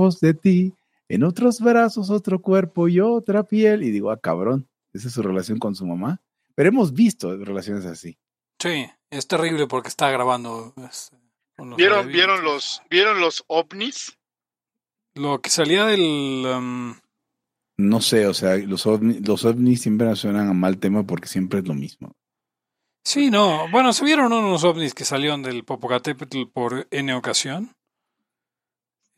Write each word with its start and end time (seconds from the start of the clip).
lejos 0.00 0.20
de 0.20 0.34
ti, 0.34 0.74
en 1.08 1.24
otros 1.24 1.60
brazos, 1.60 2.10
otro 2.10 2.40
cuerpo 2.40 2.88
y 2.88 3.00
otra 3.00 3.42
piel. 3.42 3.82
Y 3.82 3.90
digo, 3.90 4.10
ah, 4.10 4.20
cabrón, 4.20 4.68
esa 4.92 5.08
es 5.08 5.14
su 5.14 5.22
relación 5.22 5.58
con 5.58 5.74
su 5.74 5.86
mamá. 5.86 6.20
Pero 6.54 6.68
hemos 6.68 6.92
visto 6.92 7.36
relaciones 7.36 7.86
así. 7.86 8.18
Sí, 8.58 8.86
es 9.10 9.26
terrible 9.26 9.66
porque 9.66 9.88
está 9.88 10.10
grabando. 10.10 10.74
¿Vieron, 11.76 12.08
¿vieron, 12.08 12.42
los, 12.42 12.82
¿Vieron 12.90 13.20
los 13.20 13.44
ovnis? 13.48 14.18
Lo 15.14 15.40
que 15.40 15.50
salía 15.50 15.86
del... 15.86 16.46
Um, 16.46 16.94
no 17.76 18.00
sé, 18.00 18.26
o 18.26 18.34
sea, 18.34 18.56
los 18.56 18.86
ovnis, 18.86 19.26
los 19.26 19.44
ovnis 19.44 19.80
siempre 19.80 20.14
suenan 20.16 20.48
a 20.48 20.52
mal 20.52 20.78
tema 20.78 21.04
porque 21.04 21.28
siempre 21.28 21.60
es 21.60 21.66
lo 21.66 21.74
mismo. 21.74 22.12
Sí, 23.04 23.30
no. 23.30 23.68
Bueno, 23.70 23.92
se 23.92 24.04
vieron 24.04 24.32
unos 24.32 24.64
ovnis 24.64 24.94
que 24.94 25.06
salieron 25.06 25.42
del 25.42 25.64
Popocatépetl 25.64 26.44
por 26.52 26.86
N 26.90 27.14
ocasión. 27.14 27.74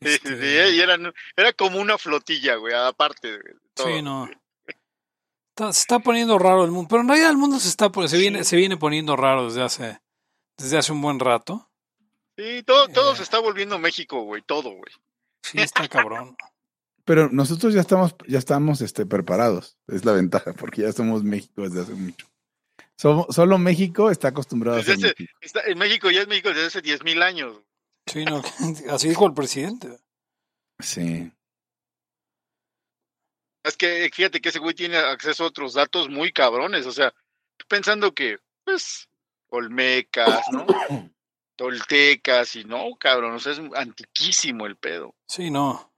Sí, 0.03 0.19
este 0.23 0.71
y 0.71 0.79
era 0.79 1.53
como 1.53 1.79
una 1.79 1.97
flotilla, 1.97 2.55
güey, 2.55 2.73
aparte. 2.73 3.37
De 3.37 3.55
todo. 3.73 3.87
Sí, 3.87 4.01
no. 4.01 4.29
se 5.55 5.69
está 5.69 5.99
poniendo 5.99 6.37
raro 6.39 6.65
el 6.65 6.71
mundo, 6.71 6.87
pero 6.89 7.01
en 7.01 7.07
realidad 7.07 7.31
el 7.31 7.37
mundo 7.37 7.59
se 7.59 7.69
está 7.69 7.89
se 8.07 8.17
viene 8.17 8.43
se 8.43 8.55
viene 8.55 8.77
poniendo 8.77 9.15
raro 9.15 9.45
desde 9.45 9.63
hace 9.63 10.01
desde 10.57 10.77
hace 10.77 10.91
un 10.91 11.01
buen 11.01 11.19
rato. 11.19 11.69
Sí, 12.37 12.63
todo 12.63 12.87
todo 12.87 13.13
eh. 13.13 13.17
se 13.17 13.23
está 13.23 13.39
volviendo 13.39 13.77
México, 13.79 14.21
güey, 14.23 14.41
todo, 14.41 14.71
güey. 14.71 14.91
Sí, 15.41 15.59
está 15.59 15.87
cabrón. 15.87 16.35
Pero 17.05 17.29
nosotros 17.29 17.73
ya 17.73 17.81
estamos 17.81 18.15
ya 18.27 18.39
estamos 18.39 18.81
este 18.81 19.05
preparados, 19.05 19.77
es 19.87 20.05
la 20.05 20.13
ventaja 20.13 20.53
porque 20.53 20.83
ya 20.83 20.91
somos 20.91 21.23
México 21.23 21.63
desde 21.63 21.81
hace 21.81 21.93
mucho 21.93 22.27
solo 22.95 23.57
México 23.57 24.09
está 24.09 24.29
acostumbrado 24.29 24.79
a 24.79 24.83
ser 24.83 25.15
en 25.65 25.77
México 25.77 26.09
ya 26.11 26.21
es 26.21 26.27
México 26.27 26.49
desde 26.49 26.65
hace 26.65 26.81
10.000 26.81 27.23
años. 27.23 27.57
Sí, 28.05 28.25
no, 28.25 28.41
así 28.89 29.09
dijo 29.09 29.25
el 29.25 29.33
presidente. 29.33 29.97
Sí. 30.79 31.31
Es 33.63 33.77
que 33.77 34.09
fíjate 34.13 34.41
que 34.41 34.49
ese 34.49 34.59
güey 34.59 34.75
tiene 34.75 34.97
acceso 34.97 35.43
a 35.43 35.47
otros 35.47 35.73
datos 35.73 36.09
muy 36.09 36.33
cabrones. 36.33 36.85
O 36.85 36.91
sea, 36.91 37.13
pensando 37.67 38.13
que, 38.13 38.37
pues, 38.65 39.07
Olmecas, 39.49 40.45
¿no? 40.51 40.65
Toltecas 41.55 42.55
y 42.55 42.63
no, 42.63 42.95
cabrón, 42.99 43.35
o 43.35 43.39
sea, 43.39 43.51
es 43.51 43.61
antiquísimo 43.75 44.65
el 44.65 44.75
pedo. 44.75 45.13
Sí, 45.27 45.51
no. 45.51 45.93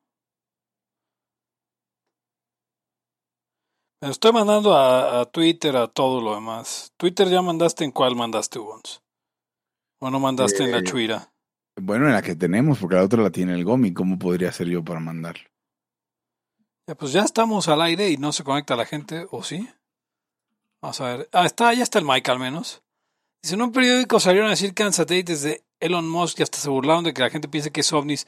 Me 4.02 4.09
estoy 4.09 4.34
mandando 4.34 4.78
a, 4.78 5.26
Twitter 5.31 5.78
a 5.78 5.88
todo 5.88 6.22
lo 6.22 6.36
demás. 6.36 6.94
¿Twitter 6.98 7.30
ya 7.30 7.42
mandaste 7.42 7.86
en 7.86 7.92
cuál 7.92 8.16
mandaste, 8.16 8.59
Wons? 8.59 9.02
¿O 10.00 10.12
no 10.12 10.20
mandaste 10.20 10.64
en 10.64 10.72
la 10.72 10.80
eh, 10.80 10.84
chuira? 10.84 11.34
Bueno, 11.78 12.08
en 12.08 12.14
la 12.14 12.22
que 12.22 12.36
tenemos, 12.36 12.80
porque 12.80 12.95
la 12.95 13.04
otra 13.04 13.22
la 13.22 13.30
tiene 13.30 13.54
el 13.54 13.66
Gomi. 13.66 13.94
¿Cómo 13.94 14.18
podría 14.18 14.52
ser 14.52 14.68
yo 14.68 14.84
para 14.84 15.00
mandarlo? 15.00 15.44
Ya, 16.88 16.95
pues 16.95 17.12
ya 17.12 17.23
estamos 17.23 17.68
al 17.68 17.81
aire 17.81 18.09
y 18.09 18.18
no 18.18 18.31
se 18.31 18.44
conecta 18.44 18.76
la 18.76 18.86
gente, 18.86 19.26
¿o 19.31 19.44
sí? 19.44 19.68
Vamos 20.81 21.02
a 21.02 21.18
ver. 21.18 21.30
Ah, 21.34 21.46
está, 21.46 21.73
ya 21.73 21.84
está 21.84 22.00
el 22.00 22.06
Mike 22.06 22.31
al 22.31 22.40
menos. 22.40 22.84
Dice, 23.42 23.56
en 23.56 23.62
un 23.62 23.72
periódico 23.72 24.20
salieron 24.20 24.48
a 24.48 24.52
decir 24.52 24.73
que 24.73 24.84
eran 24.84 24.94
satélites 24.94 25.42
de 25.42 25.64
Elon 25.80 26.08
Musk 26.08 26.40
y 26.40 26.44
hasta 26.44 26.59
se 26.59 26.70
burlaron 26.70 27.03
de 27.03 27.14
que 27.14 27.22
la 27.22 27.30
gente 27.30 27.48
piense 27.48 27.72
que 27.72 27.81
es 27.81 27.92
ovnis. 27.92 28.28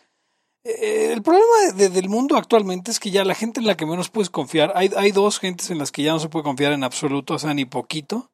Eh, 0.63 1.13
el 1.13 1.21
problema 1.21 1.71
del 1.75 2.09
mundo 2.09 2.35
actualmente 2.35 2.91
es 2.91 2.99
que 2.99 3.11
ya 3.11 3.23
la 3.23 3.35
gente 3.35 3.59
en 3.59 3.67
la 3.67 3.77
que 3.77 3.85
menos 3.85 4.09
puedes 4.09 4.29
confiar, 4.29 4.73
hay, 4.75 4.91
hay 4.97 5.11
dos 5.11 5.39
gentes 5.39 5.69
en 5.69 5.77
las 5.77 5.91
que 5.91 6.03
ya 6.03 6.11
no 6.11 6.19
se 6.19 6.29
puede 6.29 6.43
confiar 6.43 6.73
en 6.73 6.83
absoluto, 6.83 7.35
o 7.35 7.39
sea, 7.39 7.53
ni 7.53 7.65
poquito. 7.65 8.31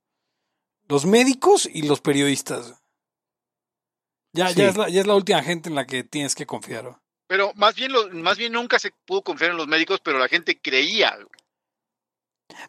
Los 0.88 1.06
médicos 1.06 1.70
y 1.72 1.84
los 1.84 2.02
periodistas. 2.02 2.83
Ya, 4.34 4.52
ya, 4.52 4.70
es 4.70 4.78
la, 4.78 4.90
ya 4.90 5.02
es 5.02 5.08
la 5.08 5.16
última 5.16 5.44
gente 5.44 5.70
en 5.70 5.76
la 5.76 5.86
que 5.86 6.04
tienes 6.04 6.34
que 6.34 6.46
confiar. 6.46 7.00
Pero 7.28 7.54
más 7.56 7.76
bien, 7.76 7.92
lo, 7.92 8.10
más 8.10 8.38
bien 8.38 8.54
nunca 8.54 8.80
se 8.80 8.92
pudo 9.06 9.22
confiar 9.22 9.52
en 9.52 9.58
los 9.58 9.68
médicos, 9.68 10.00
pero 10.04 10.18
la 10.18 10.28
gente 10.28 10.60
creía. 10.60 11.18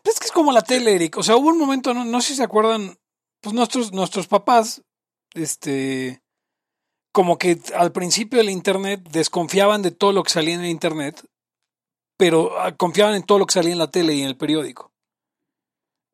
Pues 0.02 0.14
es 0.14 0.20
que 0.20 0.26
es 0.26 0.32
como 0.32 0.52
la 0.52 0.62
tele, 0.62 0.94
Eric. 0.94 1.16
O 1.16 1.22
sea, 1.22 1.36
hubo 1.36 1.48
un 1.48 1.58
momento, 1.58 1.94
no, 1.94 2.04
no 2.04 2.20
sé 2.20 2.28
si 2.28 2.36
se 2.36 2.44
acuerdan, 2.44 2.98
pues 3.40 3.54
nuestros, 3.54 3.92
nuestros 3.92 4.26
papás, 4.26 4.82
este, 5.34 6.22
como 7.12 7.38
que 7.38 7.58
al 7.74 7.92
principio 7.92 8.38
del 8.38 8.50
Internet 8.50 9.00
desconfiaban 9.10 9.82
de 9.82 9.90
todo 9.90 10.12
lo 10.12 10.22
que 10.22 10.30
salía 10.30 10.54
en 10.54 10.62
el 10.62 10.70
Internet, 10.70 11.24
pero 12.16 12.58
ah, 12.58 12.76
confiaban 12.76 13.14
en 13.14 13.24
todo 13.24 13.38
lo 13.38 13.46
que 13.46 13.54
salía 13.54 13.72
en 13.72 13.78
la 13.78 13.90
tele 13.90 14.14
y 14.14 14.22
en 14.22 14.28
el 14.28 14.36
periódico. 14.36 14.92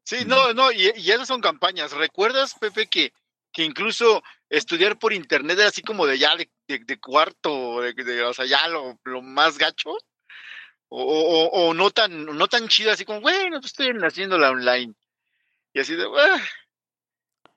Sí, 0.04 0.24
no, 0.26 0.52
no, 0.54 0.72
y, 0.72 0.88
esas 0.88 1.28
son 1.28 1.40
campañas. 1.40 1.92
¿Recuerdas, 1.92 2.54
Pepe, 2.54 2.86
que, 2.86 3.12
que 3.52 3.64
incluso 3.64 4.22
estudiar 4.50 4.98
por 4.98 5.12
Internet 5.12 5.58
era 5.58 5.68
así 5.68 5.80
como 5.80 6.06
de 6.06 6.18
ya 6.18 6.36
de, 6.36 7.00
cuarto, 7.00 7.80
de, 7.80 8.22
o 8.24 8.34
sea, 8.34 8.44
ya 8.44 8.68
lo, 8.68 9.22
más 9.22 9.56
gacho? 9.56 9.96
O, 10.88 11.48
o, 11.52 11.72
no 11.72 11.90
tan 11.90 12.26
no 12.26 12.48
tan 12.48 12.66
chido 12.66 12.90
así 12.90 13.04
como, 13.04 13.20
bueno, 13.20 13.60
pues 13.60 13.72
estoy 13.72 13.92
haciéndola 14.02 14.50
online. 14.50 14.92
Y 15.72 15.78
así 15.78 15.94
de, 15.94 16.04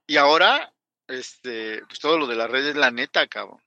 y 0.06 0.18
ahora 0.18 0.72
este, 1.08 1.82
pues 1.88 2.00
todo 2.00 2.18
lo 2.18 2.28
de 2.28 2.36
la 2.36 2.48
red 2.48 2.68
es 2.68 2.76
la 2.76 2.92
neta, 2.92 3.28
cabrón. 3.28 3.60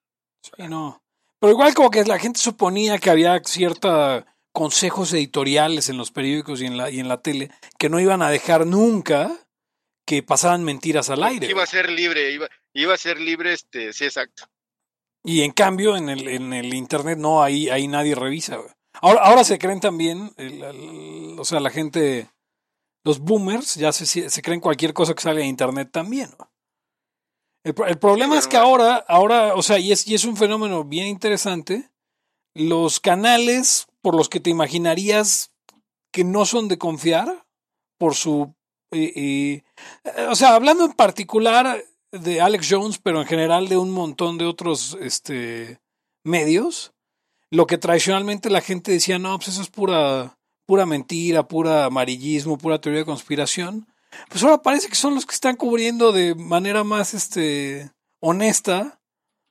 Sí, 0.42 0.68
no. 0.68 1.02
Pero 1.38 1.52
igual 1.52 1.74
como 1.74 1.90
que 1.90 2.04
la 2.04 2.18
gente 2.18 2.40
suponía 2.40 2.98
que 2.98 3.10
había 3.10 3.38
ciertos 3.44 4.24
consejos 4.52 5.12
editoriales 5.12 5.88
en 5.88 5.98
los 5.98 6.10
periódicos 6.10 6.62
y 6.62 6.66
en 6.66 6.76
la, 6.78 6.90
y 6.90 7.00
en 7.00 7.08
la 7.08 7.20
tele 7.20 7.50
que 7.78 7.90
no 7.90 8.00
iban 8.00 8.22
a 8.22 8.30
dejar 8.30 8.66
nunca 8.66 9.30
que 10.06 10.22
pasaran 10.22 10.64
mentiras 10.64 11.10
al 11.10 11.22
aire. 11.24 11.48
Iba 11.48 11.64
a 11.64 11.66
ser 11.66 11.90
libre, 11.90 12.32
iba, 12.32 12.48
iba 12.72 12.94
a 12.94 12.96
ser 12.96 13.20
libre, 13.20 13.52
este, 13.52 13.92
sí, 13.92 14.04
exacto. 14.04 14.44
Y 15.24 15.42
en 15.42 15.50
cambio, 15.50 15.96
en 15.96 16.08
el, 16.08 16.28
en 16.28 16.52
el 16.52 16.72
internet 16.72 17.18
no, 17.18 17.42
ahí, 17.42 17.68
ahí 17.68 17.88
nadie 17.88 18.14
revisa. 18.14 18.58
Ahora, 19.02 19.20
ahora 19.20 19.44
se 19.44 19.58
creen 19.58 19.80
también, 19.80 20.32
o 21.38 21.44
sea, 21.44 21.60
la 21.60 21.70
gente, 21.70 22.30
los 23.04 23.18
boomers 23.18 23.74
ya 23.74 23.92
se, 23.92 24.06
se 24.06 24.42
creen 24.42 24.60
cualquier 24.60 24.94
cosa 24.94 25.14
que 25.14 25.22
sale 25.22 25.42
en 25.42 25.48
internet 25.48 25.90
también. 25.92 26.30
El, 27.66 27.98
problema 27.98 28.38
es 28.38 28.46
que 28.46 28.56
ahora, 28.56 29.04
ahora, 29.08 29.56
o 29.56 29.62
sea, 29.62 29.80
y 29.80 29.90
es, 29.90 30.06
y 30.06 30.14
es 30.14 30.24
un 30.24 30.36
fenómeno 30.36 30.84
bien 30.84 31.08
interesante, 31.08 31.90
los 32.54 33.00
canales 33.00 33.88
por 34.02 34.14
los 34.14 34.28
que 34.28 34.38
te 34.38 34.50
imaginarías 34.50 35.50
que 36.12 36.22
no 36.22 36.46
son 36.46 36.68
de 36.68 36.78
confiar, 36.78 37.44
por 37.98 38.14
su... 38.14 38.54
Eh, 38.92 39.62
eh, 40.04 40.26
o 40.28 40.34
sea, 40.34 40.54
hablando 40.54 40.84
en 40.84 40.92
particular 40.92 41.82
de 42.12 42.40
Alex 42.40 42.68
Jones, 42.70 42.98
pero 42.98 43.20
en 43.20 43.26
general 43.26 43.68
de 43.68 43.76
un 43.76 43.90
montón 43.90 44.38
de 44.38 44.46
otros 44.46 44.96
este, 45.00 45.80
medios, 46.24 46.92
lo 47.50 47.66
que 47.66 47.78
tradicionalmente 47.78 48.50
la 48.50 48.60
gente 48.60 48.92
decía, 48.92 49.18
no, 49.18 49.36
pues 49.38 49.48
eso 49.48 49.62
es 49.62 49.68
pura, 49.68 50.38
pura 50.66 50.86
mentira, 50.86 51.46
pura 51.48 51.86
amarillismo, 51.86 52.58
pura 52.58 52.80
teoría 52.80 53.00
de 53.00 53.06
conspiración 53.06 53.86
pues 54.28 54.42
ahora 54.42 54.62
parece 54.62 54.88
que 54.88 54.94
son 54.94 55.14
los 55.14 55.26
que 55.26 55.34
están 55.34 55.56
cubriendo 55.56 56.12
de 56.12 56.34
manera 56.34 56.84
más 56.84 57.14
este 57.14 57.90
honesta 58.20 59.00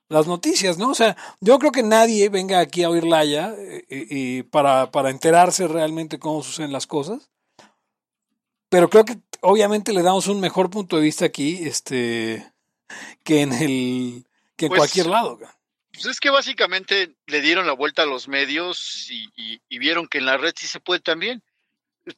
las 0.08 0.28
noticias, 0.28 0.78
¿no? 0.78 0.90
O 0.90 0.94
sea, 0.94 1.16
yo 1.40 1.58
creo 1.58 1.72
que 1.72 1.82
nadie 1.82 2.28
venga 2.28 2.60
aquí 2.60 2.84
a 2.84 2.90
oír 2.90 3.04
Laya 3.04 3.52
eh, 3.58 3.84
y 3.88 4.42
para, 4.44 4.92
para 4.92 5.10
enterarse 5.10 5.66
realmente 5.66 6.20
cómo 6.20 6.44
suceden 6.44 6.72
las 6.72 6.86
cosas. 6.86 7.28
Pero 8.68 8.88
creo 8.90 9.04
que 9.04 9.18
obviamente 9.40 9.92
le 9.92 10.02
damos 10.02 10.26
un 10.26 10.40
mejor 10.40 10.70
punto 10.70 10.96
de 10.96 11.02
vista 11.02 11.24
aquí, 11.24 11.66
este, 11.66 12.52
que 13.22 13.42
en 13.42 13.52
el, 13.52 14.26
que 14.56 14.66
en 14.66 14.70
pues, 14.70 14.78
cualquier 14.78 15.06
lado. 15.06 15.38
Pues 15.92 16.06
es 16.06 16.20
que 16.20 16.30
básicamente 16.30 17.14
le 17.26 17.40
dieron 17.40 17.66
la 17.66 17.72
vuelta 17.72 18.02
a 18.02 18.06
los 18.06 18.28
medios 18.28 19.08
y, 19.10 19.60
y 19.68 19.78
vieron 19.78 20.08
que 20.08 20.18
en 20.18 20.26
la 20.26 20.36
red 20.36 20.54
sí 20.56 20.66
se 20.66 20.80
puede 20.80 21.00
también. 21.00 21.42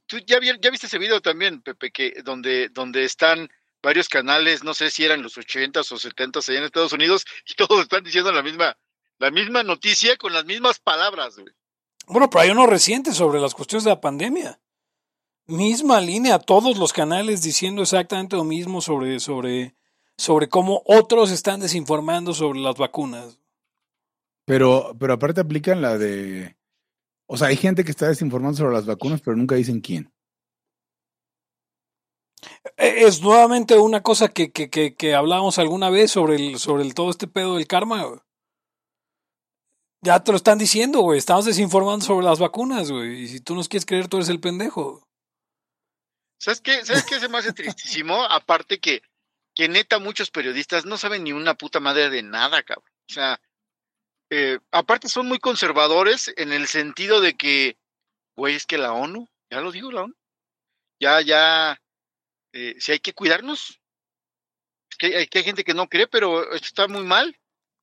Tú 0.07 0.19
ya, 0.27 0.39
ya 0.41 0.71
viste 0.71 0.87
ese 0.87 0.99
video 0.99 1.21
también, 1.21 1.63
Pepe, 1.63 1.91
que 1.91 2.23
donde, 2.23 2.69
donde 2.69 3.05
están 3.05 3.49
varios 3.83 4.09
canales, 4.09 4.63
no 4.63 4.75
sé 4.75 4.91
si 4.91 5.05
eran 5.05 5.23
los 5.23 5.39
80 5.39 5.81
o 5.81 5.85
70 5.85 6.41
allá 6.41 6.59
en 6.59 6.65
Estados 6.65 6.93
Unidos, 6.93 7.25
y 7.47 7.55
todos 7.55 7.81
están 7.81 8.05
diciendo 8.05 8.33
la 8.33 8.43
misma, 8.43 8.77
la 9.19 9.31
misma 9.31 9.63
noticia 9.63 10.17
con 10.17 10.33
las 10.33 10.45
mismas 10.45 10.79
palabras, 10.79 11.37
güey. 11.37 11.55
Bueno, 12.07 12.31
pero 12.31 12.41
hay 12.43 12.51
uno 12.51 12.67
reciente 12.67 13.13
sobre 13.13 13.39
las 13.39 13.55
cuestiones 13.55 13.85
de 13.85 13.91
la 13.91 14.01
pandemia. 14.01 14.59
Misma 15.49 16.01
línea, 16.01 16.39
todos 16.39 16.79
los 16.79 16.93
canales 16.93 17.43
diciendo 17.43 17.83
exactamente 17.83 18.37
lo 18.37 18.45
mismo 18.45 18.81
sobre, 18.81 19.19
sobre, 19.19 19.75
sobre 20.17 20.49
cómo 20.49 20.83
otros 20.85 21.31
están 21.31 21.61
desinformando 21.61 22.35
sobre 22.35 22.61
las 22.61 22.77
vacunas. 22.77 23.41
Pero, 24.45 24.95
pero 24.99 25.15
aparte 25.15 25.41
aplican 25.41 25.83
la 25.83 25.99
de 25.99 26.59
o 27.31 27.37
sea, 27.37 27.49
hay 27.49 27.57
gente 27.57 27.85
que 27.85 27.91
está 27.91 28.09
desinformando 28.09 28.57
sobre 28.57 28.73
las 28.75 28.87
vacunas, 28.87 29.21
pero 29.21 29.37
nunca 29.37 29.55
dicen 29.55 29.81
quién. 29.81 30.11
E, 32.79 33.05
es 33.05 33.21
nuevamente 33.21 33.77
una 33.77 34.03
cosa 34.03 34.29
que, 34.29 34.51
que, 34.51 34.71
que, 34.71 34.95
que 34.95 35.15
hablábamos 35.15 35.59
alguna 35.59 35.91
vez 35.91 36.11
sobre 36.11 36.37
el, 36.37 36.59
sobre 36.59 36.85
el, 36.85 36.95
todo 36.95 37.11
este 37.11 37.29
pedo 37.29 37.57
del 37.57 37.67
karma. 37.67 38.25
Ya 40.01 40.25
te 40.25 40.33
lo 40.33 40.37
están 40.37 40.57
diciendo, 40.57 41.01
güey. 41.01 41.19
Estamos 41.19 41.45
desinformando 41.45 42.07
sobre 42.07 42.25
las 42.25 42.39
vacunas, 42.39 42.91
güey. 42.91 43.25
Y 43.25 43.29
si 43.29 43.41
tú 43.41 43.55
nos 43.55 43.69
quieres 43.69 43.85
creer, 43.85 44.09
tú 44.09 44.17
eres 44.17 44.31
el 44.31 44.41
pendejo. 44.41 45.07
¿Sabes 46.39 46.61
qué? 46.61 46.85
¿Sabes 46.85 47.05
qué 47.05 47.19
se 47.21 47.29
me 47.29 47.39
hace 47.39 47.53
tristísimo? 47.53 48.23
Aparte 48.31 48.79
que, 48.79 49.03
que 49.55 49.69
neta 49.69 49.99
muchos 49.99 50.31
periodistas 50.31 50.85
no 50.87 50.97
saben 50.97 51.25
ni 51.25 51.33
una 51.33 51.55
puta 51.55 51.81
madre 51.81 52.11
de 52.11 52.23
nada, 52.23 52.63
cabrón. 52.63 52.93
O 53.11 53.13
sea, 53.13 53.41
eh, 54.31 54.59
aparte 54.71 55.09
son 55.09 55.27
muy 55.27 55.39
conservadores 55.39 56.33
en 56.37 56.53
el 56.53 56.67
sentido 56.69 57.21
de 57.21 57.35
que, 57.35 57.77
güey, 58.37 58.55
es 58.55 58.67
que 58.67 58.77
la 58.79 58.93
ONU, 58.93 59.27
ya 59.51 59.61
lo 59.61 59.73
digo, 59.73 59.91
la 59.91 60.03
ONU, 60.03 60.15
ya, 61.01 61.21
ya, 61.23 61.81
eh, 62.53 62.75
si 62.79 62.93
hay 62.93 63.01
que 63.01 63.15
cuidarnos, 63.15 63.81
es 64.91 64.99
que 64.99 65.17
hay, 65.17 65.27
que 65.29 65.39
hay 65.39 65.45
gente 65.45 65.65
que 65.65 65.73
no 65.75 65.89
cree, 65.89 66.07
pero 66.07 66.53
esto 66.53 66.67
está 66.67 66.89
muy 66.89 67.05
mal. 67.05 67.35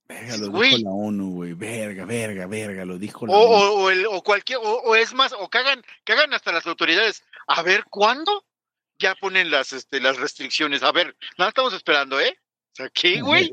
Verga, 0.08 0.38
lo 0.38 0.52
Güey. 0.52 0.76
dijo 0.78 0.84
la 0.84 0.92
ONU, 0.96 1.32
güey. 1.34 1.54
Verga, 1.54 2.06
verga, 2.06 2.46
verga, 2.46 2.86
lo 2.86 3.00
dijo 3.00 3.26
O, 3.26 3.28
la 3.28 3.34
ONU. 3.38 3.54
o, 3.56 3.72
o 3.86 3.90
el- 3.90 4.06
o 4.06 4.22
cualquier, 4.22 4.60
o, 4.60 4.62
o 4.84 4.96
es 4.96 5.14
más, 5.16 5.34
o 5.34 5.50
cagan, 5.50 5.84
cagan 6.04 6.32
hasta 6.36 6.52
las 6.52 6.68
autoridades. 6.68 7.24
A 7.48 7.62
ver, 7.62 7.84
¿cuándo? 7.86 8.46
Ya 8.98 9.16
ponen 9.16 9.52
las, 9.52 9.74
este, 9.74 10.00
las 10.00 10.18
restricciones. 10.18 10.84
A 10.84 10.92
ver, 10.92 11.16
nada 11.38 11.50
estamos 11.50 11.74
esperando, 11.74 12.20
¿eh? 12.20 12.38
O 12.72 12.76
sea, 12.76 12.90
¿qué, 12.90 13.22
güey? 13.22 13.52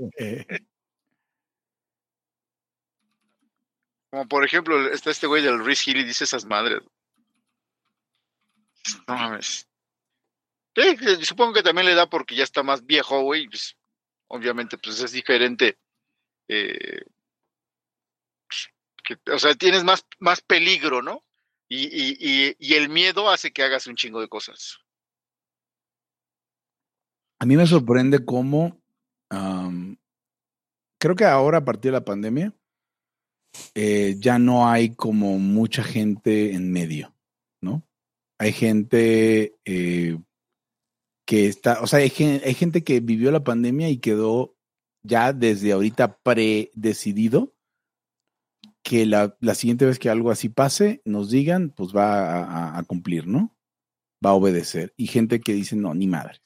Como 4.10 4.28
por 4.28 4.44
ejemplo, 4.44 4.88
está 4.92 5.10
este 5.10 5.26
güey 5.26 5.42
del 5.42 5.64
Rhys 5.64 5.86
Hill 5.86 5.98
y 5.98 6.04
dice 6.04 6.24
esas 6.24 6.44
madres. 6.44 6.82
No 9.06 9.14
mames. 9.14 9.68
Sí, 10.74 10.82
eh, 10.82 11.24
supongo 11.24 11.54
que 11.54 11.62
también 11.62 11.86
le 11.86 11.94
da 11.94 12.08
porque 12.08 12.34
ya 12.34 12.44
está 12.44 12.62
más 12.62 12.84
viejo, 12.84 13.20
güey. 13.22 13.48
Pues, 13.48 13.76
obviamente, 14.28 14.78
pues 14.78 15.00
es 15.00 15.12
diferente. 15.12 15.78
eh, 16.48 17.02
que- 19.04 19.18
o 19.32 19.38
sea, 19.38 19.54
tienes 19.54 19.84
más, 19.84 20.04
más 20.18 20.42
peligro, 20.42 21.00
¿no? 21.02 21.24
Y, 21.74 22.74
el 22.74 22.88
miedo 22.90 23.30
hace 23.30 23.50
que 23.50 23.62
hagas 23.62 23.86
un 23.86 23.96
chingo 23.96 24.20
de 24.20 24.28
cosas. 24.28 24.78
A 27.40 27.46
mí 27.46 27.56
me 27.56 27.66
sorprende 27.66 28.24
cómo, 28.24 28.78
creo 30.98 31.16
que 31.16 31.24
ahora 31.24 31.58
a 31.58 31.64
partir 31.64 31.90
de 31.90 31.98
la 31.98 32.04
pandemia, 32.04 32.54
eh, 33.74 34.16
ya 34.18 34.38
no 34.38 34.68
hay 34.68 34.94
como 34.94 35.38
mucha 35.38 35.82
gente 35.82 36.54
en 36.54 36.70
medio, 36.72 37.14
¿no? 37.60 37.82
Hay 38.38 38.52
gente 38.52 39.56
eh, 39.64 40.18
que 41.26 41.46
está, 41.46 41.80
o 41.80 41.86
sea, 41.86 42.00
hay, 42.00 42.12
hay 42.44 42.54
gente 42.54 42.84
que 42.84 43.00
vivió 43.00 43.30
la 43.30 43.44
pandemia 43.44 43.88
y 43.88 43.98
quedó 43.98 44.54
ya 45.02 45.32
desde 45.32 45.72
ahorita 45.72 46.18
predecidido 46.18 47.51
que 48.82 49.06
la, 49.06 49.36
la 49.40 49.54
siguiente 49.54 49.86
vez 49.86 49.98
que 49.98 50.10
algo 50.10 50.30
así 50.30 50.48
pase, 50.48 51.02
nos 51.04 51.30
digan, 51.30 51.70
pues 51.70 51.94
va 51.94 52.78
a, 52.78 52.82
cumplir, 52.84 53.26
¿no? 53.26 53.56
Va 54.24 54.30
a 54.30 54.34
obedecer. 54.34 54.92
Y 54.96 55.06
gente 55.06 55.40
que 55.40 55.54
dice, 55.54 55.76
no, 55.76 55.94
ni 55.94 56.06
madre 56.06 56.42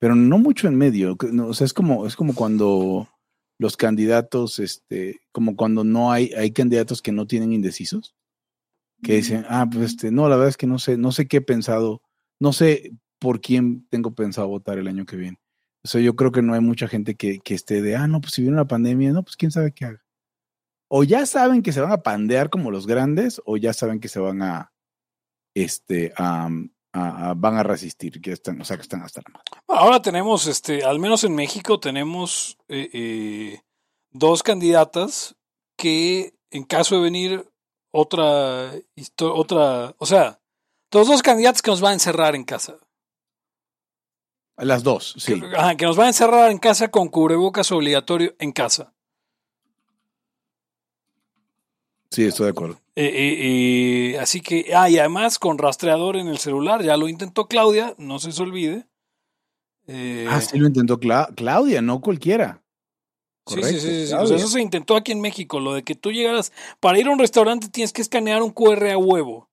pero 0.00 0.14
no 0.14 0.38
mucho 0.38 0.66
en 0.66 0.76
medio. 0.76 1.16
no, 1.30 1.48
o 1.48 1.54
sea, 1.54 1.66
es 1.66 1.74
como, 1.74 2.06
es 2.06 2.16
como 2.16 2.34
cuando 2.34 3.08
los 3.58 3.76
candidatos, 3.76 4.58
este, 4.58 5.20
como 5.30 5.54
cuando 5.54 5.84
no 5.84 6.10
hay, 6.10 6.32
hay 6.32 6.50
candidatos 6.52 7.02
que 7.02 7.12
no 7.12 7.26
tienen 7.26 7.52
indecisos, 7.52 8.16
que 9.02 9.16
dicen, 9.16 9.44
ah, 9.48 9.68
pues 9.70 9.92
este, 9.92 10.10
no, 10.10 10.28
la 10.28 10.36
verdad 10.36 10.48
es 10.48 10.56
que 10.56 10.66
no 10.66 10.78
sé, 10.78 10.96
no 10.96 11.12
sé 11.12 11.28
qué 11.28 11.36
he 11.38 11.42
pensado, 11.42 12.02
no 12.40 12.54
sé 12.54 12.92
por 13.18 13.42
quién 13.42 13.86
tengo 13.90 14.14
pensado 14.14 14.48
votar 14.48 14.78
el 14.78 14.88
año 14.88 15.04
que 15.04 15.16
viene. 15.16 15.38
O 15.84 15.88
sea, 15.88 16.00
yo 16.00 16.16
creo 16.16 16.32
que 16.32 16.42
no 16.42 16.54
hay 16.54 16.60
mucha 16.60 16.88
gente 16.88 17.14
que, 17.14 17.38
que 17.40 17.54
esté 17.54 17.82
de, 17.82 17.96
ah, 17.96 18.06
no, 18.06 18.22
pues 18.22 18.32
si 18.32 18.40
viene 18.40 18.56
una 18.56 18.66
pandemia, 18.66 19.12
no, 19.12 19.22
pues 19.22 19.36
quién 19.36 19.50
sabe 19.50 19.72
qué 19.72 19.84
haga. 19.84 20.02
O 20.92 21.04
ya 21.04 21.24
saben 21.24 21.62
que 21.62 21.72
se 21.72 21.80
van 21.80 21.92
a 21.92 22.02
pandear 22.02 22.50
como 22.50 22.70
los 22.72 22.86
grandes, 22.86 23.40
o 23.44 23.56
ya 23.56 23.72
saben 23.72 24.00
que 24.00 24.08
se 24.08 24.18
van 24.18 24.42
a, 24.42 24.72
este, 25.54 26.12
a, 26.16 26.48
a- 26.92 27.30
a- 27.30 27.34
van 27.34 27.56
a 27.56 27.62
resistir, 27.62 28.20
que 28.20 28.32
están, 28.32 28.60
o 28.60 28.64
sea, 28.64 28.76
que 28.76 28.82
están 28.82 29.02
hasta 29.02 29.20
la 29.24 29.30
madre. 29.32 29.62
Ahora 29.68 30.02
tenemos, 30.02 30.46
este, 30.48 30.82
al 30.84 30.98
menos 30.98 31.22
en 31.22 31.34
México, 31.36 31.78
tenemos 31.78 32.58
eh, 32.68 32.90
eh, 32.92 33.60
dos 34.10 34.42
candidatas 34.42 35.36
que, 35.76 36.34
en 36.50 36.64
caso 36.64 36.96
de 36.96 37.02
venir 37.02 37.48
otra, 37.92 38.72
otra, 39.20 39.94
o 39.98 40.06
sea, 40.06 40.40
los 40.92 41.06
dos 41.06 41.22
candidatos 41.22 41.62
que 41.62 41.70
nos 41.70 41.80
van 41.80 41.90
a 41.90 41.94
encerrar 41.94 42.34
en 42.34 42.42
casa. 42.44 42.78
Las 44.56 44.82
dos, 44.82 45.14
sí. 45.18 45.40
Que, 45.40 45.56
ajá, 45.56 45.76
que 45.76 45.84
nos 45.86 45.96
van 45.96 46.06
a 46.06 46.10
encerrar 46.10 46.50
en 46.50 46.58
casa 46.58 46.90
con 46.90 47.08
cubrebocas 47.08 47.70
obligatorio 47.72 48.34
en 48.40 48.52
casa. 48.52 48.92
Sí, 52.10 52.24
estoy 52.24 52.46
de 52.46 52.50
acuerdo. 52.50 52.80
Eh, 52.96 53.04
eh, 53.06 54.10
eh, 54.14 54.18
así 54.18 54.40
que, 54.40 54.72
ah, 54.74 54.90
y 54.90 54.98
además 54.98 55.38
con 55.38 55.58
rastreador 55.58 56.16
en 56.16 56.26
el 56.26 56.38
celular, 56.38 56.82
ya 56.82 56.96
lo 56.96 57.08
intentó 57.08 57.46
Claudia, 57.46 57.94
no 57.98 58.18
se 58.18 58.32
se 58.32 58.42
olvide. 58.42 58.86
Eh, 59.86 60.26
Ah, 60.28 60.40
sí 60.40 60.58
lo 60.58 60.66
intentó 60.66 60.98
Cla- 60.98 61.32
Claudia, 61.34 61.82
no 61.82 62.00
cualquiera. 62.00 62.62
Sí, 63.46 63.54
Correcto, 63.56 63.80
sí, 63.80 63.80
sí, 63.80 64.00
sí, 64.02 64.06
sí. 64.08 64.14
O 64.14 64.26
sea, 64.26 64.36
eso 64.36 64.48
se 64.48 64.60
intentó 64.60 64.96
aquí 64.96 65.12
en 65.12 65.20
México, 65.20 65.60
lo 65.60 65.72
de 65.74 65.82
que 65.84 65.94
tú 65.94 66.10
llegaras, 66.10 66.52
para 66.80 66.98
ir 66.98 67.06
a 67.06 67.10
un 67.12 67.18
restaurante 67.18 67.68
tienes 67.68 67.92
que 67.92 68.02
escanear 68.02 68.42
un 68.42 68.50
QR 68.52 68.90
a 68.90 68.98
huevo. 68.98 69.48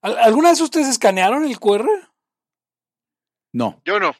¿Al- 0.00 0.18
¿Alguna 0.18 0.50
vez 0.50 0.60
ustedes 0.60 0.88
escanearon 0.88 1.44
el 1.44 1.58
QR? 1.58 1.88
No. 3.52 3.80
Yo 3.84 4.00
no. 4.00 4.12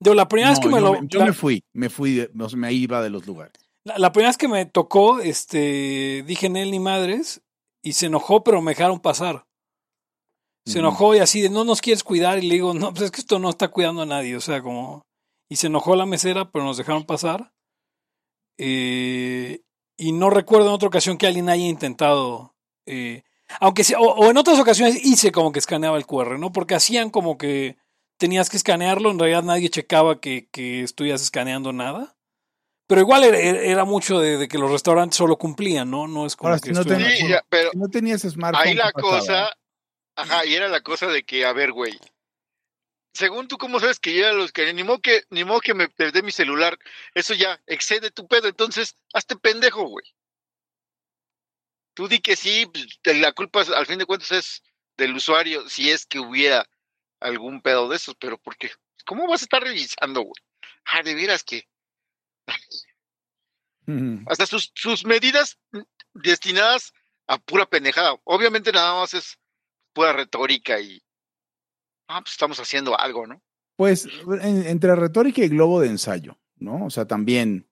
Yo, 0.00 0.14
la 0.14 0.26
primera 0.26 0.50
vez 0.50 0.58
no, 0.58 0.62
que 0.62 0.68
me 0.74 0.80
yo, 0.80 0.84
lo, 0.84 0.92
me, 1.00 1.08
yo 1.08 1.18
la, 1.20 1.26
me 1.26 1.32
fui, 1.32 1.62
me 1.74 1.90
fui, 1.90 2.28
me 2.56 2.72
iba 2.72 3.02
de 3.02 3.10
los 3.10 3.26
lugares. 3.26 3.69
La- 3.84 3.98
la 3.98 4.12
primera 4.12 4.30
vez 4.30 4.36
que 4.38 4.48
me 4.48 4.66
tocó, 4.66 5.20
este, 5.20 6.22
dije 6.26 6.46
en 6.46 6.56
él 6.56 6.70
ni 6.70 6.80
madres, 6.80 7.42
y 7.82 7.94
se 7.94 8.06
enojó, 8.06 8.44
pero 8.44 8.60
me 8.62 8.72
dejaron 8.72 9.00
pasar. 9.00 9.46
Se 10.66 10.78
enojó 10.80 11.14
y 11.14 11.18
así 11.18 11.40
de 11.40 11.48
no 11.50 11.64
nos 11.64 11.80
quieres 11.80 12.04
cuidar, 12.04 12.38
y 12.38 12.46
le 12.46 12.54
digo, 12.54 12.74
no, 12.74 12.90
pues 12.90 13.02
es 13.04 13.10
que 13.10 13.20
esto 13.20 13.38
no 13.38 13.48
está 13.50 13.68
cuidando 13.68 14.02
a 14.02 14.06
nadie, 14.06 14.36
o 14.36 14.40
sea, 14.40 14.62
como. 14.62 15.02
Y 15.48 15.56
se 15.56 15.66
enojó 15.68 15.96
la 15.96 16.06
mesera, 16.06 16.50
pero 16.52 16.64
nos 16.64 16.76
dejaron 16.76 17.04
pasar. 17.04 17.52
Eh, 18.58 19.62
y 19.96 20.12
no 20.12 20.30
recuerdo 20.30 20.68
en 20.68 20.74
otra 20.74 20.88
ocasión 20.88 21.18
que 21.18 21.26
alguien 21.26 21.48
haya 21.48 21.64
intentado. 21.66 22.54
eh, 22.86 23.22
aunque 23.60 23.82
sea, 23.84 23.98
o, 24.00 24.04
o 24.14 24.30
en 24.30 24.36
otras 24.36 24.58
ocasiones 24.60 25.04
hice 25.04 25.32
como 25.32 25.50
que 25.50 25.58
escaneaba 25.58 25.96
el 25.98 26.06
QR, 26.06 26.38
¿no? 26.38 26.52
Porque 26.52 26.74
hacían 26.76 27.10
como 27.10 27.36
que 27.36 27.76
tenías 28.16 28.48
que 28.48 28.56
escanearlo, 28.56 29.10
en 29.10 29.18
realidad 29.18 29.42
nadie 29.42 29.70
checaba 29.70 30.20
que, 30.20 30.48
que 30.50 30.82
estuvieras 30.82 31.20
escaneando 31.22 31.72
nada. 31.72 32.16
Pero 32.90 33.02
igual 33.02 33.22
era, 33.22 33.38
era 33.38 33.84
mucho 33.84 34.18
de, 34.18 34.36
de 34.36 34.48
que 34.48 34.58
los 34.58 34.68
restaurantes 34.68 35.16
solo 35.16 35.36
cumplían, 35.36 35.88
¿no? 35.88 36.08
No 36.08 36.26
es 36.26 36.34
como 36.34 36.48
Ahora, 36.48 36.60
que 36.60 36.70
si 36.70 36.74
no 36.74 36.80
estuvieran- 36.80 37.16
Sí, 37.16 37.28
ya, 37.28 37.44
pero 37.48 37.70
Si 37.70 37.78
no 37.78 37.86
tenías 37.88 38.22
smartphone. 38.22 38.66
ahí 38.66 38.74
la 38.74 38.90
cosa, 38.90 39.56
ajá, 40.16 40.44
y 40.44 40.54
era 40.56 40.66
la 40.66 40.80
cosa 40.80 41.06
de 41.06 41.22
que, 41.22 41.46
a 41.46 41.52
ver, 41.52 41.70
güey, 41.70 41.96
según 43.14 43.46
tú, 43.46 43.58
¿cómo 43.58 43.78
sabes 43.78 44.00
que 44.00 44.12
yo 44.12 44.22
ya 44.22 44.32
los 44.32 44.50
que 44.50 44.74
ni 44.74 44.82
modo 44.82 44.98
que, 44.98 45.22
ni 45.30 45.44
modo 45.44 45.60
que 45.60 45.72
me 45.72 45.88
perdí 45.88 46.22
mi 46.22 46.32
celular? 46.32 46.80
Eso 47.14 47.32
ya 47.34 47.60
excede 47.68 48.10
tu 48.10 48.26
pedo, 48.26 48.48
entonces, 48.48 48.96
hazte 49.12 49.36
pendejo, 49.36 49.84
güey. 49.84 50.06
Tú 51.94 52.08
di 52.08 52.18
que 52.18 52.34
sí, 52.34 52.66
pues, 52.66 52.98
la 53.18 53.30
culpa 53.30 53.60
al 53.60 53.86
fin 53.86 53.98
de 54.00 54.06
cuentas 54.06 54.32
es 54.32 54.62
del 54.96 55.14
usuario, 55.14 55.68
si 55.68 55.92
es 55.92 56.06
que 56.06 56.18
hubiera 56.18 56.68
algún 57.20 57.62
pedo 57.62 57.88
de 57.88 57.94
esos, 57.94 58.16
pero 58.16 58.36
¿por 58.36 58.56
qué? 58.56 58.72
¿Cómo 59.06 59.28
vas 59.28 59.42
a 59.42 59.44
estar 59.44 59.62
revisando, 59.62 60.22
güey? 60.22 60.42
Ah, 60.86 61.04
de 61.04 61.14
veras 61.14 61.44
que 61.44 61.68
Hasta 64.26 64.46
sus, 64.46 64.70
sus 64.74 65.04
medidas 65.04 65.58
destinadas 66.14 66.92
a 67.26 67.38
pura 67.38 67.66
pendejada. 67.66 68.14
Obviamente 68.24 68.70
nada 68.72 69.00
más 69.00 69.14
es 69.14 69.38
pura 69.92 70.12
retórica 70.12 70.80
y 70.80 71.02
ah, 72.08 72.20
pues 72.20 72.32
estamos 72.32 72.58
haciendo 72.60 72.98
algo, 72.98 73.26
¿no? 73.26 73.42
Pues 73.76 74.06
en- 74.42 74.66
entre 74.66 74.94
retórica 74.94 75.42
y 75.42 75.48
globo 75.48 75.80
de 75.80 75.88
ensayo, 75.88 76.38
¿no? 76.56 76.84
O 76.86 76.90
sea, 76.90 77.06
también, 77.06 77.68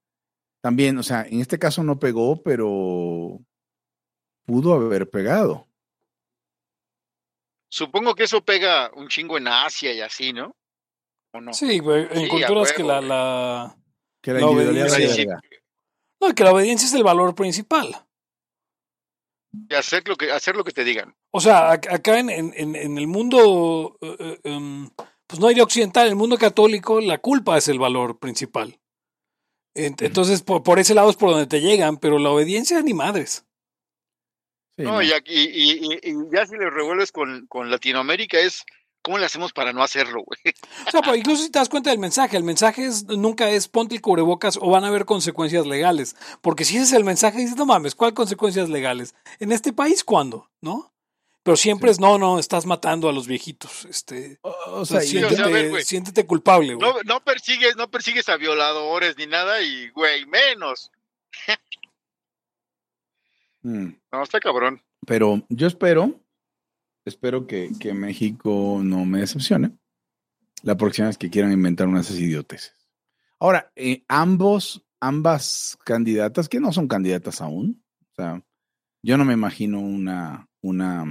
también, 0.61 0.99
o 0.99 1.02
sea, 1.02 1.23
en 1.23 1.40
este 1.40 1.58
caso 1.58 1.85
no 1.85 1.99
pegó, 1.99 2.42
pero 2.42 3.38
pudo 4.47 4.75
haber 4.75 5.08
pegado. 5.11 5.68
Supongo 7.70 8.14
que 8.14 8.25
eso 8.25 8.42
pega 8.44 8.90
un 8.94 9.08
chingo 9.08 9.37
en 9.37 9.49
Asia 9.49 9.92
y 9.92 10.00
así, 10.00 10.32
¿no? 10.32 10.56
¿O 11.32 11.40
no? 11.40 11.52
Sí, 11.52 11.78
güey, 11.80 12.04
en 12.11 12.23
Sí, 12.25 12.28
culturas 12.28 12.73
que 12.73 12.82
la, 12.82 13.76
Que 14.35 14.40
la 14.40 14.47
obediencia. 14.47 15.40
no, 16.20 16.35
que 16.35 16.44
la 16.44 16.52
obediencia 16.52 16.87
es 16.87 16.94
el 16.94 17.02
valor 17.04 17.35
principal. 17.35 17.94
Y 19.70 19.75
hacer 19.75 20.06
lo 20.06 20.16
que, 20.16 20.30
hacer 20.30 20.56
lo 20.56 20.64
que 20.64 20.73
te 20.73 20.85
digan. 20.85 21.14
O 21.30 21.40
sea, 21.40 21.73
ac- 21.73 21.90
acá 21.92 22.18
en, 22.18 22.28
en- 22.30 22.52
en- 22.76 22.99
el 22.99 23.06
mundo, 23.06 23.97
eh, 24.02 24.16
eh, 24.18 24.40
em, 24.44 24.90
pues 25.26 25.40
no 25.40 25.47
hay 25.49 25.58
occidental, 25.61 26.04
en 26.06 26.11
el 26.11 26.16
mundo 26.16 26.37
católico 26.37 27.00
la 27.00 27.18
culpa 27.18 27.56
es 27.56 27.68
el 27.68 27.78
valor 27.78 28.18
principal. 28.18 28.78
Ent- 29.75 30.02
Entonces, 30.04 30.42
por, 30.42 30.62
por 30.62 30.78
ese 30.78 30.94
lado 30.94 31.08
es 31.08 31.16
por 31.16 31.30
donde 31.30 31.47
te 31.47 31.61
llegan, 31.61 31.97
pero 31.97 32.18
la 32.18 32.30
obediencia 32.30 32.80
ni 32.82 32.92
madres. 32.94 33.47
Sí, 34.76 34.85
no, 34.85 34.92
no. 34.92 35.02
Y, 35.02 35.12
aquí- 35.12 35.32
y, 35.32 35.73
y- 35.94 35.99
y 36.02 36.14
ya 36.32 36.47
si 36.47 36.56
le 36.56 36.68
revuelves 36.68 37.11
con, 37.12 37.47
con 37.47 37.70
Latinoamérica 37.70 38.38
es, 38.38 38.64
¿cómo 39.09 39.17
le 39.17 39.25
hacemos 39.25 39.55
para 39.55 39.73
no 39.73 39.83
hacerlo, 39.83 40.23
güey? 40.23 40.55
O 40.87 40.91
sea, 40.91 41.00
pues, 41.00 41.17
incluso 41.17 41.43
si 41.43 41.50
te 41.50 41.59
das 41.59 41.71
cuenta 41.71 41.88
del 41.88 41.99
mensaje, 41.99 42.37
el 42.37 42.45
mensaje 42.45 42.85
es, 42.85 43.07
nunca 43.07 43.49
es 43.49 43.67
ponte 43.67 43.95
el 43.95 44.03
cubrebocas 44.03 44.59
o 44.61 44.69
van 44.69 44.85
a 44.85 44.88
haber 44.88 45.07
consecuencias 45.07 45.67
legales. 45.67 46.15
Porque 46.43 46.67
si 46.67 46.77
ese 46.77 46.85
es 46.85 46.93
el 46.93 47.05
mensaje, 47.05 47.38
dices, 47.38 47.57
no 47.57 47.65
mames, 47.65 47.95
¿cuál 47.95 48.12
consecuencias 48.12 48.69
legales? 48.69 49.15
¿En 49.41 49.50
este 49.50 49.73
país 49.73 50.05
cuándo? 50.05 50.50
¿No? 50.61 50.93
Pero 51.43 51.57
siempre 51.57 51.88
Sí. 51.88 51.93
es, 51.93 52.00
no, 52.00 52.19
no, 52.19 52.38
estás 52.38 52.67
matando 52.67 53.09
a 53.09 53.12
los 53.15 53.27
viejitos. 53.27 53.87
Este, 53.87 54.41
O, 54.43 54.50
o 54.81 54.85
sea, 54.85 54.99
o 54.99 55.00
siéntete, 55.00 56.21
ver, 56.21 56.27
culpable, 56.27 56.75
güey. 56.75 56.87
No, 56.87 57.00
no 57.07 57.25
persigues, 57.25 57.77
no 57.77 57.91
persigues 57.91 58.29
a 58.29 58.37
violadores 58.37 59.17
ni 59.17 59.27
nada 59.27 59.62
y, 59.62 59.88
güey, 59.88 60.27
menos. 60.27 60.93
Mm. 63.62 63.88
No, 64.12 64.23
está 64.23 64.38
cabrón. 64.38 64.83
Pero 65.07 65.43
yo 65.49 65.67
espero, 65.67 66.21
espero 67.09 67.47
que, 67.47 67.71
que 67.81 67.95
México 67.95 68.81
no 68.83 69.05
me 69.05 69.21
decepcione 69.21 69.73
la 70.62 70.77
próxima 70.77 71.09
vez 71.09 71.19
que 71.19 71.31
quieran 71.31 71.53
inventar 71.53 71.88
unas 71.88 72.11
idioteces. 72.11 72.75
Ahora, 73.38 73.71
eh, 73.77 74.05
ambos, 74.09 74.85
ambas 75.00 75.79
candidatas, 75.85 76.49
que 76.49 76.61
no 76.61 76.73
son 76.73 76.88
candidatas 76.88 77.41
aún, 77.41 77.85
o 78.00 78.15
sea, 78.15 78.43
yo 79.03 79.17
no 79.17 79.25
me 79.25 79.35
imagino 79.35 79.81
una, 79.81 80.49
una, 80.61 81.05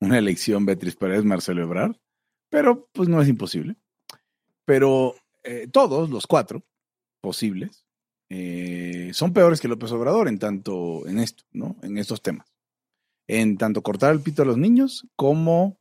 una 0.00 0.18
elección 0.18 0.66
Beatriz 0.66 0.96
Paredes 0.96 1.24
Marcelo 1.24 1.62
Ebrard, 1.62 1.96
pero 2.50 2.88
pues 2.92 3.08
no 3.08 3.22
es 3.22 3.28
imposible. 3.28 3.76
Pero 4.64 5.14
eh, 5.44 5.68
todos, 5.70 6.10
los 6.10 6.26
cuatro 6.26 6.64
posibles, 7.20 7.84
eh, 8.30 9.10
son 9.12 9.32
peores 9.32 9.60
que 9.60 9.68
López 9.68 9.92
Obrador 9.92 10.28
en 10.28 10.38
tanto 10.38 11.06
en 11.06 11.18
esto, 11.18 11.44
¿no? 11.52 11.76
En 11.82 11.98
estos 11.98 12.22
temas. 12.22 12.53
En 13.28 13.56
tanto 13.56 13.82
cortar 13.82 14.12
el 14.12 14.20
pito 14.20 14.42
a 14.42 14.44
los 14.46 14.58
niños 14.58 15.06
como, 15.16 15.78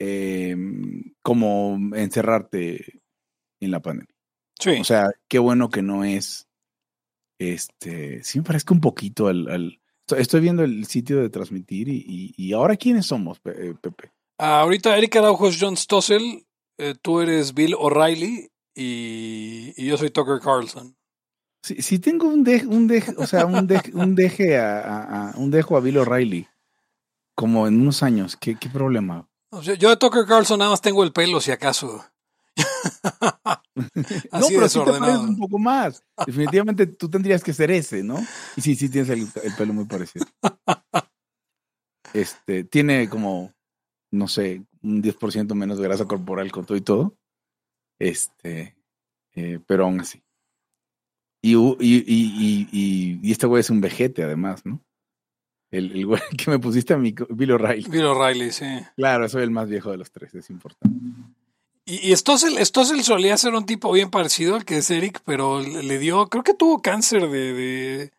eh, 0.00 0.56
como 1.22 1.78
encerrarte 1.96 3.00
en 3.60 3.70
la 3.70 3.80
pandemia. 3.80 4.14
Sí. 4.58 4.70
O 4.80 4.84
sea, 4.84 5.10
qué 5.28 5.38
bueno 5.38 5.68
que 5.68 5.82
no 5.82 6.04
es. 6.04 6.46
Este, 7.38 8.22
sí 8.22 8.38
me 8.38 8.44
parezca 8.44 8.74
un 8.74 8.80
poquito 8.80 9.26
al. 9.28 9.48
al- 9.48 9.80
estoy- 10.16 10.40
viendo 10.40 10.62
el 10.64 10.86
sitio 10.86 11.20
de 11.20 11.30
transmitir 11.30 11.88
y, 11.88 12.04
y- 12.06 12.34
y 12.36 12.52
ahora 12.52 12.76
quiénes 12.76 13.06
somos, 13.06 13.40
eh, 13.44 13.74
Pepe. 13.80 14.12
Ah, 14.38 14.60
ahorita 14.60 14.96
Erika 14.96 15.20
Araujo 15.20 15.48
es 15.48 15.56
John 15.60 15.76
Stossel, 15.76 16.46
eh, 16.78 16.94
tú 17.00 17.20
eres 17.20 17.54
Bill 17.54 17.74
O'Reilly 17.78 18.50
y, 18.76 19.72
y 19.76 19.86
yo 19.86 19.96
soy 19.96 20.10
Tucker 20.10 20.40
Carlson. 20.40 20.96
Si, 21.64 21.80
si 21.82 21.98
tengo 21.98 22.26
un 22.28 22.42
deje, 22.42 22.66
un 22.66 22.86
deje, 22.88 23.12
o 23.18 23.26
sea, 23.26 23.46
un 23.46 23.66
deje, 23.66 23.92
un 23.94 24.14
deje 24.14 24.56
a, 24.58 24.80
a- 24.80 25.30
a- 25.30 25.36
un 25.38 25.50
dejo 25.50 25.76
a 25.76 25.80
Bill 25.80 25.98
O'Reilly, 25.98 26.48
como 27.34 27.66
en 27.66 27.80
unos 27.80 28.02
años, 28.02 28.36
¿qué, 28.36 28.56
qué 28.56 28.68
problema? 28.68 29.28
Yo 29.78 29.88
de 29.90 29.96
Tucker 29.96 30.26
Carlson 30.26 30.58
nada 30.58 30.70
más 30.70 30.80
tengo 30.80 31.02
el 31.02 31.12
pelo, 31.12 31.40
si 31.40 31.50
acaso. 31.50 32.04
no, 33.74 33.86
Así 34.30 34.54
pero 34.54 34.68
sí 34.68 34.78
te 34.84 34.92
pareces 34.92 35.20
un 35.20 35.38
poco 35.38 35.58
más. 35.58 36.02
Definitivamente 36.26 36.86
tú 36.86 37.08
tendrías 37.08 37.42
que 37.42 37.52
ser 37.52 37.70
ese, 37.70 38.02
¿no? 38.02 38.18
Y 38.56 38.60
sí, 38.60 38.74
sí 38.76 38.88
tienes 38.88 39.10
el, 39.10 39.26
el 39.42 39.54
pelo 39.56 39.72
muy 39.72 39.86
parecido. 39.86 40.26
Este, 42.12 42.64
tiene 42.64 43.08
como, 43.08 43.52
no 44.10 44.28
sé, 44.28 44.64
un 44.82 45.02
10% 45.02 45.54
menos 45.54 45.78
de 45.78 45.84
grasa 45.84 46.04
corporal 46.06 46.50
con 46.50 46.64
todo 46.66 46.76
y 46.76 46.80
todo. 46.82 47.16
Este, 47.98 48.76
eh, 49.34 49.60
pero 49.66 49.84
aún 49.84 50.00
así. 50.00 50.22
Y, 51.42 51.56
u- 51.56 51.76
y, 51.80 51.96
y, 51.98 52.02
y, 52.06 52.68
y- 52.72 53.20
y 53.22 53.32
este 53.32 53.46
güey 53.46 53.60
es 53.60 53.70
un 53.70 53.80
vejete, 53.80 54.22
además, 54.24 54.64
¿no? 54.66 54.80
El, 55.70 55.92
el 55.92 56.06
güey 56.06 56.20
que 56.36 56.50
me 56.50 56.58
pusiste 56.58 56.94
a 56.94 56.98
mi 56.98 57.14
Bill 57.28 57.52
O'Reilly. 57.52 57.88
Bill 57.88 58.06
O'Reilly, 58.06 58.50
sí. 58.50 58.66
Claro, 58.96 59.28
soy 59.28 59.42
el 59.44 59.50
más 59.50 59.68
viejo 59.68 59.90
de 59.90 59.98
los 59.98 60.10
tres, 60.10 60.34
es 60.34 60.50
importante. 60.50 60.96
Y, 61.84 62.10
y 62.10 62.16
Stossel, 62.16 62.64
Stossel 62.64 63.02
solía 63.02 63.36
ser 63.36 63.54
un 63.54 63.66
tipo 63.66 63.90
bien 63.92 64.10
parecido 64.10 64.54
al 64.56 64.64
que 64.64 64.78
es 64.78 64.90
Eric, 64.90 65.22
pero 65.24 65.60
le, 65.60 65.98
dio, 65.98 66.28
creo 66.28 66.44
que 66.44 66.54
tuvo 66.54 66.82
cáncer 66.82 67.28
de, 67.28 67.52
de, 67.52 68.12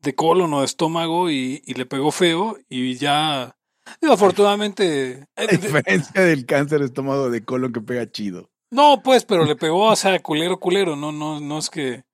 de 0.00 0.14
colon 0.14 0.52
o 0.52 0.60
de 0.60 0.66
estómago 0.66 1.30
y, 1.30 1.62
y 1.64 1.74
le 1.74 1.86
pegó 1.86 2.10
feo 2.10 2.58
y 2.68 2.94
ya, 2.96 3.56
digo, 4.00 4.14
afortunadamente, 4.14 5.26
A 5.36 5.44
eh, 5.44 5.56
diferencia 5.58 6.22
del 6.22 6.44
cáncer 6.44 6.80
de 6.80 6.86
estómago 6.86 7.30
de 7.30 7.44
colon 7.44 7.72
que 7.72 7.80
pega 7.80 8.10
chido. 8.10 8.50
no, 8.70 9.02
pues, 9.02 9.24
pero 9.24 9.44
le 9.44 9.56
pegó, 9.56 9.90
o 9.90 9.96
sea, 9.96 10.18
culero, 10.20 10.58
culero, 10.58 10.96
no, 10.96 11.12
no, 11.12 11.40
no 11.40 11.58
es 11.58 11.70
que, 11.70 12.04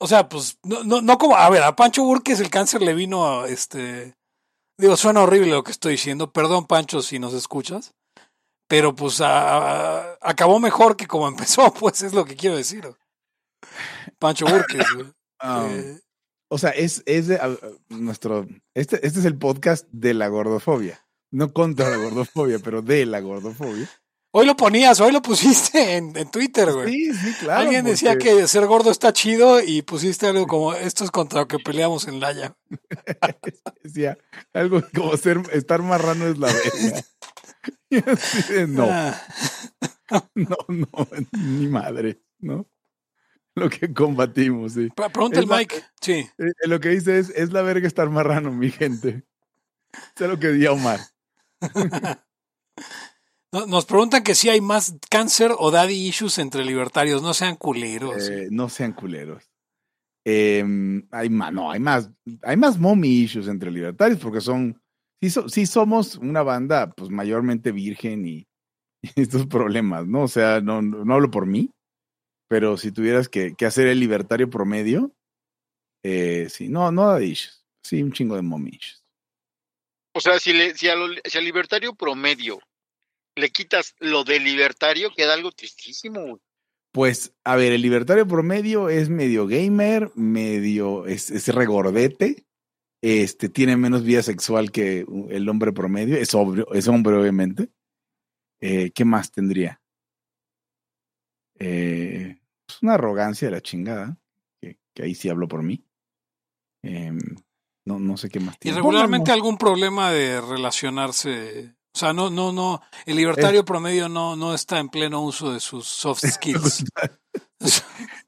o 0.00 0.06
sea, 0.06 0.28
pues, 0.28 0.58
no, 0.64 0.82
no, 0.84 1.00
no 1.02 1.18
como, 1.18 1.36
a 1.36 1.48
ver, 1.50 1.62
a 1.62 1.76
Pancho 1.76 2.02
Burques 2.02 2.40
el 2.40 2.50
cáncer 2.50 2.82
le 2.82 2.94
vino 2.94 3.26
a, 3.42 3.48
este, 3.48 4.16
digo, 4.78 4.96
suena 4.96 5.22
horrible 5.22 5.50
lo 5.50 5.62
que 5.62 5.72
estoy 5.72 5.92
diciendo, 5.92 6.32
perdón 6.32 6.66
Pancho 6.66 7.02
si 7.02 7.18
nos 7.18 7.34
escuchas, 7.34 7.94
pero 8.68 8.94
pues 8.94 9.20
a- 9.20 10.10
a- 10.12 10.18
acabó 10.22 10.58
mejor 10.60 10.96
que 10.96 11.06
como 11.06 11.28
empezó, 11.28 11.72
pues 11.74 12.02
es 12.02 12.12
lo 12.14 12.24
que 12.24 12.36
quiero 12.36 12.56
decir. 12.56 12.84
Pancho 14.18 14.46
Burques. 14.46 14.84
güey. 14.94 15.06
Ah, 15.40 15.66
Eh, 15.70 16.00
O 16.48 16.58
sea, 16.58 16.70
es, 16.70 17.02
es 17.06 17.28
de, 17.28 17.38
nuestro. 17.88 18.46
Este, 18.74 19.04
este 19.06 19.20
es 19.20 19.24
el 19.24 19.38
podcast 19.38 19.86
de 19.92 20.14
la 20.14 20.28
gordofobia. 20.28 21.00
No 21.32 21.52
contra 21.52 21.88
la 21.90 21.96
gordofobia, 21.96 22.58
pero 22.58 22.82
de 22.82 23.06
la 23.06 23.20
gordofobia. 23.20 23.88
Hoy 24.32 24.46
lo 24.46 24.56
ponías, 24.56 25.00
hoy 25.00 25.12
lo 25.12 25.22
pusiste 25.22 25.96
en, 25.96 26.16
en 26.16 26.30
Twitter, 26.30 26.72
güey. 26.72 26.92
Sí, 26.92 27.14
sí, 27.14 27.34
claro. 27.40 27.60
Alguien 27.62 27.84
decía 27.84 28.16
que 28.18 28.46
ser 28.46 28.66
gordo 28.66 28.90
está 28.90 29.12
chido 29.12 29.60
y 29.62 29.82
pusiste 29.82 30.26
algo 30.26 30.46
como 30.46 30.74
esto 30.74 31.04
es 31.04 31.10
contra 31.10 31.40
lo 31.40 31.48
que 31.48 31.58
peleamos 31.58 32.06
en 32.08 32.20
Laya. 32.20 32.54
Decía 33.82 34.18
algo 34.52 34.82
como 34.94 35.16
ser, 35.16 35.40
estar 35.52 35.82
marrano 35.82 36.26
es 36.26 36.38
la 36.38 36.48
verga. 36.48 37.02
No, 38.68 38.86
Ah, 38.88 40.24
no, 40.34 40.56
no, 40.68 40.88
ni 41.32 41.66
madre, 41.68 42.20
¿no? 42.38 42.66
Lo 43.54 43.68
que 43.68 43.92
combatimos, 43.92 44.72
sí. 44.72 44.88
pre- 44.96 45.10
pregunta 45.10 45.38
el 45.40 45.44
Es 45.44 45.50
Mike. 45.50 45.82
Sí. 46.00 46.12
Eh, 46.38 46.52
Lo 46.66 46.80
que 46.80 46.88
dice 46.90 47.18
es, 47.18 47.28
es 47.30 47.52
la 47.52 47.62
verga 47.62 47.86
estar 47.86 48.08
marrano, 48.10 48.50
mi 48.50 48.70
gente. 48.70 49.24
Sé 50.16 50.26
lo 50.28 50.38
que 50.38 50.48
decía 50.48 50.72
Omar. 50.72 51.00
No- 53.52 53.66
Nos 53.66 53.84
preguntan 53.86 54.22
que 54.22 54.34
si 54.34 54.48
hay 54.48 54.60
más 54.60 54.94
cáncer 55.10 55.50
o 55.58 55.70
daddy 55.70 55.94
issues 56.08 56.38
entre 56.38 56.64
libertarios. 56.64 57.22
No 57.22 57.34
sean 57.34 57.56
culeros. 57.56 58.28
Eh, 58.28 58.48
no 58.50 58.68
sean 58.68 58.92
culeros. 58.92 59.50
Eh, 60.26 60.62
hay 61.10 61.30
más, 61.30 61.52
no, 61.52 61.70
hay 61.70 61.80
más, 61.80 62.10
hay 62.42 62.56
más 62.56 62.78
mommy 62.78 63.08
issues 63.08 63.48
entre 63.48 63.70
libertarios 63.70 64.20
porque 64.20 64.40
son, 64.42 64.80
sí, 65.20 65.30
so- 65.30 65.48
sí 65.48 65.64
somos 65.66 66.16
una 66.16 66.42
banda, 66.42 66.90
pues 66.90 67.10
mayormente 67.10 67.72
virgen 67.72 68.26
y, 68.28 68.46
y 69.16 69.22
estos 69.22 69.46
problemas, 69.46 70.06
¿no? 70.06 70.22
O 70.24 70.28
sea, 70.28 70.60
no, 70.60 70.82
no, 70.82 71.04
no 71.06 71.14
hablo 71.14 71.30
por 71.30 71.46
mí, 71.46 71.70
pero 72.48 72.76
si 72.76 72.92
tuvieras 72.92 73.28
que, 73.30 73.54
que 73.56 73.64
hacer 73.64 73.86
el 73.86 73.98
libertario 73.98 74.50
promedio, 74.50 75.10
eh, 76.04 76.48
sí, 76.50 76.68
no, 76.68 76.92
no 76.92 77.08
da 77.08 77.22
issues, 77.22 77.64
sí, 77.82 78.02
un 78.02 78.12
chingo 78.12 78.36
de 78.36 78.42
mommy 78.42 78.70
issues. 78.72 79.02
O 80.14 80.20
sea, 80.20 80.38
si, 80.38 80.52
le, 80.52 80.74
si, 80.76 80.88
a 80.88 80.96
lo- 80.96 81.14
si 81.24 81.38
al 81.38 81.44
libertario 81.44 81.94
promedio 81.94 82.58
le 83.36 83.50
quitas 83.50 83.94
lo 84.00 84.24
de 84.24 84.40
libertario, 84.40 85.10
queda 85.14 85.34
algo 85.34 85.52
tristísimo. 85.52 86.38
Pues, 86.92 87.32
a 87.44 87.54
ver, 87.56 87.72
el 87.72 87.82
libertario 87.82 88.26
promedio 88.26 88.88
es 88.88 89.08
medio 89.08 89.46
gamer, 89.46 90.10
medio, 90.16 91.06
es, 91.06 91.30
es 91.30 91.48
regordete, 91.48 92.44
este, 93.02 93.48
tiene 93.48 93.76
menos 93.76 94.02
vida 94.04 94.22
sexual 94.22 94.72
que 94.72 95.06
el 95.30 95.48
hombre 95.48 95.72
promedio, 95.72 96.16
es, 96.16 96.34
obvio, 96.34 96.66
es 96.72 96.88
hombre 96.88 97.16
obviamente. 97.16 97.68
Eh, 98.60 98.90
¿Qué 98.90 99.04
más 99.04 99.30
tendría? 99.30 99.80
Eh, 101.58 102.38
pues 102.66 102.82
una 102.82 102.94
arrogancia 102.94 103.48
de 103.48 103.52
la 103.52 103.60
chingada, 103.60 104.18
que, 104.60 104.78
que 104.94 105.02
ahí 105.02 105.14
sí 105.14 105.28
hablo 105.28 105.48
por 105.48 105.62
mí. 105.62 105.84
Em, 106.82 107.18
no, 107.86 107.98
no 107.98 108.16
sé 108.16 108.28
qué 108.28 108.40
más 108.40 108.56
Y 108.56 108.58
tiene. 108.58 108.76
regularmente 108.78 109.30
Pónganos- 109.30 109.34
algún 109.34 109.58
problema 109.58 110.10
de 110.12 110.40
relacionarse. 110.40 111.74
O 111.92 111.98
sea, 111.98 112.12
no, 112.12 112.30
no, 112.30 112.52
no. 112.52 112.80
El 113.04 113.16
libertario 113.16 113.64
promedio 113.64 114.08
no, 114.08 114.36
no 114.36 114.54
está 114.54 114.78
en 114.78 114.88
pleno 114.88 115.22
uso 115.22 115.52
de 115.52 115.60
sus 115.60 115.86
soft 115.86 116.22
skills. 116.26 116.84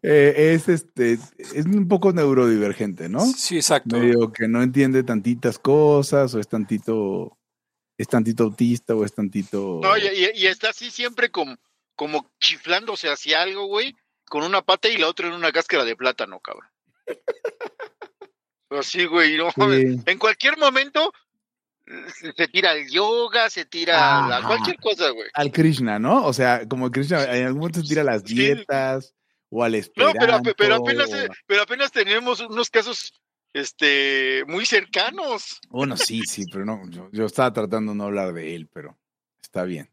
Eh, 0.03 0.53
es 0.55 0.69
este, 0.69 1.13
es 1.13 1.65
un 1.67 1.87
poco 1.89 2.13
neurodivergente, 2.13 3.09
¿no? 3.09 3.21
Sí, 3.25 3.57
exacto. 3.57 3.97
medio 3.99 4.33
que 4.33 4.49
no 4.49 4.63
entiende 4.63 5.05
tantitas 5.05 5.59
cosas 5.59 6.35
o 6.35 6.41
es 6.41 6.49
tantito 6.49 7.39
es 7.97 8.09
tantito 8.09 8.45
autista 8.45 8.95
o 8.97 9.05
es 9.05 9.15
tantito 9.15 9.79
No, 9.83 9.97
y, 9.97 10.03
y- 10.09 10.31
y 10.43 10.47
está 10.47 10.71
así 10.71 10.91
siempre 10.91 11.31
como, 11.31 11.57
como 11.95 12.31
chiflándose 12.41 13.09
hacia 13.09 13.43
algo, 13.43 13.67
güey, 13.67 13.95
con 14.29 14.43
una 14.43 14.63
pata 14.63 14.89
y 14.89 14.97
la 14.97 15.07
otra 15.09 15.29
en 15.29 15.35
una 15.35 15.53
cáscara 15.53 15.85
de 15.85 15.95
plátano, 15.95 16.41
cabrón. 16.41 16.69
Así, 18.71 19.05
güey, 19.05 19.37
no. 19.37 19.51
Sí. 19.51 20.01
En 20.07 20.19
cualquier 20.19 20.57
momento 20.59 21.13
se 22.37 22.49
tira 22.49 22.73
el 22.73 22.89
yoga, 22.91 23.51
se 23.51 23.65
tira 23.65 23.97
la- 24.29 24.37
Ajá. 24.39 24.47
cualquier 24.49 24.77
cosa, 24.77 25.11
güey. 25.11 25.29
al 25.35 25.51
Krishna, 25.53 25.99
¿no? 25.99 26.25
O 26.27 26.33
sea, 26.33 26.67
como 26.69 26.91
Krishna 26.91 27.25
en 27.25 27.47
algún 27.47 27.61
momento 27.61 27.81
se 27.83 27.89
tira 27.89 28.03
a 28.03 28.05
las 28.05 28.23
Sí. 28.23 28.35
dietas 28.35 29.15
o 29.51 29.63
al 29.65 29.73
No, 29.73 29.79
esperanto. 29.79 30.19
pero, 30.21 30.33
ape- 30.37 30.55
pero 30.57 30.75
apenas, 30.77 31.13
eh, 31.13 31.29
pero 31.47 31.63
apenas 31.63 31.91
tenemos 31.93 32.41
unos 32.41 32.71
casos 32.71 33.13
este 33.53 34.45
muy 34.47 34.65
cercanos. 34.67 35.61
Bueno, 35.69 35.97
sí, 35.97 36.23
sí, 36.27 36.45
pero 36.51 36.65
no, 36.65 36.89
yo, 36.89 37.09
yo 37.13 37.27
estaba 37.27 37.53
tratando 37.53 37.93
de 37.93 37.99
no 37.99 38.05
hablar 38.05 38.33
de 38.33 38.55
él, 38.55 38.69
pero 38.73 38.99
está 39.43 39.65
bien. 39.65 39.91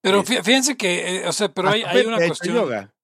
Pero 0.00 0.20
Es- 0.20 0.28
fí- 0.28 0.42
fíjense 0.44 0.76
que, 0.76 1.16
eh, 1.22 1.28
o 1.28 1.32
sea, 1.32 1.48
pero 1.48 1.70
hay, 1.70 1.80
Hasta 1.82 1.90
hay 1.90 1.96
Pepe 1.96 2.08
una 2.08 2.16
ha 2.16 2.20
hecho 2.20 2.28
cuestión. 2.28 2.54
yoga. 2.56 2.94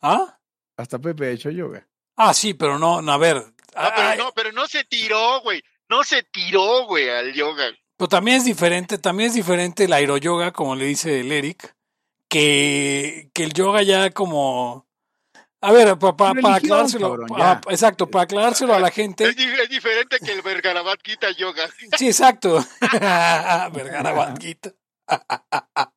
¿Ah? 0.00 0.38
Hasta 0.76 0.98
Pepe 0.98 1.26
ha 1.26 1.30
hecho 1.30 1.50
yoga. 1.50 1.86
Ah, 2.16 2.32
sí, 2.32 2.54
pero 2.54 2.78
no, 2.78 3.02
no, 3.02 3.12
a 3.12 3.18
ver. 3.18 3.36
No, 3.36 3.44
pero 3.74 3.92
ay, 4.08 4.18
no, 4.18 4.32
pero 4.32 4.52
no 4.52 4.66
se 4.68 4.84
tiró, 4.84 5.40
güey. 5.40 5.62
No 5.88 6.02
se 6.04 6.22
tiró, 6.22 6.86
güey, 6.86 7.08
al 7.08 7.32
yoga. 7.32 7.64
Pero 7.96 8.08
también 8.08 8.38
es 8.38 8.44
diferente, 8.44 8.98
también 8.98 9.28
es 9.28 9.34
diferente 9.34 9.84
el 9.84 9.92
aeroyoga, 9.92 10.52
como 10.52 10.74
le 10.74 10.86
dice 10.86 11.20
el 11.20 11.30
Eric, 11.30 11.74
que, 12.28 13.30
que 13.32 13.44
el 13.44 13.52
yoga 13.52 13.82
ya 13.82 14.10
como... 14.10 14.86
A 15.60 15.72
ver, 15.72 15.96
pa- 15.98 16.14
pa- 16.14 16.34
para 16.34 16.56
aclarárselo, 16.56 17.08
cabrón, 17.10 17.28
pa- 17.28 17.38
ya. 17.38 17.72
exacto, 17.72 18.10
para 18.10 18.24
aclarárselo 18.24 18.74
a 18.74 18.80
la 18.80 18.90
gente. 18.90 19.24
Es, 19.24 19.36
di- 19.36 19.44
es 19.44 19.68
diferente 19.70 20.18
que 20.18 20.32
el 20.32 20.42
Vergarabat 20.42 21.00
quita 21.00 21.30
yoga. 21.30 21.64
Sí, 21.98 22.06
exacto. 22.08 22.62
Vergara 22.90 24.12
Guadguita. 24.12 24.72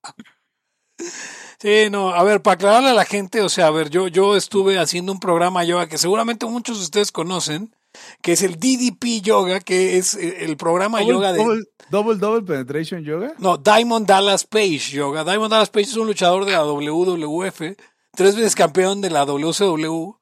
Sí, 1.60 1.90
no, 1.90 2.10
a 2.14 2.24
ver, 2.24 2.42
para 2.42 2.54
aclararle 2.56 2.90
a 2.90 2.94
la 2.94 3.06
gente, 3.06 3.42
o 3.42 3.50
sea, 3.50 3.68
a 3.68 3.72
ver, 3.72 3.90
yo, 3.90 4.08
yo 4.08 4.36
estuve 4.36 4.78
haciendo 4.78 5.12
un 5.12 5.20
programa 5.20 5.64
yoga 5.64 5.88
que 5.88 5.98
seguramente 5.98 6.46
muchos 6.46 6.78
de 6.78 6.84
ustedes 6.84 7.12
conocen, 7.12 7.76
que 8.22 8.34
es 8.34 8.42
el 8.42 8.60
DDP 8.60 9.22
Yoga, 9.22 9.60
que 9.60 9.98
es 9.98 10.16
eh, 10.16 10.46
el 10.46 10.58
programa 10.58 11.00
Double, 11.00 11.14
yoga 11.14 11.34
de... 11.34 11.40
double, 11.40 11.64
double, 11.90 12.16
double 12.16 12.42
penetration 12.42 13.04
yoga. 13.04 13.34
No, 13.38 13.58
Diamond 13.58 14.08
Dallas 14.08 14.46
Page 14.46 14.92
Yoga. 14.92 15.24
Diamond 15.24 15.52
Dallas 15.52 15.70
Page 15.70 15.86
es 15.86 15.98
un 15.98 16.08
luchador 16.08 16.46
de 16.46 16.52
la 16.52 16.66
WWF, 16.66 17.62
tres 18.14 18.36
veces 18.36 18.56
campeón 18.56 19.02
de 19.02 19.10
la 19.10 19.26
WCW, 19.26 20.18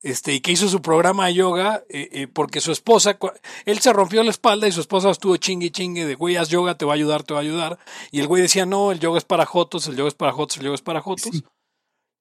este, 0.00 0.34
y 0.34 0.40
que 0.40 0.52
hizo 0.52 0.68
su 0.68 0.80
programa 0.80 1.26
de 1.26 1.34
yoga 1.34 1.82
eh, 1.88 2.08
eh, 2.12 2.26
porque 2.28 2.60
su 2.60 2.70
esposa, 2.70 3.18
él 3.64 3.80
se 3.80 3.92
rompió 3.92 4.22
la 4.22 4.30
espalda 4.30 4.68
y 4.68 4.72
su 4.72 4.80
esposa 4.80 5.10
estuvo 5.10 5.36
chingue 5.36 5.72
chingue 5.72 6.06
de, 6.06 6.14
güey, 6.14 6.36
haz 6.36 6.50
yoga, 6.50 6.76
te 6.76 6.84
va 6.84 6.92
a 6.92 6.94
ayudar, 6.94 7.24
te 7.24 7.34
va 7.34 7.40
a 7.40 7.42
ayudar. 7.42 7.78
Y 8.12 8.20
el 8.20 8.28
güey 8.28 8.42
decía, 8.42 8.64
no, 8.64 8.92
el 8.92 9.00
yoga 9.00 9.18
es 9.18 9.24
para 9.24 9.44
jotos, 9.44 9.88
el 9.88 9.96
yoga 9.96 10.08
es 10.08 10.14
para 10.14 10.32
jotos, 10.32 10.58
el 10.58 10.64
yoga 10.64 10.76
es 10.76 10.82
para 10.82 11.00
jotos. 11.00 11.30
Sí. 11.32 11.42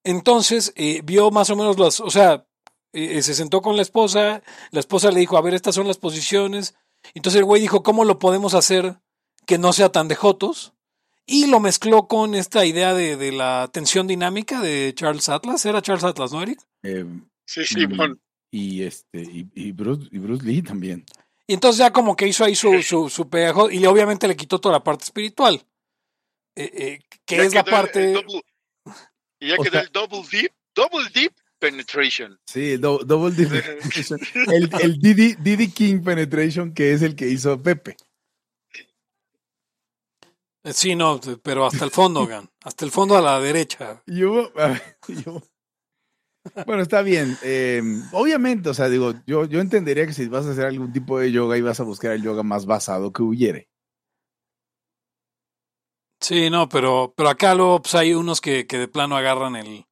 Entonces, 0.03 0.73
eh, 0.75 1.01
vio 1.03 1.29
más 1.31 1.49
o 1.49 1.55
menos 1.55 1.77
las, 1.77 1.99
o 1.99 2.09
sea, 2.09 2.47
eh, 2.93 3.21
se 3.21 3.33
sentó 3.33 3.61
con 3.61 3.75
la 3.75 3.81
esposa, 3.81 4.41
la 4.71 4.79
esposa 4.79 5.11
le 5.11 5.19
dijo, 5.19 5.37
a 5.37 5.41
ver, 5.41 5.53
estas 5.53 5.75
son 5.75 5.87
las 5.87 5.97
posiciones. 5.97 6.75
Entonces 7.13 7.39
el 7.39 7.45
güey 7.45 7.61
dijo, 7.61 7.83
¿cómo 7.83 8.05
lo 8.05 8.19
podemos 8.19 8.53
hacer 8.53 8.99
que 9.45 9.57
no 9.57 9.73
sea 9.73 9.89
tan 9.91 10.07
de 10.07 10.15
jotos? 10.15 10.73
Y 11.25 11.47
lo 11.47 11.59
mezcló 11.59 12.07
con 12.07 12.35
esta 12.35 12.65
idea 12.65 12.93
de, 12.93 13.17
de 13.17 13.31
la 13.33 13.69
tensión 13.73 14.07
dinámica 14.07 14.61
de 14.61 14.93
Charles 14.95 15.27
Atlas. 15.29 15.65
¿Era 15.65 15.81
Charles 15.81 16.03
Atlas, 16.05 16.31
no, 16.31 16.41
Eric? 16.41 16.59
Eh, 16.83 17.05
Sí, 17.45 17.63
Simón. 17.65 18.21
y 18.51 18.83
este 18.83 19.21
y, 19.21 19.47
y 19.55 19.71
Bruce, 19.71 20.07
y 20.11 20.17
Bruce 20.19 20.43
Lee 20.45 20.61
también. 20.61 21.05
Y 21.47 21.53
entonces 21.53 21.79
ya 21.79 21.93
como 21.93 22.15
que 22.17 22.27
hizo 22.27 22.43
ahí 22.43 22.55
su, 22.55 22.81
su, 22.83 23.09
su 23.09 23.29
pegajo 23.29 23.71
y 23.71 23.85
obviamente 23.85 24.27
le 24.27 24.35
quitó 24.35 24.59
toda 24.59 24.73
la 24.73 24.83
parte 24.83 25.05
espiritual. 25.05 25.65
Eh, 26.55 26.71
eh, 26.73 26.99
que 27.25 27.37
Ya 27.37 27.43
es 27.43 27.53
la 27.53 27.63
parte... 27.63 28.13
y 29.39 29.47
ya 29.47 29.55
O 29.57 29.63
quedó 29.63 29.71
sea- 29.71 29.81
el 29.81 29.91
double 29.93 30.23
deep, 30.31 30.51
double 30.75 31.07
deep 31.13 31.33
penetration. 31.59 32.39
Sí, 32.45 32.77
do- 32.77 32.99
double 33.05 33.31
deep 33.35 33.49
penetration. 33.49 34.19
El, 34.47 34.69
el 34.81 34.99
Diddy, 34.99 35.35
Diddy 35.35 35.69
King 35.71 36.01
penetration, 36.03 36.73
que 36.73 36.93
es 36.93 37.01
el 37.01 37.15
que 37.15 37.27
hizo 37.27 37.61
Pepe. 37.61 37.95
eh, 40.63 40.73
Sí, 40.73 40.95
no, 40.95 41.19
pero 41.43 41.65
hasta 41.65 41.85
el 41.85 41.91
fondo, 41.91 42.25
Gan. 42.27 42.49
Hasta 42.63 42.85
el 42.85 42.91
fondo 42.91 43.17
a 43.17 43.21
la 43.21 43.39
derecha. 43.39 44.01
Y 44.05 44.23
hubo- 44.23 44.51
a 44.59 44.67
ver, 44.69 44.81
y 45.07 45.29
hubo- 45.29 45.43
Bueno, 46.65 46.81
está 46.81 47.01
bien. 47.01 47.37
eh, 47.43 47.81
obviamente, 48.13 48.69
o 48.69 48.73
sea, 48.73 48.87
digo, 48.89 49.13
yo, 49.25 49.45
yo 49.45 49.59
entendería 49.59 50.05
que 50.07 50.13
si 50.13 50.27
vas 50.27 50.45
a 50.45 50.51
hacer 50.51 50.65
algún 50.65 50.93
tipo 50.93 51.19
de 51.19 51.31
yoga 51.31 51.57
y 51.57 51.61
vas 51.61 51.79
a 51.79 51.83
buscar 51.83 52.13
el 52.13 52.23
yoga 52.23 52.41
más 52.43 52.65
basado 52.65 53.11
que 53.11 53.21
hubiere. 53.21 53.69
Sí, 56.19 56.49
no, 56.49 56.67
pero, 56.67 57.13
pero 57.15 57.29
acá 57.29 57.53
luego 57.53 57.81
pues, 57.81 57.93
hay 57.95 58.13
unos 58.13 58.41
que, 58.41 58.65
que 58.65 58.77
de 58.79 58.87
plano 58.87 59.15
agarran 59.15 59.55
el... 59.55 59.85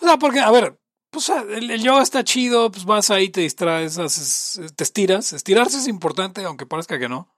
O 0.00 0.06
sea, 0.06 0.16
porque, 0.16 0.38
a 0.40 0.50
ver, 0.52 0.78
pues 1.12 1.30
ah, 1.30 1.44
el, 1.48 1.70
el 1.70 1.82
yoga 1.82 2.02
está 2.02 2.24
chido, 2.24 2.72
pues 2.72 2.84
vas 2.84 3.10
ahí, 3.10 3.28
te 3.28 3.42
distraes, 3.42 3.98
haces, 3.98 4.60
te 4.74 4.82
estiras. 4.82 5.32
Estirarse 5.32 5.78
es 5.78 5.86
importante, 5.86 6.42
aunque 6.44 6.66
parezca 6.66 6.98
que 6.98 7.08
no. 7.08 7.32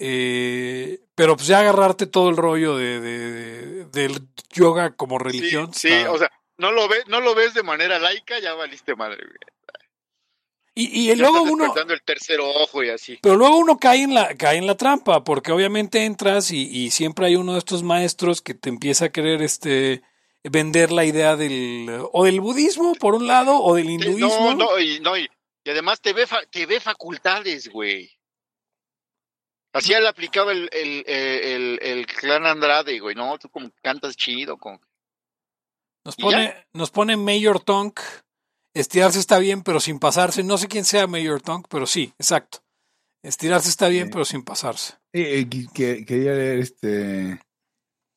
Eh, 0.00 1.00
pero 1.14 1.36
pues 1.36 1.48
ya 1.48 1.60
agarrarte 1.60 2.06
todo 2.06 2.28
el 2.30 2.36
rollo 2.36 2.76
de, 2.76 3.00
de- 3.00 3.32
de- 3.32 3.84
del 3.86 4.28
yoga 4.50 4.94
como 4.94 5.18
religión. 5.18 5.72
Sí, 5.74 5.90
o 6.08 6.18
sea, 6.18 6.30
no 6.56 6.70
lo, 6.72 6.88
ves, 6.88 7.04
no 7.08 7.20
lo 7.20 7.34
ves 7.34 7.54
de 7.54 7.62
manera 7.62 7.98
laica, 7.98 8.38
ya 8.38 8.54
valiste 8.54 8.94
madre. 8.94 9.24
y, 10.74 11.10
y 11.10 11.16
luego 11.16 11.38
estás 11.38 11.52
uno... 11.52 11.92
el 11.92 12.02
tercer 12.02 12.38
ojo 12.40 12.84
y 12.84 12.90
así. 12.90 13.18
Pero 13.22 13.34
luego 13.36 13.56
uno 13.58 13.78
cae 13.78 14.02
en 14.02 14.14
la, 14.14 14.36
cae 14.36 14.58
en 14.58 14.66
la 14.68 14.76
trampa, 14.76 15.24
porque 15.24 15.50
obviamente 15.50 16.04
entras 16.04 16.52
y, 16.52 16.62
y 16.68 16.90
siempre 16.90 17.26
hay 17.26 17.34
uno 17.36 17.54
de 17.54 17.58
estos 17.58 17.82
maestros 17.82 18.40
que 18.40 18.54
te 18.54 18.68
empieza 18.68 19.06
a 19.06 19.12
querer 19.12 19.42
este 19.42 20.02
vender 20.50 20.90
la 20.92 21.04
idea 21.04 21.36
del 21.36 21.88
o 22.12 22.24
del 22.24 22.40
budismo 22.40 22.94
por 22.94 23.14
un 23.14 23.26
lado 23.26 23.60
o 23.62 23.74
del 23.74 23.90
hinduismo. 23.90 24.28
No, 24.28 24.54
no, 24.54 24.78
y, 24.78 25.00
no, 25.00 25.16
y, 25.16 25.28
y 25.64 25.70
además 25.70 26.00
te 26.00 26.12
ve, 26.12 26.26
fa- 26.26 26.44
te 26.50 26.66
ve 26.66 26.80
facultades, 26.80 27.68
güey. 27.68 28.10
Así 29.72 29.92
él 29.92 30.06
aplicaba 30.06 30.52
el, 30.52 30.68
el, 30.72 31.04
el, 31.06 31.78
el 31.82 32.06
clan 32.06 32.46
Andrade, 32.46 32.98
güey. 33.00 33.14
No, 33.14 33.38
tú 33.38 33.48
como 33.50 33.70
cantas 33.82 34.16
chido. 34.16 34.56
Con... 34.56 34.80
Nos 36.04 36.18
¿Y 36.18 36.22
pone, 36.22 36.66
nos 36.72 36.90
pone 36.90 37.16
Mayor 37.16 37.60
Tonk. 37.60 38.00
Estirarse 38.74 39.18
está 39.18 39.38
bien, 39.38 39.62
pero 39.62 39.80
sin 39.80 39.98
pasarse. 39.98 40.42
No 40.42 40.56
sé 40.56 40.68
quién 40.68 40.84
sea 40.84 41.06
Mayor 41.06 41.42
Tonk, 41.42 41.66
pero 41.68 41.86
sí, 41.86 42.12
exacto. 42.18 42.58
Estirarse 43.22 43.68
está 43.68 43.88
bien, 43.88 44.06
Sí. 44.06 44.10
pero 44.12 44.24
sin 44.24 44.42
pasarse. 44.42 44.94
Eh, 45.12 45.40
eh, 45.40 45.48
que- 45.48 45.66
que- 45.74 46.04
quería 46.06 46.32
leer 46.32 46.58
este. 46.60 47.40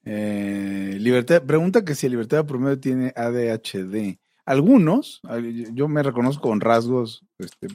Eh, 0.03 0.97
libertad, 0.99 1.43
pregunta 1.43 1.83
que 1.85 1.95
si 1.95 2.05
el 2.07 2.13
libertad 2.13 2.45
promedio 2.45 2.79
tiene 2.79 3.13
ADHD. 3.15 4.19
Algunos, 4.45 5.19
al- 5.23 5.73
yo 5.75 5.87
me 5.87 6.01
reconozco 6.03 6.43
con 6.49 6.59
rasgos, 6.61 7.23
este, 7.37 7.67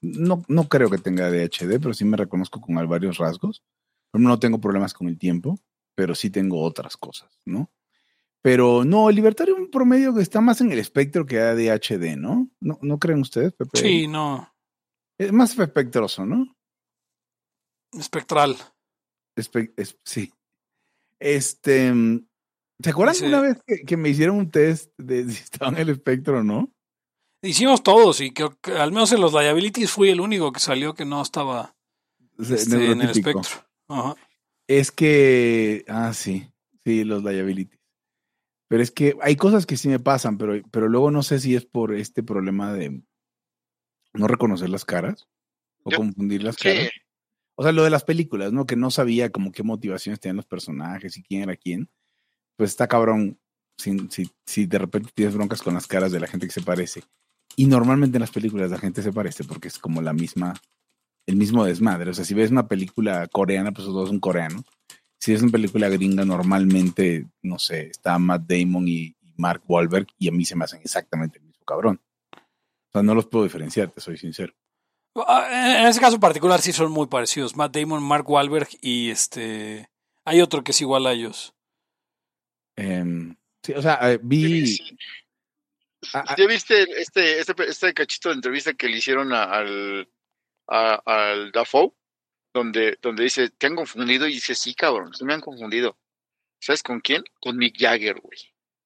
no, 0.00 0.42
no 0.48 0.68
creo 0.68 0.90
que 0.90 0.98
tenga 0.98 1.26
ADHD, 1.26 1.78
pero 1.80 1.94
sí 1.94 2.04
me 2.04 2.16
reconozco 2.16 2.60
con 2.60 2.74
varios 2.88 3.18
rasgos. 3.18 3.62
No 4.12 4.38
tengo 4.38 4.60
problemas 4.60 4.94
con 4.94 5.08
el 5.08 5.18
tiempo, 5.18 5.58
pero 5.94 6.14
sí 6.14 6.30
tengo 6.30 6.62
otras 6.62 6.96
cosas, 6.96 7.38
¿no? 7.44 7.70
Pero 8.42 8.84
no, 8.84 9.10
el 9.10 9.16
libertario 9.16 9.56
promedio 9.70 10.14
que 10.14 10.22
está 10.22 10.40
más 10.40 10.60
en 10.60 10.70
el 10.72 10.78
espectro 10.78 11.26
que 11.26 11.40
ADHD, 11.40 12.16
¿no? 12.16 12.48
¿No, 12.60 12.78
¿no 12.82 12.98
creen 12.98 13.20
ustedes, 13.20 13.52
Pepe? 13.52 13.78
Sí, 13.78 14.06
no. 14.08 14.52
Es 15.18 15.32
más 15.32 15.58
espectroso, 15.58 16.24
¿no? 16.24 16.56
Espectral. 17.92 18.56
Espe- 19.36 19.72
es- 19.76 19.96
sí. 20.04 20.32
Este. 21.20 21.92
mm, 21.92 22.26
¿Se 22.82 22.90
acuerdan 22.90 23.14
Dice- 23.14 23.26
una 23.26 23.40
vez 23.40 23.58
que, 23.66 23.80
que 23.84 23.96
me 23.96 24.08
hicieron 24.08 24.36
un 24.36 24.50
test 24.50 24.92
de 24.98 25.24
si 25.30 25.42
estaba 25.42 25.72
en 25.72 25.78
el 25.78 25.88
espectro 25.90 26.38
o 26.38 26.42
no? 26.44 26.72
Hicimos 27.42 27.82
todos 27.82 28.20
y 28.20 28.32
creo 28.32 28.58
que 28.60 28.72
al 28.72 28.90
menos 28.92 29.12
en 29.12 29.20
los 29.20 29.32
liabilities 29.32 29.90
fui 29.92 30.10
el 30.10 30.20
único 30.20 30.50
que 30.52 30.58
salió 30.60 30.94
que 30.94 31.04
no 31.04 31.22
estaba 31.22 31.76
este, 32.38 32.90
en 32.92 33.00
el 33.00 33.10
espectro. 33.10 33.64
Ajá. 33.88 34.16
Es 34.68 34.90
que. 34.90 35.84
Ah, 35.88 36.12
sí. 36.12 36.48
Sí, 36.84 37.04
los 37.04 37.22
liabilities. 37.22 37.78
Pero 38.68 38.82
es 38.82 38.90
que 38.90 39.16
hay 39.22 39.36
cosas 39.36 39.66
que 39.66 39.76
sí 39.76 39.88
me 39.88 39.98
pasan, 40.00 40.36
pero, 40.36 40.60
pero 40.70 40.88
luego 40.88 41.10
no 41.10 41.22
sé 41.22 41.38
si 41.38 41.54
es 41.54 41.64
por 41.64 41.94
este 41.94 42.22
problema 42.22 42.72
de 42.72 43.02
no 44.14 44.26
reconocer 44.26 44.68
las 44.68 44.84
caras 44.84 45.26
o 45.84 45.90
Yo- 45.90 45.98
confundir 45.98 46.42
las 46.42 46.56
Sí, 46.56 46.62
caras. 46.68 46.90
O 47.60 47.64
sea, 47.64 47.72
lo 47.72 47.82
de 47.82 47.90
las 47.90 48.04
películas, 48.04 48.52
¿no? 48.52 48.66
Que 48.66 48.76
no 48.76 48.88
sabía 48.88 49.30
como 49.30 49.50
qué 49.50 49.64
motivaciones 49.64 50.20
tenían 50.20 50.36
los 50.36 50.46
personajes 50.46 51.16
y 51.16 51.24
quién 51.24 51.42
era 51.42 51.56
quién. 51.56 51.90
Pues 52.56 52.70
está 52.70 52.86
cabrón 52.86 53.40
si, 53.76 53.98
si, 54.10 54.30
si 54.46 54.66
de 54.66 54.78
repente 54.78 55.10
tienes 55.12 55.34
broncas 55.34 55.60
con 55.60 55.74
las 55.74 55.88
caras 55.88 56.12
de 56.12 56.20
la 56.20 56.28
gente 56.28 56.46
que 56.46 56.52
se 56.52 56.62
parece. 56.62 57.02
Y 57.56 57.66
normalmente 57.66 58.16
en 58.16 58.20
las 58.20 58.30
películas 58.30 58.70
la 58.70 58.78
gente 58.78 59.02
se 59.02 59.12
parece 59.12 59.42
porque 59.42 59.66
es 59.66 59.80
como 59.80 60.00
la 60.00 60.12
misma, 60.12 60.54
el 61.26 61.34
mismo 61.34 61.64
desmadre. 61.64 62.12
O 62.12 62.14
sea, 62.14 62.24
si 62.24 62.32
ves 62.32 62.52
una 62.52 62.68
película 62.68 63.26
coreana, 63.26 63.72
pues 63.72 63.88
todos 63.88 64.08
son 64.08 64.20
coreanos. 64.20 64.62
Si 65.18 65.32
es 65.32 65.42
una 65.42 65.50
película 65.50 65.88
gringa, 65.88 66.24
normalmente, 66.24 67.26
no 67.42 67.58
sé, 67.58 67.88
está 67.88 68.20
Matt 68.20 68.42
Damon 68.46 68.86
y 68.86 69.16
Mark 69.36 69.64
Wahlberg 69.66 70.06
y 70.16 70.28
a 70.28 70.30
mí 70.30 70.44
se 70.44 70.54
me 70.54 70.62
hacen 70.62 70.80
exactamente 70.80 71.38
el 71.38 71.44
mismo 71.46 71.64
cabrón. 71.64 72.00
O 72.32 72.92
sea, 72.92 73.02
no 73.02 73.16
los 73.16 73.26
puedo 73.26 73.42
diferenciar, 73.42 73.90
te 73.90 74.00
soy 74.00 74.16
sincero. 74.16 74.54
Ah, 75.26 75.80
En 75.80 75.86
ese 75.86 76.00
caso 76.00 76.20
particular 76.20 76.60
sí 76.60 76.72
son 76.72 76.90
muy 76.92 77.06
parecidos. 77.06 77.56
Matt 77.56 77.74
Damon, 77.76 78.02
Mark 78.02 78.28
Wahlberg 78.28 78.68
y 78.80 79.10
este... 79.10 79.88
Hay 80.24 80.40
otro 80.42 80.62
que 80.62 80.72
es 80.72 80.80
igual 80.80 81.06
a 81.06 81.12
ellos. 81.12 81.54
Em, 82.76 83.34
sí, 83.62 83.72
o 83.72 83.82
sea, 83.82 83.98
eh, 84.12 84.18
vi... 84.22 84.66
sí, 84.66 84.76
sí. 84.76 84.96
ah, 86.14 86.24
ah, 86.28 86.34
¿Ya 86.38 86.46
viste 86.46 86.82
este, 87.00 87.40
este, 87.40 87.54
este 87.68 87.94
cachito 87.94 88.28
de 88.28 88.36
entrevista 88.36 88.74
que 88.74 88.88
le 88.88 88.98
hicieron 88.98 89.32
a- 89.32 89.44
al, 89.44 90.08
a- 90.68 91.02
al 91.04 91.50
Dafoe? 91.52 91.92
Donde, 92.54 92.98
donde 93.02 93.24
dice, 93.24 93.50
te 93.50 93.66
han 93.66 93.76
confundido 93.76 94.26
y 94.26 94.34
dice, 94.34 94.54
sí, 94.54 94.74
cabrón, 94.74 95.14
se 95.14 95.24
me 95.24 95.34
han 95.34 95.40
confundido. 95.40 95.98
¿Sabes 96.60 96.82
con 96.82 97.00
quién? 97.00 97.22
Con 97.40 97.56
Mick 97.56 97.76
Jagger, 97.78 98.20
güey. 98.20 98.38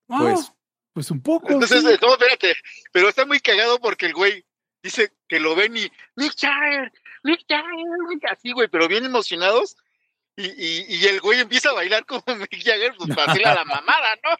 Ah, 0.09 0.19
Pues, 0.21 0.53
pues 0.93 1.11
un 1.11 1.23
poco. 1.23 1.51
Entonces, 1.51 1.81
sí. 1.81 1.97
no, 2.03 2.13
espérate, 2.13 2.55
pero 2.93 3.09
está 3.09 3.25
muy 3.25 3.41
cagado 3.41 3.79
porque 3.81 4.07
el 4.07 4.15
güey 4.15 4.45
dice 4.83 5.13
que 5.29 5.41
lo 5.41 5.55
ven 5.55 5.77
y 5.77 5.91
Mick 6.17 6.35
Jagger, 6.39 6.93
Mick 7.23 7.45
Jagger, 7.49 7.99
Mick", 8.09 8.25
así, 8.31 8.53
güey, 8.53 8.69
pero 8.69 8.89
bien 8.89 9.05
emocionados. 9.05 9.77
Y, 10.37 10.47
y, 10.47 10.87
y 10.89 11.05
el 11.07 11.21
güey 11.21 11.41
empieza 11.41 11.71
a 11.71 11.75
bailar 11.75 12.07
como 12.07 12.23
Mick 12.39 12.63
Jagger, 12.65 12.95
pues 12.97 13.15
para 13.15 13.31
hacerle 13.31 13.49
a 13.49 13.55
la 13.55 13.65
mamada, 13.65 14.17
¿no? 14.25 14.31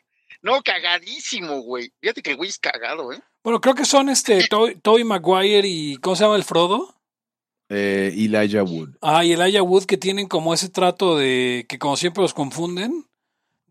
No, 0.43 0.63
cagadísimo, 0.63 1.61
güey. 1.63 1.93
Fíjate 2.01 2.23
que 2.23 2.31
el 2.31 2.37
güey 2.37 2.51
es 2.51 2.59
cagado, 2.59 3.13
¿eh? 3.13 3.21
Bueno, 3.45 3.61
creo 3.61 3.75
que 3.75 3.85
son 3.85 4.09
este 4.09 4.47
Toby, 4.49 4.77
Tobey 4.77 5.05
Maguire 5.05 5.67
y 5.67 5.97
¿cómo 5.97 6.17
se 6.17 6.25
llama 6.25 6.37
el 6.37 6.45
Frodo? 6.45 6.97
Eh, 7.69 8.13
Elijah 8.15 8.63
Wood. 8.63 8.97
Ah, 9.01 9.25
y 9.25 9.33
el 9.33 9.41
Aya 9.41 9.63
Wood 9.63 9.85
que 9.85 9.97
tienen 9.97 10.29
como 10.29 10.53
ese 10.53 10.69
trato 10.69 11.17
de 11.17 11.65
que 11.69 11.79
como 11.79 11.97
siempre 11.97 12.23
los 12.23 12.35
confunden, 12.35 13.07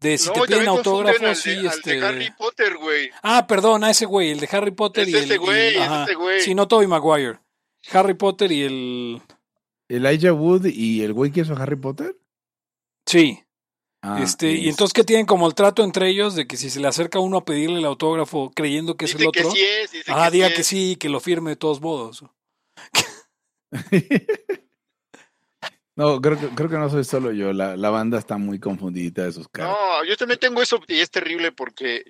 De 0.01 0.17
si 0.17 0.27
No, 0.27 0.33
te 0.33 0.39
y 0.39 0.43
piden 0.47 0.67
autógrafos, 0.67 1.21
al 1.21 1.41
de, 1.43 1.51
al 1.57 1.61
de 1.61 1.67
este. 1.67 2.03
Harry 2.03 2.31
Potter, 2.37 2.75
güey. 2.77 3.11
Ah, 3.21 3.45
perdón, 3.47 3.83
a 3.83 3.91
ese 3.91 4.05
güey, 4.05 4.31
el 4.31 4.39
de 4.39 4.49
Harry 4.51 4.71
Potter 4.71 5.03
Es 5.03 5.09
y 5.09 5.15
el. 5.15 5.23
ese 5.25 5.37
güey, 5.37 5.73
y- 5.73 5.75
es 5.77 5.81
ajá. 5.81 6.03
ese 6.05 6.15
güey. 6.15 6.41
Sí, 6.41 6.55
no 6.55 6.67
Tobey 6.67 6.87
Maguire. 6.87 7.39
Harry 7.91 8.15
Potter 8.15 8.51
y 8.51 8.63
el. 8.63 9.21
Elijah 9.87 10.33
Wood 10.33 10.65
y 10.65 11.03
el 11.03 11.13
güey 11.13 11.31
que 11.31 11.41
hizo 11.41 11.55
Harry 11.55 11.75
Potter. 11.75 12.17
Sí. 13.05 13.43
Ah, 14.03 14.19
este, 14.23 14.51
y 14.53 14.61
es- 14.63 14.71
entonces 14.71 14.93
que 14.93 15.03
tienen 15.03 15.27
como 15.27 15.45
el 15.45 15.53
trato 15.53 15.83
entre 15.83 16.07
ellos 16.09 16.33
de 16.33 16.47
que 16.47 16.57
si 16.57 16.71
se 16.71 16.79
le 16.79 16.87
acerca 16.87 17.19
uno 17.19 17.37
a 17.37 17.45
pedirle 17.45 17.77
el 17.77 17.85
autógrafo 17.85 18.51
creyendo 18.55 18.97
que 18.97 19.05
es 19.05 19.11
el 19.13 19.19
que 19.19 19.27
otro, 19.27 19.51
sí 19.51 19.61
es, 19.61 19.91
dice 19.91 20.11
ah, 20.11 20.25
que 20.25 20.31
diga 20.37 20.47
sí 20.49 20.53
que 20.55 20.63
sí, 20.63 20.95
que 20.95 21.09
lo 21.09 21.19
firme 21.19 21.51
de 21.51 21.55
todos 21.57 21.79
modos. 21.81 22.23
no, 26.01 26.19
creo 26.21 26.39
que, 26.39 26.47
creo 26.49 26.69
que 26.69 26.77
no 26.77 26.89
soy 26.89 27.03
solo 27.03 27.31
yo. 27.31 27.53
La, 27.53 27.77
la 27.77 27.89
banda 27.89 28.17
está 28.17 28.37
muy 28.37 28.59
confundida 28.59 29.23
de 29.25 29.31
sus 29.31 29.47
caras. 29.47 29.71
No, 29.79 30.03
yo 30.03 30.17
también 30.17 30.39
tengo 30.39 30.61
eso 30.61 30.81
y 30.87 30.99
es 30.99 31.11
terrible 31.11 31.51
porque 31.51 32.03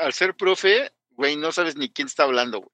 al 0.00 0.12
ser 0.12 0.34
profe, 0.34 0.92
güey, 1.10 1.36
no 1.36 1.52
sabes 1.52 1.76
ni 1.76 1.90
quién 1.90 2.06
está 2.08 2.24
hablando, 2.24 2.58
güey. 2.60 2.70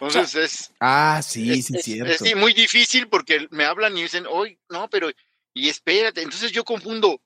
Entonces 0.00 0.34
es, 0.36 0.72
Ah, 0.80 1.20
sí, 1.22 1.52
es, 1.52 1.66
sí, 1.66 1.76
es- 1.76 1.84
cierto. 1.84 2.12
es 2.12 2.18
sí, 2.18 2.34
muy 2.34 2.52
difícil 2.52 3.08
porque 3.08 3.48
me 3.50 3.64
hablan 3.64 3.96
y 3.98 4.02
dicen, 4.02 4.26
hoy, 4.30 4.58
no, 4.68 4.88
pero, 4.88 5.10
y 5.54 5.68
espérate. 5.68 6.22
Entonces 6.22 6.52
yo 6.52 6.64
confundo 6.64 7.20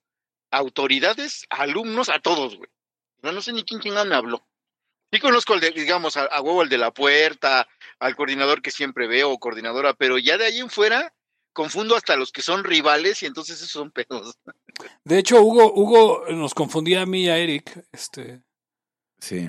autoridades, 0.50 1.46
alumnos, 1.50 2.09
a 2.09 2.18
todos, 2.20 2.57
güey. 2.57 2.70
No, 3.22 3.33
no 3.33 3.40
sé 3.42 3.52
ni 3.52 3.62
quién 3.62 3.81
quién 3.81 3.94
me 3.94 4.14
habló. 4.14 4.46
Sí 5.12 5.20
conozco 5.20 5.52
al 5.52 5.61
de, 5.61 5.70
digamos, 5.70 6.16
a, 6.16 6.24
a 6.24 6.40
huevo 6.40 6.62
el 6.62 6.68
de 6.70 6.78
la 6.78 6.90
puerta, 6.92 7.68
al 7.98 8.16
coordinador 8.16 8.62
que 8.62 8.70
siempre 8.70 9.07
veo, 9.07 9.38
coordinadora, 9.38 9.92
pero 9.94 10.18
ya 10.18 10.38
de 10.38 10.46
ahí 10.46 10.59
en 10.59 10.70
fuera 10.70 11.12
confundo 11.53 11.97
hasta 11.97 12.17
los 12.17 12.33
que 12.33 12.43
son 12.43 12.65
rivales 12.65 13.23
y 13.23 13.27
entonces 13.27 13.57
esos 13.57 13.71
son 13.71 13.91
pedos. 13.91 14.35
De 15.05 15.19
hecho, 15.19 15.41
Hugo, 15.43 15.73
Hugo 15.75 16.25
nos 16.31 16.55
confundía 16.55 17.03
a 17.03 17.07
mí 17.07 17.25
y 17.25 17.29
a 17.29 17.38
Eric. 17.38 17.85
Este, 17.93 18.43
Sí. 19.19 19.49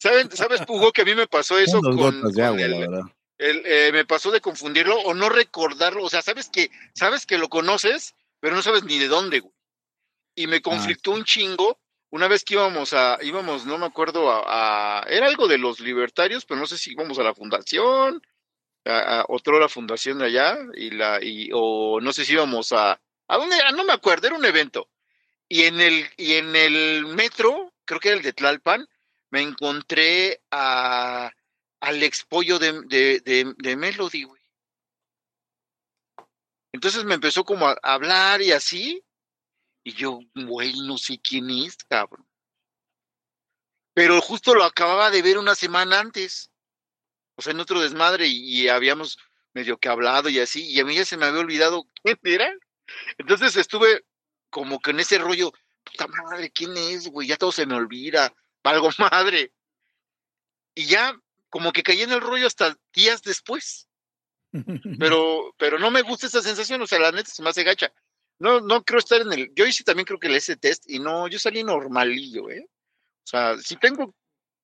¿Saben, 0.00 0.30
¿Sabes, 0.30 0.62
Hugo, 0.68 0.92
que 0.92 1.02
a 1.02 1.04
mí 1.04 1.14
me 1.14 1.26
pasó 1.26 1.58
eso 1.58 1.80
con, 1.80 2.32
de 2.32 2.42
agua, 2.44 2.62
el, 2.62 2.70
la 2.70 2.78
verdad. 2.78 3.02
el, 3.38 3.62
eh, 3.66 3.90
me 3.92 4.04
pasó 4.04 4.30
de 4.30 4.40
confundirlo 4.40 4.96
o 5.00 5.12
no 5.12 5.28
recordarlo. 5.28 6.04
O 6.04 6.08
sea, 6.08 6.22
sabes 6.22 6.48
que, 6.48 6.70
sabes 6.94 7.26
que 7.26 7.36
lo 7.36 7.48
conoces, 7.48 8.14
pero 8.40 8.54
no 8.54 8.62
sabes 8.62 8.84
ni 8.84 8.98
de 8.98 9.08
dónde, 9.08 9.40
güey. 9.40 9.52
Y 10.36 10.46
me 10.46 10.62
conflictó 10.62 11.10
un 11.10 11.24
chingo 11.24 11.80
una 12.10 12.28
vez 12.28 12.44
que 12.44 12.54
íbamos 12.54 12.92
a, 12.92 13.18
íbamos, 13.22 13.66
no 13.66 13.76
me 13.76 13.86
acuerdo, 13.86 14.30
a, 14.30 15.00
a- 15.00 15.02
era 15.08 15.26
algo 15.26 15.48
de 15.48 15.58
los 15.58 15.80
libertarios, 15.80 16.46
pero 16.46 16.60
no 16.60 16.66
sé 16.66 16.78
si 16.78 16.92
íbamos 16.92 17.18
a 17.18 17.24
la 17.24 17.34
fundación, 17.34 18.22
a, 18.88 19.20
a 19.20 19.24
otra 19.28 19.68
fundación 19.68 20.18
de 20.18 20.26
allá, 20.26 20.58
y 20.74 20.90
la, 20.90 21.18
y, 21.22 21.50
o 21.52 22.00
no 22.00 22.12
sé 22.12 22.24
si 22.24 22.32
íbamos 22.32 22.72
a, 22.72 23.00
¿a 23.28 23.36
dónde 23.36 23.56
era? 23.56 23.72
No 23.72 23.84
me 23.84 23.92
acuerdo, 23.92 24.26
era 24.26 24.36
un 24.36 24.44
evento. 24.44 24.90
Y 25.48 25.64
en 25.64 25.80
el, 25.80 26.06
y 26.16 26.34
en 26.34 26.54
el 26.56 27.06
metro, 27.06 27.72
creo 27.84 28.00
que 28.00 28.08
era 28.08 28.16
el 28.18 28.22
de 28.22 28.32
Tlalpan, 28.32 28.86
me 29.30 29.42
encontré 29.42 30.42
a, 30.50 31.30
al 31.80 32.02
expollo 32.02 32.58
de, 32.58 32.82
de, 32.82 33.20
de, 33.20 33.54
de 33.56 33.76
Melody, 33.76 34.24
güey. 34.24 34.42
Entonces 36.72 37.04
me 37.04 37.14
empezó 37.14 37.44
como 37.44 37.66
a 37.66 37.78
hablar 37.82 38.42
y 38.42 38.52
así, 38.52 39.02
y 39.82 39.94
yo, 39.94 40.20
güey, 40.34 40.74
no 40.80 40.98
sé 40.98 41.18
quién 41.18 41.48
es, 41.50 41.76
cabrón. 41.88 42.26
Pero 43.94 44.20
justo 44.20 44.54
lo 44.54 44.64
acababa 44.64 45.10
de 45.10 45.22
ver 45.22 45.38
una 45.38 45.54
semana 45.54 45.98
antes, 45.98 46.50
o 47.38 47.42
sea, 47.42 47.52
en 47.52 47.60
otro 47.60 47.80
desmadre, 47.80 48.26
y, 48.26 48.62
y 48.62 48.68
habíamos 48.68 49.16
medio 49.54 49.78
que 49.78 49.88
hablado 49.88 50.28
y 50.28 50.40
así, 50.40 50.66
y 50.66 50.80
a 50.80 50.84
mí 50.84 50.96
ya 50.96 51.04
se 51.04 51.16
me 51.16 51.24
había 51.24 51.40
olvidado 51.40 51.86
quién 52.02 52.18
era. 52.24 52.52
Entonces 53.16 53.56
estuve 53.56 54.04
como 54.50 54.80
que 54.80 54.90
en 54.90 54.98
ese 54.98 55.18
rollo, 55.18 55.52
puta 55.84 56.08
madre, 56.08 56.50
¿quién 56.50 56.76
es, 56.76 57.06
güey? 57.06 57.28
Ya 57.28 57.36
todo 57.36 57.52
se 57.52 57.64
me 57.64 57.76
olvida, 57.76 58.34
valgo 58.64 58.90
madre. 58.98 59.52
Y 60.74 60.86
ya 60.86 61.16
como 61.48 61.72
que 61.72 61.84
caí 61.84 62.02
en 62.02 62.10
el 62.10 62.20
rollo 62.20 62.48
hasta 62.48 62.76
días 62.92 63.22
después. 63.22 63.88
Pero, 64.98 65.54
pero 65.58 65.78
no 65.78 65.90
me 65.90 66.00
gusta 66.00 66.26
esa 66.26 66.40
sensación, 66.40 66.80
o 66.80 66.86
sea, 66.86 66.98
la 66.98 67.12
neta 67.12 67.30
se 67.30 67.42
me 67.42 67.50
hace 67.50 67.64
gacha. 67.64 67.92
No, 68.38 68.60
no 68.60 68.82
creo 68.82 68.98
estar 68.98 69.20
en 69.20 69.30
el. 69.30 69.52
Yo 69.54 69.66
hice 69.66 69.84
también 69.84 70.06
creo 70.06 70.18
que 70.18 70.28
el 70.28 70.36
ese 70.36 70.56
test 70.56 70.88
y 70.88 70.98
no, 70.98 71.28
yo 71.28 71.38
salí 71.38 71.62
normalillo, 71.62 72.48
¿eh? 72.48 72.64
O 72.66 73.26
sea, 73.26 73.58
si 73.58 73.76
tengo 73.76 74.14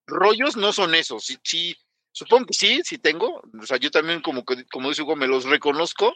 rollos, 0.07 0.57
no 0.57 0.73
son 0.73 0.95
esos. 0.95 1.27
Sí, 1.27 1.39
sí, 1.45 1.77
supongo 2.15 2.47
que 2.47 2.55
sí, 2.55 2.81
sí 2.85 2.97
tengo. 2.99 3.43
O 3.61 3.67
sea, 3.67 3.77
yo 3.77 3.91
también, 3.91 4.23
como, 4.23 4.45
que- 4.45 4.65
como 4.73 4.89
dice 4.89 5.03
Hugo, 5.03 5.17
me 5.17 5.27
los 5.27 5.45
reconozco, 5.45 6.15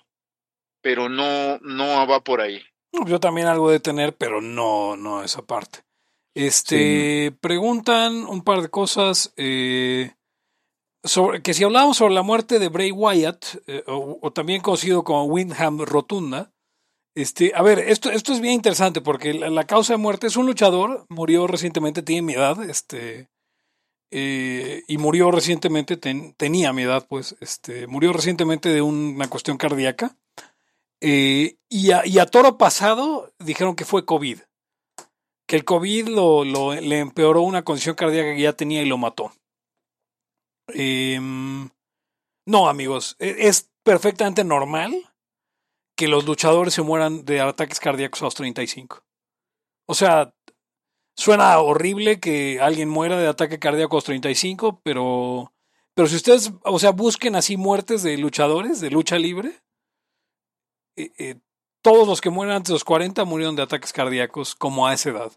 pero 0.81 1.09
no, 1.09 1.59
no 1.59 2.07
va 2.07 2.21
por 2.25 2.41
ahí. 2.41 2.63
yo 3.07 3.21
también 3.21 3.47
algo 3.49 3.71
de 3.71 3.81
tener, 3.81 4.17
pero 4.17 4.41
no, 4.41 4.97
no 4.97 5.23
esa 5.23 5.43
parte. 5.43 5.81
Este, 6.35 7.33
preguntan 7.41 8.25
un 8.25 8.43
par 8.43 8.63
de 8.63 8.69
cosas. 8.71 9.33
eh, 9.37 10.13
sobre, 11.05 11.43
que 11.43 11.55
si 11.55 11.65
hablábamos 11.65 11.97
sobre 11.97 12.15
la 12.15 12.23
muerte 12.23 12.59
de 12.59 12.69
Bray 12.69 12.91
Wyatt, 12.93 13.45
eh, 13.67 13.83
o, 13.87 14.19
o 14.21 14.33
también 14.33 14.61
conocido 14.61 15.05
como 15.05 15.25
Windham 15.25 15.81
Rotunda, 15.81 16.53
este, 17.17 17.53
a 17.55 17.63
ver, 17.63 17.79
esto, 17.81 18.11
esto 18.11 18.33
es 18.33 18.41
bien 18.41 18.55
interesante 18.55 19.01
porque 19.01 19.35
la, 19.35 19.49
la 19.51 19.65
causa 19.67 19.95
de 19.95 19.99
muerte 19.99 20.27
es 20.27 20.37
un 20.37 20.47
luchador, 20.47 21.07
murió 21.09 21.47
recientemente, 21.47 22.03
tiene 22.03 22.23
mi 22.23 22.35
edad, 22.35 22.63
este, 22.69 23.29
eh, 24.11 24.83
y 24.89 24.99
murió 24.99 25.31
recientemente, 25.31 25.97
ten- 25.97 26.35
tenía 26.35 26.73
mi 26.73 26.83
edad, 26.83 27.07
pues, 27.09 27.37
este, 27.41 27.87
murió 27.87 28.13
recientemente 28.13 28.71
de 28.71 28.83
una 28.83 29.29
cuestión 29.29 29.57
cardíaca. 29.59 30.17
eh, 31.01 31.57
y, 31.69 31.91
a, 31.93 32.27
toro 32.27 32.59
pasado 32.59 33.33
dijeron 33.39 33.77
que 33.77 33.85
fue 33.85 34.05
COVID. 34.05 34.41
Que 35.47 35.57
el 35.57 35.65
COVID 35.65 36.09
lo, 36.09 36.45
lo- 36.45 36.75
le 36.75 36.99
empeoró 36.99 37.43
una 37.43 37.63
condición 37.63 37.95
cardíaca 37.95 38.35
que 38.35 38.43
ya 38.43 38.53
tenía 38.55 38.83
y 38.83 38.87
lo 38.87 38.99
mató. 38.99 39.33
Em, 40.69 41.71
no, 42.47 42.69
amigos, 42.69 43.17
e- 43.19 43.37
es 43.49 43.71
perfectamente 43.85 44.45
normal 44.45 44.93
que 45.97 46.09
los 46.09 46.25
luchadores 46.27 46.75
se 46.75 46.83
mueran 46.83 47.25
de 47.25 47.41
ataques 47.41 47.81
cardíacos 47.81 48.23
a 48.23 48.27
los 48.27 48.35
35. 48.35 49.03
O 49.87 49.95
sea, 49.95 50.35
suena 51.19 51.59
horrible 51.59 52.21
que 52.21 52.61
alguien 52.61 52.89
muera 52.89 53.19
de 53.19 53.27
ataque 53.27 53.59
cardíaco 53.59 53.97
a 53.97 53.99
los 53.99 54.05
35, 54.05 54.81
pero, 54.85 55.53
pero 55.95 56.07
si 56.09 56.15
ustedes, 56.15 56.53
o 56.63 56.79
sea, 56.79 56.93
busquen 56.93 57.35
así 57.35 57.57
muertes 57.57 58.05
de 58.05 58.17
luchadores, 58.17 58.81
de 58.81 58.91
lucha 58.91 59.19
libre, 59.19 59.61
eh, 60.97 61.11
eh, 61.19 61.35
todos 61.83 62.07
los 62.07 62.21
que 62.21 62.31
mueren 62.31 62.55
antes 62.55 62.69
de 62.69 62.75
los 62.75 62.85
40 62.85 63.25
murieron 63.25 63.57
de 63.57 63.63
ataques 63.63 63.93
cardíacos 63.93 64.55
como 64.55 64.87
a 64.87 64.95
esa 64.95 65.11
edad. 65.11 65.33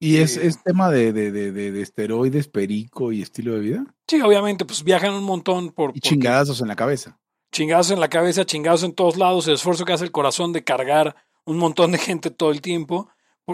¿Y 0.00 0.16
es, 0.16 0.38
Eh, 0.38 0.46
es 0.46 0.62
tema 0.62 0.90
de, 0.90 1.12
de, 1.12 1.30
de, 1.30 1.52
de, 1.52 1.70
de 1.72 1.82
esteroides, 1.82 2.48
perico 2.48 3.12
y 3.12 3.20
estilo 3.22 3.54
de 3.54 3.60
vida? 3.60 3.84
Sí, 4.08 4.20
obviamente, 4.22 4.64
pues 4.64 4.82
viajan 4.84 5.12
un 5.14 5.24
montón 5.24 5.70
por 5.70 5.92
Y 5.94 6.00
chingadazos 6.00 6.60
en 6.62 6.68
la 6.68 6.76
cabeza. 6.76 7.18
chingados 7.52 7.90
en 7.90 8.00
la 8.00 8.08
cabeza, 8.08 8.44
chingados 8.46 8.82
en 8.82 8.94
todos 8.94 9.16
lados, 9.18 9.46
el 9.48 9.54
esfuerzo 9.54 9.84
que 9.84 9.92
hace 9.92 10.04
el 10.04 10.12
corazón 10.12 10.52
de 10.52 10.64
cargar 10.64 11.14
un 11.44 11.58
montón 11.58 11.92
de 11.92 11.98
gente 11.98 12.30
todo 12.30 12.50
el 12.50 12.60
tiempo. 12.62 13.08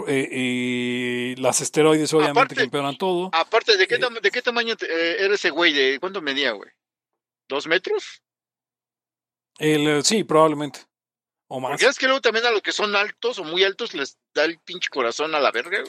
Eh, 0.07 0.29
eh, 0.31 1.35
las 1.37 1.61
esteroides 1.61 2.13
obviamente 2.13 2.39
Aparte- 2.39 2.55
que 2.55 2.63
empeoran 2.63 2.97
todo. 2.97 3.29
Aparte, 3.33 3.75
¿de 3.77 3.87
qué, 3.87 3.95
Eh, 3.95 3.99
de 4.21 4.31
qué 4.31 4.41
tamaño 4.41 4.75
te- 4.75 4.85
eh, 4.85 5.23
era 5.25 5.35
ese 5.35 5.49
güey? 5.49 5.73
¿De 5.73 5.99
cuánto 5.99 6.21
medía, 6.21 6.51
güey? 6.51 6.69
¿Dos 7.49 7.67
metros? 7.67 8.21
El, 9.59 10.03
sí, 10.03 10.23
probablemente. 10.23 10.79
O 11.47 11.59
más. 11.59 11.71
Porque 11.71 11.85
es 11.87 11.97
que 11.99 12.05
luego 12.05 12.21
también 12.21 12.45
a 12.45 12.51
los 12.51 12.61
que 12.61 12.71
son 12.71 12.95
altos 12.95 13.37
o 13.39 13.43
muy 13.43 13.63
altos 13.63 13.93
les 13.93 14.17
da 14.33 14.45
el 14.45 14.57
pinche 14.59 14.89
corazón 14.89 15.35
a 15.35 15.39
la 15.39 15.51
verga. 15.51 15.83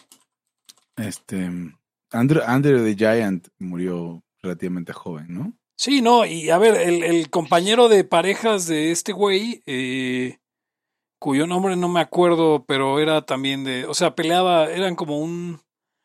Este, 0.96 1.48
Andrew, 2.10 2.42
Andrew 2.44 2.84
the 2.84 2.96
Giant 2.96 3.48
murió 3.58 4.22
relativamente 4.42 4.92
joven, 4.92 5.26
¿no? 5.28 5.52
Sí, 5.76 6.02
no, 6.02 6.26
y 6.26 6.50
a 6.50 6.58
ver, 6.58 6.74
el, 6.76 7.02
el 7.02 7.30
compañero 7.30 7.88
de 7.88 8.04
parejas 8.04 8.66
de 8.66 8.90
este 8.92 9.12
güey, 9.12 9.62
eh, 9.66 10.38
cuyo 11.22 11.46
nombre 11.46 11.76
no 11.76 11.88
me 11.88 12.00
acuerdo, 12.00 12.64
pero 12.66 12.98
era 12.98 13.22
también 13.22 13.62
de, 13.62 13.86
o 13.86 13.94
sea, 13.94 14.16
peleaba, 14.16 14.68
eran 14.68 14.96
como 14.96 15.20
un... 15.20 15.60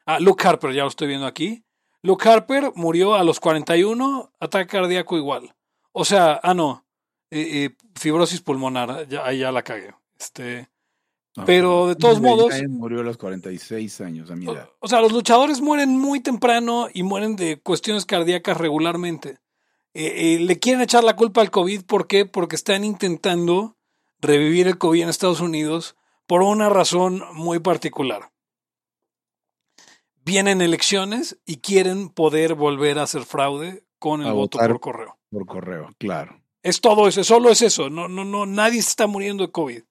Ah, 0.06 0.20
Luke 0.20 0.48
Harper, 0.48 0.72
ya 0.74 0.84
lo 0.84 0.90
estoy 0.90 1.08
viendo 1.08 1.26
aquí. 1.26 1.64
Luke 2.04 2.30
Harper 2.30 2.72
murió 2.76 3.16
a 3.16 3.24
los 3.24 3.40
41, 3.40 4.32
ataque 4.40 4.68
cardíaco 4.68 5.18
igual. 5.18 5.56
O 5.92 6.06
sea, 6.06 6.40
ah, 6.44 6.54
no, 6.54 6.86
eh, 7.32 7.66
eh, 7.66 7.76
fibrosis 7.96 8.42
pulmonar, 8.42 9.08
ya, 9.08 9.26
ahí 9.26 9.40
ya 9.40 9.52
la 9.52 9.64
cagué. 9.64 9.96
Este, 10.20 10.70
No, 11.36 11.46
Pero, 11.46 11.88
de 11.88 11.96
todos 11.96 12.22
modos- 12.22 12.54
murió 12.70 13.00
a 13.00 13.04
los 13.04 13.18
46 13.18 14.02
años 14.02 14.30
a 14.30 14.36
mi 14.36 14.46
edad. 14.46 14.70
O, 14.80 14.86
o 14.86 14.88
sea, 14.88 15.02
los 15.02 15.12
luchadores 15.12 15.62
mueren 15.62 15.98
muy 15.98 16.20
temprano 16.20 16.90
y 16.94 17.02
mueren 17.02 17.36
de 17.36 17.60
cuestiones 17.60 18.06
cardíacas 18.06 18.58
regularmente. 18.58 19.40
Eh, 19.96 20.38
le 20.40 20.60
quieren 20.60 20.82
echar 20.82 21.04
la 21.04 21.16
culpa 21.16 21.42
al 21.42 21.50
COVID, 21.50 21.86
¿por 21.86 22.06
qué? 22.06 22.26
Porque 22.26 22.56
están 22.56 22.84
intentando 22.84 23.77
revivir 24.20 24.68
el 24.68 24.78
COVID 24.78 25.04
en 25.04 25.10
Estados 25.10 25.42
Unidos 25.42 25.96
por 26.26 26.42
una 26.42 26.70
razón 26.70 27.24
muy 27.34 27.60
particular. 27.60 28.32
Vienen 30.24 30.62
elecciones 30.62 31.40
y 31.46 31.58
quieren 31.58 32.10
poder 32.10 32.54
volver 32.54 33.00
a 33.00 33.04
hacer 33.04 33.24
fraude 33.24 33.86
con 33.98 34.22
el 34.22 34.28
A 34.28 34.34
voto 34.34 34.60
por 34.60 34.80
correo. 34.80 35.18
Por 35.30 35.46
correo, 35.46 35.96
claro. 35.98 36.42
Es 36.64 36.82
todo 36.82 37.08
eso, 37.08 37.24
solo 37.24 37.50
es 37.50 37.62
eso. 37.62 37.90
No, 37.90 38.08
no, 38.08 38.26
no, 38.26 38.46
nadie 38.46 38.82
se 38.82 38.90
está 38.90 39.08
muriendo 39.08 39.46
de 39.46 39.52
COVID. 39.52 39.84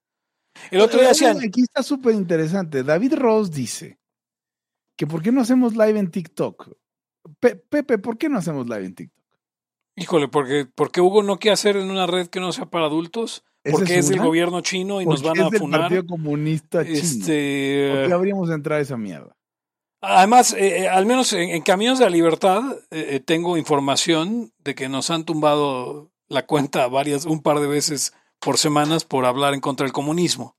El 0.70 0.80
otro 0.80 1.00
día. 1.00 1.10
Aquí 1.10 1.62
está 1.62 1.82
súper 1.82 2.14
interesante. 2.14 2.82
David 2.82 3.14
Ross 3.14 3.50
dice 3.50 3.98
que 4.96 5.06
¿por 5.06 5.22
qué 5.22 5.32
no 5.32 5.40
hacemos 5.40 5.72
live 5.74 5.98
en 5.98 6.10
TikTok? 6.10 6.70
Pepe, 7.40 7.98
¿por 7.98 8.18
qué 8.18 8.28
no 8.28 8.38
hacemos 8.38 8.66
live 8.66 8.84
en 8.84 8.94
TikTok? 8.94 9.24
Híjole, 9.96 10.28
porque, 10.28 10.66
porque 10.74 11.00
Hugo 11.00 11.22
no 11.22 11.38
quiere 11.38 11.54
hacer 11.54 11.76
en 11.76 11.90
una 11.90 12.06
red 12.06 12.28
que 12.28 12.40
no 12.40 12.52
sea 12.52 12.66
para 12.66 12.86
adultos. 12.86 13.44
Porque 13.70 13.98
es, 13.98 14.10
el 14.10 14.20
gobierno 14.20 14.60
chino 14.60 15.00
y 15.00 15.06
nos 15.06 15.22
van 15.22 15.38
a 15.40 15.48
es 15.48 15.58
funar. 15.58 15.80
el 15.80 15.84
Partido 15.84 16.06
Comunista 16.06 16.84
Chino. 16.84 16.98
Este, 16.98 17.90
¿Por 17.92 18.06
qué 18.08 18.12
habríamos 18.12 18.48
de 18.48 18.54
entrar 18.54 18.78
a 18.78 18.82
esa 18.82 18.96
mierda? 18.96 19.36
Además, 20.00 20.52
eh, 20.52 20.82
eh, 20.82 20.88
al 20.88 21.06
menos 21.06 21.32
en, 21.32 21.62
Caminos 21.62 21.98
de 21.98 22.04
la 22.04 22.10
Libertad 22.10 22.62
eh, 22.90 23.20
tengo 23.24 23.56
información 23.56 24.52
de 24.58 24.74
que 24.74 24.88
nos 24.88 25.10
han 25.10 25.24
tumbado 25.24 26.12
la 26.28 26.46
cuenta 26.46 26.86
varias, 26.88 27.24
un 27.24 27.42
par 27.42 27.60
de 27.60 27.66
veces 27.66 28.12
por 28.38 28.58
semanas 28.58 29.04
por 29.04 29.24
hablar 29.24 29.54
en 29.54 29.60
contra 29.60 29.84
del 29.84 29.92
comunismo. 29.92 30.56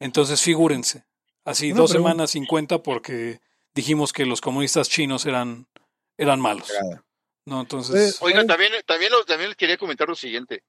Entonces, 0.00 0.42
figúrense. 0.42 1.04
Así, 1.44 1.72
dos 1.72 1.92
semanas 1.92 2.32
sin 2.32 2.44
cuenta 2.44 2.82
porque 2.82 3.40
dijimos 3.74 4.12
que 4.12 4.26
los 4.26 4.40
comunistas 4.40 4.88
chinos 4.88 5.26
eran, 5.26 5.68
eran 6.18 6.40
malos. 6.40 6.72
No, 7.44 7.60
entonces. 7.60 8.18
Oiga, 8.20 8.44
también, 8.44 8.72
también, 8.84 9.12
también 9.26 9.50
les 9.50 9.56
quería 9.56 9.78
comentar 9.78 10.08
lo 10.08 10.16
siguiente: 10.16 10.64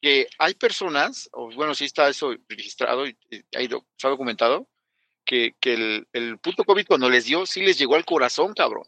que 0.00 0.28
hay 0.38 0.54
personas, 0.54 1.28
o 1.32 1.50
bueno, 1.54 1.74
sí 1.74 1.84
está 1.84 2.08
eso 2.08 2.34
registrado 2.48 3.06
y, 3.06 3.16
ha 3.54 3.62
ido, 3.62 3.84
se 3.96 4.06
ha 4.06 4.10
documentado, 4.10 4.68
que, 5.24 5.54
que 5.60 5.74
el, 5.74 6.08
el, 6.12 6.38
puto 6.38 6.64
COVID 6.64 6.86
cuando 6.86 7.10
les 7.10 7.26
dio, 7.26 7.46
sí 7.46 7.60
les 7.60 7.78
llegó 7.78 7.94
al 7.94 8.04
corazón, 8.04 8.54
cabrón. 8.54 8.86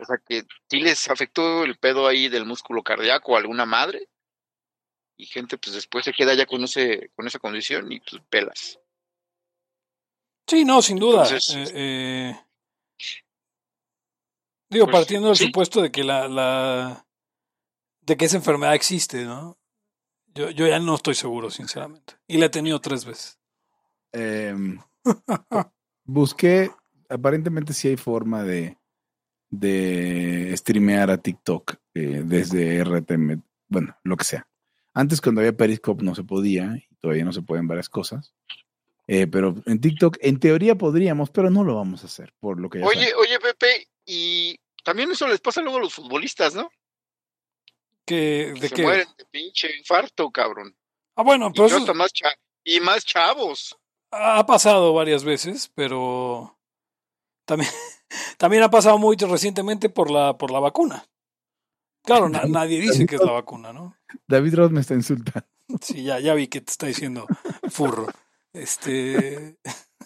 O 0.00 0.04
sea, 0.04 0.16
que 0.18 0.44
sí 0.70 0.80
les 0.80 1.08
afectó 1.08 1.64
el 1.64 1.76
pedo 1.76 2.06
ahí 2.06 2.28
del 2.28 2.44
músculo 2.44 2.82
cardíaco 2.82 3.34
a 3.34 3.40
alguna 3.40 3.66
madre. 3.66 4.08
Y 5.16 5.26
gente, 5.26 5.58
pues 5.58 5.74
después 5.74 6.04
se 6.04 6.12
queda 6.12 6.34
ya 6.34 6.46
con, 6.46 6.62
ese, 6.62 7.10
con 7.16 7.26
esa 7.26 7.40
condición 7.40 7.90
y 7.90 7.98
pues 7.98 8.22
pelas. 8.30 8.78
Sí, 10.46 10.64
no, 10.64 10.80
sin 10.80 10.98
duda. 10.98 11.28
eh, 11.28 11.70
eh 11.74 12.44
Digo, 14.70 14.84
pues, 14.86 14.96
partiendo 14.96 15.28
del 15.28 15.36
supuesto 15.36 15.82
de 15.82 15.90
que 15.90 16.04
la, 16.04 16.28
la, 16.28 17.06
de 18.02 18.16
que 18.16 18.26
esa 18.26 18.36
enfermedad 18.36 18.74
existe, 18.74 19.24
¿no? 19.24 19.57
Yo, 20.34 20.50
yo 20.50 20.66
ya 20.66 20.78
no 20.78 20.94
estoy 20.94 21.14
seguro, 21.14 21.50
sinceramente. 21.50 22.14
Y 22.26 22.38
la 22.38 22.46
he 22.46 22.50
tenido 22.50 22.80
tres 22.80 23.04
veces. 23.04 23.38
Em, 24.12 24.78
busqué, 26.04 26.70
aparentemente 27.08 27.72
sí 27.72 27.88
hay 27.88 27.96
forma 27.96 28.42
de, 28.42 28.78
de 29.50 30.54
streamear 30.56 31.10
a 31.10 31.18
TikTok 31.18 31.74
eh, 31.94 32.22
desde 32.24 32.82
RTM, 32.84 33.42
bueno, 33.68 33.96
lo 34.04 34.16
que 34.16 34.24
sea. 34.24 34.46
Antes 34.94 35.20
cuando 35.20 35.40
había 35.40 35.56
Periscope 35.56 36.04
no 36.04 36.14
se 36.14 36.24
podía 36.24 36.76
y 36.76 36.94
todavía 37.00 37.24
no 37.24 37.32
se 37.32 37.42
pueden 37.42 37.68
varias 37.68 37.88
cosas. 37.88 38.34
Eh, 39.06 39.26
pero 39.26 39.54
en 39.64 39.80
TikTok, 39.80 40.18
en 40.20 40.38
teoría 40.38 40.76
podríamos, 40.76 41.30
pero 41.30 41.50
no 41.50 41.64
lo 41.64 41.76
vamos 41.76 42.02
a 42.02 42.06
hacer, 42.06 42.34
por 42.40 42.60
lo 42.60 42.68
que 42.68 42.82
Oye, 42.82 43.14
oye, 43.14 43.38
Pepe, 43.40 43.88
y 44.04 44.58
también 44.84 45.10
eso 45.10 45.26
les 45.26 45.40
pasa 45.40 45.62
luego 45.62 45.78
a 45.78 45.80
los 45.80 45.94
futbolistas, 45.94 46.54
¿no? 46.54 46.70
Que, 48.08 48.54
¿De 48.58 48.68
se 48.70 48.82
mueren 48.82 49.06
de 49.18 49.24
pinche 49.26 49.68
infarto, 49.76 50.30
cabrón. 50.30 50.74
Ah, 51.14 51.22
bueno, 51.22 51.52
pero 51.52 51.76
y, 51.76 51.94
más 51.94 52.10
y 52.64 52.80
más 52.80 53.04
chavos. 53.04 53.76
Ha 54.10 54.46
pasado 54.46 54.94
varias 54.94 55.24
veces, 55.24 55.70
pero 55.74 56.58
también, 57.44 57.70
también 58.38 58.62
ha 58.62 58.70
pasado 58.70 58.96
muy 58.96 59.16
recientemente 59.16 59.90
por 59.90 60.10
la, 60.10 60.38
por 60.38 60.50
la 60.50 60.58
vacuna. 60.58 61.04
Claro, 62.02 62.30
nadie 62.30 62.80
dice 62.80 63.04
que 63.04 63.16
es 63.16 63.22
la 63.22 63.32
vacuna, 63.32 63.74
¿no? 63.74 63.94
David 64.26 64.54
Ross 64.54 64.70
me 64.70 64.80
está 64.80 64.94
insultando. 64.94 65.46
Sí, 65.82 66.02
ya, 66.02 66.18
ya 66.18 66.32
vi 66.32 66.48
que 66.48 66.62
te 66.62 66.70
está 66.70 66.86
diciendo 66.86 67.26
furro. 67.68 68.06
Este. 68.54 69.58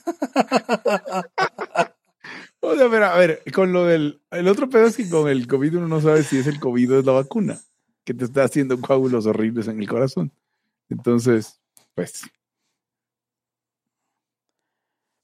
O 2.65 2.77
sea, 2.77 2.85
a 2.85 2.89
ver, 2.89 3.03
a 3.03 3.17
ver, 3.17 3.43
con 3.53 3.73
lo 3.73 3.85
del. 3.87 4.23
El 4.31 4.47
otro 4.47 4.71
pedo 4.71 4.87
es 4.87 4.97
que 4.97 5.09
con 5.09 5.29
el 5.29 5.49
COVID 5.49 5.79
uno 5.79 5.89
no 5.89 6.01
sabe 6.01 6.23
si 6.23 6.39
es 6.39 6.47
el 6.47 6.61
COVID 6.61 6.93
o 6.93 6.99
es 7.01 7.05
la 7.05 7.11
vacuna, 7.11 7.61
que 8.05 8.15
te 8.15 8.25
está 8.25 8.45
haciendo 8.45 8.81
coágulos 8.81 9.27
horribles 9.27 9.69
en 9.69 9.81
el 9.81 9.89
corazón. 9.89 10.33
Entonces, 10.89 11.61
pues. 11.95 12.23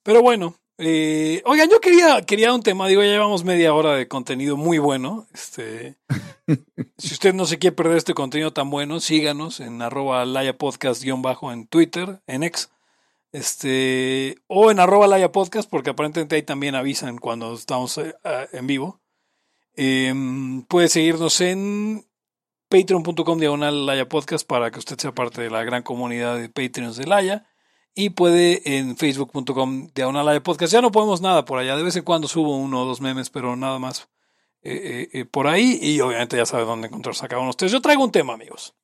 Pero 0.03 0.23
bueno, 0.23 0.57
eh, 0.79 1.43
oigan, 1.45 1.69
yo 1.69 1.81
quería, 1.81 2.23
quería 2.23 2.55
un 2.55 2.63
tema, 2.63 2.89
digo, 2.89 3.03
ya 3.03 3.09
llevamos 3.09 3.45
media 3.45 3.75
hora 3.75 3.95
de 3.95 4.09
contenido 4.09 4.57
muy 4.57 4.79
bueno. 4.79 5.27
Este, 5.35 5.97
si 6.99 7.15
usted 7.15 7.35
no 7.35 7.47
se 7.47 7.59
quiere 7.59 7.77
perder 7.77 7.99
este 7.99 8.15
contenido 8.15 8.53
tan 8.53 8.71
bueno, 8.71 9.01
síganos 9.01 9.61
en 9.61 9.83
arroba 9.83 10.25
laya 10.25 10.57
podcast-bajo 10.57 11.53
en 11.53 11.67
Twitter, 11.67 12.21
en 12.27 12.43
X 12.45 12.71
este, 13.33 14.39
o 14.47 14.71
en 14.71 14.81
arroba 14.81 15.07
Laya 15.07 15.33
Podcast, 15.33 15.69
porque 15.69 15.91
aparentemente 15.91 16.37
ahí 16.37 16.43
también 16.43 16.75
avisan 16.75 17.19
cuando 17.19 17.55
estamos 17.55 17.99
eh, 17.99 18.15
en 18.53 18.67
vivo. 18.67 19.01
Eh, 19.77 20.13
puede 20.67 20.89
seguirnos 20.89 21.41
en 21.41 22.05
patreon.com 22.69 23.39
diagonal 23.39 23.87
Laya 23.87 24.09
Podcast 24.09 24.47
para 24.47 24.71
que 24.71 24.79
usted 24.79 24.99
sea 24.99 25.13
parte 25.13 25.43
de 25.43 25.51
la 25.51 25.65
gran 25.65 25.83
comunidad 25.83 26.39
de 26.39 26.49
Patreons 26.49 26.97
de 26.97 27.07
Laya. 27.07 27.47
Y 27.95 28.11
puede 28.11 28.77
en 28.77 28.97
facebook.com 28.97 29.89
diagonal 29.95 30.27
Laya 30.27 30.43
Podcast. 30.43 30.73
Ya 30.73 30.81
no 30.81 30.93
podemos 30.93 31.21
nada 31.21 31.45
por 31.45 31.59
allá. 31.59 31.77
De 31.77 31.83
vez 31.83 31.97
en 31.97 32.05
cuando 32.05 32.29
subo 32.29 32.57
uno 32.57 32.83
o 32.83 32.85
dos 32.85 33.01
memes, 33.01 33.31
pero 33.31 33.57
nada 33.57 33.79
más 33.79 34.09
eh, 34.63 35.09
eh, 35.13 35.25
por 35.25 35.47
ahí. 35.47 35.79
Y 35.83 36.01
obviamente 36.01 36.37
ya 36.37 36.47
sabe 36.47 36.65
dónde 36.65 36.89
encontrarse 36.89 37.25
a 37.25 37.29
cada 37.29 37.41
uno 37.41 37.49
de 37.49 37.51
ustedes. 37.51 37.73
Yo 37.73 37.81
traigo 37.81 38.05
un 38.05 38.13
tema, 38.13 38.35
amigos. 38.35 38.75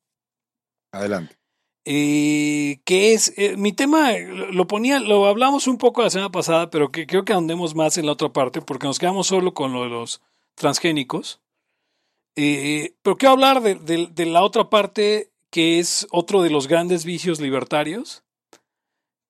Adelante. 0.91 1.37
Eh, 1.87 2.81
que 2.83 3.13
es 3.13 3.31
eh, 3.37 3.57
mi 3.57 3.71
tema, 3.71 4.11
lo 4.17 4.65
ponía, 4.65 4.99
lo 4.99 5.27
hablamos 5.27 5.67
un 5.67 5.77
poco 5.77 6.01
la 6.01 6.09
semana 6.09 6.31
pasada, 6.31 6.71
pero 6.71 6.91
que 6.91 7.05
creo 7.05 7.25
que 7.25 7.33
andemos 7.33 7.75
más 7.75 7.99
en 7.99 8.07
la 8.07 8.13
otra 8.13 8.33
parte 8.33 8.59
porque 8.59 8.87
nos 8.87 8.97
quedamos 8.97 9.27
solo 9.27 9.53
con 9.53 9.71
lo 9.71 9.83
de 9.83 9.89
los 9.89 10.23
transgénicos. 10.55 11.41
Eh, 12.35 12.95
pero 13.01 13.17
quiero 13.17 13.33
hablar 13.33 13.61
de, 13.61 14.25
la 14.25 14.43
otra 14.43 14.69
parte 14.69 15.31
que 15.49 15.79
es 15.79 16.07
otro 16.11 16.41
de 16.41 16.49
los 16.49 16.67
grandes 16.67 17.05
vicios 17.05 17.39
libertarios, 17.39 18.23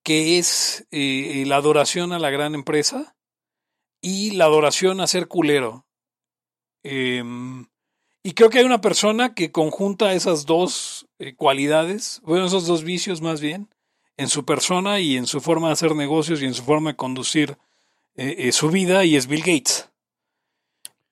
que 0.02 0.38
es 0.38 0.86
la 0.90 1.56
adoración 1.56 2.12
a 2.12 2.18
la 2.18 2.30
gran 2.30 2.54
empresa 2.54 3.16
y 4.00 4.32
la 4.32 4.44
adoración 4.44 5.00
a 5.00 5.06
ser 5.06 5.28
culero. 5.28 5.86
Em, 6.82 7.66
y 8.22 8.32
creo 8.32 8.50
que 8.50 8.58
hay 8.58 8.64
una 8.64 8.80
persona 8.80 9.34
que 9.34 9.52
conjunta 9.52 10.12
esas 10.12 10.46
dos 10.46 11.06
eh, 11.18 11.34
cualidades, 11.34 12.20
bueno, 12.24 12.46
esos 12.46 12.66
dos 12.66 12.84
vicios 12.84 13.20
más 13.20 13.40
bien, 13.40 13.68
en 14.16 14.28
su 14.28 14.44
persona 14.44 15.00
y 15.00 15.16
en 15.16 15.26
su 15.26 15.40
forma 15.40 15.68
de 15.68 15.74
hacer 15.74 15.94
negocios 15.94 16.42
y 16.42 16.44
en 16.44 16.54
su 16.54 16.62
forma 16.62 16.90
de 16.90 16.96
conducir 16.96 17.58
eh, 18.14 18.34
eh, 18.38 18.52
su 18.52 18.70
vida, 18.70 19.04
y 19.04 19.16
es 19.16 19.26
Bill 19.26 19.40
Gates. 19.42 19.90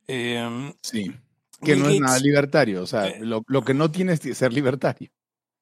Em, 0.07 0.73
sí, 0.83 1.13
que 1.65 1.77
no 1.77 1.89
es 1.89 2.01
nada 2.01 2.19
libertario, 2.19 2.83
o 2.83 2.87
sea, 2.87 3.15
lo, 3.19 3.43
que 3.65 3.75
no 3.75 3.91
tiene 3.91 4.13
es 4.13 4.21
ser 4.37 4.53
libertario. 4.53 5.11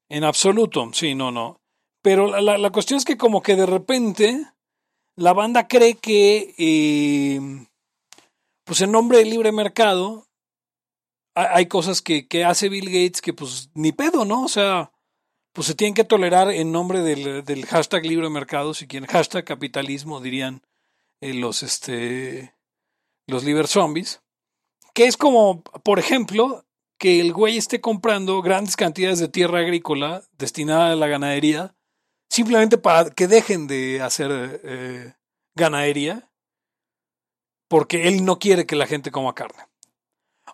En 0.08 0.24
absoluto, 0.24 0.90
sí, 0.92 1.14
no, 1.14 1.30
no. 1.30 1.60
Pero 2.02 2.40
la, 2.40 2.58
la 2.58 2.70
cuestión 2.70 2.98
es 2.98 3.04
que 3.04 3.16
como 3.16 3.42
que 3.42 3.56
de 3.56 3.66
repente 3.66 4.46
la 5.16 5.32
banda 5.32 5.68
cree 5.68 5.94
que, 5.94 6.54
em, 6.58 7.66
pues 8.64 8.80
en 8.80 8.92
nombre 8.92 9.18
del 9.18 9.30
libre 9.30 9.52
mercado, 9.52 10.26
hay 11.34 11.66
cosas 11.66 12.02
que, 12.02 12.28
que, 12.28 12.44
hace 12.44 12.68
Bill 12.68 12.86
Gates 12.86 13.22
que 13.22 13.32
pues 13.32 13.70
ni 13.74 13.92
pedo, 13.92 14.24
¿no? 14.24 14.44
O 14.44 14.48
sea, 14.48 14.92
pues 15.54 15.66
se 15.66 15.74
tienen 15.74 15.94
que 15.94 16.04
tolerar 16.04 16.50
en 16.50 16.72
nombre 16.72 17.00
del, 17.00 17.44
del 17.44 17.66
hashtag 17.66 18.04
libre 18.04 18.28
mercado, 18.28 18.74
si 18.74 18.86
quieren, 18.86 19.08
hashtag 19.08 19.44
capitalismo, 19.44 20.20
dirían 20.20 20.62
eh, 21.22 21.34
los, 21.34 21.62
este, 21.62 22.54
los 23.26 23.44
liber 23.44 23.66
zombies, 23.66 24.22
que 24.94 25.06
es 25.06 25.16
como, 25.16 25.62
por 25.62 25.98
ejemplo, 25.98 26.64
que 26.98 27.20
el 27.20 27.32
güey 27.32 27.56
esté 27.56 27.80
comprando 27.80 28.42
grandes 28.42 28.76
cantidades 28.76 29.18
de 29.18 29.28
tierra 29.28 29.58
agrícola 29.60 30.22
destinada 30.38 30.92
a 30.92 30.96
la 30.96 31.08
ganadería, 31.08 31.74
simplemente 32.30 32.78
para 32.78 33.10
que 33.10 33.26
dejen 33.26 33.66
de 33.66 34.00
hacer 34.00 34.60
eh, 34.62 35.14
ganadería, 35.56 36.30
porque 37.68 38.06
él 38.06 38.24
no 38.24 38.38
quiere 38.38 38.66
que 38.66 38.76
la 38.76 38.86
gente 38.86 39.10
coma 39.10 39.34
carne. 39.34 39.64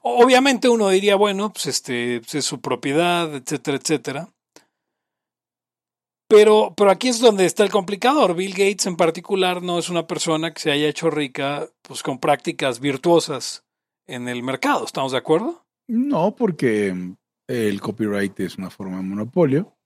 Obviamente 0.02 0.68
uno 0.68 0.88
diría, 0.88 1.16
bueno, 1.16 1.52
pues 1.52 1.66
este 1.66 2.20
pues, 2.20 2.36
es 2.36 2.44
su 2.44 2.60
propiedad, 2.60 3.34
etcétera, 3.34 3.76
etcétera. 3.76 4.28
Pero, 6.28 6.74
pero 6.76 6.90
aquí 6.90 7.08
es 7.08 7.20
donde 7.20 7.46
está 7.46 7.64
el 7.64 7.70
complicador. 7.70 8.34
Bill 8.34 8.52
Gates 8.52 8.86
en 8.86 8.96
particular 8.96 9.62
no 9.62 9.78
es 9.78 9.88
una 9.88 10.06
persona 10.06 10.52
que 10.52 10.60
se 10.60 10.70
haya 10.70 10.88
hecho 10.88 11.10
rica 11.10 11.68
pues, 11.82 12.02
con 12.02 12.18
prácticas 12.18 12.80
virtuosas 12.80 13.67
en 14.08 14.28
el 14.28 14.42
mercado. 14.42 14.84
¿Estamos 14.84 15.12
de 15.12 15.18
acuerdo? 15.18 15.64
No, 15.86 16.34
porque 16.34 17.14
el 17.46 17.80
copyright 17.80 18.40
es 18.40 18.58
una 18.58 18.70
forma 18.70 18.96
de 18.96 19.04
monopolio 19.04 19.76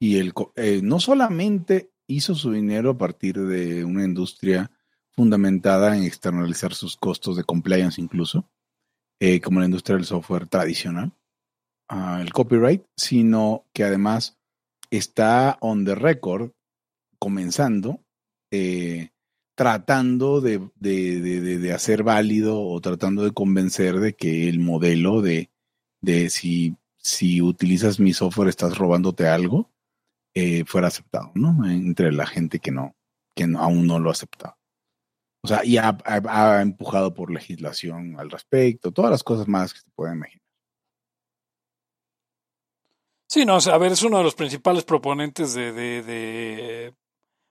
y 0.00 0.18
el, 0.18 0.32
eh, 0.54 0.80
no 0.82 1.00
solamente 1.00 1.90
hizo 2.06 2.34
su 2.34 2.52
dinero 2.52 2.90
a 2.90 2.98
partir 2.98 3.38
de 3.38 3.84
una 3.84 4.04
industria 4.04 4.70
fundamentada 5.10 5.96
en 5.96 6.04
externalizar 6.04 6.72
sus 6.74 6.96
costos 6.96 7.36
de 7.36 7.44
compliance 7.44 8.00
incluso, 8.00 8.48
eh, 9.20 9.40
como 9.40 9.58
la 9.60 9.66
industria 9.66 9.96
del 9.96 10.06
software 10.06 10.46
tradicional, 10.46 11.12
el 12.20 12.32
copyright, 12.32 12.84
sino 12.96 13.64
que 13.72 13.82
además 13.82 14.38
está 14.90 15.58
on 15.60 15.84
the 15.84 15.94
record, 15.94 16.52
comenzando, 17.18 18.00
eh, 18.50 19.10
tratando 19.58 20.40
de, 20.40 20.70
de, 20.76 21.20
de, 21.20 21.58
de, 21.58 21.72
hacer 21.72 22.04
válido 22.04 22.62
o 22.62 22.80
tratando 22.80 23.24
de 23.24 23.32
convencer 23.32 23.98
de 23.98 24.14
que 24.14 24.48
el 24.48 24.60
modelo 24.60 25.20
de, 25.20 25.50
si, 26.30 26.76
si 26.96 27.42
utilizas 27.42 27.98
mi 27.98 28.12
software 28.12 28.50
estás 28.50 28.78
robándote 28.78 29.26
algo, 29.26 29.68
eh, 30.32 30.64
fuera 30.64 30.86
aceptado, 30.86 31.32
¿no? 31.34 31.68
Entre 31.68 32.12
la 32.12 32.24
gente 32.24 32.60
que 32.60 32.70
no, 32.70 32.94
que 33.34 33.48
aún 33.58 33.88
no 33.88 33.98
lo 33.98 34.10
ha 34.10 34.12
aceptado. 34.12 34.56
O 35.42 35.48
sea, 35.48 35.64
y 35.64 35.76
ha, 35.76 35.98
ha, 36.04 36.62
empujado 36.62 37.12
por 37.12 37.32
legislación 37.32 38.14
al 38.16 38.30
respecto, 38.30 38.92
todas 38.92 39.10
las 39.10 39.24
cosas 39.24 39.48
más 39.48 39.74
que 39.74 39.80
se 39.80 39.90
pueden 39.90 40.18
imaginar. 40.18 40.46
Sí, 43.28 43.44
no, 43.44 43.58
a 43.58 43.78
ver, 43.78 43.90
es 43.90 44.04
uno 44.04 44.18
de 44.18 44.24
los 44.24 44.36
principales 44.36 44.84
proponentes 44.84 45.54
de 45.54 46.94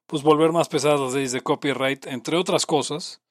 pues 0.07 0.23
volver 0.23 0.51
más 0.51 0.69
pesadas 0.69 0.99
las 0.99 1.13
leyes 1.13 1.31
de 1.31 1.41
copyright, 1.41 2.07
entre 2.07 2.37
otras 2.37 2.65
cosas, 2.65 3.21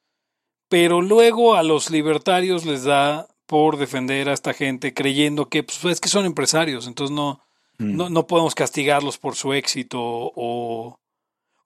pero 0.69 1.03
luego 1.03 1.55
a 1.57 1.63
los 1.63 1.91
libertarios 1.91 2.65
les 2.65 2.85
da 2.85 3.27
por 3.47 3.77
defender 3.77 4.29
a 4.29 4.33
esta 4.33 4.53
gente 4.53 4.95
creyendo 4.95 5.49
que 5.49 5.63
pues, 5.63 5.85
es 5.85 6.01
que 6.01 6.09
son 6.09 6.27
empresarios, 6.27 6.87
entonces 6.87 7.15
no, 7.15 7.41
mm. 7.79 7.97
no, 7.97 8.11
no 8.11 8.27
podemos 8.27 8.55
castigarlos 8.55 9.19
por 9.19 9.35
su 9.35 9.53
éxito 9.53 10.01
o 10.01 10.99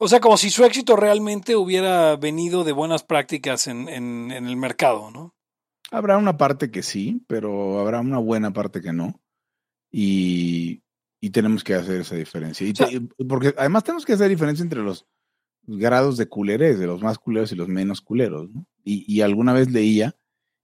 o 0.03 0.09
sea, 0.09 0.19
como 0.19 0.39
si 0.39 0.49
su 0.49 0.65
éxito 0.65 0.97
realmente 0.97 1.57
hubiera 1.57 2.17
venido 2.17 2.65
de 2.65 2.73
buenas 2.73 3.05
prácticas 3.05 3.67
en, 3.67 3.87
en, 3.91 4.31
el 4.33 4.57
mercado, 4.57 5.11
¿no? 5.11 5.35
Habrá 5.91 6.17
una 6.17 6.39
parte 6.39 6.71
que 6.71 6.83
sí, 6.83 7.23
pero 7.27 7.79
habrá 7.79 8.01
una 8.01 8.17
buena 8.17 8.51
parte 8.51 8.81
que 8.81 8.95
no. 8.95 9.21
Y, 9.93 10.81
y 11.21 11.31
tenemos 11.31 11.63
que 11.63 11.75
hacer 11.75 12.01
esa 12.01 12.17
diferencia. 12.17 12.67
Y 12.67 13.25
porque 13.25 13.55
además 13.57 13.85
tenemos 13.85 14.05
que 14.05 14.15
hacer 14.15 14.29
diferencia 14.29 14.63
entre 14.63 14.83
los 14.83 15.07
grados 15.63 16.17
de 16.17 16.27
culerés, 16.27 16.79
de 16.79 16.87
los 16.87 17.03
más 17.03 17.19
culeros 17.19 17.53
y 17.53 17.57
los 17.57 17.69
menos 17.69 18.01
culeros. 18.01 18.51
¿no? 18.51 18.67
Y, 18.83 19.05
y 19.13 19.21
alguna 19.21 19.53
vez 19.53 19.71
leía 19.71 20.17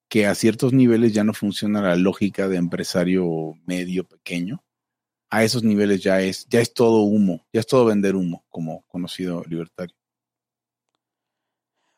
que 0.09 0.27
a 0.27 0.35
ciertos 0.35 0.73
niveles 0.73 1.13
ya 1.13 1.25
no 1.25 1.35
funciona 1.35 1.83
la 1.83 1.97
lógica 1.97 2.49
de 2.49 2.57
empresario 2.57 3.55
medio 3.67 4.05
pequeño, 4.05 4.65
a 5.31 5.45
esos 5.45 5.65
niveles 5.65 6.03
ya 6.03 6.21
es, 6.21 6.47
ya 6.49 6.61
es 6.61 6.73
todo 6.73 7.03
humo, 7.03 7.47
ya 7.53 7.61
es 7.61 7.67
todo 7.67 7.85
vender 7.85 8.15
humo, 8.15 8.45
como 8.49 8.85
conocido 8.87 9.43
libertario. 9.49 9.97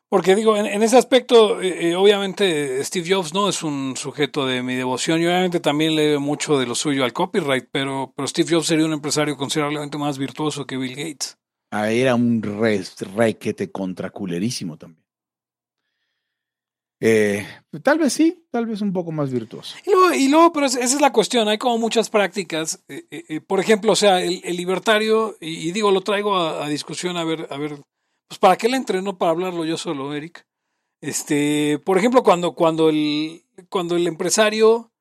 Porque 0.09 0.35
digo, 0.35 0.57
en, 0.57 0.81
ese 0.81 0.97
aspecto, 0.97 1.61
eh, 1.61 1.91
eh, 1.91 1.95
obviamente 1.95 2.83
Steve 2.83 3.07
Jobs 3.07 3.33
no 3.33 3.47
es 3.47 3.61
un 3.61 3.95
sujeto 3.95 4.47
de 4.47 4.63
mi 4.63 4.73
devoción 4.73 5.21
y 5.21 5.27
obviamente 5.27 5.59
también 5.59 5.95
lee 5.95 6.17
mucho 6.17 6.57
de 6.57 6.65
lo 6.65 6.73
suyo 6.73 7.03
al 7.03 7.13
copyright, 7.13 7.69
pero, 7.71 8.11
pero 8.15 8.27
Steve 8.27 8.49
Jobs 8.49 8.65
sería 8.65 8.85
un 8.85 8.93
empresario 8.93 9.37
considerablemente 9.37 9.99
más 9.99 10.17
virtuoso 10.17 10.65
que 10.65 10.77
Bill 10.77 10.95
Gates. 10.95 11.37
Ah, 11.71 11.91
era 11.91 12.15
un 12.15 12.41
re, 12.41 12.83
requete 13.15 13.71
contraculerísimo 13.71 14.77
también. 14.77 15.05
Eh, 17.01 17.47
tal 17.81 17.97
vez 17.97 18.11
sí, 18.11 18.45
tal 18.51 18.65
vez 18.65 18.81
un 18.81 18.91
poco 18.91 19.11
más 19.11 19.31
virtuoso. 19.31 19.77
Y 19.85 20.27
luego, 20.27 20.51
pero 20.51 20.65
esa 20.65 20.83
es 20.83 20.99
la 20.99 21.13
cuestión, 21.13 21.47
hay 21.47 21.57
como 21.57 21.77
muchas 21.77 22.09
prácticas. 22.09 22.83
Eh, 22.89 23.05
eh, 23.11 23.41
por 23.41 23.59
ejemplo, 23.59 23.93
o 23.93 23.95
sea, 23.95 24.21
el, 24.21 24.41
libertario, 24.57 25.37
y, 25.39 25.71
digo, 25.71 25.91
lo 25.91 26.01
traigo 26.01 26.35
a, 26.35 26.67
discusión 26.67 27.15
a 27.15 27.23
ver, 27.23 27.47
a 27.49 27.57
ver, 27.57 27.79
pues 28.29 28.39
para 28.39 28.55
qué 28.55 28.69
le 28.69 28.77
entrenó 28.77 29.17
para 29.17 29.31
hablarlo 29.31 29.65
yo 29.65 29.75
solo, 29.77 30.13
Eric. 30.13 30.45
Este, 31.01 31.79
por 31.79 31.97
ejemplo, 31.97 32.23
cuando, 32.23 32.53
cuando, 32.53 32.89
el, 32.89 33.43
cuando 33.69 33.95
el 33.95 34.07
empresario 34.07 34.91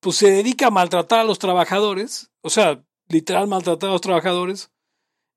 pues 0.00 0.16
se 0.16 0.30
dedica 0.30 0.68
a 0.68 0.70
maltratar 0.70 1.20
a 1.20 1.24
los 1.24 1.38
trabajadores, 1.38 2.30
o 2.42 2.50
sea, 2.50 2.84
literal 3.08 3.46
maltratar 3.48 3.90
a 3.90 3.92
los 3.92 4.00
trabajadores, 4.00 4.70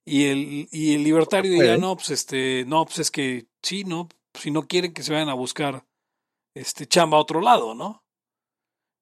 y 0.06 0.26
el, 0.26 0.68
y 0.72 0.96
el 0.96 1.04
libertario 1.04 1.52
diría, 1.52 1.78
no, 1.78 1.96
pues 1.96 2.10
este, 2.10 2.66
no, 2.66 2.86
pues 2.86 3.00
es 3.00 3.12
que 3.12 3.48
sí, 3.62 3.84
no, 3.84 4.10
si 4.34 4.52
no 4.52 4.68
quieren 4.68 4.94
que 4.94 5.04
se 5.04 5.14
vayan 5.14 5.30
a 5.30 5.34
buscar 5.34 5.86
este 6.56 6.86
chamba 6.86 7.18
a 7.18 7.22
otro 7.22 7.42
lado, 7.42 7.74
¿no? 7.74 8.04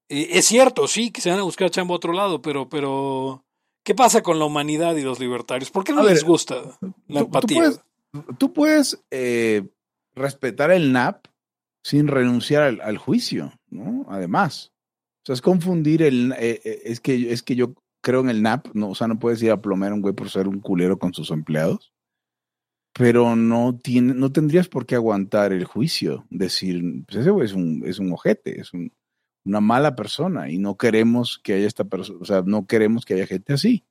Eh, 0.10 0.30
es 0.32 0.46
cierto, 0.46 0.88
sí, 0.88 1.12
que 1.12 1.22
se 1.22 1.30
van 1.30 1.40
a 1.40 1.44
buscar 1.44 1.72
chamba 1.72 1.94
a 1.94 1.98
otro 1.98 2.14
lado, 2.14 2.42
pero, 2.42 2.70
pero, 2.70 3.46
¿qué 3.84 3.96
pasa 3.96 4.22
con 4.22 4.40
la 4.40 4.46
humanidad 4.46 4.96
y 4.96 5.02
los 5.02 5.20
libertarios? 5.20 5.72
¿Por 5.72 5.84
qué 5.84 5.94
no 5.94 6.04
les 6.04 6.24
gusta 6.24 6.78
la 7.08 7.22
empatía? 7.22 7.72
Tú 8.38 8.54
puedes, 8.54 9.02
eh, 9.10 9.64
respetar 10.14 10.72
el 10.72 10.92
NAP 10.92 11.28
sin 11.84 12.08
renunciar 12.08 12.82
al, 12.82 12.98
juicio, 12.98 13.54
¿no? 13.70 14.06
Además. 14.10 14.72
O 15.24 15.26
sea, 15.26 15.34
es 15.34 15.42
confundir 15.42 16.02
el... 16.02 16.34
Eh, 16.38 16.82
es, 16.84 17.00
que, 17.00 17.32
es 17.32 17.42
que 17.44 17.56
yo 17.56 17.74
creo 18.02 18.22
en 18.22 18.30
el 18.30 18.42
NAP, 18.42 18.68
no, 18.74 18.90
o 18.90 18.96
sea, 18.96 19.08
no 19.08 19.20
puedes 19.20 19.42
ir 19.42 19.52
a 19.52 19.62
plomear 19.62 19.92
a 19.92 19.96
un 19.96 20.02
güey 20.02 20.14
por 20.14 20.30
ser 20.30 20.48
un 20.48 20.60
culero 20.60 21.00
con 21.00 21.14
sus 21.14 21.32
empleados 21.32 21.92
pero 22.94 23.36
no, 23.36 23.78
tiene, 23.82 24.14
no 24.14 24.32
tendrías 24.32 24.68
por 24.68 24.86
qué 24.86 24.96
aguantar 24.96 25.54
el 25.54 25.66
juicio, 25.66 26.26
decir, 26.30 26.84
pues 27.06 27.20
ese 27.20 27.30
güey 27.30 27.46
es 27.46 27.54
un, 27.54 27.84
es 27.86 28.00
un 28.00 28.12
ojete, 28.12 28.60
es 28.60 28.74
una 29.46 29.62
mala 29.62 29.96
persona 29.96 30.50
y 30.50 30.58
no 30.58 30.78
queremos 30.78 31.40
que 31.44 31.54
haya 31.54 31.68
esta 31.68 31.86
persona, 31.86 32.20
o 32.22 32.26
sea, 32.26 32.44
no 32.46 32.68
queremos 32.68 33.06
que 33.06 33.16
haya 33.16 33.28
gente 33.28 33.54
así. 33.54 33.86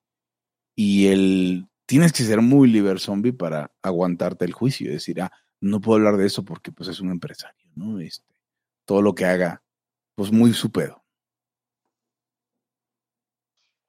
Y 0.76 1.08
el, 1.08 1.68
tienes 1.86 2.12
que 2.12 2.22
ser 2.22 2.40
muy 2.40 2.68
liber 2.68 3.00
zombie 3.00 3.32
para 3.32 3.72
aguantarte 3.82 4.44
el 4.44 4.52
juicio 4.52 4.88
y 4.88 4.94
decir, 4.94 5.20
ah, 5.20 5.32
no 5.60 5.80
puedo 5.80 5.98
hablar 5.98 6.16
de 6.16 6.26
eso 6.26 6.44
porque 6.44 6.72
pues 6.72 6.88
es 6.88 7.00
un 7.00 7.10
empresario, 7.10 7.66
¿no? 7.74 8.00
Este, 8.00 8.34
todo 8.84 9.02
lo 9.02 9.14
que 9.14 9.24
haga, 9.24 9.62
pues 10.14 10.32
muy 10.32 10.52
su 10.54 10.70
pedo. 10.70 11.02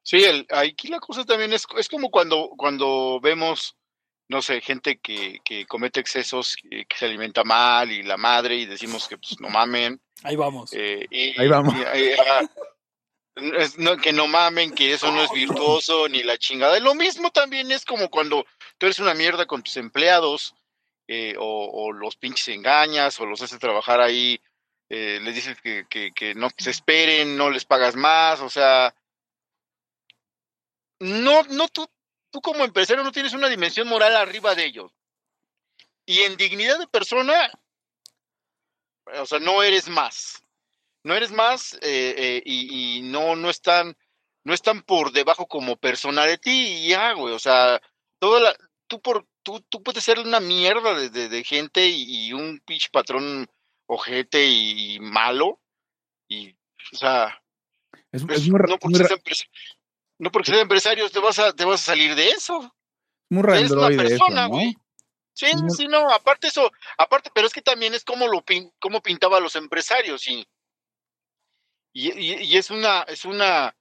Sí, 0.04 0.24
el, 0.24 0.46
aquí 0.50 0.88
la 0.88 0.98
cosa 0.98 1.24
también 1.24 1.52
es, 1.52 1.64
es 1.78 1.88
como 1.88 2.10
cuando, 2.10 2.50
cuando 2.56 3.20
vemos 3.20 3.76
no 4.32 4.40
sé, 4.42 4.60
gente 4.62 4.98
que, 4.98 5.40
que 5.44 5.66
comete 5.66 6.00
excesos, 6.00 6.56
que, 6.56 6.86
se 6.96 7.04
alimenta 7.04 7.44
mal 7.44 7.92
y 7.92 8.02
la 8.02 8.16
madre 8.16 8.56
y 8.56 8.66
decimos 8.66 9.06
que 9.06 9.18
pues 9.18 9.38
no 9.40 9.48
mamen. 9.48 10.00
Ahí 10.22 10.36
vamos. 10.36 10.72
Eh, 10.72 11.06
Ahí 11.38 11.48
vamos. 11.48 11.74
que 14.02 14.12
no 14.12 14.26
mamen, 14.26 14.72
que 14.72 14.92
eso 14.92 15.10
no 15.10 15.22
es 15.22 15.30
virtuoso 15.32 16.08
ni 16.08 16.22
la 16.22 16.38
chingada. 16.38 16.78
Lo 16.80 16.94
mismo 16.94 17.30
también 17.30 17.72
es 17.72 17.84
como 17.84 18.08
cuando 18.10 18.44
tú 18.78 18.86
eres 18.86 18.98
una 18.98 19.14
mierda 19.14 19.46
con 19.46 19.62
tus 19.62 19.76
empleados 19.76 20.54
eh, 21.08 21.34
o, 21.38 21.92
los 21.92 22.16
pinches 22.16 22.48
engañas 22.48 23.18
o 23.20 23.26
los 23.26 23.42
haces 23.42 23.58
trabajar 23.58 24.00
ahí, 24.00 24.40
eh, 24.88 25.18
les 25.22 25.34
dices 25.34 25.60
que, 25.60 25.84
que, 25.88 26.12
que 26.12 26.34
no 26.34 26.48
se 26.56 26.70
esperen, 26.70 27.36
no 27.36 27.50
les 27.50 27.64
pagas 27.64 27.96
más, 27.96 28.40
o 28.40 28.48
sea, 28.48 28.94
no, 31.00 31.42
no, 31.50 31.68
tú, 31.68 31.88
tú 32.30 32.40
como 32.40 32.64
empresario 32.64 33.02
no 33.02 33.10
tienes 33.10 33.32
una 33.32 33.48
dimensión 33.48 33.88
moral 33.88 34.16
arriba 34.16 34.54
de 34.54 34.66
ellos. 34.66 34.92
Y 36.06 36.20
en 36.20 36.36
dignidad 36.36 36.78
de 36.78 36.86
persona, 36.86 37.50
o 39.06 39.26
sea, 39.26 39.38
no 39.38 39.62
eres 39.62 39.88
más. 39.88 40.42
No 41.04 41.14
eres 41.14 41.32
más 41.32 41.74
eh, 41.82 42.14
eh, 42.16 42.42
y, 42.44 43.02
no, 43.02 43.34
no 43.34 43.50
están, 43.50 43.96
no 44.44 44.54
están 44.54 44.82
por 44.82 45.12
debajo 45.12 45.46
como 45.46 45.76
persona 45.76 46.24
de 46.26 46.38
ti 46.38 46.66
y 46.68 46.88
ya, 46.90 47.12
güey. 47.12 47.34
O 47.34 47.38
sea, 47.38 47.80
toda 48.20 48.40
la, 48.40 48.56
tú 48.86 49.00
por, 49.00 49.26
tú, 49.42 49.60
tú 49.68 49.82
puedes 49.82 50.04
ser 50.04 50.20
una 50.20 50.38
mierda 50.38 50.94
de, 50.94 51.28
de, 51.28 51.44
gente 51.44 51.88
y, 51.88 52.32
un 52.32 52.60
pitch 52.64 52.90
patrón 52.90 53.50
ojete 53.86 54.46
y, 54.46 55.00
malo. 55.00 55.60
Y, 56.28 56.52
o 56.92 56.96
sea, 56.96 57.42
es, 58.12 58.24
pues, 58.24 58.48
muy, 58.48 58.60
no 58.68 58.78
porque 58.78 59.04
no 60.18 60.30
porque 60.30 60.52
seas 60.52 60.62
empresario 60.62 61.10
te 61.10 61.18
vas 61.18 61.38
a, 61.40 61.52
te 61.52 61.64
vas 61.64 61.80
a 61.80 61.84
salir 61.84 62.14
de 62.14 62.28
eso. 62.28 62.72
Muy 63.28 63.42
Eres 63.56 63.72
una 63.72 63.88
persona, 63.88 64.46
güey. 64.46 64.76
Sí, 65.34 65.46
sí, 65.76 65.88
no, 65.88 66.10
aparte 66.10 66.48
eso, 66.48 66.70
aparte, 66.98 67.30
pero 67.34 67.46
es 67.46 67.52
que 67.52 67.62
también 67.62 67.94
es 67.94 68.04
como 68.04 68.28
lo 68.28 68.44
como 68.78 69.00
pintaba 69.00 69.38
a 69.38 69.40
los 69.40 69.56
empresarios 69.56 70.28
y, 70.28 70.46
y, 71.94 72.56
es 72.56 72.70
una, 72.70 73.02
es 73.02 73.24
una, 73.24 73.74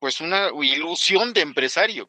pues 0.00 0.20
una 0.20 0.48
ilusión 0.62 1.32
de 1.32 1.42
empresario. 1.42 2.08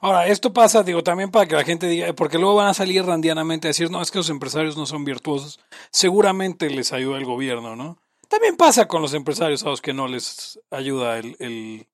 Ahora, 0.00 0.26
esto 0.26 0.52
pasa, 0.52 0.82
digo, 0.82 1.02
también 1.02 1.30
para 1.30 1.46
que 1.46 1.54
la 1.54 1.64
gente 1.64 1.86
diga, 1.86 2.12
porque 2.14 2.38
luego 2.38 2.56
van 2.56 2.68
a 2.68 2.74
salir 2.74 3.04
randianamente 3.04 3.68
a 3.68 3.70
decir, 3.70 3.90
no, 3.90 4.00
es 4.00 4.10
que 4.10 4.18
los 4.18 4.30
empresarios 4.30 4.76
no 4.76 4.86
son 4.86 5.04
virtuosos. 5.04 5.60
Seguramente 5.90 6.70
les 6.70 6.92
ayuda 6.92 7.18
el 7.18 7.24
gobierno, 7.24 7.76
¿no? 7.76 7.98
También 8.28 8.56
pasa 8.56 8.88
con 8.88 9.02
los 9.02 9.14
empresarios 9.14 9.62
a 9.64 9.68
los 9.68 9.80
que 9.80 9.92
no 9.92 10.08
les 10.08 10.58
ayuda 10.70 11.18
el, 11.18 11.86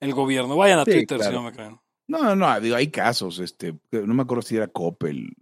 el 0.00 0.14
gobierno. 0.14 0.56
Vayan 0.56 0.80
a 0.80 0.84
Twitter 0.84 1.22
si 1.22 1.30
no 1.30 1.42
me 1.42 1.52
creen. 1.52 1.78
No, 2.12 2.36
no, 2.36 2.60
digo, 2.60 2.76
hay 2.76 2.90
casos, 2.90 3.38
este, 3.38 3.74
no 3.90 4.12
me 4.12 4.22
acuerdo 4.22 4.42
si 4.42 4.54
era 4.54 4.68
Coppel 4.68 5.34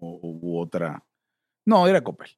o, 0.00 0.20
u 0.22 0.60
otra. 0.60 1.02
No, 1.64 1.88
era 1.88 2.04
Coppel. 2.04 2.28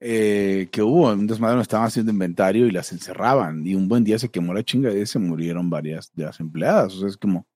Eh, 0.00 0.70
que 0.72 0.80
hubo 0.80 1.12
un 1.12 1.26
desmadre, 1.26 1.60
estaban 1.60 1.86
haciendo 1.86 2.12
inventario 2.12 2.66
y 2.66 2.70
las 2.70 2.92
encerraban. 2.92 3.66
Y 3.66 3.74
un 3.74 3.88
buen 3.88 4.04
día 4.04 4.18
se 4.18 4.30
quemó 4.30 4.54
la 4.54 4.62
chinga 4.62 4.90
y 4.94 5.04
se 5.04 5.18
murieron 5.18 5.68
varias 5.68 6.10
de 6.14 6.24
las 6.24 6.40
empleadas. 6.40 6.94
O 6.94 7.00
sea, 7.00 7.08
es 7.10 7.18
como, 7.18 7.46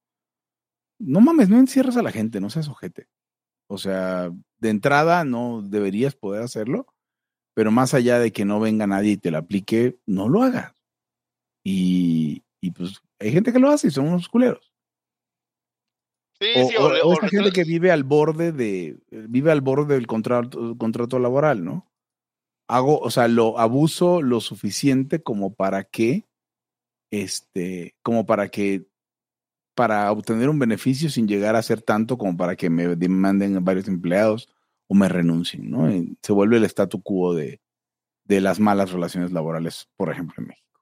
no 0.99 1.23
mames, 1.23 1.49
no 1.49 1.59
encierras 1.59 1.97
a 1.97 2.03
la 2.03 2.13
gente, 2.13 2.43
no 2.43 2.51
seas 2.51 2.69
ojete. 2.69 3.09
O 3.67 3.79
sea, 3.79 4.31
de 4.59 4.69
entrada 4.69 5.25
no 5.25 5.63
deberías 5.63 6.15
poder 6.15 6.43
hacerlo, 6.43 6.89
pero 7.55 7.71
más 7.71 7.95
allá 7.95 8.19
de 8.19 8.33
que 8.33 8.45
no 8.45 8.61
venga 8.61 8.87
nadie 8.87 9.13
y 9.13 9.17
te 9.17 9.31
la 9.31 9.39
aplique, 9.39 9.97
no 10.05 10.29
lo 10.29 10.43
hagas. 10.43 10.75
Y, 11.65 12.45
y 12.61 12.73
pues 12.73 13.01
hay 13.19 13.33
gente 13.33 13.51
que 13.51 13.59
lo 13.59 13.71
hace 13.71 13.87
y 13.89 13.91
son 13.93 14.09
unos 14.09 14.29
culeros. 14.29 14.74
Sí, 16.41 16.47
O, 16.57 16.69
sí, 16.69 16.75
o- 16.77 16.93
le- 16.93 17.03
o 17.03 17.09
o 17.09 17.13
esta 17.15 17.29
gente 17.29 17.53
que 17.53 17.65
vive 17.65 17.91
al 17.93 18.05
borde 18.05 18.53
de, 18.53 18.99
vive 19.11 19.53
al 19.53 19.61
borde 19.61 19.95
del 19.95 20.07
contrato, 20.07 20.77
contrato 20.77 21.19
laboral, 21.19 21.65
¿no? 21.65 21.91
Hago, 22.69 22.99
o 22.99 23.11
sea, 23.11 23.29
lo 23.29 23.59
abuso 23.59 24.23
lo 24.23 24.41
suficiente 24.41 25.23
como 25.23 25.55
para 25.55 25.85
que, 25.85 26.25
este, 27.11 27.95
como 28.03 28.27
para 28.27 28.49
que, 28.49 28.87
para 29.77 30.11
obtener 30.13 30.49
un 30.49 30.59
beneficio 30.59 31.11
sin 31.11 31.29
llegar 31.29 31.57
a 31.57 31.63
ser 31.63 31.83
tanto 31.83 32.17
como 32.19 32.37
para 32.37 32.57
que 32.57 32.71
me 32.71 32.87
demanden 32.97 33.65
varios 33.65 33.89
empleados 33.89 34.49
o 34.89 34.95
me 34.95 35.09
renuncien, 35.09 35.71
¿no? 35.71 35.91
Y 35.91 36.17
se 36.23 36.33
vuelve 36.33 36.57
el 36.57 36.65
statu 36.65 37.03
quo 37.03 37.35
de, 37.35 37.61
de 38.25 38.41
las 38.41 38.61
malas 38.61 38.93
relaciones 38.93 39.33
laborales, 39.33 39.89
por 39.97 40.11
ejemplo, 40.11 40.35
en 40.39 40.49
México. 40.49 40.81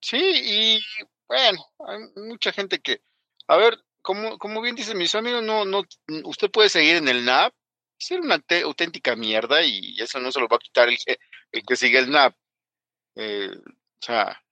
Sí, 0.00 0.16
y 0.18 0.80
bueno, 1.28 1.64
hay 1.86 1.98
mucha 2.16 2.52
gente 2.52 2.80
que, 2.80 3.02
a 3.48 3.56
ver, 3.56 3.78
como, 4.02 4.38
como 4.38 4.60
bien 4.60 4.74
dicen 4.74 4.98
mis 4.98 5.14
amigos, 5.14 5.42
no, 5.42 5.64
no, 5.64 5.84
usted 6.24 6.50
puede 6.50 6.68
seguir 6.68 6.96
en 6.96 7.08
el 7.08 7.24
NAP, 7.24 7.54
ser 7.98 8.20
una 8.20 8.42
auténtica 8.64 9.14
mierda 9.16 9.62
y 9.62 9.96
eso 10.00 10.18
no 10.20 10.32
se 10.32 10.40
lo 10.40 10.48
va 10.48 10.56
a 10.56 10.60
quitar 10.60 10.88
el 10.88 10.98
que, 10.98 11.18
el 11.52 11.62
que 11.64 11.76
sigue 11.76 11.98
el 11.98 12.10
NAP. 12.10 12.34
Eh, 13.16 13.50
o 13.54 14.04
sea, 14.04 14.42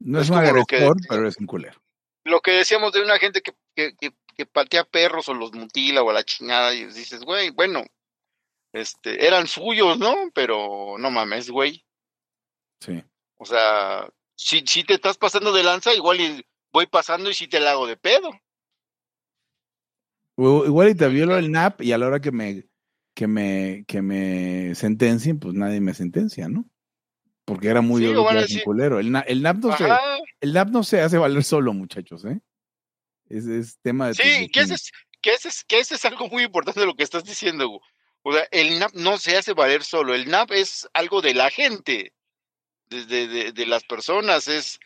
No 0.00 0.18
Es 0.20 0.24
es, 0.26 0.30
un 0.30 0.36
como 0.38 0.52
lo 0.52 0.64
que- 0.64 0.76
agresor, 0.76 0.96
pero 1.08 1.28
es 1.28 1.36
un 1.38 1.46
culero. 1.46 1.80
lo 2.24 2.40
que 2.40 2.50
decíamos 2.52 2.92
de 2.92 3.02
una 3.02 3.18
gente 3.18 3.40
que, 3.42 3.52
que, 3.74 3.94
que, 3.96 4.10
que 4.36 4.46
patea 4.46 4.84
perros 4.84 5.28
o 5.28 5.34
los 5.34 5.52
mutila 5.52 6.02
o 6.02 6.10
a 6.10 6.12
la 6.14 6.24
chingada 6.24 6.74
y 6.74 6.84
dices, 6.86 7.20
güey, 7.22 7.50
bueno, 7.50 7.84
este, 8.72 9.26
eran 9.26 9.46
suyos, 9.46 9.98
¿no? 9.98 10.14
Pero 10.34 10.96
no 10.98 11.10
mames, 11.10 11.50
güey. 11.50 11.84
Sí. 12.80 13.02
O 13.36 13.44
sea, 13.44 14.08
si, 14.38 14.62
si 14.66 14.84
te 14.84 14.94
estás 14.94 15.18
pasando 15.18 15.52
de 15.52 15.64
lanza, 15.64 15.92
igual 15.94 16.20
y 16.20 16.46
voy 16.72 16.86
pasando 16.86 17.28
y 17.28 17.34
si 17.34 17.48
te 17.48 17.58
la 17.58 17.72
hago 17.72 17.86
de 17.88 17.96
pedo. 17.96 18.30
O- 20.36 20.64
Igual 20.64 20.90
y 20.90 20.94
te 20.94 21.08
violo 21.08 21.36
el 21.36 21.50
NAP 21.50 21.82
y 21.82 21.92
a 21.92 21.98
la 21.98 22.06
hora 22.06 22.20
que 22.20 22.30
me, 22.30 22.64
que 23.14 23.26
me, 23.26 23.84
que 23.88 24.00
me 24.00 24.74
sentencien, 24.76 25.40
pues 25.40 25.54
nadie 25.54 25.80
me 25.80 25.92
sentencia, 25.92 26.48
¿no? 26.48 26.64
Porque 27.44 27.68
era 27.68 27.80
muy 27.80 28.02
Sí, 28.02 28.12
decir- 28.12 28.62
culero. 28.62 29.00
El, 29.00 29.12
el 29.26 29.42
NAP 29.42 29.56
no 29.56 29.76
se, 29.76 29.88
el 30.40 30.52
NAP 30.52 30.68
no 30.68 30.84
se 30.84 31.00
hace 31.00 31.18
valer 31.18 31.42
solo, 31.42 31.72
muchachos, 31.72 32.24
¿eh? 32.24 32.40
Es, 33.28 33.46
es 33.46 33.78
tema 33.82 34.08
de 34.08 34.14
Sí, 34.14 34.48
que 34.52 34.60
ese, 34.60 34.74
es, 34.74 34.92
que, 35.20 35.32
ese 35.34 35.48
es, 35.48 35.64
que 35.64 35.80
ese 35.80 35.96
es 35.96 36.04
algo 36.04 36.28
muy 36.28 36.44
importante 36.44 36.78
de 36.80 36.86
lo 36.86 36.94
que 36.94 37.02
estás 37.02 37.24
diciendo. 37.24 37.66
güey. 37.68 37.80
O 38.22 38.32
sea, 38.32 38.46
el 38.52 38.78
NAP 38.78 38.94
no 38.94 39.18
se 39.18 39.36
hace 39.36 39.52
valer 39.54 39.82
solo. 39.82 40.14
El 40.14 40.28
NAP 40.30 40.52
es 40.52 40.88
algo 40.94 41.20
de 41.22 41.34
la 41.34 41.50
gente, 41.50 42.12
de, 42.88 43.52
de, 43.52 43.66
las 43.66 43.84
personas. 43.84 44.48
Es, 44.48 44.78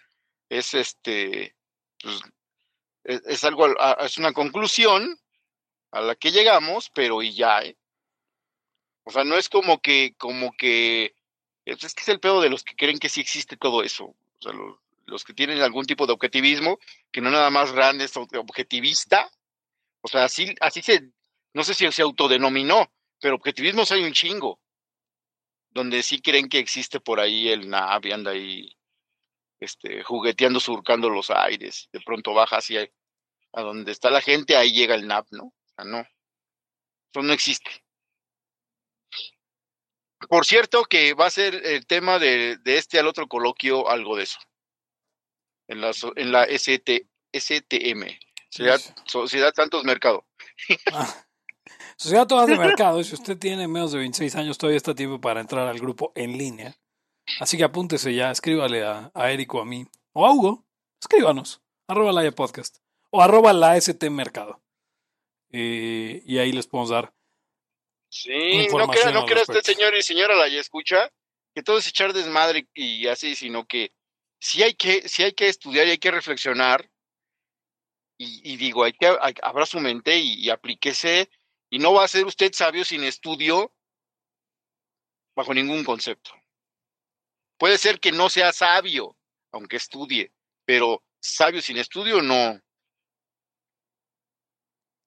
es 0.49 0.75
este, 0.75 1.55
pues, 2.03 2.21
es, 3.05 3.23
es 3.27 3.45
algo, 3.45 3.69
es 4.01 4.19
una 4.19 4.33
conclusión 4.33 5.19
a 5.93 6.01
la 6.01 6.15
que 6.15 6.31
llegamos, 6.33 6.91
pero 6.91 7.23
y 7.23 7.35
ya, 7.35 7.63
¿eh? 7.63 7.77
O 9.05 9.11
sea, 9.11 9.25
no 9.25 9.37
es 9.37 9.49
como 9.49 9.81
que, 9.81 10.15
como 10.17 10.53
que, 10.53 11.15
es 11.65 11.95
que 11.95 12.03
es 12.03 12.09
el 12.09 12.21
pedo 12.21 12.41
de 12.41 12.51
los 12.51 12.63
que 12.63 12.77
creen 12.77 12.99
que 12.99 13.09
sí 13.09 13.21
existe 13.21 13.57
todo 13.57 13.83
eso. 13.83 14.05
O 14.05 14.43
sea, 14.43 14.53
los, 14.53 14.79
los 15.07 15.25
que 15.25 15.35
tienen 15.35 15.61
algún 15.61 15.87
tipo 15.87 16.07
de 16.07 16.13
objetivismo, 16.13 16.79
que 17.11 17.21
no 17.21 17.31
nada 17.31 17.51
más 17.51 17.71
Rand 17.71 18.01
es 18.01 18.15
ob- 18.17 18.39
objetivista. 18.39 19.31
O 20.03 20.09
sea, 20.09 20.25
así, 20.25 20.55
así 20.61 20.83
se, 20.83 21.11
no 21.53 21.65
sé 21.65 21.75
si 21.75 21.91
se 21.91 22.03
autodenominó, 22.03 22.93
pero 23.21 23.37
objetivismos 23.37 23.91
hay 23.93 24.05
un 24.05 24.13
chingo. 24.13 24.61
Donde 25.73 26.03
sí 26.03 26.21
creen 26.21 26.49
que 26.49 26.59
existe 26.59 27.01
por 27.01 27.21
ahí 27.21 27.49
el 27.49 27.69
NAV 27.69 28.07
y 28.07 28.13
anda 28.13 28.31
ahí 28.31 28.77
este, 29.61 30.03
jugueteando, 30.03 30.61
surcando 30.61 31.09
los 31.09 31.31
aires. 31.31 31.89
De 31.93 32.01
pronto 32.01 32.35
baja 32.35 32.57
hacia 32.59 32.89
a 33.55 33.63
donde 33.63 33.93
está 33.93 34.11
la 34.11 34.21
gente, 34.21 34.57
ahí 34.57 34.73
llega 34.73 34.95
el 34.95 35.07
NAP, 35.07 35.27
¿no? 35.31 35.45
O 35.45 35.55
sea, 35.77 35.85
no. 35.85 36.01
Eso 36.01 37.23
no 37.23 37.33
existe. 37.33 37.71
Por 40.29 40.47
cierto, 40.47 40.85
que 40.85 41.15
va 41.15 41.27
a 41.27 41.31
ser 41.31 41.55
el 41.55 41.87
tema 41.87 42.19
de, 42.19 42.57
de 42.59 42.79
este 42.79 42.99
al 42.99 43.07
otro 43.07 43.27
coloquio 43.29 43.89
algo 43.89 44.17
de 44.17 44.25
eso. 44.25 44.39
En 45.69 45.81
la, 45.81 45.93
en 46.17 46.33
la 46.33 46.45
ST, 46.45 47.09
STM, 47.33 48.19
Sociedad, 48.51 48.81
Sociedad 49.07 49.55
Santos 49.55 49.85
Mercado. 49.85 50.27
Ah. 50.93 51.27
Sociedad 52.03 52.27
Todas 52.27 52.49
de 52.49 52.59
Mercado, 52.59 52.99
y 53.01 53.05
si 53.05 53.15
usted 53.15 53.39
tiene 53.39 53.69
menos 53.69 53.93
de 53.93 53.99
26 53.99 54.35
años, 54.35 54.59
todavía 54.59 54.77
está 54.77 54.95
tiempo 54.95 55.21
para 55.21 55.41
entrar 55.41 55.69
al 55.69 55.79
grupo 55.79 56.13
en 56.17 56.37
línea. 56.37 56.75
Así 57.39 57.57
que 57.57 57.63
apúntese 57.65 58.13
ya, 58.15 58.31
escríbale 58.33 58.85
a, 58.85 59.13
a 59.15 59.31
Eric 59.31 59.55
o 59.55 59.61
a 59.61 59.65
mí, 59.65 59.87
o 60.13 60.27
a 60.27 60.33
Hugo, 60.33 60.65
escríbanos, 61.01 61.63
arroba 61.87 62.13
la 62.13 62.29
podcast, 62.33 62.79
o 63.11 63.23
arroba 63.23 63.53
la 63.53 63.77
ST 63.77 64.11
Mercado. 64.11 64.61
Eh, 65.53 66.23
y 66.27 66.39
ahí 66.39 66.51
les 66.51 66.67
podemos 66.67 66.91
dar. 66.91 67.15
Sí, 68.09 68.67
no 68.73 68.89
crea, 68.89 69.11
no 69.13 69.25
crea 69.25 69.43
usted, 69.43 69.63
señor 69.63 69.95
y 69.97 70.03
señora, 70.03 70.35
la 70.35 70.49
ya 70.49 70.61
escucha, 70.61 71.11
que 71.55 71.63
todo 71.63 71.79
es 71.79 71.87
echar 71.87 72.13
desmadre 72.13 72.67
y 72.75 73.07
así, 73.07 73.37
sino 73.37 73.65
que 73.67 73.93
sí 74.41 74.63
hay 74.63 74.75
que, 74.75 75.09
sí 75.09 75.23
hay 75.23 75.33
que 75.35 75.49
estudiar 75.49 75.87
y 75.87 75.91
hay 75.91 75.99
que 75.99 76.11
reflexionar. 76.11 76.91
Y, 78.19 78.53
y 78.53 78.57
digo, 78.57 78.85
hay 78.85 78.93
que 78.93 79.07
hay- 79.21 79.35
abra 79.43 79.67
su 79.67 79.79
mente 79.81 80.19
y, 80.19 80.35
y 80.35 80.51
aplíquese. 80.51 81.31
Y 81.73 81.79
no 81.79 81.95
va 81.95 82.05
a 82.05 82.09
ser 82.09 82.27
usted 82.27 82.53
sabio 82.53 82.85
sin 82.85 83.03
estudio 83.03 83.73
bajo 85.35 85.55
ningún 85.55 85.83
concepto. 85.85 86.31
Puede 87.57 87.79
ser 87.79 87.99
que 87.99 88.13
no 88.13 88.29
sea 88.29 88.53
sabio, 88.53 89.17
aunque 89.53 89.77
estudie, 89.79 90.35
pero 90.67 91.03
sabio 91.19 91.63
sin 91.63 91.79
estudio 91.79 92.21
no. 92.21 92.61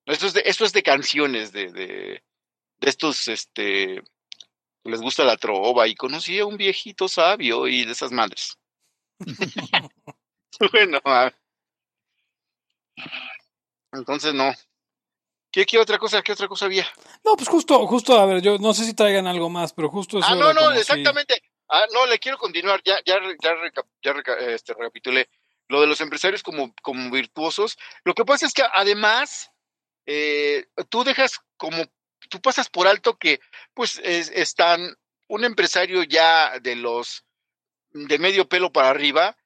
Esto 0.07 0.25
es 0.25 0.33
de, 0.33 0.41
esto 0.43 0.65
es 0.65 0.73
de 0.73 0.81
canciones, 0.81 1.51
de, 1.51 1.71
de, 1.71 2.23
de 2.77 2.89
estos, 2.89 3.27
este, 3.27 4.01
que 4.83 4.89
les 4.89 5.01
gusta 5.01 5.23
la 5.23 5.37
trova 5.37 5.87
y 5.87 5.93
conocí 5.93 6.39
a 6.39 6.47
un 6.47 6.57
viejito 6.57 7.07
sabio 7.07 7.67
y 7.67 7.85
de 7.85 7.91
esas 7.91 8.11
madres. 8.11 8.57
bueno, 10.71 10.99
ah. 11.05 11.31
entonces 13.91 14.33
no. 14.33 14.51
¿Qué, 15.55 15.65
¿Qué 15.65 15.79
otra 15.79 15.97
cosa? 15.97 16.21
¿Qué 16.21 16.33
otra 16.33 16.49
cosa 16.49 16.65
había? 16.65 16.85
No, 17.23 17.37
pues 17.37 17.47
justo, 17.47 17.87
justo, 17.87 18.19
a 18.19 18.25
ver, 18.25 18.41
yo 18.41 18.57
no 18.57 18.73
sé 18.73 18.83
si 18.83 18.93
traigan 18.93 19.25
algo 19.25 19.49
más, 19.49 19.71
pero 19.71 19.87
justo 19.87 20.19
eso 20.19 20.27
ah, 20.29 20.35
no, 20.35 20.53
no, 20.53 20.73
si- 20.73 20.79
exactamente. 20.79 21.41
Ah, 21.69 21.85
no, 21.93 22.05
le 22.07 22.19
quiero 22.19 22.37
continuar. 22.37 22.81
Ya, 22.83 22.97
ya, 23.05 23.15
ya, 23.41 23.53
reca- 23.53 23.87
ya 24.03 24.11
reca- 24.11 24.37
este, 24.37 24.73
recapitulé 24.73 25.29
lo 25.69 25.79
de 25.79 25.87
los 25.87 26.01
empresarios 26.01 26.43
como, 26.43 26.75
como 26.81 27.09
virtuosos. 27.09 27.77
Lo 28.03 28.13
que 28.13 28.25
pasa 28.25 28.45
es 28.45 28.53
que 28.53 28.63
además, 28.73 29.49
eh, 30.05 30.65
tú 30.89 31.05
dejas 31.05 31.39
como, 31.55 31.85
tú 32.29 32.41
pasas 32.41 32.67
por 32.67 32.85
alto 32.89 33.17
que, 33.17 33.39
pues, 33.73 34.01
es- 34.03 34.31
están 34.31 34.97
un 35.29 35.45
empresario 35.45 36.03
ya 36.03 36.59
de 36.59 36.75
los 36.75 37.23
de 37.91 38.19
medio 38.19 38.49
pelo 38.49 38.73
para 38.73 38.89
arriba, 38.89 39.37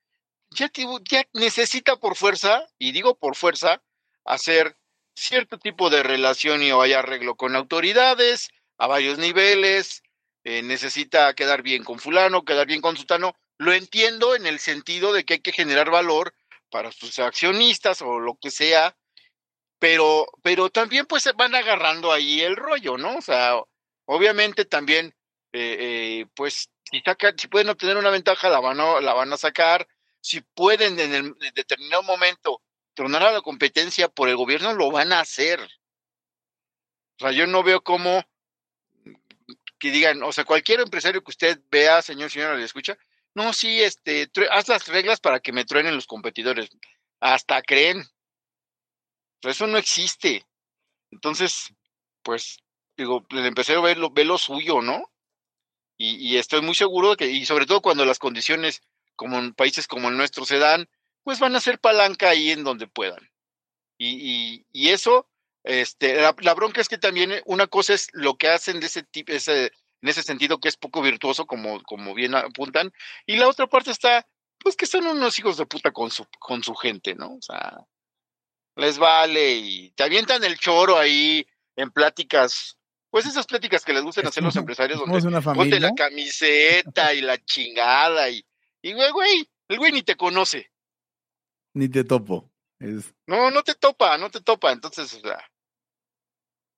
ya, 0.50 0.72
ya 1.08 1.24
necesita 1.34 1.98
por 1.98 2.16
fuerza, 2.16 2.68
y 2.80 2.94
digo 2.94 3.14
por 3.14 3.36
fuerza, 3.36 3.84
hacer 4.26 4.76
cierto 5.20 5.58
tipo 5.60 5.90
de 5.90 6.04
relación 6.04 6.64
y 6.64 6.72
o 6.72 6.82
hay 6.82 6.94
arreglo 6.94 7.36
con 7.36 7.56
autoridades 7.56 8.50
a 8.78 8.88
varios 8.88 9.18
niveles, 9.18 10.04
eh, 10.44 10.62
necesita 10.64 11.34
quedar 11.34 11.62
bien 11.64 11.84
con 11.84 12.00
fulano, 12.00 12.44
quedar 12.46 12.68
bien 12.68 12.82
con 12.82 12.98
sutano. 12.98 13.36
Lo 13.58 13.74
entiendo 13.74 14.36
en 14.36 14.46
el 14.48 14.60
sentido 14.60 15.12
de 15.14 15.26
que 15.26 15.36
hay 15.36 15.40
que 15.42 15.52
generar 15.52 15.90
valor 15.92 16.34
para 16.70 16.92
sus 16.92 17.20
accionistas 17.20 18.02
o 18.02 18.20
lo 18.20 18.36
que 18.42 18.52
sea, 18.52 18.96
pero, 19.80 20.28
pero 20.44 20.70
también 20.70 21.06
pues 21.06 21.24
se 21.24 21.32
van 21.34 21.56
agarrando 21.56 22.12
ahí 22.12 22.42
el 22.42 22.56
rollo, 22.56 22.98
¿no? 22.98 23.18
O 23.18 23.22
sea, 23.22 23.56
obviamente 24.06 24.66
también, 24.66 25.16
eh, 25.54 25.78
eh, 26.22 26.26
pues, 26.36 26.70
si, 26.90 27.02
saca- 27.02 27.34
si 27.38 27.48
pueden 27.48 27.70
obtener 27.70 27.98
una 27.98 28.10
ventaja, 28.10 28.50
la 28.50 28.60
van 28.60 28.80
a, 28.80 29.00
la 29.02 29.14
van 29.14 29.32
a 29.34 29.38
sacar. 29.38 29.88
Si 30.22 30.42
pueden 30.42 31.00
en, 31.00 31.14
el, 31.14 31.26
en 31.42 31.54
determinado 31.56 32.04
momento 32.04 32.62
tronar 33.00 33.24
a 33.24 33.32
la 33.32 33.42
competencia 33.42 34.10
por 34.10 34.28
el 34.28 34.36
gobierno, 34.36 34.74
lo 34.74 34.92
van 34.92 35.14
a 35.14 35.22
hacer. 35.22 35.62
O 35.62 37.20
sea, 37.20 37.32
yo 37.32 37.48
no 37.48 37.64
veo 37.64 37.82
cómo 37.82 38.26
que 39.80 39.90
digan, 39.90 40.22
o 40.22 40.34
sea, 40.34 40.44
cualquier 40.44 40.82
empresario 40.82 41.24
que 41.24 41.32
usted 41.32 41.62
vea, 41.72 42.02
señor, 42.02 42.30
señora, 42.30 42.58
le 42.58 42.66
escucha, 42.66 42.98
no, 43.36 43.54
sí, 43.54 43.82
este, 43.82 44.30
haz 44.52 44.68
las 44.68 44.86
reglas 44.90 45.22
para 45.22 45.40
que 45.40 45.54
me 45.54 45.64
truenen 45.64 45.96
los 45.96 46.08
competidores. 46.08 46.72
Hasta 47.22 47.62
creen. 47.62 48.02
O 48.02 49.44
sea, 49.44 49.52
eso 49.52 49.66
no 49.66 49.78
existe. 49.78 50.46
Entonces, 51.10 51.74
pues, 52.22 52.58
digo, 52.98 53.26
el 53.30 53.46
empresario 53.46 53.82
ve 53.82 53.96
lo, 53.96 54.10
ve 54.10 54.26
lo 54.26 54.38
suyo, 54.38 54.82
¿no? 54.82 55.10
Y, 55.96 56.18
y 56.18 56.36
estoy 56.36 56.62
muy 56.62 56.76
seguro 56.76 57.12
de 57.12 57.16
que, 57.16 57.28
y 57.28 57.46
sobre 57.46 57.66
todo 57.66 57.80
cuando 57.82 58.04
las 58.04 58.20
condiciones 58.20 58.82
como 59.16 59.40
en 59.40 59.54
países 59.54 59.88
como 59.88 60.10
el 60.10 60.18
nuestro 60.18 60.44
se 60.44 60.60
dan, 60.60 60.90
pues 61.30 61.40
van 61.40 61.56
a 61.56 61.60
ser 61.60 61.78
palanca 61.78 62.32
ahí 62.32 62.50
en 62.50 62.64
donde 62.64 62.88
puedan. 62.88 63.30
Y, 64.00 64.08
y, 64.08 64.66
y 64.72 64.90
eso, 64.90 65.30
este, 65.64 66.16
la, 66.16 66.36
la 66.40 66.56
bronca 66.56 66.82
es 66.82 66.90
que 66.90 66.98
también 66.98 67.32
eh, 67.32 67.44
una 67.46 67.68
cosa 67.68 67.94
es 67.94 68.08
lo 68.14 68.36
que 68.36 68.48
hacen 68.48 68.80
de 68.80 68.88
ese 68.88 69.04
tipo, 69.04 69.32
ese, 69.32 69.66
en 70.02 70.10
ese 70.10 70.24
sentido 70.24 70.60
que 70.60 70.70
es 70.70 70.76
poco 70.76 71.04
virtuoso, 71.04 71.46
como, 71.46 71.84
como 71.84 72.16
bien 72.16 72.34
apuntan, 72.34 72.92
y 73.28 73.36
la 73.36 73.48
otra 73.48 73.68
parte 73.68 73.92
está 73.92 74.28
pues 74.58 74.76
que 74.76 74.88
son 74.88 75.06
unos 75.06 75.38
hijos 75.38 75.58
de 75.58 75.68
puta 75.68 75.92
con 75.92 76.10
su, 76.10 76.26
con 76.40 76.64
su 76.64 76.74
gente, 76.74 77.14
¿no? 77.14 77.36
O 77.36 77.42
sea, 77.44 77.78
les 78.76 78.98
vale 78.98 79.54
y 79.54 79.92
te 79.92 80.02
avientan 80.02 80.44
el 80.44 80.58
choro 80.58 80.98
ahí 80.98 81.46
en 81.76 81.92
pláticas, 81.92 82.76
pues 83.12 83.28
esas 83.28 83.46
pláticas 83.46 83.86
que 83.86 83.94
les 83.94 84.02
gustan 84.02 84.26
hacer 84.26 84.42
los 84.42 84.56
empresarios 84.56 85.00
donde 85.00 85.28
una 85.28 85.42
ponte 85.42 85.80
la 85.80 85.94
camiseta 85.94 87.14
y 87.14 87.22
la 87.22 87.38
chingada 87.46 88.32
y, 88.32 88.44
y 88.82 88.94
güey, 88.94 89.12
güey, 89.12 89.48
el 89.68 89.78
güey 89.78 89.92
ni 89.92 90.02
te 90.02 90.16
conoce. 90.16 90.72
Ni 91.80 91.88
te 91.88 92.04
topo. 92.04 92.52
Es, 92.78 93.16
No, 93.26 93.50
no 93.52 93.64
te 93.64 93.74
topa, 93.74 94.18
no 94.18 94.30
te 94.30 94.42
topa. 94.42 94.74
Entonces, 94.74 95.14
o 95.14 95.22
sea, 95.22 95.40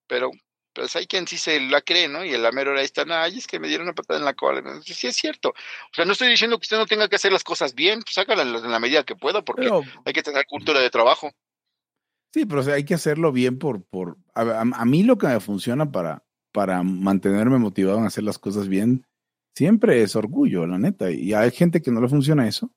pero 0.07 0.29
pues 0.73 0.95
hay 0.95 1.07
quien 1.07 1.27
sí 1.27 1.37
se 1.39 1.59
la 1.59 1.81
cree, 1.81 2.07
¿no? 2.07 2.23
Y 2.23 2.33
el 2.33 2.43
la 2.43 2.51
mera 2.51 2.69
hora 2.69 2.81
ahí 2.81 2.85
están, 2.85 3.11
ay, 3.11 3.39
es 3.39 3.47
que 3.47 3.59
me 3.59 3.67
dieron 3.67 3.87
una 3.87 3.95
patada 3.95 4.19
en 4.19 4.25
la 4.25 4.35
cola. 4.35 4.61
Sí, 4.83 5.07
es 5.07 5.15
cierto. 5.15 5.49
O 5.49 5.93
sea, 5.93 6.05
no 6.05 6.11
estoy 6.13 6.29
diciendo 6.29 6.57
que 6.59 6.65
usted 6.65 6.77
no 6.77 6.85
tenga 6.85 7.09
que 7.09 7.15
hacer 7.15 7.33
las 7.33 7.43
cosas 7.43 7.73
bien, 7.73 8.01
pues 8.03 8.15
hágala 8.19 8.43
en 8.43 8.53
la, 8.53 8.59
en 8.59 8.71
la 8.71 8.79
medida 8.79 9.03
que 9.03 9.15
pueda, 9.15 9.41
porque 9.41 9.63
pero, 9.63 9.83
hay 10.05 10.13
que 10.13 10.21
tener 10.23 10.45
cultura 10.45 10.79
de 10.79 10.91
trabajo. 10.91 11.31
sí, 12.31 12.45
pero 12.45 12.61
o 12.61 12.63
sea, 12.63 12.75
hay 12.75 12.85
que 12.85 12.93
hacerlo 12.93 13.31
bien 13.31 13.57
por... 13.57 13.83
por 13.85 14.17
a, 14.35 14.41
a- 14.43 14.61
a 14.61 14.85
mí 14.85 15.01
lo 15.03 15.17
que 15.17 15.27
me 15.27 15.39
funciona 15.39 15.91
para, 15.91 16.23
para 16.53 16.83
mantenerme 16.83 17.57
motivado 17.57 17.97
en 17.97 18.05
hacer 18.05 18.23
las 18.23 18.37
cosas 18.37 18.67
bien 18.67 19.03
siempre 19.55 20.03
es 20.03 20.15
orgullo, 20.15 20.67
la 20.67 20.77
neta. 20.77 21.11
Y 21.11 21.33
hay 21.33 21.51
gente 21.51 21.81
que 21.81 21.91
no 21.91 22.01
le 22.01 22.07
funciona 22.07 22.47
eso, 22.47 22.71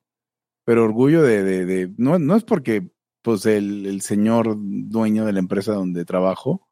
pero 0.65 0.83
orgullo 0.83 1.23
de... 1.23 1.43
de, 1.43 1.65
de- 1.65 1.93
no, 1.97 2.19
no 2.19 2.35
es 2.35 2.43
porque 2.43 2.89
pues 3.21 3.45
el, 3.45 3.85
el 3.87 4.01
señor 4.01 4.55
dueño 4.57 5.25
de 5.25 5.33
la 5.33 5.39
empresa 5.39 5.73
donde 5.73 6.05
trabajo 6.05 6.67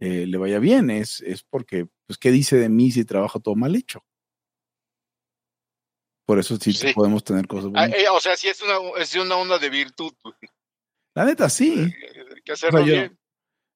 eh, 0.00 0.26
le 0.26 0.38
vaya 0.38 0.58
bien, 0.60 0.90
es, 0.90 1.20
es 1.22 1.42
porque, 1.42 1.88
pues, 2.06 2.18
¿qué 2.18 2.30
dice 2.30 2.56
de 2.56 2.68
mí 2.68 2.90
si 2.92 3.04
trabajo 3.04 3.40
todo 3.40 3.56
mal 3.56 3.74
hecho? 3.74 4.04
Por 6.26 6.38
eso 6.38 6.56
sí, 6.56 6.72
Sí. 6.72 6.92
podemos 6.94 7.24
tener 7.24 7.46
cosas 7.46 7.66
Ah, 7.74 7.86
buenas. 7.86 7.98
eh, 7.98 8.04
o 8.12 8.20
sea, 8.20 8.36
sí 8.36 8.48
es 8.48 8.62
una, 8.62 8.74
es 9.00 9.14
una 9.16 9.36
onda 9.36 9.58
de 9.58 9.70
virtud. 9.70 10.12
La 11.16 11.24
neta, 11.24 11.48
sí. 11.48 11.72
Hay 11.80 12.42
que 12.44 12.52
hacerlo 12.52 12.80
O 12.80 12.84
sea, 12.84 12.94
yo- 12.94 13.00
bien. 13.00 13.18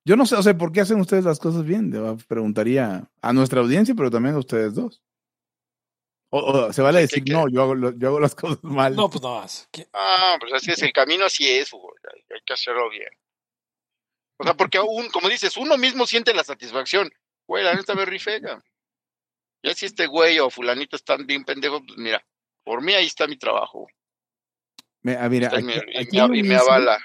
Yo 0.04 0.16
no 0.16 0.26
sé, 0.26 0.34
o 0.34 0.42
sea, 0.42 0.58
¿por 0.58 0.72
qué 0.72 0.80
hacen 0.80 1.00
ustedes 1.00 1.24
las 1.24 1.38
cosas 1.38 1.64
bien? 1.64 1.90
Le 1.90 2.16
preguntaría 2.26 3.08
a 3.20 3.32
nuestra 3.32 3.60
audiencia, 3.60 3.94
pero 3.94 4.10
también 4.10 4.34
a 4.34 4.38
ustedes 4.40 4.74
dos. 4.74 5.00
O, 6.34 6.38
o 6.38 6.72
se 6.72 6.80
vale 6.80 6.98
¿Qué- 6.98 7.02
decir, 7.02 7.22
no, 7.30 7.46
yo 7.48 7.62
hago, 7.62 7.74
lo- 7.74 7.96
yo 7.98 8.08
hago 8.08 8.20
las 8.20 8.34
cosas 8.34 8.58
mal. 8.62 8.96
No, 8.96 9.10
pues 9.10 9.22
nada 9.22 9.40
más. 9.42 9.68
¿Qué- 9.70 9.86
Ah, 9.92 10.36
pues 10.40 10.52
así 10.54 10.70
es, 10.70 10.82
el 10.82 10.92
camino 10.92 11.26
así 11.26 11.46
es, 11.48 11.70
güey. 11.70 11.84
Hay, 12.14 12.20
hay 12.34 12.40
que 12.46 12.52
hacerlo 12.54 12.88
bien. 12.88 13.10
O 14.38 14.44
sea, 14.44 14.54
porque 14.54 14.78
aún, 14.78 15.08
como 15.10 15.28
dices, 15.28 15.56
uno 15.56 15.76
mismo 15.76 16.06
siente 16.06 16.32
la 16.34 16.42
satisfacción. 16.42 17.10
Güey, 17.46 17.62
la 17.64 17.74
neta 17.74 17.94
me 17.94 18.04
rifega. 18.06 18.62
Ya 19.62 19.74
si 19.74 19.86
este 19.86 20.06
güey 20.06 20.38
o 20.40 20.48
fulanito 20.48 20.96
están 20.96 21.26
bien 21.26 21.44
pendejos, 21.44 21.82
pues 21.86 21.98
mira, 21.98 22.24
por 22.64 22.82
mí 22.82 22.94
ahí 22.94 23.06
está 23.06 23.26
mi 23.26 23.36
trabajo. 23.36 23.86
Me- 25.02 25.16
ah, 25.16 25.28
mira, 25.28 25.46
Está 25.48 25.58
aquí, 25.58 25.66
mi- 25.66 25.72
y, 25.74 25.98
aquí 25.98 26.16
me, 26.16 26.22
hay 26.22 26.28
un 26.30 26.36
y 26.36 26.42
me 26.44 26.54
avala. 26.56 26.98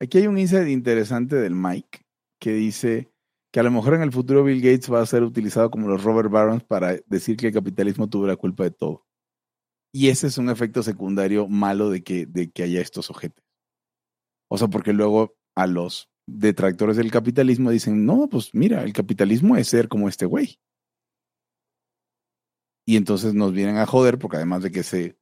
aquí 0.00 0.18
hay 0.18 0.26
un 0.26 0.36
insight 0.38 0.68
interesante 0.68 1.36
del 1.36 1.54
Mike 1.54 2.00
que 2.40 2.50
dice 2.50 3.11
que 3.52 3.60
a 3.60 3.62
lo 3.62 3.70
mejor 3.70 3.94
en 3.94 4.02
el 4.02 4.12
futuro 4.12 4.42
Bill 4.42 4.62
Gates 4.62 4.90
va 4.90 5.02
a 5.02 5.06
ser 5.06 5.22
utilizado 5.22 5.70
como 5.70 5.86
los 5.86 6.02
Robert 6.02 6.30
Barons 6.30 6.64
para 6.64 6.96
decir 7.06 7.36
que 7.36 7.48
el 7.48 7.52
capitalismo 7.52 8.08
tuvo 8.08 8.26
la 8.26 8.36
culpa 8.36 8.64
de 8.64 8.70
todo. 8.70 9.06
Y 9.94 10.08
ese 10.08 10.26
es 10.26 10.38
un 10.38 10.48
efecto 10.48 10.82
secundario 10.82 11.46
malo 11.48 11.90
de 11.90 12.02
que, 12.02 12.24
de 12.24 12.50
que 12.50 12.62
haya 12.62 12.80
estos 12.80 13.10
objetos. 13.10 13.44
O 14.50 14.56
sea, 14.56 14.68
porque 14.68 14.94
luego 14.94 15.34
a 15.54 15.66
los 15.66 16.10
detractores 16.26 16.96
del 16.96 17.10
capitalismo 17.10 17.70
dicen, 17.70 18.06
no, 18.06 18.26
pues 18.30 18.54
mira, 18.54 18.84
el 18.84 18.94
capitalismo 18.94 19.56
es 19.58 19.68
ser 19.68 19.88
como 19.88 20.08
este 20.08 20.24
güey. 20.24 20.58
Y 22.86 22.96
entonces 22.96 23.34
nos 23.34 23.52
vienen 23.52 23.76
a 23.76 23.86
joder 23.86 24.18
porque 24.18 24.38
además 24.38 24.62
de 24.62 24.70
que 24.70 24.82
se 24.82 25.18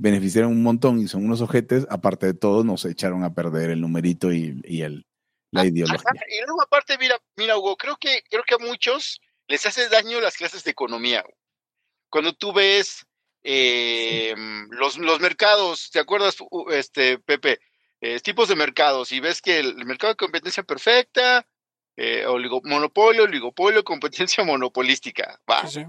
beneficiaron 0.00 0.52
un 0.52 0.62
montón 0.62 1.00
y 1.00 1.06
son 1.06 1.26
unos 1.26 1.42
ojetes, 1.42 1.86
aparte 1.90 2.26
de 2.26 2.34
todo 2.34 2.64
nos 2.64 2.86
echaron 2.86 3.24
a 3.24 3.34
perder 3.34 3.70
el 3.70 3.82
numerito 3.82 4.32
y, 4.32 4.60
y 4.64 4.80
el, 4.80 5.06
la 5.54 5.66
ideología. 5.66 6.00
Ajá, 6.04 6.24
y 6.28 6.44
luego 6.44 6.62
aparte, 6.62 6.98
mira, 6.98 7.20
mira, 7.36 7.56
Hugo, 7.56 7.76
creo 7.76 7.96
que, 7.96 8.22
creo 8.28 8.42
que 8.42 8.54
a 8.54 8.58
muchos 8.58 9.20
les 9.46 9.64
hace 9.66 9.88
daño 9.88 10.20
las 10.20 10.36
clases 10.36 10.64
de 10.64 10.70
economía. 10.70 11.24
Cuando 12.10 12.32
tú 12.34 12.52
ves 12.52 13.06
eh, 13.42 14.34
los, 14.70 14.98
los 14.98 15.20
mercados, 15.20 15.90
¿te 15.90 16.00
acuerdas, 16.00 16.36
este, 16.70 17.18
Pepe? 17.18 17.60
Eh, 18.00 18.20
tipos 18.20 18.48
de 18.48 18.56
mercados, 18.56 19.12
y 19.12 19.20
ves 19.20 19.40
que 19.40 19.58
el, 19.58 19.76
mercado 19.86 20.12
de 20.12 20.16
competencia 20.16 20.62
perfecta, 20.62 21.46
eh, 21.96 22.26
oligo- 22.26 22.60
monopolio, 22.64 23.24
oligopolio, 23.24 23.84
competencia 23.84 24.44
monopolística, 24.44 25.40
va. 25.50 25.66
sí, 25.66 25.80
sí. 25.80 25.86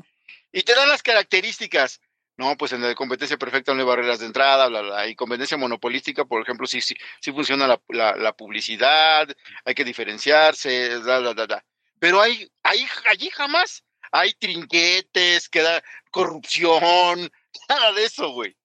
Y 0.51 0.63
te 0.63 0.73
dan 0.73 0.87
las 0.87 1.03
características. 1.03 1.99
No, 2.37 2.57
pues 2.57 2.73
en 2.73 2.81
la 2.81 2.87
de 2.89 2.95
competencia 2.95 3.37
perfecta 3.37 3.73
no 3.73 3.79
hay 3.79 3.85
barreras 3.85 4.19
de 4.19 4.25
entrada, 4.25 4.67
bla, 4.67 4.81
bla. 4.81 5.07
Y 5.07 5.15
competencia 5.15 5.55
monopolística, 5.57 6.25
por 6.25 6.41
ejemplo, 6.41 6.67
sí, 6.67 6.81
sí, 6.81 6.95
sí 7.21 7.31
funciona 7.31 7.65
la, 7.65 7.81
la, 7.89 8.15
la 8.17 8.33
publicidad, 8.33 9.27
hay 9.63 9.73
que 9.73 9.85
diferenciarse, 9.85 10.97
bla, 10.99 11.19
bla, 11.19 11.33
bla, 11.33 11.45
bla. 11.45 11.65
Pero 11.99 12.21
hay, 12.21 12.51
hay, 12.63 12.85
allí 13.09 13.29
jamás 13.29 13.83
hay 14.11 14.33
trinquetes, 14.33 15.49
queda 15.49 15.81
corrupción, 16.11 17.29
nada 17.69 17.93
de 17.93 18.05
eso, 18.05 18.29
güey. 18.31 18.55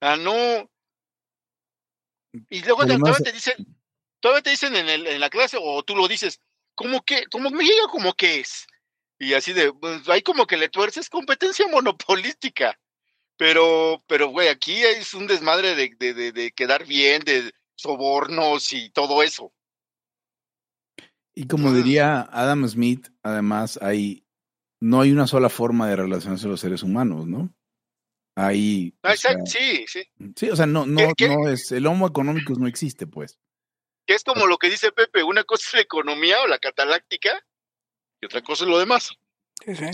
Ah, 0.00 0.16
no. 0.16 0.70
Y 2.50 2.62
luego 2.62 2.82
Además- 2.82 3.10
todavía 3.12 3.24
te 3.24 3.32
dicen, 3.32 3.76
todavía 4.20 4.42
te 4.42 4.50
dicen 4.50 4.76
en, 4.76 4.88
el, 4.88 5.06
en 5.06 5.20
la 5.20 5.30
clase, 5.30 5.56
o 5.60 5.82
tú 5.82 5.96
lo 5.96 6.08
dices, 6.08 6.40
¿cómo 6.74 7.02
que, 7.04 7.26
cómo 7.26 7.50
me 7.50 7.64
llega 7.64 7.86
como 7.88 8.12
que 8.14 8.40
es? 8.40 8.66
Y 9.18 9.34
así 9.34 9.52
de, 9.52 9.72
pues 9.72 10.08
ahí 10.08 10.22
como 10.22 10.46
que 10.46 10.56
le 10.56 10.68
tuerces 10.68 11.08
competencia 11.08 11.66
monopolística. 11.68 12.78
Pero, 13.38 14.02
pero, 14.08 14.28
güey, 14.28 14.48
aquí 14.48 14.76
es 14.82 15.14
un 15.14 15.26
desmadre 15.28 15.76
de, 15.76 15.94
de, 15.96 16.12
de, 16.12 16.32
de 16.32 16.50
quedar 16.50 16.84
bien, 16.84 17.22
de 17.22 17.52
sobornos 17.76 18.72
y 18.72 18.90
todo 18.90 19.22
eso. 19.22 19.52
Y 21.34 21.46
como 21.46 21.72
diría 21.72 22.28
Adam 22.32 22.66
Smith, 22.68 23.08
además 23.22 23.78
hay 23.80 24.24
no 24.80 25.00
hay 25.00 25.12
una 25.12 25.28
sola 25.28 25.48
forma 25.48 25.88
de 25.88 25.96
relacionarse 25.96 26.46
a 26.46 26.50
los 26.50 26.60
seres 26.60 26.82
humanos, 26.82 27.26
¿no? 27.28 27.54
Ah, 28.36 28.50
sea, 28.52 29.12
exacto, 29.12 29.46
sí, 29.46 29.84
sí. 29.88 30.02
sí, 30.36 30.50
o 30.50 30.56
sea, 30.56 30.66
no, 30.66 30.86
no, 30.86 31.08
¿Qué- 31.08 31.12
qué? 31.16 31.28
no 31.28 31.48
es 31.48 31.72
el 31.72 31.86
homo 31.86 32.06
económicos 32.06 32.58
no 32.58 32.66
existe, 32.68 33.06
pues. 33.06 33.38
Que 34.06 34.14
es 34.14 34.22
como 34.24 34.46
lo 34.46 34.58
que 34.58 34.70
dice 34.70 34.92
Pepe, 34.92 35.22
una 35.22 35.44
cosa 35.44 35.64
es 35.68 35.74
la 35.74 35.80
economía 35.80 36.40
o 36.42 36.46
la 36.46 36.58
cataláctica 36.58 37.44
y 38.20 38.26
otra 38.26 38.42
cosa 38.42 38.64
es 38.64 38.70
lo 38.70 38.78
demás. 38.78 39.10
Sí, 39.64 39.74
sí. 39.76 39.86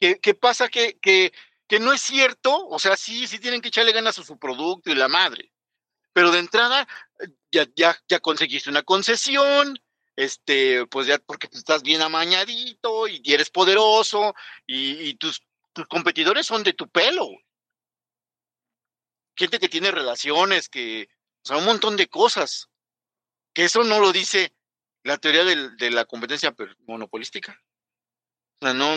¿Qué, 0.00 0.18
qué 0.20 0.34
pasa? 0.34 0.68
Que, 0.68 0.98
que, 0.98 1.32
que 1.68 1.78
no 1.78 1.92
es 1.92 2.00
cierto, 2.02 2.66
o 2.68 2.78
sea, 2.78 2.96
sí, 2.96 3.26
sí 3.26 3.38
tienen 3.38 3.60
que 3.60 3.68
echarle 3.68 3.92
ganas 3.92 4.18
a 4.18 4.24
su 4.24 4.38
producto 4.38 4.90
y 4.90 4.94
la 4.94 5.08
madre. 5.08 5.52
Pero 6.12 6.30
de 6.32 6.40
entrada, 6.40 6.88
eh, 7.20 7.28
ya, 7.52 7.66
ya, 7.76 7.96
ya 8.08 8.20
conseguiste 8.20 8.70
una 8.70 8.82
concesión, 8.82 9.78
este, 10.16 10.86
pues 10.86 11.06
ya 11.06 11.18
porque 11.18 11.48
estás 11.52 11.82
bien 11.82 12.02
amañadito 12.02 13.06
y 13.06 13.22
eres 13.26 13.50
poderoso 13.50 14.34
y, 14.66 15.14
tus, 15.14 15.42
tus 15.72 15.86
competidores 15.86 16.46
son 16.46 16.64
de 16.64 16.72
tu 16.72 16.88
pelo. 16.88 17.28
Gente 19.36 19.60
que 19.60 19.68
tiene 19.68 19.90
relaciones, 19.92 20.68
que, 20.68 21.08
o 21.44 21.46
sea, 21.46 21.58
un 21.58 21.64
montón 21.66 21.96
de 21.96 22.08
cosas. 22.08 22.68
Que 23.54 23.64
eso 23.64 23.84
no 23.84 24.00
lo 24.00 24.12
dice 24.12 24.52
la 25.04 25.18
teoría 25.18 25.44
del- 25.44 25.76
de 25.76 25.90
la 25.90 26.04
competencia 26.04 26.54
monopolística. 26.86 27.60
O 28.60 28.66
sea, 28.66 28.74
no. 28.74 28.92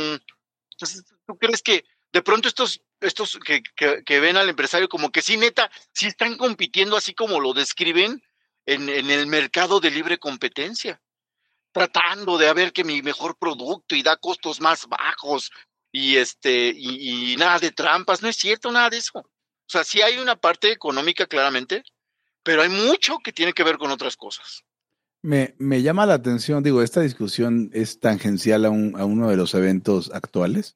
Entonces, 0.72 1.06
¿tú 1.28 1.38
crees 1.38 1.62
que 1.62 1.86
de 2.14 2.22
pronto 2.22 2.48
estos, 2.48 2.82
estos 3.00 3.40
que, 3.46 3.64
que, 4.06 4.20
ven 4.20 4.38
al 4.38 4.50
empresario 4.50 4.90
como 4.90 5.12
que 5.12 5.22
sí, 5.22 5.38
neta, 5.38 5.72
sí 5.94 6.08
están 6.08 6.38
compitiendo 6.38 6.98
así 6.98 7.14
como 7.14 7.40
lo 7.40 7.54
describen 7.54 8.22
en, 8.66 8.90
en 8.90 9.10
el 9.10 9.28
mercado 9.28 9.80
de 9.80 9.92
libre 9.92 10.18
competencia? 10.18 11.02
Tratando 11.72 12.38
de 12.38 12.54
ver 12.54 12.74
que 12.74 12.84
mi 12.84 13.02
mejor 13.02 13.38
producto 13.38 13.96
y 13.96 14.04
da 14.04 14.18
costos 14.18 14.60
más 14.60 14.88
bajos 14.88 15.52
y 15.92 16.18
este 16.18 16.74
y, 16.76 17.34
y 17.34 17.38
nada 17.38 17.60
de 17.60 17.72
trampas. 17.72 18.22
No 18.22 18.28
es 18.28 18.36
cierto 18.36 18.72
nada 18.72 18.90
de 18.90 18.98
eso. 18.98 19.20
O 19.20 19.70
sea, 19.72 19.86
sí 19.86 20.02
hay 20.02 20.18
una 20.18 20.36
parte 20.36 20.70
económica 20.72 21.28
claramente, 21.28 21.84
pero 22.44 22.62
hay 22.62 22.70
mucho 22.70 23.20
que 23.24 23.32
tiene 23.32 23.54
que 23.54 23.64
ver 23.64 23.78
con 23.78 23.90
otras 23.90 24.18
cosas. 24.18 24.64
Me, 25.22 25.56
me 25.60 25.82
llama 25.82 26.06
la 26.06 26.16
atención, 26.16 26.62
digo, 26.64 26.82
esta 26.82 27.00
discusión 27.02 27.70
es 27.74 28.00
tangencial 28.00 28.66
a, 28.66 28.70
un- 28.70 29.00
a 29.00 29.06
uno 29.06 29.30
de 29.30 29.38
los 29.38 29.54
eventos 29.54 30.12
actuales. 30.14 30.76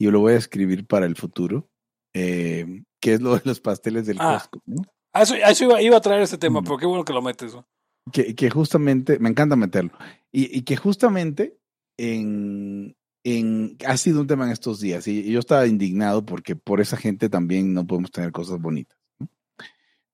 Yo 0.00 0.10
lo 0.10 0.20
voy 0.20 0.32
a 0.32 0.36
escribir 0.38 0.86
para 0.86 1.06
el 1.06 1.14
futuro, 1.16 1.68
eh, 2.14 2.82
que 3.00 3.12
es 3.14 3.20
lo 3.20 3.34
de 3.36 3.42
los 3.44 3.60
pasteles 3.60 4.06
del 4.06 4.16
Ah. 4.20 4.38
Costco, 4.38 4.62
¿no? 4.66 4.82
A 5.12 5.22
eso, 5.22 5.34
a 5.34 5.50
eso 5.50 5.64
iba, 5.64 5.82
iba 5.82 5.96
a 5.96 6.00
traer 6.00 6.22
este 6.22 6.38
tema, 6.38 6.60
Mm. 6.60 6.64
pero 6.64 6.76
qué 6.78 6.86
bueno 6.86 7.04
que 7.04 7.12
lo 7.12 7.22
metes. 7.22 7.54
¿no? 7.54 7.66
que, 8.12 8.34
que 8.34 8.48
justamente, 8.50 9.18
me 9.18 9.28
encanta 9.28 9.56
meterlo, 9.56 9.92
y, 10.32 10.56
y 10.58 10.62
que 10.62 10.76
justamente 10.76 11.58
en, 11.98 12.96
en, 13.24 13.76
ha 13.86 13.96
sido 13.96 14.20
un 14.22 14.26
tema 14.26 14.46
en 14.46 14.52
estos 14.52 14.80
días, 14.80 15.06
y, 15.06 15.20
y 15.20 15.32
yo 15.32 15.38
estaba 15.40 15.66
indignado 15.66 16.24
porque 16.24 16.56
por 16.56 16.80
esa 16.80 16.96
gente 16.96 17.28
también 17.28 17.74
no 17.74 17.86
podemos 17.86 18.10
tener 18.10 18.32
cosas 18.32 18.58
bonitas. 18.60 18.98
¿no? 19.18 19.28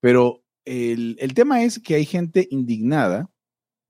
Pero 0.01 0.43
el, 0.65 1.17
el 1.21 1.33
tema 1.35 1.63
es 1.63 1.79
que 1.79 1.95
hay 1.95 2.05
gente 2.05 2.49
indignada, 2.51 3.31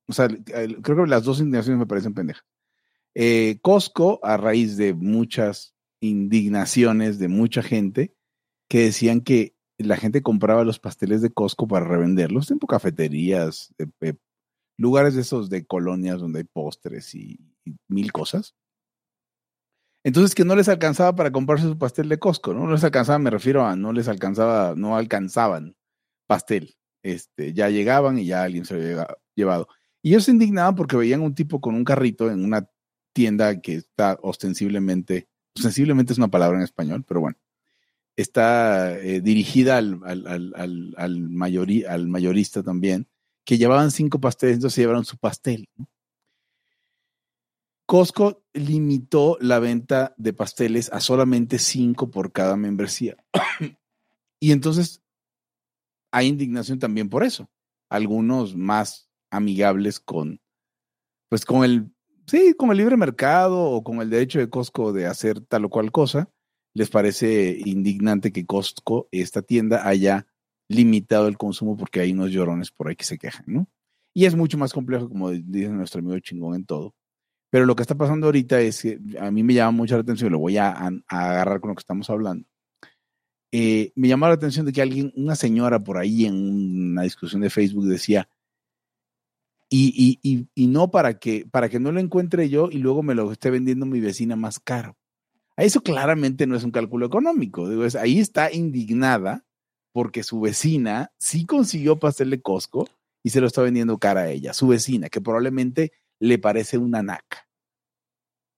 o 0.08 0.12
sea, 0.12 0.28
creo 0.28 0.82
que 1.04 1.06
las 1.10 1.24
dos 1.24 1.38
indignaciones 1.40 1.78
me 1.78 1.86
parecen 1.86 2.14
pendejas. 2.14 2.44
Eh, 3.14 3.58
Costco, 3.62 4.20
a 4.22 4.36
raíz 4.36 4.76
de 4.76 4.92
muchas 4.92 5.74
indignaciones 6.00 7.18
de 7.18 7.28
mucha 7.28 7.62
gente 7.62 8.14
que 8.68 8.84
decían 8.84 9.20
que 9.20 9.56
la 9.78 9.96
gente 9.96 10.22
compraba 10.22 10.64
los 10.64 10.78
pasteles 10.78 11.22
de 11.22 11.30
Costco 11.30 11.68
para 11.68 11.86
revenderlos, 11.86 12.46
tipo 12.46 12.66
cafeterías, 12.66 13.74
lugares 14.78 15.14
de 15.14 15.22
esos 15.22 15.50
de 15.50 15.66
colonias 15.66 16.20
donde 16.20 16.40
hay 16.40 16.44
postres 16.44 17.14
y, 17.14 17.38
mil 17.88 18.12
cosas. 18.12 18.54
Entonces 20.04 20.34
que 20.34 20.44
no 20.44 20.54
les 20.54 20.68
alcanzaba 20.68 21.16
para 21.16 21.32
comprarse 21.32 21.66
su 21.66 21.78
pastel 21.78 22.08
de 22.08 22.18
Costco, 22.18 22.54
¿no? 22.54 22.64
No 22.64 22.72
les 22.72 22.84
alcanzaba, 22.84 23.18
me 23.18 23.30
refiero 23.30 23.66
a 23.66 23.74
no 23.74 23.92
les 23.92 24.08
alcanzaba, 24.08 24.74
no 24.76 24.96
alcanzaban 24.96 25.76
pastel. 26.26 26.76
Este, 27.02 27.52
ya 27.52 27.70
llegaban 27.70 28.18
y 28.18 28.26
ya 28.26 28.42
alguien 28.42 28.64
se 28.64 28.74
lo 28.74 28.80
había 28.80 29.06
llevado. 29.34 29.68
Y 30.02 30.10
ellos 30.10 30.24
se 30.24 30.32
indignaban 30.32 30.74
porque 30.74 30.96
veían 30.96 31.22
un 31.22 31.34
tipo 31.34 31.60
con 31.60 31.74
un 31.74 31.84
carrito 31.84 32.30
en 32.30 32.44
una 32.44 32.68
tienda 33.12 33.60
que 33.60 33.74
está 33.74 34.18
ostensiblemente, 34.22 35.28
ostensiblemente 35.56 36.12
es 36.12 36.18
una 36.18 36.28
palabra 36.28 36.58
en 36.58 36.64
español, 36.64 37.04
pero 37.06 37.20
bueno, 37.20 37.36
está 38.16 38.98
eh, 38.98 39.20
dirigida 39.20 39.76
al, 39.76 40.00
al, 40.04 40.54
al, 40.54 40.94
al, 40.96 42.08
mayorista 42.08 42.62
también, 42.62 43.08
que 43.44 43.58
llevaban 43.58 43.90
cinco 43.90 44.20
pasteles, 44.20 44.56
entonces 44.56 44.78
llevaron 44.78 45.04
su 45.04 45.18
pastel. 45.18 45.68
Costco 47.86 48.44
limitó 48.52 49.38
la 49.40 49.60
venta 49.60 50.14
de 50.16 50.32
pasteles 50.32 50.90
a 50.92 51.00
solamente 51.00 51.58
cinco 51.58 52.10
por 52.10 52.32
cada 52.32 52.56
membresía. 52.56 53.16
y 54.40 54.50
entonces 54.50 55.02
hay 56.10 56.26
indignación 56.26 56.78
también 56.78 57.08
por 57.08 57.22
eso. 57.22 57.48
Algunos 57.88 58.56
más 58.56 59.08
amigables 59.30 60.00
con, 60.00 60.40
pues 61.28 61.44
con 61.44 61.62
el, 61.62 61.95
sí, 62.26 62.54
con 62.56 62.70
el 62.70 62.78
libre 62.78 62.96
mercado 62.96 63.62
o 63.62 63.82
con 63.82 64.00
el 64.00 64.10
derecho 64.10 64.38
de 64.38 64.50
Costco 64.50 64.92
de 64.92 65.06
hacer 65.06 65.40
tal 65.40 65.66
o 65.66 65.70
cual 65.70 65.92
cosa, 65.92 66.30
les 66.74 66.90
parece 66.90 67.58
indignante 67.64 68.32
que 68.32 68.46
Costco, 68.46 69.08
esta 69.10 69.42
tienda, 69.42 69.88
haya 69.88 70.26
limitado 70.68 71.28
el 71.28 71.38
consumo 71.38 71.76
porque 71.76 72.00
hay 72.00 72.12
unos 72.12 72.30
llorones 72.30 72.70
por 72.70 72.88
ahí 72.88 72.96
que 72.96 73.04
se 73.04 73.18
quejan, 73.18 73.44
¿no? 73.46 73.68
Y 74.14 74.24
es 74.24 74.34
mucho 74.34 74.58
más 74.58 74.72
complejo, 74.72 75.08
como 75.08 75.30
dice 75.30 75.68
nuestro 75.68 76.00
amigo 76.00 76.18
chingón 76.20 76.54
en 76.54 76.64
todo. 76.64 76.94
Pero 77.50 77.66
lo 77.66 77.76
que 77.76 77.82
está 77.82 77.94
pasando 77.94 78.26
ahorita 78.26 78.60
es 78.60 78.82
que 78.82 78.98
a 79.20 79.30
mí 79.30 79.42
me 79.42 79.54
llama 79.54 79.70
mucho 79.72 79.94
la 79.94 80.02
atención, 80.02 80.32
lo 80.32 80.38
voy 80.38 80.56
a, 80.56 80.70
agarrar 81.06 81.60
con 81.60 81.68
lo 81.70 81.74
que 81.74 81.80
estamos 81.80 82.10
hablando. 82.10 82.46
Eh, 83.52 83.92
me 83.94 84.08
llamó 84.08 84.26
la 84.26 84.34
atención 84.34 84.66
de 84.66 84.72
que 84.72 84.82
alguien, 84.82 85.12
una 85.16 85.36
señora 85.36 85.78
por 85.82 85.98
ahí 85.98 86.26
en 86.26 86.34
una 86.34 87.02
discusión 87.02 87.42
de 87.42 87.50
Facebook 87.50 87.86
decía, 87.86 88.28
y, 89.68 90.18
y, 90.22 90.48
y, 90.54 90.66
no 90.68 90.90
para 90.90 91.18
que, 91.18 91.46
para 91.50 91.68
que 91.68 91.80
no 91.80 91.90
lo 91.90 92.00
encuentre 92.00 92.48
yo 92.48 92.68
y 92.70 92.78
luego 92.78 93.02
me 93.02 93.14
lo 93.14 93.32
esté 93.32 93.50
vendiendo 93.50 93.84
mi 93.84 94.00
vecina 94.00 94.36
más 94.36 94.60
caro. 94.60 94.96
Eso 95.56 95.80
claramente 95.80 96.46
no 96.46 96.54
es 96.54 96.64
un 96.64 96.70
cálculo 96.70 97.06
económico. 97.06 97.68
Digo, 97.68 97.84
ahí 97.98 98.20
está 98.20 98.52
indignada 98.52 99.44
porque 99.92 100.22
su 100.22 100.40
vecina 100.40 101.10
sí 101.18 101.46
consiguió 101.46 101.98
pastel 101.98 102.30
de 102.30 102.42
Costco 102.42 102.88
y 103.24 103.30
se 103.30 103.40
lo 103.40 103.46
está 103.46 103.62
vendiendo 103.62 103.98
cara 103.98 104.22
a 104.22 104.30
ella, 104.30 104.52
su 104.52 104.68
vecina, 104.68 105.08
que 105.08 105.20
probablemente 105.20 105.92
le 106.20 106.38
parece 106.38 106.78
una 106.78 107.02
naca. 107.02 107.48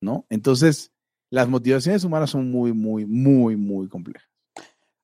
¿No? 0.01 0.27
Entonces, 0.29 0.93
las 1.31 1.49
motivaciones 1.49 2.05
humanas 2.05 2.31
son 2.31 2.51
muy, 2.51 2.73
muy, 2.73 3.07
muy, 3.07 3.57
muy 3.57 3.89
complejas. 3.89 4.29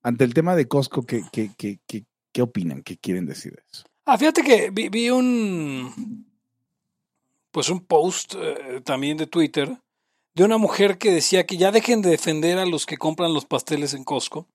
Ante 0.03 0.25
el 0.25 0.35
tema 0.35 0.55
de 0.55 0.69
Costco, 0.69 1.07
¿qué, 1.07 1.23
qué, 1.33 1.53
qué, 1.57 1.81
qué, 1.87 2.05
qué 2.33 2.43
opinan? 2.43 2.83
¿Qué 2.83 2.99
quieren 2.99 3.27
decir 3.27 3.55
de 3.55 3.63
eso? 3.73 3.85
Ah, 4.05 4.19
fíjate 4.19 4.43
que 4.43 4.71
vi, 4.71 5.11
un 5.11 6.27
pues 7.51 7.69
un 7.69 7.81
post 7.81 8.35
eh, 8.37 8.81
también 8.85 9.17
de 9.17 9.27
Twitter 9.27 9.79
de 10.35 10.45
una 10.45 10.59
mujer 10.59 10.99
que 10.99 11.13
decía 11.13 11.47
que 11.47 11.57
ya 11.57 11.71
dejen 11.71 12.03
de 12.03 12.11
defender 12.11 12.59
a 12.59 12.67
los 12.67 12.87
que 12.87 12.99
compran 12.99 13.33
los 13.33 13.45
pasteles 13.45 13.95
en 13.95 14.05
Costco. 14.05 14.47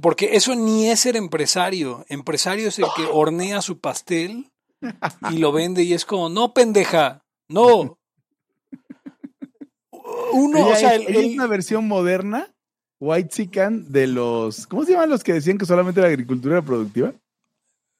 porque 0.00 0.36
eso 0.36 0.54
ni 0.54 0.88
es 0.88 1.00
ser 1.00 1.16
empresario. 1.16 2.04
Empresario 2.08 2.68
es 2.68 2.78
el 2.78 2.86
que 2.94 3.04
hornea 3.12 3.62
su 3.62 3.78
pastel 3.78 4.50
y 5.30 5.38
lo 5.38 5.52
vende 5.52 5.82
y 5.82 5.94
es 5.94 6.04
como, 6.04 6.28
no, 6.28 6.52
pendeja, 6.52 7.24
no. 7.48 7.98
Uno, 10.32 10.66
o 10.66 10.76
sea, 10.76 10.94
es, 10.94 11.34
una 11.34 11.46
versión 11.46 11.88
moderna, 11.88 12.52
white 13.00 13.28
chicken, 13.28 13.90
de 13.92 14.06
los, 14.06 14.66
¿cómo 14.66 14.84
se 14.84 14.92
llaman 14.92 15.10
los 15.10 15.22
que 15.22 15.32
decían 15.34 15.58
que 15.58 15.66
solamente 15.66 16.00
la 16.00 16.08
agricultura 16.08 16.56
era 16.56 16.64
productiva? 16.64 17.14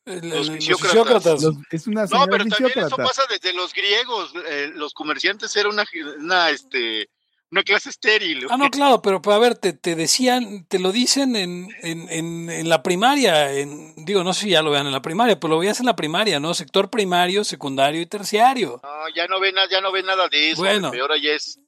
Los, 0.05 0.51
fisiócratas. 0.51 1.45
es 1.71 1.87
una 1.87 2.07
no, 2.07 2.27
pero 2.27 2.45
también 2.47 2.87
eso 2.87 2.97
pasa 2.97 3.23
desde 3.29 3.53
los 3.53 3.73
griegos. 3.73 4.33
Eh, 4.49 4.73
los 4.75 4.95
comerciantes 4.95 5.55
eran 5.55 5.73
una, 5.73 5.85
una, 6.19 6.51
este, 6.51 7.09
una 7.53 7.63
clase 7.63 7.91
estéril. 7.91 8.47
Ah, 8.51 8.57
no, 8.57 8.69
claro, 8.69 9.01
pero, 9.01 9.21
a 9.25 9.39
ver, 9.39 9.55
te, 9.55 9.73
te 9.73 9.95
decían, 9.95 10.67
te 10.67 10.81
lo 10.81 10.91
dicen 10.91 11.37
en, 11.37 11.69
en, 11.83 12.09
en, 12.11 12.51
en, 12.51 12.69
la 12.69 12.83
primaria. 12.83 13.53
En, 13.53 13.95
digo, 14.05 14.25
no 14.25 14.33
sé 14.35 14.47
si 14.47 14.51
ya 14.51 14.63
lo 14.63 14.73
vean 14.73 14.87
en 14.87 14.93
la 14.93 15.03
primaria, 15.03 15.39
pero 15.39 15.55
lo 15.55 15.59
veías 15.61 15.79
en 15.79 15.87
la 15.87 15.95
primaria, 15.95 16.41
¿no? 16.41 16.53
Sector 16.53 16.91
primario, 16.91 17.45
secundario 17.45 18.01
y 18.01 18.07
terciario. 18.07 18.81
No, 18.83 19.15
ya 19.15 19.29
no 19.29 19.39
ven, 19.39 19.55
ya 19.71 19.81
no 19.81 19.93
ven 19.93 20.07
nada 20.07 20.29
de 20.29 20.51
eso. 20.51 20.63
Bueno. 20.63 20.91
Ahora 21.01 21.17
ya 21.17 21.33
es 21.33 21.61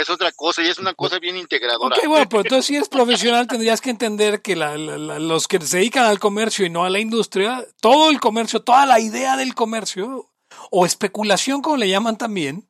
es 0.00 0.10
otra 0.10 0.32
cosa 0.32 0.62
y 0.62 0.68
es 0.68 0.78
una 0.78 0.94
cosa 0.94 1.18
bien 1.18 1.36
integradora. 1.36 1.96
Ok, 1.96 2.06
bueno, 2.06 2.28
pero 2.28 2.42
entonces 2.42 2.66
si 2.66 2.76
eres 2.76 2.88
profesional 2.88 3.46
tendrías 3.46 3.80
que 3.80 3.90
entender 3.90 4.42
que 4.42 4.56
los 4.56 5.48
que 5.48 5.60
se 5.60 5.78
dedican 5.78 6.06
al 6.06 6.18
comercio 6.18 6.66
y 6.66 6.70
no 6.70 6.84
a 6.84 6.90
la 6.90 7.00
industria, 7.00 7.64
todo 7.80 8.10
el 8.10 8.20
comercio, 8.20 8.62
toda 8.62 8.86
la 8.86 9.00
idea 9.00 9.36
del 9.36 9.54
comercio, 9.54 10.30
o 10.70 10.86
especulación 10.86 11.62
como 11.62 11.76
le 11.76 11.88
llaman 11.88 12.16
también, 12.16 12.68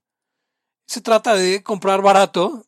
se 0.87 1.01
trata 1.01 1.35
de 1.35 1.63
comprar 1.63 2.03
barato 2.03 2.67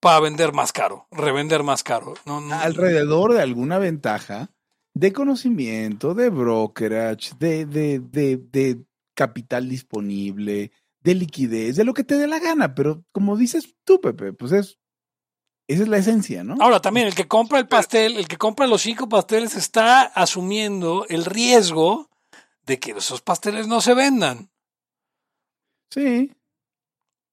para 0.00 0.20
vender 0.20 0.52
más 0.52 0.72
caro, 0.72 1.06
revender 1.10 1.62
más 1.62 1.82
caro. 1.82 2.14
Alrededor 2.52 3.32
de 3.32 3.42
alguna 3.42 3.78
ventaja 3.78 4.50
de 4.94 5.12
conocimiento, 5.12 6.14
de 6.14 6.30
brokerage, 6.30 7.32
de, 7.38 7.66
de, 7.66 7.98
de, 8.00 8.36
de 8.36 8.84
capital 9.14 9.68
disponible, 9.68 10.70
de 11.06 11.14
liquidez, 11.14 11.76
de 11.76 11.84
lo 11.84 11.94
que 11.94 12.02
te 12.02 12.16
dé 12.16 12.26
la 12.26 12.40
gana, 12.40 12.74
pero 12.74 13.04
como 13.12 13.36
dices 13.36 13.76
tú, 13.84 14.00
Pepe, 14.00 14.32
pues 14.32 14.50
es, 14.50 14.80
esa 15.68 15.84
es 15.84 15.88
la 15.88 15.98
esencia, 15.98 16.42
¿no? 16.42 16.56
Ahora 16.58 16.80
también, 16.80 17.06
el 17.06 17.14
que 17.14 17.28
compra 17.28 17.60
el 17.60 17.68
pastel, 17.68 18.16
el 18.16 18.26
que 18.26 18.36
compra 18.36 18.66
los 18.66 18.82
cinco 18.82 19.08
pasteles 19.08 19.54
está 19.54 20.02
asumiendo 20.02 21.06
el 21.08 21.24
riesgo 21.24 22.10
de 22.64 22.80
que 22.80 22.90
esos 22.90 23.22
pasteles 23.22 23.68
no 23.68 23.80
se 23.80 23.94
vendan. 23.94 24.50
Sí. 25.90 26.32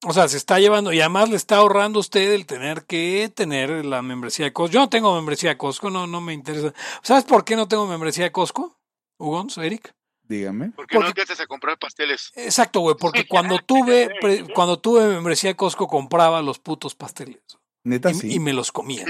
O 0.06 0.14
sea, 0.14 0.28
se 0.28 0.38
está 0.38 0.60
llevando, 0.60 0.94
y 0.94 1.00
además 1.00 1.32
le 1.32 1.36
está 1.36 1.56
ahorrando 1.56 2.00
usted 2.00 2.32
el 2.32 2.46
tener 2.46 2.86
que 2.86 3.32
tener 3.34 3.84
la 3.86 4.04
membresía 4.04 4.46
de 4.46 4.54
Costco. 4.54 4.72
Yo 4.72 4.82
no 4.82 4.90
tengo 4.90 5.16
membresía 5.16 5.50
de 5.50 5.58
Costco, 5.58 5.90
no, 5.90 6.06
no 6.06 6.22
me 6.22 6.34
interesa. 6.34 6.76
¿Sabes 7.02 7.24
por 7.24 7.44
qué 7.44 7.56
no 7.56 7.68
tengo 7.68 7.88
membresía 7.88 8.26
de 8.26 8.32
Costco? 8.32 8.78
Hugons, 9.18 9.58
Eric. 9.58 9.96
Dígame. 10.34 10.72
Porque, 10.72 10.98
no 10.98 11.06
empiezas 11.06 11.40
a 11.40 11.46
comprar 11.46 11.78
pasteles. 11.78 12.32
Exacto, 12.36 12.80
güey, 12.80 12.96
porque 13.00 13.28
cuando 13.30 13.60
tuve, 13.60 14.10
cuando 14.56 14.80
tuve 14.80 15.08
membresía 15.08 15.52
de 15.52 15.56
Costco 15.56 15.88
compraba 15.88 16.42
los 16.42 16.58
putos 16.58 16.96
pasteles. 16.96 17.42
Neta, 17.84 18.10
y, 18.10 18.14
sí. 18.16 18.34
Y 18.34 18.40
me 18.40 18.52
los 18.52 18.72
comía. 18.72 19.06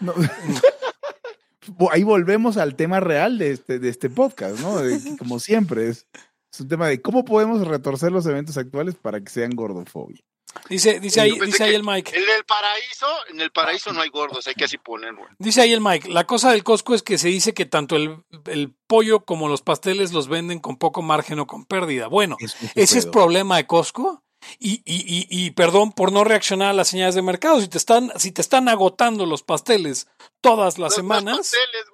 Ahí 1.90 2.02
volvemos 2.02 2.58
al 2.58 2.76
tema 2.76 3.00
real 3.00 3.38
de 3.38 3.52
este, 3.52 3.78
de 3.78 3.88
este 3.88 4.10
podcast, 4.10 4.60
¿no? 4.60 4.76
como 5.18 5.38
siempre, 5.38 5.88
es, 5.88 6.06
es 6.52 6.60
un 6.60 6.68
tema 6.68 6.88
de 6.88 7.00
cómo 7.00 7.24
podemos 7.24 7.66
retorcer 7.66 8.12
los 8.12 8.26
eventos 8.26 8.58
actuales 8.58 8.94
para 8.94 9.22
que 9.22 9.30
sean 9.30 9.50
gordofobia. 9.50 10.22
Dice, 10.68 11.00
dice 11.00 11.20
ahí, 11.20 11.38
dice 11.40 11.64
ahí 11.64 11.74
el 11.74 11.84
Mike. 11.84 12.16
El 12.16 12.26
del 12.26 12.44
paraíso, 12.44 13.06
en 13.30 13.40
el 13.40 13.50
paraíso 13.50 13.92
no 13.92 14.00
hay 14.00 14.08
gordos, 14.08 14.46
hay 14.46 14.54
que 14.54 14.64
así 14.64 14.78
ponerlo. 14.78 15.26
Dice 15.38 15.62
ahí 15.62 15.72
el 15.72 15.80
Mike, 15.80 16.08
la 16.08 16.26
cosa 16.26 16.52
del 16.52 16.64
Costco 16.64 16.94
es 16.94 17.02
que 17.02 17.18
se 17.18 17.28
dice 17.28 17.54
que 17.54 17.66
tanto 17.66 17.96
el, 17.96 18.22
el 18.46 18.74
pollo 18.86 19.24
como 19.24 19.48
los 19.48 19.62
pasteles 19.62 20.12
los 20.12 20.28
venden 20.28 20.58
con 20.58 20.76
poco 20.76 21.02
margen 21.02 21.38
o 21.38 21.46
con 21.46 21.64
pérdida. 21.64 22.08
Bueno, 22.08 22.36
ese 22.74 22.98
es 22.98 23.06
problema 23.06 23.56
de 23.56 23.66
Costco. 23.66 24.24
Y, 24.60 24.82
y, 24.84 25.00
y, 25.04 25.26
y, 25.28 25.50
perdón 25.50 25.92
por 25.92 26.12
no 26.12 26.22
reaccionar 26.22 26.70
a 26.70 26.72
las 26.72 26.88
señales 26.88 27.16
de 27.16 27.22
mercado. 27.22 27.60
Si 27.60 27.68
te 27.68 27.76
están, 27.76 28.12
si 28.16 28.30
te 28.30 28.40
están 28.40 28.68
agotando 28.68 29.26
los 29.26 29.42
pasteles 29.42 30.06
todas 30.40 30.78
las 30.78 30.94
semanas. 30.94 31.38
Pasteles, 31.38 31.86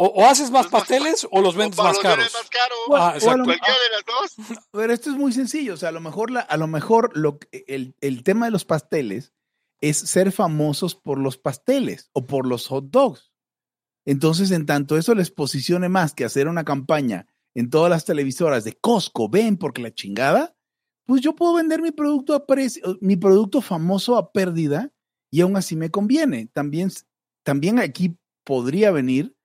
o, 0.00 0.24
haces 0.24 0.52
más 0.52 0.68
pasteles 0.68 1.26
o 1.30 1.40
los 1.40 1.56
vendes 1.56 1.76
más 1.76 1.98
caros. 1.98 2.32
Más 2.32 2.48
caro. 2.48 2.74
Ah, 2.96 3.16
cualquiera 3.20 3.56
de 3.56 3.90
las 3.90 4.04
dos. 4.06 4.66
Pero 4.70 4.92
esto 4.92 5.10
es 5.10 5.16
muy 5.16 5.32
sencillo. 5.32 5.74
O 5.74 5.76
sea, 5.76 5.88
a 5.88 5.92
lo 5.92 6.00
mejor, 6.00 6.30
la, 6.30 6.40
a 6.40 6.56
lo 6.56 6.68
mejor 6.68 7.10
lo, 7.16 7.40
el, 7.50 7.96
el 8.00 8.22
tema 8.22 8.46
de 8.46 8.52
los 8.52 8.64
pasteles 8.64 9.32
es 9.80 9.96
ser 9.96 10.30
famosos 10.30 10.94
por 10.94 11.18
los 11.18 11.36
pasteles 11.36 12.10
o 12.12 12.26
por 12.26 12.46
los 12.46 12.68
hot 12.68 12.90
dogs. 12.90 13.32
Entonces, 14.04 14.52
en 14.52 14.66
tanto 14.66 14.96
eso 14.96 15.16
les 15.16 15.32
posicione 15.32 15.88
más 15.88 16.14
que 16.14 16.24
hacer 16.24 16.46
una 16.46 16.64
campaña 16.64 17.26
en 17.54 17.68
todas 17.68 17.90
las 17.90 18.04
televisoras 18.04 18.62
de 18.62 18.74
Costco, 18.74 19.28
ven 19.28 19.56
porque 19.56 19.82
la 19.82 19.92
chingada, 19.92 20.56
pues 21.06 21.22
yo 21.22 21.34
puedo 21.34 21.54
vender 21.54 21.82
mi 21.82 21.90
producto 21.90 22.34
a 22.34 22.46
precio, 22.46 22.98
mi 23.00 23.16
producto 23.16 23.60
famoso 23.60 24.16
a 24.16 24.30
pérdida 24.30 24.92
y 25.28 25.40
aún 25.40 25.56
así 25.56 25.74
me 25.74 25.90
conviene. 25.90 26.46
También, 26.52 26.92
también 27.42 27.80
aquí 27.80 28.16
podría 28.44 28.92
venir 28.92 29.36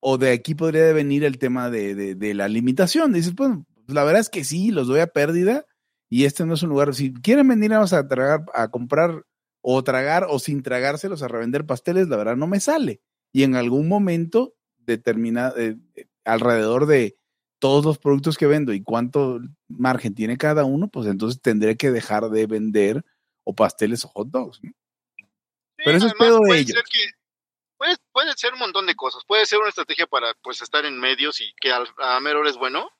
o 0.00 0.18
de 0.18 0.32
aquí 0.32 0.54
podría 0.54 0.92
venir 0.92 1.24
el 1.24 1.38
tema 1.38 1.70
de, 1.70 2.14
de, 2.14 2.34
la 2.34 2.48
limitación. 2.48 3.12
Dices, 3.12 3.34
pues 3.36 3.50
la 3.86 4.04
verdad 4.04 4.20
es 4.20 4.30
que 4.30 4.44
sí, 4.44 4.70
los 4.70 4.88
doy 4.88 5.00
a 5.00 5.06
pérdida 5.06 5.66
y 6.08 6.24
este 6.24 6.44
no 6.46 6.54
es 6.54 6.62
un 6.62 6.70
lugar. 6.70 6.94
Si 6.94 7.12
quieren 7.12 7.48
venir 7.48 7.72
a 7.74 7.86
tragar, 7.86 8.44
a 8.54 8.68
comprar 8.68 9.24
o 9.62 9.84
tragar 9.84 10.26
o 10.28 10.38
sin 10.38 10.62
tragárselos 10.62 11.22
a 11.22 11.28
revender 11.28 11.66
pasteles, 11.66 12.08
la 12.08 12.16
verdad 12.16 12.36
no 12.36 12.46
me 12.46 12.60
sale. 12.60 13.02
Y 13.32 13.42
en 13.42 13.54
algún 13.54 13.88
momento 13.88 14.54
determinada 14.78 15.54
eh, 15.56 15.76
alrededor 16.24 16.86
de 16.86 17.16
todos 17.58 17.84
los 17.84 17.98
productos 17.98 18.38
que 18.38 18.46
vendo 18.46 18.72
y 18.72 18.82
cuánto 18.82 19.38
margen 19.68 20.14
tiene 20.14 20.38
cada 20.38 20.64
uno, 20.64 20.88
pues 20.88 21.06
entonces 21.06 21.42
tendré 21.42 21.76
que 21.76 21.90
dejar 21.90 22.30
de 22.30 22.46
vender 22.46 23.04
o 23.44 23.54
pasteles 23.54 24.04
o 24.04 24.08
hot 24.08 24.28
dogs. 24.30 24.60
¿no? 24.62 24.72
Pero 25.76 25.96
eso 25.96 26.06
es 26.06 26.14
pedo 26.14 26.40
de 26.40 26.58
ellos. 26.58 26.82
que- 26.90 27.19
puede, 27.80 27.96
puede 28.12 28.32
ser 28.36 28.52
un 28.52 28.58
montón 28.58 28.86
de 28.86 28.94
cosas. 28.94 29.24
Puede 29.26 29.46
ser 29.46 29.58
una 29.58 29.70
estrategia 29.70 30.06
para 30.06 30.34
pues 30.42 30.60
estar 30.60 30.84
en 30.84 31.00
medios 31.00 31.40
y 31.40 31.52
que 31.58 31.72
al- 31.72 31.88
a 31.98 32.20
mero 32.20 32.46
es 32.46 32.56
bueno. 32.56 32.90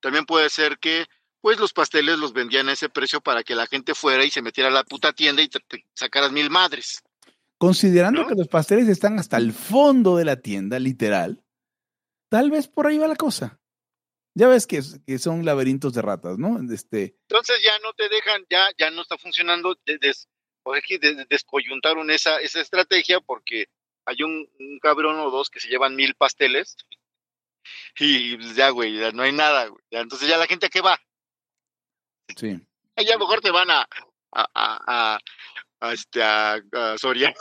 También 0.00 0.26
puede 0.26 0.50
ser 0.50 0.78
que 0.78 1.06
pues 1.40 1.58
los 1.60 1.72
pasteles 1.72 2.18
los 2.18 2.32
vendían 2.32 2.68
a 2.68 2.72
ese 2.72 2.88
precio 2.88 3.20
para 3.20 3.44
que 3.44 3.54
la 3.54 3.66
gente 3.66 3.94
fuera 3.94 4.24
y 4.24 4.30
se 4.30 4.42
metiera 4.42 4.68
a 4.70 4.72
la 4.72 4.82
puta 4.82 5.12
tienda 5.12 5.40
y 5.42 5.48
te, 5.48 5.60
te 5.60 5.86
sacaras 5.94 6.32
mil 6.32 6.50
madres. 6.50 7.02
Considerando 7.58 8.22
¿No? 8.22 8.28
que 8.28 8.34
los 8.34 8.48
pasteles 8.48 8.88
están 8.88 9.18
hasta 9.18 9.36
el 9.36 9.52
fondo 9.52 10.16
de 10.16 10.24
la 10.24 10.36
tienda, 10.40 10.78
literal, 10.78 11.44
tal 12.28 12.50
vez 12.50 12.66
por 12.66 12.86
ahí 12.86 12.98
va 12.98 13.06
la 13.06 13.14
cosa. 13.16 13.60
Ya 14.34 14.48
ves 14.48 14.66
que, 14.66 14.80
que 15.06 15.18
son 15.18 15.44
laberintos 15.44 15.94
de 15.94 16.02
ratas, 16.02 16.38
¿no? 16.38 16.58
Este, 16.72 17.16
Entonces 17.28 17.56
ya 17.62 17.78
no 17.84 17.92
te 17.92 18.08
dejan, 18.08 18.44
ya, 18.50 18.66
ya 18.76 18.90
no 18.90 19.02
está 19.02 19.16
funcionando, 19.16 19.76
de- 19.86 19.98
des- 19.98 20.28
o 20.64 20.72
hay 20.74 20.82
que 20.82 20.98
des- 20.98 21.28
descoyuntaron 21.28 22.10
esa, 22.10 22.38
esa 22.40 22.60
estrategia 22.60 23.20
porque 23.20 23.66
hay 24.06 24.22
un, 24.22 24.48
un 24.58 24.78
cabrón 24.80 25.18
o 25.20 25.30
dos 25.30 25.50
que 25.50 25.60
se 25.60 25.68
llevan 25.68 25.96
mil 25.96 26.14
pasteles 26.14 26.76
y 27.98 28.36
pues, 28.36 28.54
ya, 28.56 28.70
güey, 28.70 28.98
ya 28.98 29.12
no 29.12 29.22
hay 29.22 29.32
nada, 29.32 29.66
güey. 29.68 29.82
Ya, 29.90 30.00
entonces 30.00 30.28
ya 30.28 30.36
la 30.36 30.46
gente 30.46 30.66
a 30.66 30.68
qué 30.70 30.80
va, 30.80 30.98
sí. 32.36 32.60
Ahí 32.96 33.08
a 33.08 33.14
lo 33.14 33.20
mejor 33.20 33.40
te 33.40 33.50
van 33.50 33.70
a, 33.70 33.80
a, 34.32 34.46
a, 34.54 35.18
a- 35.80 35.92
este, 35.92 36.22
a, 36.22 36.54
a 36.72 36.98
Soriana. 36.98 37.34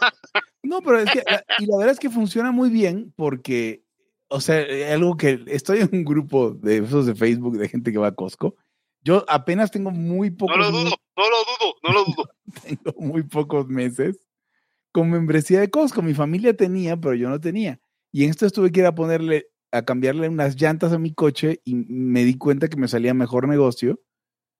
No, 0.64 0.82
pero 0.82 1.00
es 1.00 1.12
que, 1.12 1.24
y 1.60 1.66
la 1.66 1.78
verdad 1.78 1.94
es 1.94 2.00
que 2.00 2.10
funciona 2.10 2.52
muy 2.52 2.70
bien 2.70 3.14
porque, 3.16 3.84
o 4.28 4.42
sea, 4.42 4.60
eh, 4.62 4.92
algo 4.92 5.16
que 5.16 5.44
estoy 5.48 5.80
en 5.80 5.90
un 5.94 6.04
grupo 6.04 6.52
de 6.52 6.80
esos 6.80 7.06
de 7.06 7.16
Facebook 7.16 7.58
de 7.58 7.70
gente 7.70 7.92
que 7.92 7.98
va 8.00 8.08
a 8.08 8.16
Costco. 8.16 8.56
Yo 9.02 9.26
apenas 9.28 9.70
tengo 9.72 9.92
muy 9.92 10.30
No 10.32 10.38
pocos, 10.38 10.58
lo 10.58 10.72
dudo, 10.72 10.96
no 11.18 11.30
lo 11.30 11.38
dudo, 11.38 11.76
no 11.84 11.94
lo 11.94 12.06
dudo. 12.06 12.30
tengo 12.64 12.94
muy 13.00 13.24
pocos 13.24 13.68
meses 13.68 14.18
con 14.94 15.10
membresía 15.10 15.60
de 15.60 15.70
Costco. 15.70 16.02
Mi 16.02 16.14
familia 16.14 16.56
tenía, 16.56 16.96
pero 16.96 17.16
yo 17.16 17.30
no 17.30 17.42
tenía. 17.42 17.82
Y 18.14 18.24
en 18.24 18.30
esto 18.30 18.50
tuve 18.50 18.72
que 18.72 18.80
ir 18.82 18.86
a 18.86 18.96
ponerle, 18.96 19.48
a 19.72 19.84
cambiarle 19.84 20.30
unas 20.30 20.56
llantas 20.56 20.94
a 20.94 21.00
mi 21.00 21.14
coche 21.14 21.60
y 21.66 21.76
me 21.76 22.24
di 22.24 22.38
cuenta 22.38 22.70
que 22.70 22.78
me 22.78 22.88
salía 22.88 23.14
mejor 23.14 23.48
negocio 23.48 24.00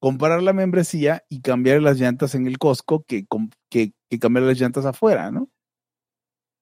comprar 0.04 0.44
la 0.44 0.52
membresía 0.52 1.24
y 1.30 1.40
cambiar 1.40 1.82
las 1.82 1.98
llantas 1.98 2.36
en 2.36 2.46
el 2.46 2.58
Costco 2.58 3.06
que, 3.06 3.26
que, 3.70 3.94
cambiar 4.20 4.44
las 4.44 4.60
llantas 4.60 4.86
afuera, 4.86 5.32
¿no? 5.32 5.50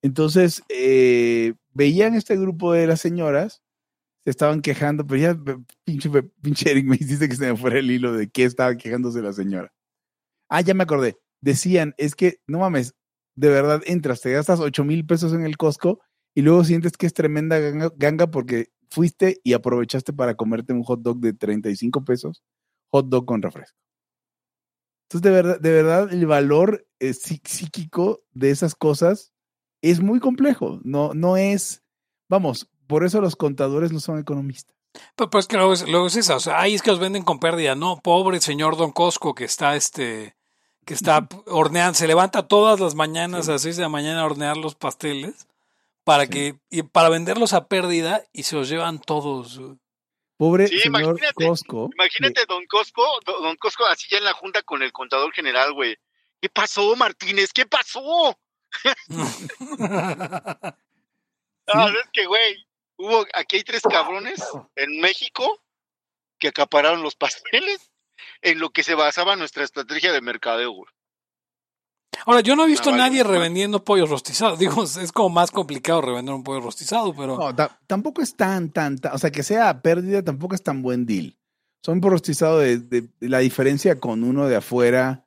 Entonces, 0.03 0.61
eh, 0.69 1.55
veían 1.74 2.13
este 2.13 2.38
grupo 2.38 2.72
de 2.72 2.86
las 2.86 3.01
señoras, 3.01 3.63
se 4.26 4.30
estaban 4.30 4.61
quejando, 4.61 5.07
pero 5.07 5.22
ya, 5.22 5.57
pinche, 5.84 6.11
pinche 6.43 6.69
Eric 6.69 6.86
me 6.86 6.97
hiciste 6.97 7.28
que 7.28 7.36
se 7.36 7.51
me 7.51 7.57
fuera 7.57 7.80
el 7.80 7.89
hilo 7.89 8.13
de 8.13 8.30
qué 8.30 8.43
estaba 8.43 8.78
quejándose 8.78 9.24
la 9.24 9.34
señora. 9.34 9.74
Ah, 10.47 10.61
ya 10.61 10.76
me 10.76 10.84
acordé. 10.84 11.17
Decían, 11.41 11.95
es 11.97 12.13
que, 12.13 12.41
no 12.45 12.59
mames, 12.59 12.93
de 13.36 13.50
verdad 13.50 13.82
entras, 13.86 14.22
te 14.22 14.32
gastas 14.32 14.60
8 14.60 14.84
mil 14.84 15.06
pesos 15.06 15.34
en 15.34 15.46
el 15.46 15.58
Costco 15.58 16.00
y 16.36 16.42
luego 16.42 16.64
sientes 16.64 16.94
que 16.94 17.06
es 17.06 17.14
tremenda 17.14 17.60
ganga, 17.96 18.28
porque 18.28 18.68
fuiste 18.90 19.40
y 19.44 19.54
aprovechaste 19.54 20.14
para 20.14 20.36
comerte 20.36 20.74
un 20.74 20.84
hot 20.84 21.02
dog 21.02 21.20
de 21.20 21.34
35 21.34 22.04
pesos, 22.04 22.44
hot 22.92 23.08
dog 23.08 23.26
con 23.26 23.42
refresco. 23.42 23.78
Entonces, 25.10 25.22
de 25.24 25.32
verdad, 25.32 25.60
de 25.60 25.72
verdad 25.72 26.14
el 26.14 26.26
valor 26.26 26.86
eh, 27.00 27.10
psí- 27.12 27.42
psíquico 27.46 28.22
de 28.32 28.52
esas 28.52 28.76
cosas 28.76 29.34
es 29.82 30.02
muy 30.02 30.20
complejo. 30.20 30.80
No, 30.84 31.14
no 31.14 31.36
es, 31.38 31.84
vamos, 32.30 32.70
por 32.88 33.04
eso 33.06 33.20
los 33.20 33.36
contadores 33.36 33.92
no 33.92 34.00
son 34.00 34.20
economistas. 34.20 34.76
Pero, 35.16 35.30
pues 35.30 35.48
que 35.48 35.56
luego 35.58 35.74
es, 35.74 35.88
luego 35.88 36.08
es 36.08 36.16
esa, 36.18 36.36
o 36.36 36.40
sea, 36.42 36.60
ahí 36.60 36.76
es 36.76 36.82
que 36.82 36.92
los 36.92 37.00
venden 37.00 37.24
con 37.24 37.40
pérdida, 37.40 37.76
no, 37.76 38.00
pobre 38.04 38.42
señor 38.42 38.76
Don 38.78 38.92
Cosco 38.92 39.34
que 39.34 39.46
está 39.46 39.76
este, 39.78 40.36
que 40.86 40.94
está 40.94 41.28
horneando, 41.46 41.94
se 41.94 42.08
levanta 42.08 42.48
todas 42.48 42.80
las 42.80 42.96
mañanas 42.96 43.48
a 43.48 43.54
las 43.54 43.62
6 43.62 43.78
de 43.78 43.84
la 43.84 43.90
mañana 43.90 44.22
a 44.22 44.26
hornear 44.26 44.58
los 44.58 44.76
pasteles 44.76 45.48
para 46.04 46.24
Sí. 46.24 46.30
que, 46.30 46.60
y 46.70 46.84
para 46.84 47.10
venderlos 47.10 47.54
a 47.54 47.68
pérdida 47.68 48.24
y 48.34 48.44
se 48.44 48.56
los 48.56 48.70
llevan 48.70 49.00
todos. 49.00 49.60
Pobre 50.38 50.68
Sí, 50.68 50.80
señor 50.80 51.02
imagínate, 51.02 51.46
Costco. 51.46 51.90
Imagínate 51.94 52.46
Don 52.48 52.66
Cosco, 52.66 53.04
Don 53.26 53.56
Cosco 53.58 53.86
así 53.86 54.08
ya 54.10 54.18
en 54.18 54.24
la 54.24 54.34
junta 54.34 54.64
con 54.64 54.82
el 54.82 54.92
contador 54.92 55.32
general, 55.34 55.74
güey. 55.74 55.96
¿Qué 56.42 56.50
pasó, 56.50 56.96
Martínez? 56.96 57.54
¿Qué 57.54 57.66
pasó? 57.68 58.36
Ah, 61.68 61.88
es 62.04 62.10
que, 62.12 62.26
güey, 62.26 62.66
hubo, 62.98 63.26
aquí 63.34 63.58
hay 63.58 63.64
tres 63.64 63.82
cabrones 63.84 64.42
en 64.76 65.00
México 65.00 65.62
que 66.40 66.50
acapararon 66.50 67.04
los 67.04 67.16
pasteles 67.16 67.91
en 68.41 68.59
lo 68.59 68.69
que 68.72 68.84
se 68.84 68.95
basaba 68.95 69.36
nuestra 69.36 69.63
estrategia 69.63 70.11
de 70.11 70.22
mercadeo, 70.22 70.72
güey. 70.72 70.91
Ahora, 72.26 72.41
yo 72.41 72.55
no 72.55 72.65
he 72.65 72.67
visto 72.67 72.89
a 72.89 72.91
vale, 72.91 73.03
nadie 73.03 73.24
revendiendo 73.24 73.84
pollos 73.84 74.09
rostizados. 74.09 74.59
Digo, 74.59 74.84
es 74.84 75.11
como 75.11 75.30
más 75.30 75.49
complicado 75.51 76.01
revender 76.01 76.36
un 76.36 76.43
pollo 76.43 76.59
rostizado, 76.61 77.15
pero 77.15 77.38
No, 77.38 77.55
ta- 77.55 77.80
tampoco 77.88 78.22
es 78.22 78.36
tan, 78.36 78.69
tan, 78.72 78.97
tan- 78.97 79.13
o 79.13 79.17
sea, 79.17 79.32
que 79.32 79.43
sea 79.43 79.82
pérdida 79.82 80.24
tampoco 80.24 80.53
es 80.55 80.61
tan 80.63 80.82
buen 80.82 81.05
deal. 81.05 81.38
Son 81.84 81.99
por 81.99 82.11
rostizado 82.11 82.59
de, 82.59 82.78
de- 82.78 83.07
de 83.19 83.30
la 83.30 83.39
diferencia 83.39 83.99
con 83.99 84.24
uno 84.24 84.47
de 84.47 84.55
afuera 84.57 85.26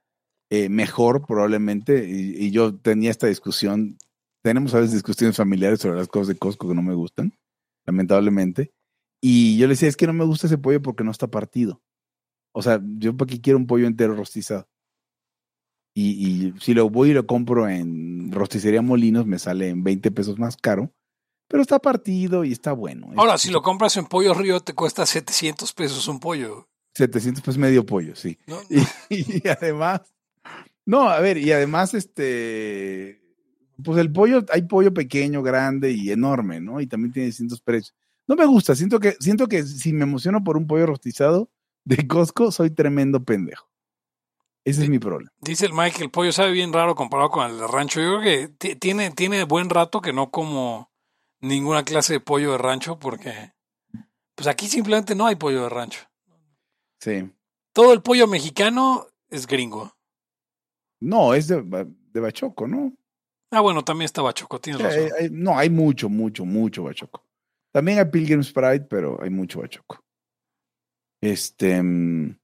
eh, 0.51 0.69
mejor 0.69 1.27
probablemente, 1.27 2.07
y, 2.09 2.37
y 2.47 2.51
yo 2.53 2.77
tenía 2.77 3.11
esta 3.11 3.27
discusión, 3.27 3.97
tenemos 4.43 4.73
a 4.75 4.79
veces 4.79 4.93
discusiones 4.93 5.37
familiares 5.37 5.81
sobre 5.81 5.97
las 5.99 6.07
cosas 6.07 6.29
de 6.29 6.37
Costco 6.39 6.69
que 6.69 6.75
no 6.75 6.83
me 6.83 6.95
gustan, 6.95 7.33
lamentablemente, 7.87 8.73
y 9.21 9.57
yo 9.59 9.67
le 9.67 9.73
decía, 9.73 9.89
es 9.89 9.97
que 9.97 10.07
no 10.07 10.13
me 10.13 10.25
gusta 10.25 10.47
ese 10.47 10.59
pollo 10.59 10.81
porque 10.83 11.03
no 11.03 11.11
está 11.11 11.27
partido. 11.27 11.81
O 12.57 12.63
sea, 12.63 12.81
yo 12.99 13.17
para 13.17 13.29
qué 13.29 13.41
quiero 13.41 13.59
un 13.59 13.67
pollo 13.67 13.87
entero 13.87 14.15
rostizado. 14.15 14.69
Y, 15.97 16.47
y 16.49 16.55
si 16.61 16.75
lo 16.75 16.89
voy 16.89 17.11
y 17.11 17.15
lo 17.15 17.27
compro 17.27 17.69
en 17.69 18.33
rosticería 18.33 18.83
Molinos, 18.83 19.27
me 19.27 19.39
sale 19.39 19.69
en 19.69 19.85
20 19.85 20.11
pesos 20.11 20.39
más 20.39 20.57
caro, 20.57 20.93
pero 21.49 21.63
está 21.63 21.79
partido 21.79 22.45
y 22.45 22.53
está 22.53 22.73
bueno. 22.73 23.11
ahora 23.17 23.35
Es- 23.35 23.43
si 23.43 23.51
lo 23.51 23.63
compras 23.63 23.97
en 23.97 24.07
Pollo 24.07 24.35
Río 24.35 24.61
te 24.61 24.73
cuesta 24.73 25.07
700 25.07 25.73
pesos 25.73 26.07
un 26.09 26.19
pollo. 26.21 26.69
700 26.97 27.43
pesos 27.43 27.59
medio 27.59 27.85
pollo, 27.85 28.15
sí. 28.17 28.39
¿no? 28.47 28.59
Y, 28.71 28.79
y 29.45 29.49
además, 29.49 30.01
no, 30.87 31.09
a 31.09 31.19
ver, 31.21 31.39
y 31.39 31.51
además, 31.53 31.95
este, 31.95 33.21
pues 33.83 33.99
el 33.99 34.13
pollo, 34.13 34.45
hay 34.53 34.63
pollo 34.63 34.93
pequeño, 34.95 35.43
grande 35.43 35.91
y 35.93 36.11
enorme, 36.11 36.61
¿no? 36.61 36.81
Y 36.81 36.87
también 36.87 37.13
tiene 37.13 37.27
distintos 37.27 37.61
precios. 37.61 37.95
No 38.27 38.37
me 38.37 38.47
gusta, 38.47 38.75
siento 38.75 38.99
que, 39.01 39.13
siento 39.21 39.49
que 39.49 39.63
si 39.65 39.93
me 39.93 40.05
emociono 40.05 40.43
por 40.43 40.57
un 40.57 40.67
pollo 40.67 40.87
rostizado 40.87 41.51
de 41.85 42.07
Costco, 42.09 42.51
soy 42.51 42.71
tremendo 42.71 43.23
pendejo. 43.25 43.69
Ese 44.65 44.85
es 44.85 44.89
mi 44.89 44.99
problema. 44.99 45.31
Dice 45.41 45.67
el 45.67 45.75
Mike 45.75 46.03
el 46.03 46.11
pollo 46.11 46.33
sabe 46.33 46.53
bien 46.53 46.73
raro 46.73 46.95
comparado 46.95 47.31
con 47.31 47.51
el 47.51 47.59
de 47.59 47.67
rancho. 47.67 48.01
Yo 48.01 48.19
creo 48.19 48.21
que 48.23 48.49
ti- 48.49 48.77
tiene, 48.77 49.11
tiene 49.11 49.45
buen 49.45 49.69
rato 49.69 50.01
que 50.01 50.13
no 50.15 50.31
como 50.31 50.91
ninguna 51.41 51.85
clase 51.85 52.15
de 52.15 52.21
pollo 52.21 52.53
de 52.53 52.59
rancho 52.59 52.99
porque 52.99 53.53
pues 54.35 54.47
aquí 54.49 54.67
simplemente 54.67 55.15
no 55.15 55.27
hay 55.27 55.37
pollo 55.37 55.65
de 55.65 55.69
rancho. 55.69 56.01
Sí. 57.01 57.31
Todo 57.75 57.93
el 57.93 58.01
pollo 58.01 58.27
mexicano 58.27 59.07
es 59.29 59.47
gringo. 59.47 59.95
No, 61.01 61.35
es 61.35 61.49
de, 61.49 61.63
de 61.63 62.21
Bachoco, 62.21 62.67
¿no? 62.67 62.95
Ah, 63.51 63.61
bueno, 63.61 63.85
también 63.85 64.07
está 64.07 64.23
Bachoco, 64.23 64.59
tienes 64.61 64.81
Sí, 64.81 64.87
hay- 64.89 65.03
razón. 65.05 65.19
hay- 65.21 65.29
no, 65.31 65.59
hay 65.59 65.69
mucho, 65.69 66.09
mucho, 66.09 66.47
mucho 66.47 66.85
Bachoco. 66.85 67.23
También 67.71 67.99
hay 67.99 68.07
Pilgrim's 68.07 68.51
Pride, 68.53 68.81
pero 68.89 69.23
hay 69.23 69.29
mucho 69.29 69.61
Bachoco. 69.61 70.03
Este. 71.27 71.83
mm, 71.83 72.39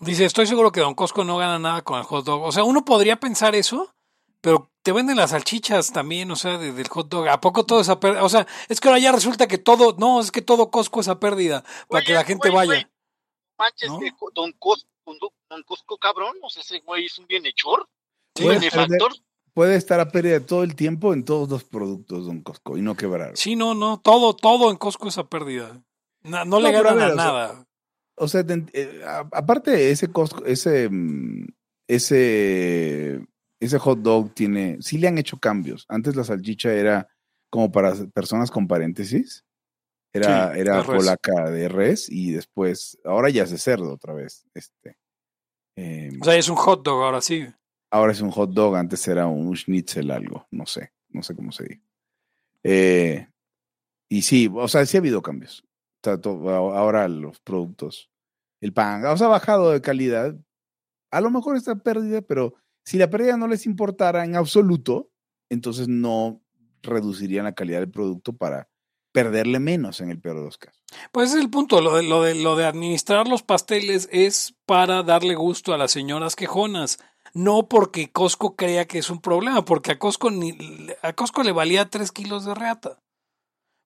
Dice, 0.00 0.24
estoy 0.24 0.46
seguro 0.46 0.70
que 0.70 0.80
Don 0.80 0.94
Cosco 0.94 1.24
no 1.24 1.38
gana 1.38 1.58
nada 1.58 1.82
con 1.82 1.98
el 1.98 2.04
hot 2.04 2.24
dog. 2.24 2.42
O 2.44 2.52
sea, 2.52 2.62
uno 2.62 2.84
podría 2.84 3.18
pensar 3.18 3.56
eso, 3.56 3.92
pero 4.40 4.70
te 4.84 4.92
venden 4.92 5.16
las 5.16 5.30
salchichas 5.30 5.92
también, 5.92 6.30
o 6.30 6.36
sea, 6.36 6.56
de- 6.56 6.72
del 6.72 6.86
hot 6.88 7.08
dog. 7.08 7.26
¿A 7.28 7.40
poco 7.40 7.66
todo 7.66 7.80
es 7.80 7.88
a 7.88 7.98
pérdida? 7.98 8.22
O 8.22 8.28
sea, 8.28 8.46
es 8.68 8.78
que 8.80 8.88
ahora 8.88 9.00
ya 9.00 9.10
resulta 9.10 9.48
que 9.48 9.58
todo, 9.58 9.96
no, 9.98 10.20
es 10.20 10.30
que 10.30 10.40
todo 10.40 10.70
Cosco 10.70 11.00
es 11.00 11.08
a 11.08 11.18
pérdida, 11.18 11.64
para 11.88 11.98
Oye, 11.98 12.06
que 12.06 12.12
la 12.12 12.24
gente 12.24 12.48
güey, 12.48 12.68
vaya. 12.68 12.90
Manches, 13.58 13.88
Don 14.34 14.52
Cosco, 14.52 14.86
Don 15.50 15.62
Cosco 15.64 15.98
cabrón, 15.98 16.36
o 16.42 16.48
sea, 16.48 16.62
ese 16.62 16.78
güey 16.80 17.06
es 17.06 17.18
un 17.18 17.26
bienhechor, 17.26 17.88
Sí, 18.36 18.44
un 18.44 18.50
Puede 18.50 18.58
benefactor. 18.60 19.12
puede 19.52 19.74
estar 19.74 19.98
a 19.98 20.10
pérdida 20.12 20.38
todo 20.46 20.62
el 20.62 20.76
tiempo 20.76 21.12
en 21.12 21.24
todos 21.24 21.48
los 21.48 21.64
productos, 21.64 22.24
Don 22.26 22.40
Costco, 22.42 22.78
y 22.78 22.82
no 22.82 22.94
quebrar. 22.94 23.36
Sí, 23.36 23.56
no, 23.56 23.74
no, 23.74 23.98
todo, 23.98 24.36
todo 24.36 24.70
en 24.70 24.76
Costco 24.76 25.08
es 25.08 25.18
a 25.18 25.24
pérdida. 25.28 25.82
No, 26.28 26.60
le 26.60 26.72
No, 26.72 26.78
a 26.78 26.82
ganan 26.82 26.86
a, 26.86 26.94
ver, 26.94 27.12
o 27.12 27.16
sea, 27.16 27.16
nada. 27.16 27.66
O 28.16 28.28
sea, 28.28 28.44
eh, 28.72 29.02
aparte 29.32 29.90
ese 29.90 30.08
Costco, 30.08 30.44
ese, 30.44 30.88
mm, 30.90 31.46
ese, 31.88 33.24
ese 33.60 33.78
hot 33.78 34.00
dog 34.00 34.34
tiene, 34.34 34.78
sí 34.80 34.98
le 34.98 35.08
han 35.08 35.18
hecho 35.18 35.38
cambios. 35.38 35.84
Antes 35.88 36.16
la 36.16 36.24
salchicha 36.24 36.72
era 36.72 37.08
como 37.50 37.70
para 37.72 37.94
personas 38.12 38.50
con 38.50 38.66
paréntesis. 38.66 39.44
Era, 40.12 40.54
Sí, 40.54 40.60
era 40.60 40.82
polaca 40.82 41.50
de 41.50 41.68
res 41.68 42.08
y 42.10 42.32
después, 42.32 42.98
ahora 43.04 43.28
ya 43.30 43.42
es 43.44 43.50
de 43.50 43.58
cerdo 43.58 43.92
otra 43.92 44.14
vez. 44.14 44.46
Este, 44.54 44.96
eh, 45.76 46.10
O 46.20 46.24
sea, 46.24 46.34
es 46.36 46.48
un 46.48 46.56
hot 46.56 46.82
dog 46.82 47.02
ahora 47.02 47.20
sí. 47.20 47.46
ahora 47.90 48.12
es 48.12 48.20
un 48.20 48.30
hot 48.30 48.50
dog, 48.50 48.76
antes 48.76 49.06
era 49.06 49.26
un 49.26 49.54
schnitzel 49.56 50.10
algo, 50.10 50.46
no 50.50 50.66
sé, 50.66 50.92
no 51.10 51.22
sé 51.22 51.36
cómo 51.36 51.52
se 51.52 51.64
dice. 51.64 51.82
Eh, 52.64 53.28
Y 54.10 54.22
sí, 54.22 54.50
o 54.52 54.66
sea, 54.66 54.84
sí 54.86 54.96
ha 54.96 55.00
habido 55.00 55.20
cambios. 55.22 55.62
Ahora 56.04 57.08
los 57.08 57.40
productos, 57.40 58.10
el 58.60 58.72
pan, 58.72 59.04
o 59.04 59.16
sea, 59.16 59.26
ha 59.26 59.30
bajado 59.30 59.70
de 59.70 59.80
calidad. 59.80 60.36
A 61.10 61.20
lo 61.20 61.30
mejor 61.30 61.56
está 61.56 61.76
pérdida, 61.76 62.22
pero 62.22 62.54
si 62.84 62.98
la 62.98 63.10
pérdida 63.10 63.36
no 63.36 63.48
les 63.48 63.66
importara 63.66 64.24
en 64.24 64.36
absoluto, 64.36 65.10
entonces 65.50 65.88
no 65.88 66.42
reducirían 66.82 67.44
la 67.44 67.54
calidad 67.54 67.80
del 67.80 67.90
producto 67.90 68.36
para 68.36 68.68
perderle 69.12 69.58
menos 69.58 70.00
en 70.00 70.10
el 70.10 70.20
peor 70.20 70.36
de 70.36 70.44
los 70.44 70.58
casos. 70.58 70.82
Pues 71.12 71.28
ese 71.30 71.38
es 71.38 71.44
el 71.44 71.50
punto, 71.50 71.80
lo 71.80 71.96
de, 71.96 72.02
lo, 72.02 72.22
de, 72.22 72.34
lo 72.34 72.56
de 72.56 72.66
administrar 72.66 73.26
los 73.26 73.42
pasteles 73.42 74.08
es 74.12 74.54
para 74.66 75.02
darle 75.02 75.34
gusto 75.34 75.74
a 75.74 75.78
las 75.78 75.90
señoras 75.90 76.36
quejonas, 76.36 76.98
no 77.34 77.68
porque 77.68 78.10
Costco 78.10 78.56
crea 78.56 78.86
que 78.86 78.98
es 78.98 79.10
un 79.10 79.20
problema, 79.20 79.64
porque 79.64 79.92
a 79.92 79.98
Costco, 79.98 80.30
ni, 80.30 80.56
a 81.02 81.12
Costco 81.14 81.42
le 81.42 81.52
valía 81.52 81.90
tres 81.90 82.12
kilos 82.12 82.44
de 82.44 82.54
reata. 82.54 83.00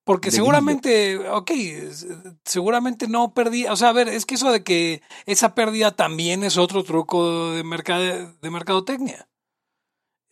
Porque 0.05 0.31
De 0.31 0.37
seguramente, 0.37 1.19
ok, 1.29 1.51
es- 1.53 2.07
seguramente 2.45 3.07
no 3.07 3.35
perdía, 3.35 3.73
o 3.73 3.77
sea, 3.77 3.91
a 3.91 3.93
ver, 3.93 4.09
es 4.09 4.27
que 4.27 4.35
eso 4.35 4.51
de 4.51 4.65
que 4.65 5.01
esa 5.27 5.55
pérdida 5.55 5.95
también 5.95 6.43
es 6.43 6.57
otro 6.57 6.83
truco 6.83 7.53
de, 7.53 7.63
mercade, 7.63 8.29
de 8.43 8.51
mercadotecnia. 8.51 9.29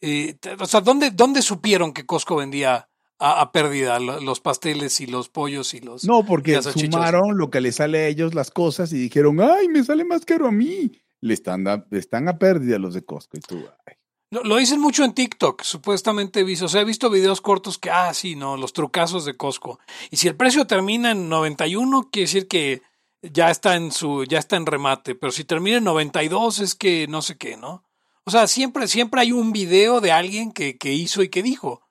Eh, 0.01 0.37
o 0.59 0.67
sea, 0.67 0.81
¿dónde, 0.81 1.11
¿dónde 1.11 1.43
supieron 1.43 1.93
que 1.93 2.07
Costco 2.07 2.37
vendía 2.37 2.89
a, 3.19 3.41
a 3.43 3.53
pérdida 3.53 4.01
lo- 4.01 4.19
los 4.21 4.41
pasteles 4.41 5.01
y 5.01 5.07
los 5.07 5.29
pollos 5.29 5.75
y 5.75 5.81
los... 5.81 6.05
No, 6.05 6.25
porque 6.25 6.61
sumaron 6.63 7.37
lo 7.37 7.51
que 7.51 7.61
le 7.61 7.71
sale 7.71 7.99
a 7.99 8.07
ellos 8.09 8.35
las 8.35 8.51
cosas 8.51 8.93
y 8.93 8.99
dijeron, 8.99 9.41
ay, 9.41 9.69
me 9.69 9.85
sale 9.85 10.05
más 10.05 10.25
caro 10.25 10.49
a 10.49 10.53
mí. 10.53 10.91
Le 11.21 11.35
están, 11.35 11.65
da- 11.65 11.87
le 11.91 11.99
están 11.99 12.29
a 12.29 12.39
pérdida 12.39 12.79
los 12.79 12.95
de 12.95 13.05
Costco. 13.05 13.37
Y 13.37 13.41
tú, 13.41 13.63
ay. 13.87 13.95
Lo, 14.31 14.57
dicen 14.57 14.81
mucho 14.81 15.03
en 15.05 15.13
TikTok, 15.13 15.63
supuestamente 15.63 16.45
visto. 16.45 16.67
O 16.67 16.69
sea, 16.69 16.83
he 16.83 16.85
visto 16.85 17.11
videos 17.11 17.41
cortos 17.41 17.79
que, 17.79 17.91
ah, 17.91 18.15
sí, 18.15 18.37
no, 18.37 18.57
los 18.57 18.73
trucazos 18.73 19.25
de 19.25 19.37
Costco. 19.37 19.81
Y 20.11 20.19
si 20.19 20.29
el 20.29 20.37
precio 20.37 20.67
termina 20.67 21.11
en 21.11 21.29
91, 21.29 22.11
quiere 22.13 22.27
decir 22.27 22.47
que 22.47 22.83
ya 23.23 23.51
está 23.51 23.75
en 23.75 23.91
su, 23.91 24.25
ya 24.25 24.39
está 24.39 24.57
en 24.57 24.67
remate. 24.67 25.17
Pero 25.17 25.33
si 25.33 25.43
termina 25.45 25.79
en 25.79 25.85
92, 25.85 26.61
es 26.61 26.75
que 26.77 27.09
no 27.09 27.23
sé 27.23 27.37
qué, 27.39 27.57
¿no? 27.57 27.85
O 28.25 28.31
sea, 28.31 28.47
siempre, 28.47 28.87
siempre 28.87 29.21
hay 29.21 29.33
un 29.33 29.51
video 29.51 30.01
de 30.01 30.13
alguien 30.13 30.53
que, 30.53 30.79
que 30.79 30.93
hizo 30.93 31.23
y 31.25 31.29
que 31.29 31.43
dijo. 31.43 31.83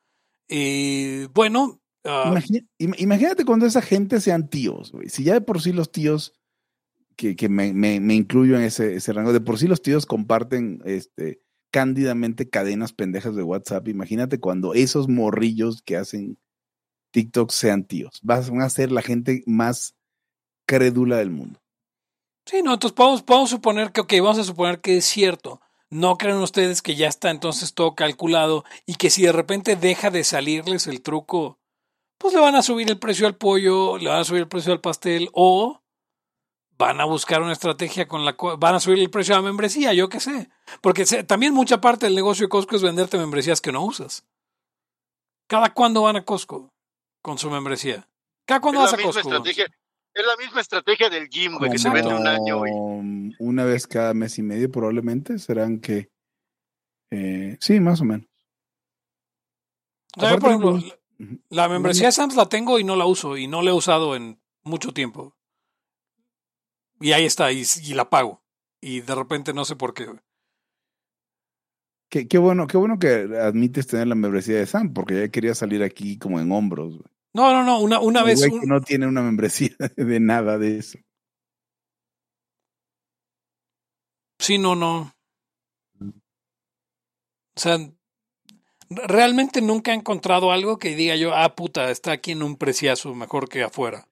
Eh, 0.48 1.28
bueno, 1.34 1.82
ah, 2.06 2.32
imagínate 2.78 3.44
cuando 3.44 3.66
esa 3.66 3.82
gente 3.82 4.22
sean 4.22 4.50
tíos, 4.50 4.94
güey. 4.94 5.10
Si 5.10 5.24
ya 5.26 5.34
de 5.34 5.42
por 5.42 5.62
sí 5.62 5.74
los 5.74 5.92
tíos, 5.92 6.34
que, 7.18 7.36
que 7.36 7.50
me, 7.50 7.74
me- 7.74 8.00
me 8.00 8.14
incluyo 8.16 8.56
en 8.56 8.64
ese, 8.64 8.96
ese 8.96 9.12
rango, 9.12 9.34
de 9.34 9.42
por 9.42 9.60
sí 9.60 9.68
los 9.68 9.82
tíos 9.82 10.06
comparten 10.06 10.82
este, 10.86 11.42
cándidamente 11.72 12.50
cadenas 12.50 12.94
pendejas 12.94 13.36
de 13.36 13.44
WhatsApp. 13.44 13.88
Imagínate 13.88 14.40
cuando 14.40 14.74
esos 14.74 15.08
morrillos 15.08 15.82
que 15.82 15.98
hacen 15.98 16.38
TikTok 17.12 17.52
sean 17.52 17.86
tíos. 17.86 18.20
Van 18.22 18.62
a 18.62 18.70
ser 18.70 18.92
la 18.92 19.02
gente 19.02 19.44
más 19.46 19.96
crédula 20.66 21.18
del 21.18 21.32
mundo. 21.32 21.60
Sí, 22.46 22.62
no, 22.64 22.74
entonces 22.74 22.96
podemos, 22.96 23.24
podemos 23.24 23.50
suponer 23.50 23.92
que, 23.92 24.02
ok, 24.02 24.14
vamos 24.22 24.40
a 24.40 24.44
suponer 24.44 24.82
que 24.82 24.98
es 24.98 25.06
cierto. 25.06 25.62
¿No 25.92 26.18
creen 26.18 26.38
ustedes 26.38 26.82
que 26.82 26.96
ya 26.96 27.08
está 27.08 27.32
entonces 27.32 27.74
todo 27.74 27.96
calculado 27.96 28.64
y 28.86 28.96
que 28.96 29.10
si 29.10 29.24
de 29.24 29.32
repente 29.32 29.76
deja 29.76 30.12
de 30.12 30.24
salirles 30.24 30.86
el 30.86 31.02
truco, 31.02 31.58
pues 32.20 32.34
le 32.34 32.40
van 32.40 32.56
a 32.56 32.62
subir 32.62 32.90
el 32.90 33.00
precio 33.00 33.26
al 33.26 33.38
pollo, 33.38 33.98
le 33.98 34.10
van 34.10 34.20
a 34.20 34.24
subir 34.24 34.42
el 34.42 34.48
precio 34.48 34.72
al 34.72 34.82
pastel 34.82 35.30
o 35.34 35.82
van 36.80 37.00
a 37.02 37.06
buscar 37.06 37.42
una 37.42 37.52
estrategia 37.52 38.08
con 38.08 38.24
la 38.26 38.34
cual 38.38 38.56
van 38.58 38.74
a 38.76 38.80
subir 38.80 39.00
el 39.00 39.10
precio 39.10 39.36
a 39.36 39.38
la 39.40 39.44
membresía, 39.44 39.94
yo 39.94 40.08
qué 40.10 40.20
sé. 40.22 40.50
Porque 40.82 41.06
se- 41.06 41.24
también 41.26 41.54
mucha 41.54 41.82
parte 41.82 42.06
del 42.06 42.16
negocio 42.16 42.46
de 42.46 42.50
Costco 42.50 42.76
es 42.78 42.82
venderte 42.82 43.18
membresías 43.18 43.60
que 43.62 43.72
no 43.74 43.84
usas. 43.84 44.26
¿Cada 45.48 45.74
cuándo 45.74 46.04
van 46.04 46.16
a 46.16 46.24
Costco 46.26 46.72
con 47.22 47.38
su 47.38 47.50
membresía? 47.52 48.08
¿Cada 48.46 48.62
cuándo 48.62 48.80
vas 48.82 48.92
la 48.92 48.96
a 48.96 48.98
misma 48.98 49.12
Costco? 49.14 49.30
estrategia. 49.30 49.66
Es 50.14 50.26
la 50.26 50.38
misma 50.38 50.62
estrategia 50.62 51.10
del 51.10 51.30
gym, 51.30 51.58
güey, 51.58 51.70
que 51.72 51.78
se 51.78 51.90
vende 51.90 52.14
un 52.14 52.26
año, 52.26 52.58
güey. 52.60 52.72
Una 53.40 53.64
vez 53.66 53.86
cada 53.86 54.14
mes 54.14 54.38
y 54.40 54.42
medio 54.42 54.72
probablemente 54.72 55.38
serán 55.38 55.80
que... 55.80 56.10
eh, 57.12 57.58
sí, 57.60 57.80
más 57.80 58.02
o 58.02 58.06
menos. 58.06 58.26
O 60.18 60.22
sea, 60.22 60.32
yo, 60.32 60.38
Aparte, 60.38 60.58
por 60.60 60.76
ejemplo. 60.80 61.00
La 61.50 61.68
membresía 61.68 62.08
de 62.08 62.12
Sams 62.14 62.36
la 62.36 62.48
tengo 62.48 62.80
y 62.80 62.84
no 62.84 62.96
la 62.96 63.06
uso 63.06 63.38
y 63.38 63.48
no 63.48 63.62
la 63.62 63.70
he 63.72 63.74
usado 63.74 64.16
en 64.16 64.42
mucho 64.64 64.94
tiempo. 64.94 65.36
Y 67.00 67.12
ahí 67.14 67.26
está, 67.26 67.52
y, 67.52 67.64
y 67.84 67.94
la 67.94 68.10
pago. 68.10 68.42
Y 68.82 69.02
de 69.02 69.16
repente 69.16 69.54
no 69.54 69.66
sé 69.66 69.76
por 69.76 69.94
qué. 69.94 70.08
Qué, 72.12 72.28
qué 72.28 72.38
bueno, 72.38 72.66
qué 72.68 72.78
bueno 72.78 72.98
que 72.98 73.10
admites 73.40 73.88
tener 73.88 74.08
la 74.08 74.16
membresía 74.16 74.58
de 74.58 74.66
Sam, 74.66 74.94
porque 74.94 75.16
ya 75.20 75.30
quería 75.30 75.54
salir 75.54 75.84
aquí 75.84 76.18
como 76.18 76.40
en 76.40 76.52
hombros. 76.52 76.98
güey. 76.98 77.06
No, 77.36 77.52
no, 77.54 77.64
no, 77.64 77.80
una, 77.80 78.00
una 78.00 78.24
vez. 78.24 78.42
un- 78.42 78.62
que 78.62 78.66
no 78.68 78.82
tiene 78.82 79.06
una 79.08 79.22
membresía 79.22 79.70
de 79.96 80.20
nada 80.20 80.58
de 80.58 80.78
eso. 80.80 80.98
Sí, 84.40 84.58
no, 84.58 84.76
no. 84.76 85.14
O 86.02 87.62
sea, 87.62 87.78
realmente 88.90 89.62
nunca 89.62 89.92
he 89.92 89.96
encontrado 89.96 90.52
algo 90.52 90.80
que 90.80 90.96
diga 90.96 91.16
yo, 91.16 91.36
ah, 91.36 91.56
puta, 91.56 91.92
está 91.92 92.14
aquí 92.14 92.32
en 92.32 92.42
un 92.42 92.56
preciazo 92.56 93.14
mejor 93.14 93.50
que 93.50 93.64
afuera. 93.64 94.08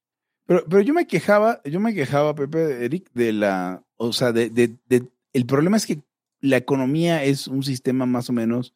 Pero, 0.47 0.63
pero 0.67 0.81
yo 0.81 0.93
me 0.93 1.05
quejaba, 1.07 1.61
yo 1.65 1.79
me 1.79 1.93
quejaba, 1.93 2.33
Pepe, 2.33 2.85
Eric, 2.85 3.09
de 3.13 3.33
la, 3.33 3.83
o 3.97 4.13
sea, 4.13 4.31
de, 4.31 4.49
de, 4.49 4.75
de- 4.87 5.07
el 5.33 5.45
problema 5.45 5.77
es 5.77 5.85
que 5.85 6.01
la 6.41 6.57
economía 6.57 7.23
es 7.23 7.47
un 7.47 7.63
sistema 7.63 8.05
más 8.05 8.29
o 8.29 8.33
menos, 8.33 8.73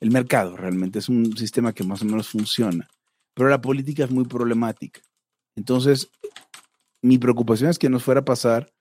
el 0.00 0.10
mercado 0.10 0.56
realmente 0.56 0.98
es 0.98 1.08
un 1.08 1.36
sistema 1.36 1.72
que 1.72 1.82
más 1.82 2.02
o 2.02 2.04
menos 2.04 2.28
funciona, 2.28 2.88
pero 3.34 3.48
la 3.48 3.60
política 3.60 4.04
es 4.04 4.10
muy 4.10 4.24
problemática. 4.26 5.00
Entonces, 5.56 6.10
mi 7.02 7.18
preocupación 7.18 7.70
es 7.70 7.78
que 7.78 7.88
nos 7.88 8.04
fuera 8.04 8.20
a 8.20 8.24
pasar 8.24 8.72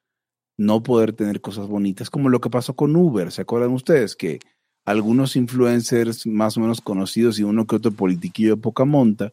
no 0.57 0.83
poder 0.83 1.13
tener 1.13 1.41
cosas 1.41 1.67
bonitas, 1.67 2.09
como 2.09 2.29
lo 2.29 2.41
que 2.41 2.49
pasó 2.49 2.75
con 2.75 2.95
Uber, 2.95 3.31
¿se 3.31 3.41
acuerdan 3.41 3.71
ustedes? 3.71 4.15
Que 4.15 4.39
algunos 4.85 5.35
influencers 5.35 6.27
más 6.27 6.57
o 6.57 6.59
menos 6.59 6.81
conocidos 6.81 7.39
y 7.39 7.43
uno 7.43 7.65
que 7.65 7.77
otro 7.77 7.91
politiquillo 7.91 8.55
de 8.55 8.61
poca 8.61 8.85
monta, 8.85 9.31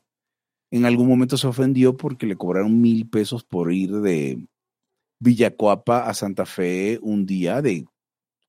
en 0.71 0.85
algún 0.85 1.09
momento 1.09 1.37
se 1.37 1.47
ofendió 1.47 1.97
porque 1.97 2.27
le 2.27 2.37
cobraron 2.37 2.81
mil 2.81 3.09
pesos 3.09 3.45
por 3.45 3.73
ir 3.73 3.93
de 4.01 4.47
Villacuapa 5.19 6.09
a 6.09 6.15
Santa 6.15 6.47
Fe 6.47 6.99
un 7.03 7.27
día 7.27 7.61
de 7.61 7.87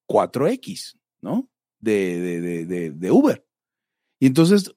4X, 0.08 0.98
¿no? 1.22 1.50
De, 1.80 2.20
de, 2.20 2.66
de, 2.66 2.92
de, 2.92 3.12
Uber. 3.12 3.46
Y 4.20 4.28
entonces 4.28 4.72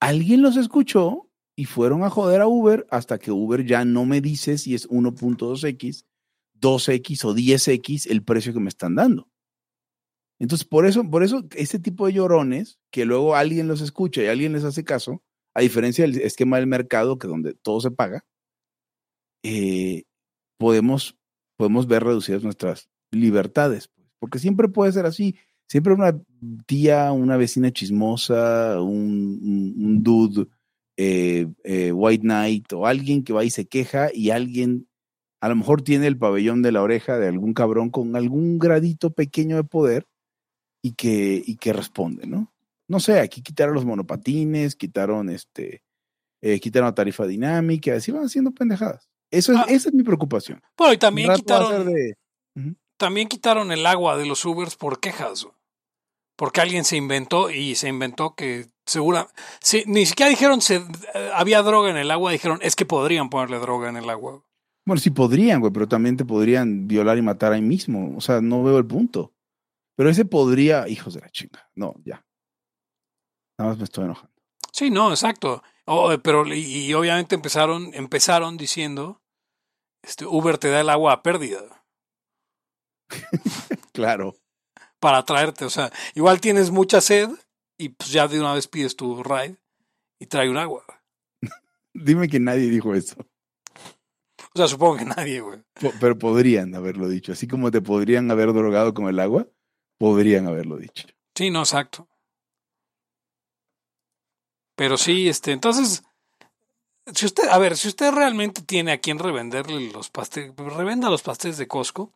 alguien 0.00 0.42
los 0.42 0.56
escuchó 0.56 1.30
y 1.54 1.66
fueron 1.66 2.02
a 2.02 2.10
joder 2.10 2.40
a 2.40 2.48
Uber 2.48 2.86
hasta 2.90 3.18
que 3.18 3.30
Uber 3.30 3.64
ya 3.64 3.84
no 3.84 4.04
me 4.04 4.20
dice 4.20 4.58
si 4.58 4.74
es 4.74 4.88
1.2X, 4.88 6.06
2X 6.60 7.24
o 7.24 7.34
10X 7.34 8.10
el 8.10 8.24
precio 8.24 8.52
que 8.52 8.60
me 8.60 8.68
están 8.68 8.96
dando. 8.96 9.28
Entonces, 10.40 10.66
por 10.66 10.86
eso, 10.86 11.08
por 11.08 11.22
eso, 11.22 11.44
este 11.54 11.78
tipo 11.78 12.06
de 12.06 12.14
llorones, 12.14 12.80
que 12.90 13.04
luego 13.04 13.36
alguien 13.36 13.68
los 13.68 13.80
escucha 13.80 14.24
y 14.24 14.26
alguien 14.26 14.52
les 14.52 14.64
hace 14.64 14.82
caso, 14.82 15.22
a 15.54 15.60
diferencia 15.60 16.04
del 16.04 16.20
esquema 16.20 16.56
del 16.56 16.66
mercado, 16.66 17.18
que 17.18 17.28
donde 17.28 17.54
todo 17.54 17.80
se 17.80 17.90
paga, 17.90 18.24
eh, 19.42 20.04
podemos, 20.58 21.16
podemos 21.56 21.86
ver 21.86 22.04
reducidas 22.04 22.42
nuestras 22.42 22.88
libertades. 23.10 23.88
pues, 23.88 24.08
Porque 24.18 24.38
siempre 24.38 24.68
puede 24.68 24.92
ser 24.92 25.06
así. 25.06 25.36
Siempre 25.68 25.94
una 25.94 26.20
tía, 26.66 27.12
una 27.12 27.36
vecina 27.36 27.70
chismosa, 27.70 28.80
un, 28.80 30.02
dude, 30.02 30.46
eh, 30.96 31.46
eh, 31.64 31.92
white 31.92 32.22
knight 32.22 32.72
o 32.74 32.86
alguien 32.86 33.24
que 33.24 33.32
va 33.32 33.44
y 33.44 33.50
se 33.50 33.66
queja 33.66 34.10
y 34.12 34.30
alguien 34.30 34.86
a 35.40 35.48
lo 35.48 35.56
mejor 35.56 35.82
tiene 35.82 36.06
el 36.06 36.18
pabellón 36.18 36.62
de 36.62 36.72
la 36.72 36.82
oreja 36.82 37.18
de 37.18 37.26
algún 37.26 37.54
cabrón 37.54 37.90
con 37.90 38.14
algún 38.14 38.58
gradito 38.58 39.10
pequeño 39.10 39.56
de 39.56 39.64
poder 39.64 40.06
y 40.84 40.92
que, 40.92 41.42
y 41.44 41.56
que 41.56 41.72
responde, 41.72 42.26
¿no? 42.26 42.51
No 42.92 43.00
sé, 43.00 43.20
aquí 43.20 43.40
quitaron 43.42 43.74
los 43.74 43.86
monopatines, 43.86 44.76
quitaron 44.76 45.30
este, 45.30 45.82
eh, 46.42 46.60
quitaron 46.60 46.88
la 46.88 46.94
tarifa 46.94 47.26
dinámica, 47.26 47.94
así 47.94 48.12
van 48.12 48.24
haciendo 48.26 48.50
pendejadas. 48.52 49.08
Eso 49.30 49.52
es, 49.54 49.58
Ah. 49.60 49.64
esa 49.68 49.88
es 49.88 49.94
mi 49.94 50.02
preocupación. 50.02 50.60
Bueno, 50.76 50.92
y 50.92 50.98
también 50.98 51.32
quitaron, 51.32 51.90
también 52.98 53.28
quitaron 53.28 53.72
el 53.72 53.86
agua 53.86 54.18
de 54.18 54.26
los 54.26 54.44
Ubers 54.44 54.76
por 54.76 55.00
quejas. 55.00 55.44
güey. 55.44 55.54
Porque 56.36 56.60
alguien 56.60 56.84
se 56.84 56.98
inventó 56.98 57.48
y 57.50 57.76
se 57.76 57.88
inventó 57.88 58.34
que 58.34 58.66
segura. 58.84 59.28
Sí, 59.62 59.84
ni 59.86 60.04
siquiera 60.04 60.28
dijeron 60.28 60.60
se, 60.60 60.76
eh, 60.76 61.30
había 61.34 61.62
droga 61.62 61.88
en 61.90 61.96
el 61.96 62.10
agua, 62.10 62.30
dijeron 62.32 62.58
es 62.60 62.76
que 62.76 62.84
podrían 62.84 63.30
ponerle 63.30 63.58
droga 63.58 63.88
en 63.88 63.96
el 63.96 64.10
agua. 64.10 64.44
Bueno, 64.84 65.00
sí 65.00 65.08
podrían, 65.10 65.60
güey, 65.60 65.72
pero 65.72 65.88
también 65.88 66.18
te 66.18 66.26
podrían 66.26 66.88
violar 66.88 67.16
y 67.16 67.22
matar 67.22 67.52
ahí 67.54 67.62
mismo. 67.62 68.14
O 68.18 68.20
sea, 68.20 68.42
no 68.42 68.62
veo 68.62 68.76
el 68.76 68.86
punto. 68.86 69.32
Pero 69.96 70.10
ese 70.10 70.26
podría, 70.26 70.88
hijos 70.88 71.14
de 71.14 71.20
la 71.20 71.30
chinga. 71.30 71.70
No, 71.74 71.94
ya. 72.04 72.22
Nada 73.58 73.70
más 73.70 73.78
me 73.78 73.84
estoy 73.84 74.04
enojando. 74.04 74.32
Sí, 74.72 74.90
no, 74.90 75.10
exacto. 75.10 75.62
Eh, 75.86 76.18
pero 76.22 76.46
y, 76.46 76.86
y 76.86 76.94
obviamente 76.94 77.34
empezaron, 77.34 77.90
empezaron 77.94 78.56
diciendo 78.56 79.20
este, 80.02 80.24
Uber 80.26 80.58
te 80.58 80.68
da 80.70 80.80
el 80.80 80.88
agua 80.90 81.12
a 81.12 81.22
pérdida 81.22 81.84
Claro. 83.92 84.34
para 85.00 85.24
traerte. 85.24 85.64
O 85.64 85.70
sea, 85.70 85.90
igual 86.14 86.40
tienes 86.40 86.70
mucha 86.70 87.00
sed 87.00 87.30
y 87.78 87.90
pues 87.90 88.10
ya 88.10 88.28
de 88.28 88.40
una 88.40 88.54
vez 88.54 88.68
pides 88.68 88.96
tu 88.96 89.22
ride 89.22 89.56
y 90.18 90.26
trae 90.26 90.48
un 90.50 90.56
agua. 90.56 90.84
Dime 91.94 92.28
que 92.28 92.40
nadie 92.40 92.68
dijo 92.70 92.94
eso. 92.94 93.16
O 94.54 94.58
sea, 94.58 94.68
supongo 94.68 94.98
que 94.98 95.04
nadie, 95.06 95.40
güey. 95.40 95.60
Pero 96.00 96.18
podrían 96.18 96.74
haberlo 96.74 97.08
dicho. 97.08 97.32
Así 97.32 97.48
como 97.48 97.70
te 97.70 97.80
podrían 97.80 98.30
haber 98.30 98.52
drogado 98.52 98.92
con 98.92 99.08
el 99.08 99.18
agua, 99.18 99.46
podrían 99.98 100.46
haberlo 100.46 100.76
dicho. 100.76 101.08
Sí, 101.34 101.50
no, 101.50 101.60
exacto. 101.60 102.06
Pero 104.76 104.96
sí, 104.96 105.28
este, 105.28 105.52
entonces, 105.52 106.02
si 107.14 107.26
usted, 107.26 107.48
a 107.48 107.58
ver, 107.58 107.76
si 107.76 107.88
usted 107.88 108.12
realmente 108.12 108.62
tiene 108.62 108.92
a 108.92 108.98
quien 108.98 109.18
revenderle 109.18 109.90
los 109.92 110.10
pasteles, 110.10 110.54
revenda 110.56 111.10
los 111.10 111.22
pasteles 111.22 111.58
de 111.58 111.68
Costco, 111.68 112.12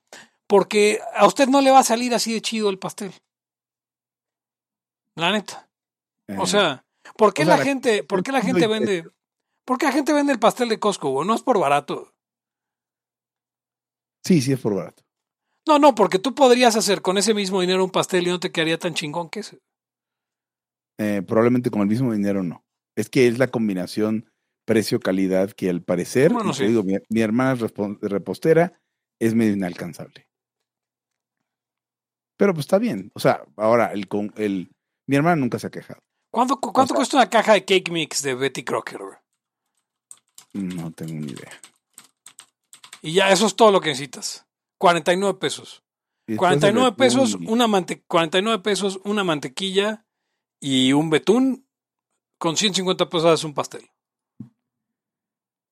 porque 0.47 1.01
a 1.15 1.27
usted 1.27 1.49
no 1.49 1.61
le 1.61 1.71
va 1.71 1.81
a 1.81 1.85
salir 1.85 2.15
así 2.15 2.33
de 2.33 2.41
chido 2.41 2.71
el 2.71 2.79
pastel. 2.79 3.13
La 5.17 5.33
neta. 5.33 5.69
O 6.39 6.45
Eh, 6.45 6.47
sea, 6.47 6.85
¿por 7.17 7.33
qué 7.33 7.43
o 7.43 7.47
sea, 7.47 7.57
la 7.57 7.65
gente, 7.65 8.05
por 8.05 8.23
qué 8.23 8.33
la 8.33 8.41
gente 8.43 8.67
vende, 8.67 9.05
por 9.65 9.79
qué 9.79 9.87
la 9.87 9.93
gente 9.93 10.13
vende 10.13 10.33
el 10.33 10.39
pastel 10.39 10.69
de 10.69 10.79
Costco, 10.79 11.11
güey? 11.11 11.27
No 11.27 11.35
es 11.35 11.43
por 11.43 11.59
barato. 11.59 12.13
sí, 14.25 14.41
sí 14.41 14.53
es 14.53 14.61
por 14.61 14.75
barato. 14.75 15.03
No, 15.69 15.79
no, 15.79 15.95
porque 15.95 16.19
tú 16.21 16.35
podrías 16.35 16.77
hacer 16.77 17.03
con 17.03 17.19
ese 17.19 17.35
mismo 17.35 17.61
dinero 17.61 17.85
un 17.85 17.91
pastel 17.91 18.27
y 18.27 18.31
no 18.31 18.39
te 18.41 18.53
quedaría 18.53 18.79
tan 18.79 18.95
chingón 18.95 19.29
que 19.29 19.41
ese. 19.41 19.59
Eh, 20.99 21.23
probablemente 21.27 21.71
con 21.71 21.83
el 21.83 21.89
mismo 21.89 22.13
dinero 22.13 22.43
no. 22.43 22.65
Es 22.97 23.11
que 23.11 23.29
es 23.29 23.39
la 23.39 23.49
combinación 23.49 24.31
precio-calidad 24.67 25.53
que 25.53 25.69
al 25.71 25.83
parecer, 25.83 26.33
Bueno, 26.33 26.53
sí. 26.55 26.67
digo, 26.67 26.83
mi, 26.83 26.95
mi 27.09 27.21
hermana 27.21 27.53
es 27.53 27.61
repostera, 28.01 28.81
es 29.21 29.35
medio 29.35 29.53
inalcanzable. 29.53 30.27
Pero 32.39 32.53
pues 32.53 32.65
está 32.67 32.79
bien. 32.79 33.11
O 33.15 33.21
sea, 33.21 33.45
ahora 33.57 33.93
el 33.93 34.09
con 34.09 34.33
el 34.37 34.71
mi 35.07 35.17
hermana 35.17 35.37
nunca 35.37 35.59
se 35.59 35.67
ha 35.69 35.71
quejado. 35.71 36.01
¿Cuánto, 36.33 36.59
cuánto 36.61 36.89
sea- 36.93 36.97
cuesta 36.97 37.17
una 37.19 37.31
caja 37.31 37.53
de 37.55 37.65
cake 37.65 37.91
mix 37.91 38.23
de 38.23 38.35
Betty 38.35 38.65
Crocker? 38.65 39.01
No 40.53 40.91
tengo 40.93 41.13
ni 41.15 41.33
idea. 41.33 41.53
Y 43.03 43.13
ya, 43.13 43.31
eso 43.31 43.47
es 43.47 43.55
todo 43.55 43.71
lo 43.71 43.81
que 43.81 43.91
necesitas. 43.91 44.47
49 44.79 45.39
pesos. 45.39 45.83
Y 46.27 46.33
después 46.33 46.53
el 46.55 46.59
49 46.61 46.85
betún 46.91 46.97
pesos, 46.97 47.35
una 47.47 47.69
mante 47.69 48.03
49 48.03 48.63
pesos, 48.63 49.01
una 49.05 49.23
mantequilla 49.23 50.06
y 50.61 50.93
un 50.93 51.11
betún. 51.11 51.67
Con 52.39 52.57
150 52.57 53.09
pesos 53.09 53.25
haces 53.27 53.45
un 53.45 53.55
pastel. 53.55 53.89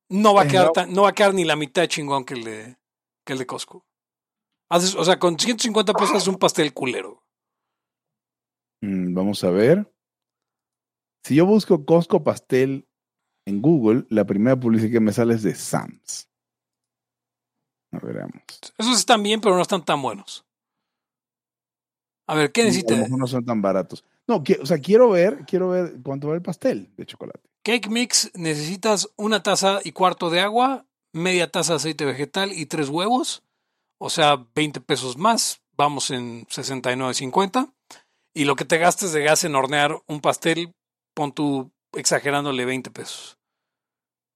No 0.08 0.34
va 0.34 0.42
a 0.42 0.48
quedar 0.48 0.66
no. 0.66 0.72
tan- 0.72 0.92
no 0.92 1.02
va 1.02 1.10
a 1.10 1.14
quedar 1.14 1.34
ni 1.34 1.44
la 1.44 1.56
mitad 1.56 1.82
de 1.82 1.88
chingón 1.88 2.24
que 2.24 2.34
el 2.34 2.44
de, 2.44 2.78
que 3.26 3.34
el 3.34 3.38
de 3.38 3.46
Costco. 3.46 3.84
Haces, 4.70 4.94
o 4.94 5.04
sea, 5.04 5.18
con 5.18 5.38
150 5.38 5.92
pesos 5.92 6.16
haces 6.16 6.28
un 6.28 6.36
pastel 6.36 6.72
culero. 6.72 7.22
Mm, 8.82 9.14
vamos 9.14 9.44
a 9.44 9.50
ver. 9.50 9.92
Si 11.22 11.34
yo 11.34 11.44
busco 11.46 11.84
Costco 11.84 12.24
pastel 12.24 12.88
en 13.46 13.60
Google, 13.60 14.06
la 14.08 14.24
primera 14.24 14.58
publicidad 14.58 14.90
que 14.92 15.00
me 15.00 15.12
sale 15.12 15.34
es 15.34 15.42
de 15.42 15.54
Sam's. 15.54 16.30
A 17.92 17.98
ver. 17.98 18.26
Esos 18.78 18.98
están 18.98 19.22
bien, 19.22 19.40
pero 19.40 19.54
no 19.54 19.62
están 19.62 19.84
tan 19.84 20.00
buenos. 20.00 20.46
A 22.26 22.34
ver, 22.34 22.52
¿qué 22.52 22.62
lo 22.62 22.68
necesitas? 22.68 23.10
no 23.10 23.26
son 23.26 23.44
tan 23.44 23.60
baratos. 23.60 24.04
No, 24.26 24.42
o 24.60 24.66
sea, 24.66 24.78
quiero 24.78 25.10
ver, 25.10 25.44
quiero 25.46 25.68
ver 25.70 25.96
cuánto 26.02 26.28
vale 26.28 26.38
el 26.38 26.42
pastel 26.42 26.90
de 26.96 27.06
chocolate. 27.06 27.40
Cake 27.62 27.88
mix, 27.88 28.30
necesitas 28.34 29.10
una 29.16 29.42
taza 29.42 29.80
y 29.84 29.92
cuarto 29.92 30.30
de 30.30 30.40
agua, 30.40 30.86
media 31.12 31.50
taza 31.50 31.74
de 31.74 31.76
aceite 31.76 32.04
vegetal 32.04 32.52
y 32.52 32.66
tres 32.66 32.88
huevos. 32.88 33.42
O 33.98 34.10
sea, 34.10 34.46
20 34.54 34.80
pesos 34.80 35.16
más. 35.16 35.62
Vamos 35.76 36.10
en 36.10 36.46
69.50. 36.46 37.72
Y 38.34 38.44
lo 38.44 38.56
que 38.56 38.64
te 38.64 38.78
gastes 38.78 39.12
de 39.12 39.22
gas 39.22 39.44
en 39.44 39.54
hornear 39.54 40.02
un 40.06 40.20
pastel, 40.20 40.74
pon 41.14 41.32
tú 41.32 41.72
exagerándole 41.92 42.64
20 42.64 42.90
pesos. 42.90 43.38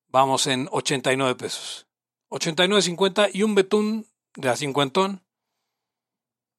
Vamos 0.09 0.47
en 0.47 0.68
89 0.70 1.34
pesos. 1.34 1.86
89.50 2.30 3.30
y 3.32 3.43
un 3.43 3.55
betún 3.55 4.07
de 4.36 4.49
a 4.49 4.57
cincuentón, 4.57 5.24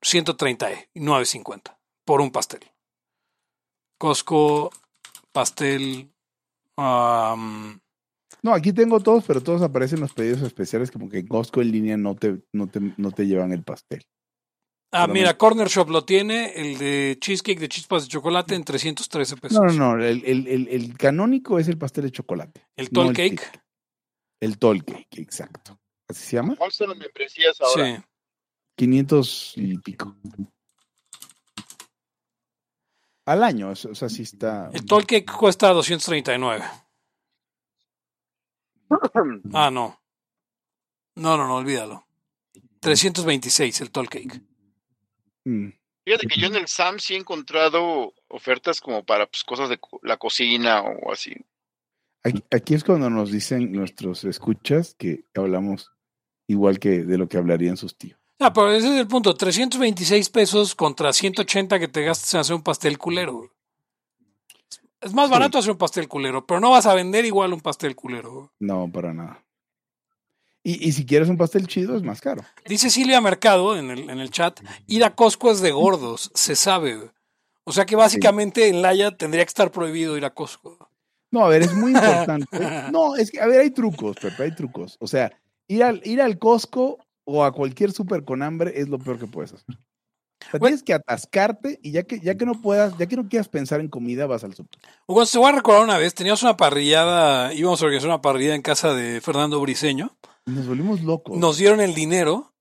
139.50 0.02 1.78
por 2.06 2.22
un 2.22 2.32
pastel. 2.32 2.72
Costco, 4.00 4.72
pastel, 5.34 6.10
am, 6.78 7.80
No, 8.41 8.54
aquí 8.54 8.72
tengo 8.72 9.00
todos, 9.02 9.26
pero 9.28 9.41
todos 9.43 9.62
aparecen 9.62 10.00
los 10.00 10.14
pedidos 10.14 10.41
especiales 10.41 10.89
como 10.89 11.10
que 11.10 11.20
en 11.20 11.28
Costco 11.28 11.62
en 11.62 11.72
línea 11.72 11.97
no 11.97 12.16
te, 12.16 12.41
no 12.54 12.68
te, 12.68 12.80
no 12.97 13.12
te 13.12 13.28
llevan 13.28 13.52
el 13.52 13.64
pastel. 13.64 14.02
Ah, 14.91 15.02
Solamente- 15.02 15.20
mira, 15.20 15.38
Corner 15.38 15.68
Shop 15.68 15.89
lo 15.89 16.04
tiene, 16.06 16.54
el 16.56 16.78
de 16.78 17.18
cheesecake 17.20 17.60
de 17.60 17.68
chispas 17.70 18.04
de 18.04 18.10
chocolate 18.10 18.56
en 18.56 18.64
313 18.64 19.36
pesos. 19.38 19.60
No, 19.60 19.66
no, 19.72 19.97
no, 19.97 20.04
el, 20.04 20.24
el- 20.26 20.47
el- 20.47 20.68
el 20.70 20.97
canónico 20.97 21.60
es 21.60 21.68
el 21.68 21.78
pastel 21.78 22.06
de 22.06 22.12
chocolate. 22.12 22.66
El 22.78 22.86
no 22.91 23.02
tall 23.02 23.10
el 23.10 23.14
cake. 23.16 23.62
El 24.41 24.58
tall 24.58 24.84
cake, 24.86 25.20
exacto. 25.20 25.78
¿Así 26.10 26.24
se 26.24 26.36
llama? 26.38 26.56
¿Cuántas 26.56 26.78
son 26.78 26.89
las 26.89 26.97
membresías 26.97 27.60
ahora? 27.62 27.97
Sí. 27.97 28.04
500 28.78 29.54
y 29.58 29.78
pico. 29.80 30.16
Al 33.30 33.44
año, 33.44 33.70
o 33.70 33.76
sea, 33.76 34.10
sí 34.10 34.24
está. 34.24 34.72
El 34.74 34.88
cake 35.06 35.32
cuesta 35.32 35.70
239. 35.70 36.66
Ah, 39.54 39.70
no. 39.70 40.02
No, 41.14 41.38
no, 41.38 41.48
no, 41.48 41.58
olvídalo. 41.58 42.08
326 42.80 43.82
el 43.82 43.92
tall 43.92 44.10
cake. 44.10 44.42
Mm. 45.46 45.70
Fíjate 46.06 46.26
que 46.26 46.40
yo 46.40 46.48
en 46.48 46.56
el 46.56 46.68
Sam 46.68 46.98
sí 46.98 47.14
he 47.14 47.18
encontrado 47.18 48.16
ofertas 48.30 48.82
como 48.82 49.06
para 49.06 49.28
pues, 49.28 49.44
cosas 49.44 49.70
de 49.70 49.80
la 50.02 50.18
cocina 50.18 50.82
o 50.82 51.12
así. 51.12 51.36
Aquí, 52.24 52.44
aquí 52.50 52.74
es 52.74 52.84
cuando 52.84 53.12
nos 53.12 53.32
dicen 53.32 53.72
nuestros 53.72 54.24
escuchas 54.24 54.96
que 54.98 55.26
hablamos 55.36 55.92
igual 56.48 56.80
que 56.80 57.04
de 57.04 57.18
lo 57.20 57.30
que 57.30 57.38
hablarían 57.38 57.78
sus 57.78 57.96
tíos. 57.96 58.19
Ah, 58.40 58.54
pero 58.54 58.72
ese 58.72 58.88
es 58.94 59.00
el 59.00 59.08
punto. 59.08 59.36
326 59.36 60.30
pesos 60.30 60.74
contra 60.76 61.12
180 61.12 61.78
que 61.80 61.88
te 61.88 62.04
gastas 62.04 62.34
en 62.34 62.40
hacer 62.40 62.56
un 62.56 62.64
pastel 62.64 62.98
culero. 62.98 63.52
Es 65.02 65.14
más 65.14 65.28
Sí. 65.28 65.32
barato 65.34 65.58
hacer 65.58 65.72
un 65.72 65.78
pastel 65.78 66.08
culero, 66.08 66.46
pero 66.46 66.60
no 66.60 66.70
vas 66.72 66.86
a 66.86 66.94
vender 66.94 67.26
igual 67.26 67.54
un 67.54 67.62
pastel 67.62 67.96
culero. 67.96 68.54
No, 68.60 68.90
para 68.92 69.14
nada. 69.14 69.44
Y, 70.64 70.88
y 70.88 70.92
si 70.92 71.06
quieres 71.06 71.30
un 71.30 71.38
pastel 71.38 71.68
chido, 71.68 71.96
es 71.96 72.04
más 72.04 72.20
caro. 72.22 72.44
Dice 72.66 72.90
Silvia 72.90 73.22
Mercado 73.22 73.78
en 73.78 73.92
el, 73.92 74.10
en 74.10 74.20
el 74.20 74.30
chat, 74.30 74.60
ir 74.88 75.04
a 75.06 75.16
Costco 75.16 75.52
es 75.52 75.62
de 75.62 75.72
gordos, 75.72 76.32
se 76.34 76.56
sabe. 76.56 77.12
O 77.64 77.72
sea 77.72 77.86
que 77.86 77.96
básicamente 77.96 78.68
en 78.68 78.82
Laia 78.82 79.16
tendría 79.16 79.44
que 79.46 79.50
estar 79.50 79.72
prohibido 79.72 80.18
ir 80.18 80.26
a 80.26 80.34
Costco. 80.34 80.90
No, 81.32 81.46
a 81.46 81.50
ver, 81.50 81.62
es 81.62 81.74
muy 81.74 81.92
importante. 81.96 82.48
No, 82.92 83.16
es 83.16 83.32
que, 83.32 83.40
a 83.40 83.48
ver, 83.48 83.62
hay 83.62 83.72
trucos, 83.72 84.18
Pepe, 84.18 84.44
hay 84.44 84.56
trucos. 84.56 84.98
O 85.00 85.08
sea, 85.08 85.32
ir 85.68 85.84
al, 85.84 86.02
ir 86.04 86.22
al 86.22 86.38
Costco 86.40 86.98
o 87.32 87.44
a 87.44 87.52
cualquier 87.52 87.92
súper 87.92 88.24
con 88.24 88.42
hambre 88.42 88.74
es 88.80 88.90
lo 88.90 88.98
peor 89.00 89.20
que 89.20 89.28
puedes 89.28 89.54
hacer. 89.54 89.66
O 89.76 90.52
sea, 90.52 90.58
Güey. 90.60 90.72
tienes 90.72 90.84
que 90.84 90.94
atascarte 90.94 91.80
y 91.84 91.92
ya 91.92 92.04
que, 92.04 92.20
ya 92.22 92.36
que 92.36 92.46
no 92.46 92.54
puedas, 92.62 92.98
ya 92.98 93.08
que 93.08 93.18
no 93.18 93.28
quieras 93.28 93.50
pensar 93.50 93.82
en 93.82 93.90
comida, 93.90 94.26
vas 94.26 94.44
al 94.46 94.56
súper. 94.56 94.80
Hugo, 95.06 95.26
te 95.26 95.38
voy 95.38 95.50
a 95.50 95.56
recordar 95.56 95.84
una 95.84 95.98
vez, 95.98 96.16
teníamos 96.16 96.42
una 96.44 96.56
parrillada, 96.58 97.54
íbamos 97.54 97.82
a 97.82 97.86
organizar 97.86 98.10
una 98.10 98.22
parrilla 98.22 98.56
en 98.56 98.62
casa 98.62 98.94
de 98.94 99.20
Fernando 99.22 99.60
Briseño. 99.60 100.18
Nos 100.46 100.66
volvimos 100.68 101.02
locos. 101.02 101.38
Nos 101.38 101.58
dieron 101.58 101.82
el 101.82 101.94
dinero, 101.94 102.54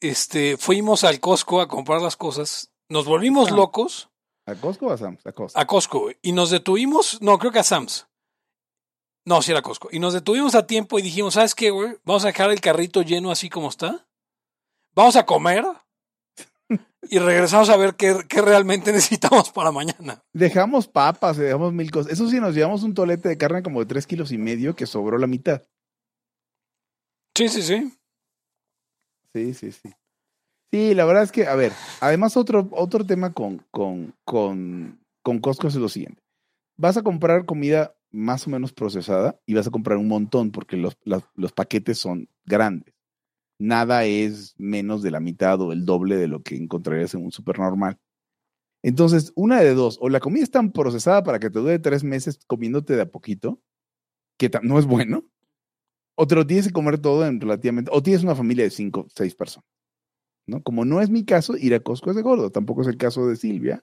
este, 0.00 0.56
fuimos 0.56 1.04
al 1.04 1.20
Costco 1.20 1.60
a 1.60 1.68
comprar 1.68 2.00
las 2.00 2.16
cosas, 2.16 2.70
nos 2.88 3.06
volvimos 3.06 3.50
Ah. 3.50 3.54
locos 3.56 4.08
¿A 4.46 4.54
Costco 4.54 4.86
o 4.86 4.90
a 4.92 4.98
Sam's? 4.98 5.26
A 5.26 5.32
Costco. 5.32 5.58
a 5.60 5.66
Costco 5.66 6.10
y 6.22 6.32
nos 6.32 6.50
detuvimos, 6.50 7.20
no, 7.22 7.38
creo 7.38 7.50
que 7.50 7.58
a 7.58 7.64
Sam's. 7.64 8.06
No, 9.26 9.40
sí 9.40 9.52
era 9.52 9.62
Costco. 9.62 9.88
Y 9.90 9.98
nos 9.98 10.12
detuvimos 10.12 10.54
a 10.54 10.66
tiempo 10.66 10.98
y 10.98 11.02
dijimos, 11.02 11.34
¿sabes 11.34 11.54
qué, 11.54 11.70
güey? 11.70 11.96
Vamos 12.04 12.24
a 12.24 12.28
dejar 12.28 12.50
el 12.50 12.60
carrito 12.60 13.02
lleno 13.02 13.30
así 13.30 13.48
como 13.48 13.68
está. 13.68 14.06
Vamos 14.94 15.16
a 15.16 15.24
comer. 15.24 15.64
Y 17.10 17.18
regresamos 17.18 17.68
a 17.68 17.76
ver 17.76 17.94
qué, 17.94 18.16
qué 18.28 18.42
realmente 18.42 18.92
necesitamos 18.92 19.50
para 19.50 19.70
mañana. 19.70 20.22
Dejamos 20.32 20.86
papas, 20.86 21.36
dejamos 21.36 21.72
mil 21.72 21.90
cosas. 21.90 22.12
Eso 22.12 22.28
sí, 22.28 22.40
nos 22.40 22.54
llevamos 22.54 22.82
un 22.82 22.94
tolete 22.94 23.28
de 23.28 23.38
carne 23.38 23.62
como 23.62 23.80
de 23.80 23.86
tres 23.86 24.06
kilos 24.06 24.32
y 24.32 24.38
medio 24.38 24.74
que 24.74 24.86
sobró 24.86 25.18
la 25.18 25.26
mitad. 25.26 25.62
Sí, 27.36 27.48
sí, 27.48 27.62
sí. 27.62 27.92
Sí, 29.34 29.54
sí, 29.54 29.72
sí. 29.72 29.92
Sí, 30.70 30.94
la 30.94 31.04
verdad 31.04 31.24
es 31.24 31.32
que, 31.32 31.46
a 31.46 31.54
ver, 31.54 31.72
además 32.00 32.36
otro, 32.36 32.68
otro 32.72 33.04
tema 33.04 33.32
con, 33.32 33.64
con, 33.70 34.14
con, 34.24 34.98
con 35.22 35.38
Costco 35.40 35.68
es 35.68 35.74
lo 35.76 35.88
siguiente. 35.88 36.20
Vas 36.76 36.96
a 36.96 37.02
comprar 37.02 37.44
comida 37.44 37.94
más 38.14 38.46
o 38.46 38.50
menos 38.50 38.72
procesada 38.72 39.38
y 39.44 39.54
vas 39.54 39.66
a 39.66 39.70
comprar 39.70 39.98
un 39.98 40.08
montón 40.08 40.52
porque 40.52 40.76
los, 40.76 40.96
los 41.04 41.52
paquetes 41.52 41.98
son 41.98 42.28
grandes. 42.44 42.94
Nada 43.58 44.04
es 44.04 44.54
menos 44.58 45.02
de 45.02 45.10
la 45.10 45.20
mitad 45.20 45.60
o 45.60 45.72
el 45.72 45.84
doble 45.84 46.16
de 46.16 46.28
lo 46.28 46.42
que 46.42 46.56
encontrarías 46.56 47.14
en 47.14 47.24
un 47.24 47.32
super 47.32 47.58
normal. 47.58 47.98
Entonces, 48.82 49.32
una 49.34 49.60
de 49.60 49.74
dos, 49.74 49.98
o 50.00 50.08
la 50.08 50.20
comida 50.20 50.42
es 50.42 50.50
tan 50.50 50.70
procesada 50.72 51.22
para 51.22 51.38
que 51.38 51.50
te 51.50 51.58
dure 51.58 51.78
tres 51.78 52.04
meses 52.04 52.38
comiéndote 52.46 52.94
de 52.96 53.02
a 53.02 53.10
poquito, 53.10 53.60
que 54.38 54.50
no 54.62 54.78
es 54.78 54.86
bueno, 54.86 55.24
o 56.16 56.26
te 56.26 56.34
lo 56.34 56.46
tienes 56.46 56.66
que 56.66 56.72
comer 56.72 56.98
todo 56.98 57.26
en 57.26 57.40
relativamente, 57.40 57.90
o 57.94 58.02
tienes 58.02 58.22
una 58.22 58.34
familia 58.34 58.64
de 58.64 58.70
cinco, 58.70 59.06
seis 59.14 59.34
personas. 59.34 59.68
¿no? 60.46 60.62
Como 60.62 60.84
no 60.84 61.00
es 61.00 61.10
mi 61.10 61.24
caso, 61.24 61.56
ir 61.56 61.74
a 61.74 61.80
Costco 61.80 62.10
es 62.10 62.16
de 62.16 62.22
gordo, 62.22 62.50
tampoco 62.50 62.82
es 62.82 62.88
el 62.88 62.96
caso 62.96 63.26
de 63.26 63.36
Silvia. 63.36 63.82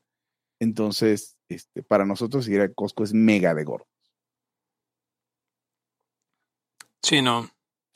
Entonces, 0.60 1.38
este, 1.50 1.82
para 1.82 2.06
nosotros 2.06 2.48
ir 2.48 2.62
a 2.62 2.72
Costco 2.72 3.04
es 3.04 3.14
mega 3.14 3.56
de 3.56 3.64
gordo. 3.64 3.88
Sí, 7.04 7.22
no. 7.22 7.50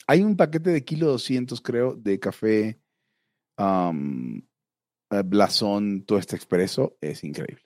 Hay 0.06 0.22
un 0.22 0.36
paquete 0.36 0.70
de 0.70 0.84
kilo 0.84 1.06
200, 1.08 1.60
creo, 1.60 1.94
de 1.94 2.20
café 2.20 2.80
um, 3.58 4.38
eh, 5.10 5.22
blasón, 5.24 6.04
todo 6.04 6.18
este 6.18 6.36
expreso. 6.36 6.96
Es 7.00 7.24
increíble. 7.24 7.62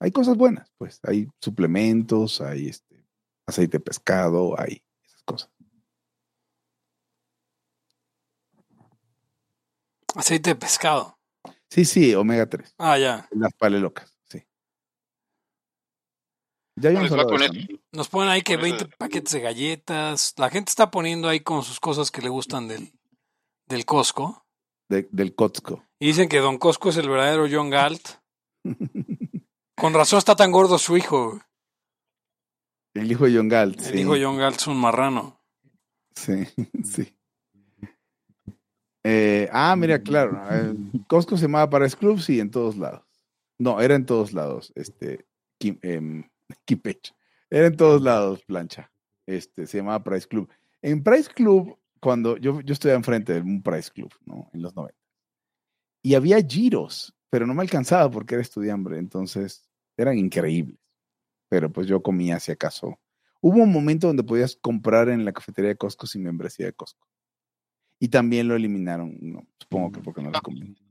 Hay 0.00 0.12
cosas 0.12 0.36
buenas, 0.36 0.70
pues. 0.78 0.98
Hay 1.02 1.28
suplementos, 1.40 2.40
hay 2.40 2.68
este, 2.68 3.04
aceite 3.46 3.78
de 3.78 3.84
pescado, 3.84 4.58
hay 4.58 4.82
esas 5.04 5.22
cosas. 5.24 5.50
Aceite 10.14 10.50
de 10.50 10.56
pescado. 10.56 11.18
Sí, 11.68 11.84
sí, 11.84 12.14
omega 12.14 12.48
3. 12.48 12.74
Ah, 12.78 12.98
ya. 12.98 13.28
Las 13.30 13.52
palelocas. 13.54 14.19
Nos 17.92 18.08
ponen 18.08 18.28
ahí 18.30 18.42
que 18.42 18.56
Por 18.56 18.66
eso- 18.66 18.76
20 18.76 18.96
paquetes 18.96 19.32
de 19.32 19.40
galletas. 19.40 20.34
La 20.38 20.50
gente 20.50 20.70
está 20.70 20.90
poniendo 20.90 21.28
ahí 21.28 21.40
con 21.40 21.62
sus 21.62 21.80
cosas 21.80 22.10
que 22.10 22.22
le 22.22 22.28
gustan 22.28 22.68
del, 22.68 22.92
del 23.66 23.84
Costco. 23.84 24.44
De- 24.88 25.08
del 25.12 25.34
Costco. 25.34 25.84
Y 25.98 26.06
dicen 26.06 26.28
que 26.28 26.38
Don 26.38 26.58
Costco 26.58 26.88
es 26.90 26.96
el 26.96 27.08
verdadero 27.08 27.46
John 27.50 27.70
Galt. 27.70 28.08
Con 29.76 29.94
razón 29.94 30.18
está 30.18 30.36
tan 30.36 30.50
gordo 30.52 30.78
su 30.78 30.96
hijo. 30.96 31.40
El 32.94 33.10
hijo 33.10 33.24
de 33.26 33.36
John 33.36 33.48
Galt. 33.48 33.78
El 33.78 33.84
sí. 33.84 33.98
hijo 34.00 34.14
de 34.14 34.24
John 34.24 34.36
Galt 34.38 34.56
es 34.56 34.66
un 34.66 34.78
marrano. 34.80 35.40
Sí, 36.14 36.44
sí. 36.84 37.14
Eh, 39.04 39.48
ah, 39.52 39.74
mira, 39.76 40.00
claro. 40.02 40.38
Costco 41.06 41.36
se 41.36 41.42
llamaba 41.42 41.70
Paradise 41.70 41.96
Club, 41.96 42.20
sí, 42.20 42.40
en 42.40 42.50
todos 42.50 42.76
lados. 42.76 43.02
No, 43.58 43.80
era 43.80 43.94
en 43.94 44.06
todos 44.06 44.32
lados, 44.32 44.72
este, 44.74 45.26
Kim, 45.58 45.78
em, 45.82 46.28
Kipech. 46.64 47.14
Era 47.48 47.66
en 47.66 47.76
todos 47.76 48.02
lados, 48.02 48.42
plancha. 48.44 48.92
Este, 49.26 49.66
se 49.66 49.78
llamaba 49.78 50.02
Price 50.02 50.26
Club. 50.26 50.48
En 50.82 51.02
Price 51.02 51.30
Club, 51.32 51.78
cuando 52.00 52.36
yo, 52.36 52.60
yo 52.60 52.72
estuve 52.72 52.92
enfrente 52.92 53.34
de 53.34 53.40
un 53.40 53.62
Price 53.62 53.90
Club, 53.90 54.12
¿no? 54.24 54.50
En 54.52 54.62
los 54.62 54.74
90. 54.74 54.96
Y 56.02 56.14
había 56.14 56.40
giros, 56.40 57.14
pero 57.28 57.46
no 57.46 57.54
me 57.54 57.62
alcanzaba 57.62 58.10
porque 58.10 58.34
era 58.34 58.42
estudiante, 58.42 58.96
entonces 58.96 59.68
eran 59.96 60.18
increíbles. 60.18 60.78
Pero 61.48 61.70
pues 61.70 61.86
yo 61.86 62.02
comía 62.02 62.40
si 62.40 62.52
acaso. 62.52 62.98
Hubo 63.40 63.62
un 63.62 63.72
momento 63.72 64.06
donde 64.06 64.22
podías 64.22 64.56
comprar 64.56 65.08
en 65.08 65.24
la 65.24 65.32
cafetería 65.32 65.70
de 65.70 65.76
Costco 65.76 66.06
sin 66.06 66.22
membresía 66.22 66.66
de 66.66 66.72
Costco. 66.72 67.06
Y 67.98 68.08
también 68.08 68.48
lo 68.48 68.54
eliminaron, 68.54 69.16
no, 69.20 69.46
supongo 69.58 69.92
que 69.92 70.00
porque 70.00 70.22
no 70.22 70.30
les 70.30 70.40
convenía. 70.40 70.89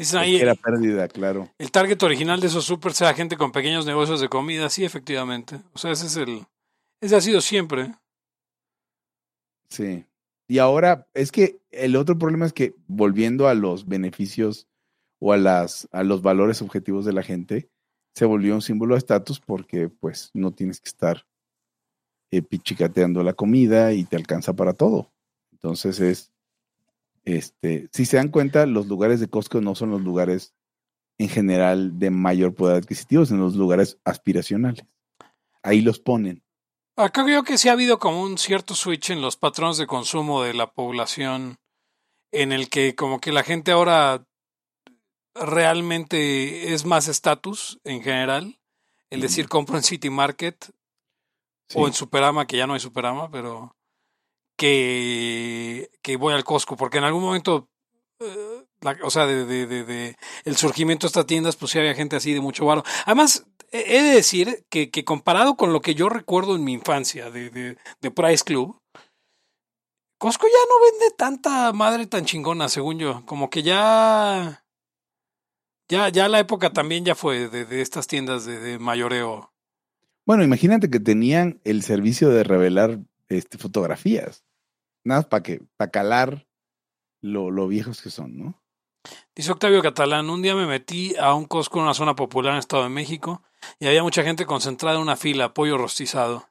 Dicen 0.00 0.20
Porque 0.20 0.30
ahí, 0.30 0.36
Era 0.36 0.54
pérdida, 0.54 1.08
claro. 1.08 1.50
el 1.58 1.70
target 1.70 2.02
original 2.02 2.40
de 2.40 2.46
esos 2.46 2.64
supers 2.64 2.96
sea 2.96 3.12
gente 3.12 3.36
con 3.36 3.52
pequeños 3.52 3.84
negocios 3.84 4.18
de 4.18 4.30
comida. 4.30 4.70
Sí, 4.70 4.82
efectivamente. 4.82 5.60
O 5.74 5.78
sea, 5.78 5.90
ese 5.90 6.06
es 6.06 6.16
el... 6.16 6.46
Ese 7.02 7.16
ha 7.16 7.20
sido 7.20 7.42
siempre. 7.42 7.94
Sí. 9.68 10.06
Y 10.48 10.56
ahora 10.56 11.06
es 11.12 11.30
que 11.30 11.60
el 11.70 11.96
otro 11.96 12.16
problema 12.16 12.46
es 12.46 12.54
que 12.54 12.74
volviendo 12.86 13.46
a 13.46 13.52
los 13.52 13.86
beneficios 13.86 14.68
o 15.18 15.34
a 15.34 15.36
las 15.36 15.86
a 15.92 16.02
los 16.02 16.22
valores 16.22 16.62
objetivos 16.62 17.04
de 17.04 17.12
la 17.12 17.22
gente, 17.22 17.68
se 18.14 18.24
volvió 18.24 18.54
un 18.54 18.62
símbolo 18.62 18.94
de 18.94 19.00
estatus 19.00 19.38
porque 19.38 19.90
pues 19.90 20.30
no 20.32 20.50
tienes 20.50 20.80
que 20.80 20.88
estar 20.88 21.26
eh, 22.30 22.40
pichicateando 22.40 23.22
la 23.22 23.34
comida 23.34 23.92
y 23.92 24.04
te 24.04 24.16
alcanza 24.16 24.54
para 24.54 24.72
todo. 24.72 25.12
Entonces 25.52 26.00
es 26.00 26.29
este, 27.24 27.88
si 27.92 28.06
se 28.06 28.16
dan 28.16 28.28
cuenta, 28.28 28.66
los 28.66 28.86
lugares 28.86 29.20
de 29.20 29.28
Costco 29.28 29.60
no 29.60 29.74
son 29.74 29.90
los 29.90 30.00
lugares 30.00 30.54
en 31.18 31.28
general 31.28 31.98
de 31.98 32.10
mayor 32.10 32.54
poder 32.54 32.76
adquisitivo, 32.76 33.26
sino 33.26 33.40
los 33.40 33.56
lugares 33.56 33.98
aspiracionales. 34.04 34.84
Ahí 35.62 35.82
los 35.82 36.00
ponen. 36.00 36.42
Acá 36.96 37.24
creo 37.24 37.42
que 37.44 37.58
sí 37.58 37.68
ha 37.68 37.72
habido 37.72 37.98
como 37.98 38.22
un 38.22 38.38
cierto 38.38 38.74
switch 38.74 39.10
en 39.10 39.20
los 39.22 39.36
patrones 39.36 39.76
de 39.76 39.86
consumo 39.86 40.42
de 40.42 40.54
la 40.54 40.72
población 40.72 41.58
en 42.32 42.52
el 42.52 42.68
que 42.68 42.94
como 42.94 43.20
que 43.20 43.32
la 43.32 43.42
gente 43.42 43.72
ahora 43.72 44.26
realmente 45.34 46.72
es 46.72 46.84
más 46.84 47.08
estatus 47.08 47.80
en 47.84 48.02
general. 48.02 48.58
El 49.10 49.20
decir 49.20 49.48
compro 49.48 49.76
en 49.76 49.82
City 49.82 50.10
Market 50.10 50.56
Sí. 51.68 51.78
o 51.78 51.86
en 51.86 51.92
Superama, 51.92 52.46
que 52.48 52.56
ya 52.56 52.66
no 52.66 52.74
hay 52.74 52.80
Superama, 52.80 53.30
pero 53.30 53.76
que, 54.60 55.88
que 56.02 56.16
voy 56.16 56.34
al 56.34 56.44
Costco, 56.44 56.76
porque 56.76 56.98
en 56.98 57.04
algún 57.04 57.22
momento, 57.22 57.70
eh, 58.18 58.66
o 59.02 59.08
sea, 59.08 59.24
de, 59.24 60.16
el 60.44 60.56
surgimiento 60.58 61.06
de 61.06 61.08
estas 61.08 61.24
tiendas, 61.24 61.56
pues 61.56 61.72
sí 61.72 61.78
había 61.78 61.94
gente 61.94 62.16
así 62.16 62.34
de 62.34 62.42
mucho 62.42 62.66
varo. 62.66 62.84
Además, 63.06 63.46
he 63.72 64.02
de 64.02 64.14
decir 64.14 64.66
que, 64.68 64.90
que 64.90 65.02
comparado 65.02 65.56
con 65.56 65.72
lo 65.72 65.80
que 65.80 65.94
yo 65.94 66.10
recuerdo 66.10 66.56
en 66.56 66.64
mi 66.64 66.74
infancia 66.74 67.30
de 67.30 67.78
Price 68.14 68.44
Club, 68.44 68.78
Costco 70.18 70.46
ya 70.46 70.52
no 70.68 70.90
vende 70.90 71.16
tanta 71.16 71.72
madre 71.72 72.06
tan 72.06 72.26
chingona, 72.26 72.68
según 72.68 72.98
yo. 72.98 73.24
Como 73.24 73.48
que 73.48 73.62
ya. 73.62 74.62
Ya, 75.88 76.10
ya 76.10 76.28
la 76.28 76.38
época 76.38 76.74
también 76.74 77.06
ya 77.06 77.14
fue 77.14 77.48
de, 77.48 77.64
de 77.64 77.80
estas 77.80 78.06
tiendas 78.06 78.44
de, 78.44 78.60
de 78.60 78.78
mayoreo. 78.78 79.54
Bueno, 80.26 80.44
imagínate 80.44 80.90
que 80.90 81.00
tenían 81.00 81.62
el 81.64 81.82
servicio 81.82 82.28
de 82.28 82.44
revelar 82.44 82.98
este, 83.30 83.56
fotografías. 83.56 84.44
Nada 85.04 85.22
para 85.22 85.42
que, 85.42 85.62
para 85.76 85.90
calar 85.90 86.46
lo, 87.22 87.50
lo 87.50 87.68
viejos 87.68 88.02
que 88.02 88.10
son, 88.10 88.38
¿no? 88.38 88.62
Dice 89.34 89.52
Octavio 89.52 89.82
Catalán, 89.82 90.28
un 90.28 90.42
día 90.42 90.54
me 90.54 90.66
metí 90.66 91.14
a 91.16 91.34
un 91.34 91.46
Costco 91.46 91.78
en 91.78 91.84
una 91.84 91.94
zona 91.94 92.14
popular 92.14 92.50
en 92.50 92.56
el 92.56 92.60
Estado 92.60 92.82
de 92.82 92.90
México 92.90 93.42
y 93.78 93.86
había 93.86 94.02
mucha 94.02 94.22
gente 94.22 94.44
concentrada 94.44 94.96
en 94.96 95.02
una 95.02 95.16
fila, 95.16 95.54
pollo 95.54 95.78
rostizado. 95.78 96.48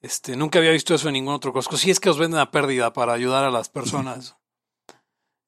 Este, 0.00 0.36
nunca 0.36 0.58
había 0.58 0.72
visto 0.72 0.94
eso 0.94 1.08
en 1.08 1.14
ningún 1.14 1.34
otro 1.34 1.52
Costco. 1.52 1.76
Si 1.76 1.90
es 1.90 2.00
que 2.00 2.10
os 2.10 2.18
venden 2.18 2.40
a 2.40 2.50
pérdida 2.50 2.92
para 2.92 3.12
ayudar 3.12 3.44
a 3.44 3.50
las 3.50 3.68
personas. 3.68 4.36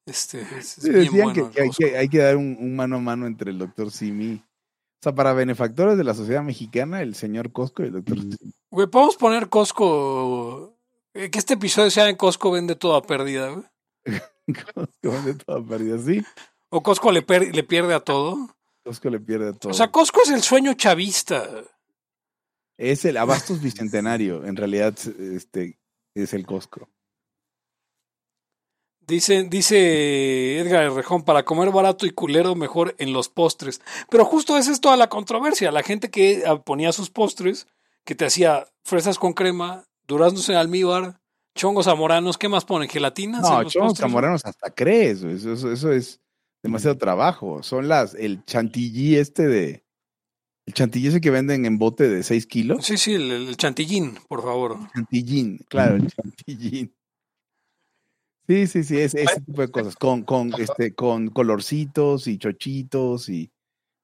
Este, 0.07 0.39
es, 0.39 0.77
es 0.77 0.83
Sí, 0.83 0.89
bien 0.89 1.03
decían 1.03 1.23
bueno 1.33 1.49
que, 1.49 1.53
que 1.53 1.61
hay 1.63 1.69
que 1.69 1.97
hay 1.97 2.07
que 2.07 2.19
dar 2.19 2.37
un, 2.37 2.55
un 2.57 2.77
mano 2.77 2.95
a 2.95 2.99
mano 2.99 3.27
entre 3.27 3.51
el 3.51 3.59
doctor 3.59 3.91
Simi. 3.91 4.35
O 4.35 5.03
sea, 5.03 5.13
para 5.13 5.33
benefactores 5.33 5.97
de 5.97 6.05
la 6.05 6.13
sociedad 6.13 6.43
mexicana, 6.43 7.01
el 7.01 7.13
señor 7.13 7.51
Costco 7.51 7.83
y 7.83 7.87
el 7.87 7.91
doctor 7.91 8.17
Simi. 8.17 8.53
Güey, 8.71 8.87
podemos 8.87 9.17
poner 9.17 9.49
Costco. 9.49 10.76
Eh, 11.17 11.29
Que 11.31 11.39
este 11.39 11.55
episodio 11.55 11.89
sea 11.91 12.09
en 12.09 12.15
Costco 12.15 12.51
vende 12.51 12.75
todo 12.75 12.95
a 12.95 13.01
pérdida, 13.03 13.49
güey. 13.49 13.65
Costco 14.75 15.11
vende 15.11 15.33
toda 15.35 15.63
pérdida, 15.65 15.97
sí. 15.99 16.23
O 16.69 16.81
Costco 16.83 17.11
le, 17.11 17.21
per- 17.21 17.53
le 17.55 17.63
pierde 17.63 17.93
a 17.93 17.99
todo. 17.99 18.37
Costco 18.83 19.09
le 19.09 19.19
pierde 19.19 19.53
todo. 19.53 19.71
O 19.71 19.75
sea, 19.75 19.91
Costco 19.91 20.21
es 20.21 20.29
el 20.29 20.41
sueño 20.43 20.73
chavista. 20.73 21.47
es 22.77 23.03
el 23.05 23.17
Abastos 23.17 23.61
Bicentenario, 23.61 24.45
en 24.45 24.55
realidad 24.55 24.93
este, 25.19 25.79
es 26.15 26.33
el 26.33 26.45
Costco. 26.45 26.89
Dice, 28.99 29.43
dice 29.43 30.59
Edgar 30.59 30.83
Herrejón, 30.83 31.23
para 31.23 31.45
comer 31.45 31.71
barato 31.71 32.05
y 32.05 32.11
culero, 32.11 32.55
mejor 32.55 32.93
en 32.97 33.13
los 33.13 33.29
postres. 33.29 33.79
Pero 34.09 34.25
justo 34.25 34.57
esa 34.57 34.71
es 34.71 34.81
toda 34.81 34.97
la 34.97 35.07
controversia. 35.07 35.71
La 35.71 35.81
gente 35.81 36.09
que 36.11 36.43
ponía 36.65 36.91
sus 36.91 37.09
postres, 37.09 37.67
que 38.03 38.15
te 38.15 38.25
hacía 38.25 38.67
fresas 38.83 39.17
con 39.17 39.31
crema, 39.31 39.85
duraznos 40.07 40.47
en 40.49 40.55
almíbar, 40.55 41.19
chongos 41.55 41.85
zamoranos, 41.85 42.37
¿qué 42.37 42.47
más 42.47 42.65
ponen? 42.65 42.89
¿Gelatinas? 42.89 43.41
No, 43.41 43.63
chongos 43.63 43.73
postres? 43.73 43.99
camoranos 43.99 44.45
hasta 44.45 44.69
crees, 44.73 45.23
eso, 45.23 45.51
eso, 45.51 45.71
eso 45.71 45.91
es 45.91 46.21
demasiado 46.63 46.97
trabajo. 46.97 47.63
Son 47.63 47.87
las, 47.87 48.15
el 48.15 48.43
chantilly 48.45 49.17
este 49.17 49.47
de, 49.47 49.83
el 50.65 50.73
chantilly 50.73 51.07
ese 51.07 51.21
que 51.21 51.31
venden 51.31 51.65
en 51.65 51.77
bote 51.77 52.07
de 52.07 52.23
6 52.23 52.47
kilos. 52.47 52.85
Sí, 52.85 52.97
sí, 52.97 53.13
el, 53.15 53.31
el 53.31 53.57
chantillín, 53.57 54.17
por 54.27 54.43
favor. 54.43 54.77
Chantillín, 54.93 55.59
claro, 55.69 55.95
el 55.95 56.07
chantillín. 56.07 56.93
Sí, 58.47 58.67
sí, 58.67 58.83
sí, 58.85 58.97
es 58.97 59.13
ese 59.13 59.41
tipo 59.41 59.61
de 59.61 59.67
cosas, 59.67 59.97
con, 59.97 60.23
con, 60.23 60.53
este, 60.57 60.95
con 60.95 61.27
colorcitos 61.27 62.27
y 62.27 62.37
chochitos 62.37 63.27
y, 63.27 63.51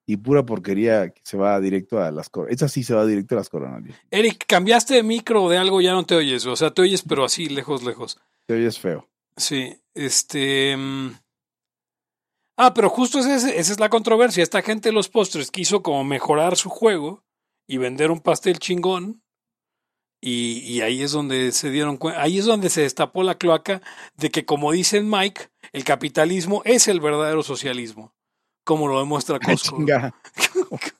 y 0.05 0.17
pura 0.17 0.45
porquería 0.45 1.09
que 1.09 1.21
se 1.23 1.37
va 1.37 1.59
directo 1.61 2.01
a 2.01 2.11
las 2.11 2.29
coronas. 2.29 2.55
Esa 2.55 2.67
sí 2.67 2.83
se 2.83 2.93
va 2.93 3.05
directo 3.05 3.35
a 3.35 3.37
las 3.39 3.49
coronarias. 3.49 3.97
Eric, 4.11 4.45
cambiaste 4.47 4.95
de 4.95 5.03
micro 5.03 5.43
o 5.43 5.49
de 5.49 5.57
algo, 5.57 5.79
ya 5.81 5.93
no 5.93 6.05
te 6.05 6.15
oyes. 6.15 6.45
O 6.45 6.55
sea, 6.55 6.71
te 6.73 6.81
oyes, 6.81 7.03
pero 7.07 7.23
así, 7.25 7.47
lejos, 7.47 7.83
lejos. 7.83 8.19
Te 8.45 8.55
oyes 8.55 8.79
feo. 8.79 9.09
Sí, 9.37 9.75
este... 9.93 10.75
mm. 10.77 11.11
Ah, 12.57 12.73
pero 12.73 12.89
justo 12.89 13.19
ese- 13.19 13.57
esa 13.57 13.71
es 13.71 13.79
la 13.79 13.89
controversia. 13.89 14.43
Esta 14.43 14.61
gente 14.61 14.89
de 14.89 14.93
los 14.93 15.09
postres 15.09 15.49
quiso 15.51 15.81
como 15.81 16.03
mejorar 16.03 16.55
su 16.55 16.69
juego 16.69 17.23
y 17.67 17.77
vender 17.77 18.11
un 18.11 18.19
pastel 18.19 18.59
chingón. 18.59 19.21
Y, 20.25 20.59
y 20.59 20.79
ahí 20.81 21.01
es 21.01 21.11
donde 21.11 21.51
se 21.51 21.69
dieron 21.69 21.97
cuenta, 21.97 22.21
ahí 22.21 22.37
es 22.37 22.45
donde 22.45 22.69
se 22.69 22.81
destapó 22.81 23.23
la 23.23 23.35
cloaca 23.37 23.81
de 24.15 24.31
que, 24.31 24.45
como 24.45 24.71
dice 24.71 25.01
Mike, 25.01 25.49
el 25.73 25.83
capitalismo 25.83 26.61
es 26.63 26.87
el 26.87 27.01
verdadero 27.01 27.43
socialismo, 27.43 28.13
como 28.63 28.87
lo 28.87 28.99
demuestra 28.99 29.35
Ah, 29.37 29.39
Costco. 29.45 29.77
chinga. 29.77 30.13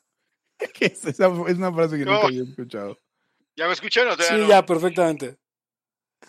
¿Qué 0.73 0.85
es? 0.85 1.05
Esa 1.05 1.27
es 1.47 1.57
una 1.57 1.73
frase 1.73 1.97
que 1.97 2.05
No. 2.05 2.13
nunca 2.13 2.27
había 2.27 2.43
escuchado. 2.43 2.99
¿Ya 3.55 3.67
me 3.67 3.73
escucharon? 3.73 4.13
o 4.19 4.23
Sí, 4.23 4.33
no? 4.37 4.47
ya, 4.47 4.65
perfectamente. 4.65 5.37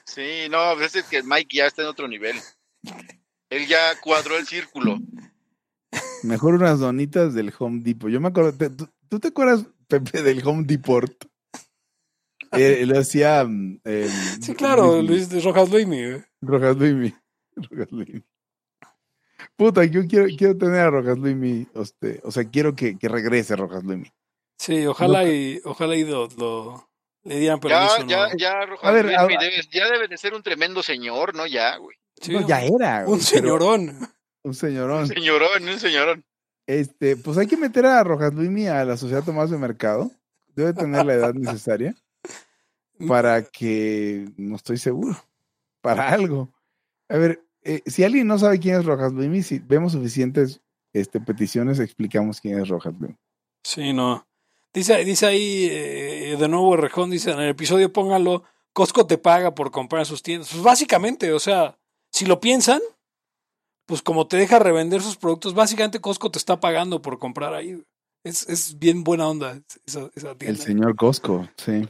Sí, 0.04 0.48
no, 0.50 0.74
pues 0.76 0.94
es 0.96 1.04
que 1.04 1.22
Mike 1.22 1.56
ya 1.56 1.66
está 1.66 1.82
en 1.82 1.88
otro 1.88 2.06
nivel. 2.08 2.36
Él 3.50 3.66
ya 3.66 3.98
cuadró 4.00 4.36
el 4.36 4.46
círculo. 4.46 4.98
Mejor 6.24 6.54
unas 6.54 6.80
donitas 6.80 7.34
del 7.34 7.52
Home 7.58 7.80
Depot. 7.82 8.10
Yo 8.10 8.20
me 8.20 8.28
acuerdo, 8.28 8.52
te- 8.56 8.70
¿tú, 8.70 8.88
tú 9.08 9.20
te 9.20 9.28
acuerdas, 9.28 9.64
Pepe, 9.88 10.22
del 10.22 10.46
Home 10.46 10.64
Depot? 10.66 11.04
Eh, 12.56 12.86
lo 12.86 12.98
hacía. 13.00 13.44
mm, 13.44 13.80
eh, 13.84 14.08
Sí, 14.40 14.54
claro, 14.54 14.98
Luis- 15.02 15.08
Luis 15.08 15.28
de 15.28 15.40
Rojas 15.40 15.68
Luimi. 15.70 15.98
¿eh? 15.98 16.24
Rojas 16.40 16.76
Luimi. 16.76 17.12
Rojas 17.56 17.90
Luimi. 17.90 18.22
Puta, 19.56 19.84
yo 19.84 20.06
quiero, 20.08 20.26
quiero 20.36 20.56
tener 20.56 20.80
a 20.80 20.90
Rojas 20.90 21.18
Luimi. 21.18 21.66
este, 21.74 22.20
o 22.24 22.30
sea, 22.30 22.44
quiero 22.48 22.74
que, 22.74 22.98
que 22.98 23.08
regrese 23.08 23.54
Rojas 23.56 23.84
Luimi. 23.84 24.10
Sí, 24.58 24.86
ojalá 24.86 25.24
y 25.24 25.60
ojalá 25.64 25.94
y 25.96 26.04
lo, 26.04 26.28
lo- 26.36 26.88
le 27.22 27.38
dieran 27.38 27.60
Ya, 27.60 27.88
permiso. 27.88 28.06
ya, 28.06 28.28
¿no? 28.28 28.36
ya, 28.36 28.66
Rojas 28.66 28.84
A 28.88 28.92
ver, 28.92 29.04
Luis, 29.06 29.16
a- 29.18 29.26
debe, 29.26 29.52
ya 29.70 29.90
debe 29.90 30.08
de 30.08 30.16
ser 30.18 30.34
un 30.34 30.42
tremendo 30.42 30.82
señor, 30.82 31.34
¿no? 31.34 31.46
Ya, 31.46 31.76
güey. 31.76 31.96
Sí, 32.20 32.32
No, 32.32 32.46
ya 32.46 32.62
era. 32.62 33.00
un 33.00 33.06
güey, 33.06 33.20
pero- 33.20 33.40
señorón. 33.40 33.98
Un 34.42 34.54
señorón. 34.54 35.06
Señorón, 35.08 35.68
un 35.68 35.78
señorón. 35.80 36.24
Este, 36.66 37.16
pues 37.16 37.38
hay 37.38 37.46
que 37.46 37.56
meter 37.56 37.86
a 37.86 38.02
Rojas 38.04 38.34
Luimi 38.34 38.66
a 38.66 38.84
la 38.84 38.96
sociedad 38.96 39.22
Tomás 39.24 39.50
de 39.50 39.58
Mercado. 39.58 40.10
Debe 40.48 40.72
tener 40.72 41.04
la 41.06 41.14
edad 41.14 41.34
necesaria 41.34 41.94
para 43.08 43.42
que, 43.44 44.28
no 44.36 44.56
estoy 44.56 44.78
seguro, 44.78 45.16
para 45.80 46.08
algo. 46.10 46.52
A 47.08 47.16
ver, 47.18 47.43
eh, 47.64 47.82
si 47.86 48.04
alguien 48.04 48.26
no 48.26 48.38
sabe 48.38 48.58
quién 48.60 48.76
es 48.76 48.84
Rojas 48.84 49.12
Luimi, 49.12 49.42
si 49.42 49.58
vemos 49.58 49.92
suficientes 49.92 50.60
este, 50.92 51.20
peticiones, 51.20 51.80
explicamos 51.80 52.40
quién 52.40 52.60
es 52.60 52.68
Rojas 52.68 52.94
Luimi. 52.98 53.16
Sí, 53.64 53.92
no. 53.92 54.26
Dice, 54.72 55.04
dice 55.04 55.26
ahí, 55.26 55.68
eh, 55.70 56.36
de 56.38 56.48
nuevo 56.48 56.76
Rejón, 56.76 57.10
dice, 57.10 57.30
en 57.30 57.40
el 57.40 57.48
episodio 57.50 57.92
pónganlo, 57.92 58.42
Costco 58.72 59.06
te 59.06 59.18
paga 59.18 59.54
por 59.54 59.70
comprar 59.70 60.00
en 60.00 60.06
sus 60.06 60.22
tiendas. 60.22 60.50
Pues 60.50 60.62
básicamente, 60.62 61.32
o 61.32 61.38
sea, 61.38 61.78
si 62.10 62.26
lo 62.26 62.40
piensan, 62.40 62.80
pues 63.86 64.02
como 64.02 64.26
te 64.26 64.36
deja 64.36 64.58
revender 64.58 65.00
sus 65.00 65.16
productos, 65.16 65.54
básicamente 65.54 66.00
Costco 66.00 66.30
te 66.30 66.38
está 66.38 66.58
pagando 66.58 67.00
por 67.00 67.18
comprar 67.18 67.54
ahí. 67.54 67.80
Es, 68.24 68.48
es 68.48 68.78
bien 68.78 69.04
buena 69.04 69.28
onda 69.28 69.62
esa, 69.86 70.10
esa 70.14 70.30
El 70.32 70.38
tienda. 70.38 70.62
señor 70.62 70.96
Costco, 70.96 71.48
sí. 71.56 71.88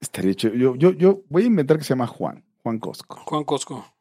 Estaría 0.00 0.32
hecho. 0.32 0.48
Yo, 0.50 0.76
yo, 0.76 0.92
yo 0.92 1.22
voy 1.30 1.44
a 1.44 1.46
inventar 1.46 1.78
que 1.78 1.84
se 1.84 1.90
llama 1.90 2.06
Juan, 2.06 2.43
Juan 2.64 2.78
Costco, 2.78 3.16
Juan 3.26 3.44
Costco. 3.44 3.94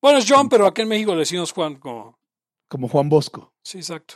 Bueno, 0.00 0.18
es 0.20 0.26
John, 0.28 0.48
pero 0.48 0.66
aquí 0.66 0.82
en 0.82 0.88
México 0.88 1.12
le 1.12 1.20
decimos 1.20 1.52
Juan 1.52 1.74
como... 1.76 2.16
como 2.68 2.88
Juan 2.88 3.08
Bosco. 3.08 3.52
Sí, 3.64 3.78
exacto. 3.78 4.14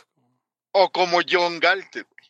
O 0.73 0.89
como 0.91 1.19
John 1.29 1.59
Galte, 1.59 2.03
güey. 2.03 2.29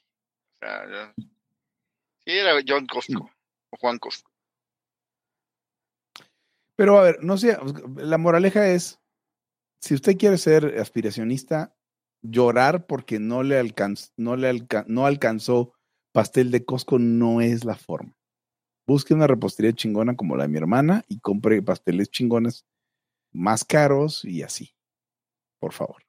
O 0.53 0.57
sea, 0.59 0.89
ya- 0.89 1.13
sí, 1.17 2.31
era 2.31 2.53
John 2.67 2.85
Costco. 2.87 3.29
O 3.71 3.77
Juan 3.79 3.99
Costco. 3.99 4.29
Pero 6.75 6.97
a 6.99 7.03
ver, 7.03 7.23
no 7.23 7.37
sé, 7.37 7.57
la 7.95 8.17
moraleja 8.17 8.67
es, 8.67 8.99
si 9.81 9.93
usted 9.93 10.17
quiere 10.17 10.37
ser 10.37 10.77
aspiracionista, 10.79 11.73
llorar 12.21 12.85
porque 12.87 13.19
no 13.19 13.43
le, 13.43 13.61
alcanz- 13.61 14.11
no 14.17 14.35
le 14.35 14.49
alca- 14.49 14.83
no 14.87 15.05
alcanzó 15.05 15.73
pastel 16.11 16.49
de 16.51 16.65
Costco 16.65 16.97
no 16.99 17.39
es 17.39 17.63
la 17.65 17.75
forma. 17.75 18.13
Busque 18.87 19.13
una 19.13 19.27
repostería 19.27 19.73
chingona 19.73 20.15
como 20.15 20.35
la 20.35 20.43
de 20.43 20.49
mi 20.49 20.57
hermana 20.57 21.03
y 21.07 21.19
compre 21.19 21.61
pasteles 21.61 22.09
chingones 22.09 22.65
más 23.33 23.63
caros 23.65 24.23
y 24.23 24.43
así. 24.43 24.75
Por 25.59 25.73
favor. 25.73 26.03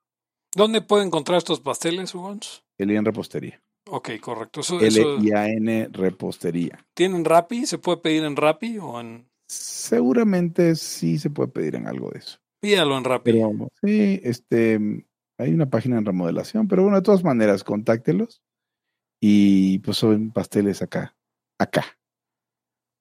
¿Dónde 0.54 0.80
puede 0.82 1.04
encontrar 1.04 1.38
estos 1.38 1.60
pasteles, 1.60 2.14
Hugons? 2.14 2.64
E 2.78 2.84
Elian 2.84 3.04
Repostería. 3.04 3.62
Ok, 3.88 4.10
correcto. 4.20 4.60
Eso, 4.60 4.80
eso- 4.80 5.16
L-I-A-N 5.18 5.88
Repostería. 5.92 6.84
¿Tienen 6.94 7.24
Rappi? 7.24 7.66
¿Se 7.66 7.78
puede 7.78 7.98
pedir 7.98 8.24
en 8.24 8.36
Rappi 8.36 8.78
o 8.78 9.00
en... 9.00 9.28
Seguramente 9.48 10.74
sí 10.74 11.18
se 11.18 11.30
puede 11.30 11.48
pedir 11.50 11.76
en 11.76 11.86
algo 11.86 12.10
de 12.10 12.18
eso. 12.18 12.38
Pídalo 12.60 12.98
en 12.98 13.04
Rappi. 13.04 13.32
Pero 13.32 13.52
sí, 13.82 14.20
este, 14.24 14.78
hay 15.38 15.52
una 15.54 15.70
página 15.70 15.98
en 15.98 16.04
remodelación, 16.04 16.66
pero 16.68 16.82
bueno, 16.82 16.96
de 16.96 17.02
todas 17.04 17.22
maneras, 17.22 17.62
contáctelos. 17.62 18.42
Y 19.20 19.78
pues 19.80 19.96
son 19.98 20.30
pasteles 20.32 20.82
acá, 20.82 21.16
acá. 21.58 21.84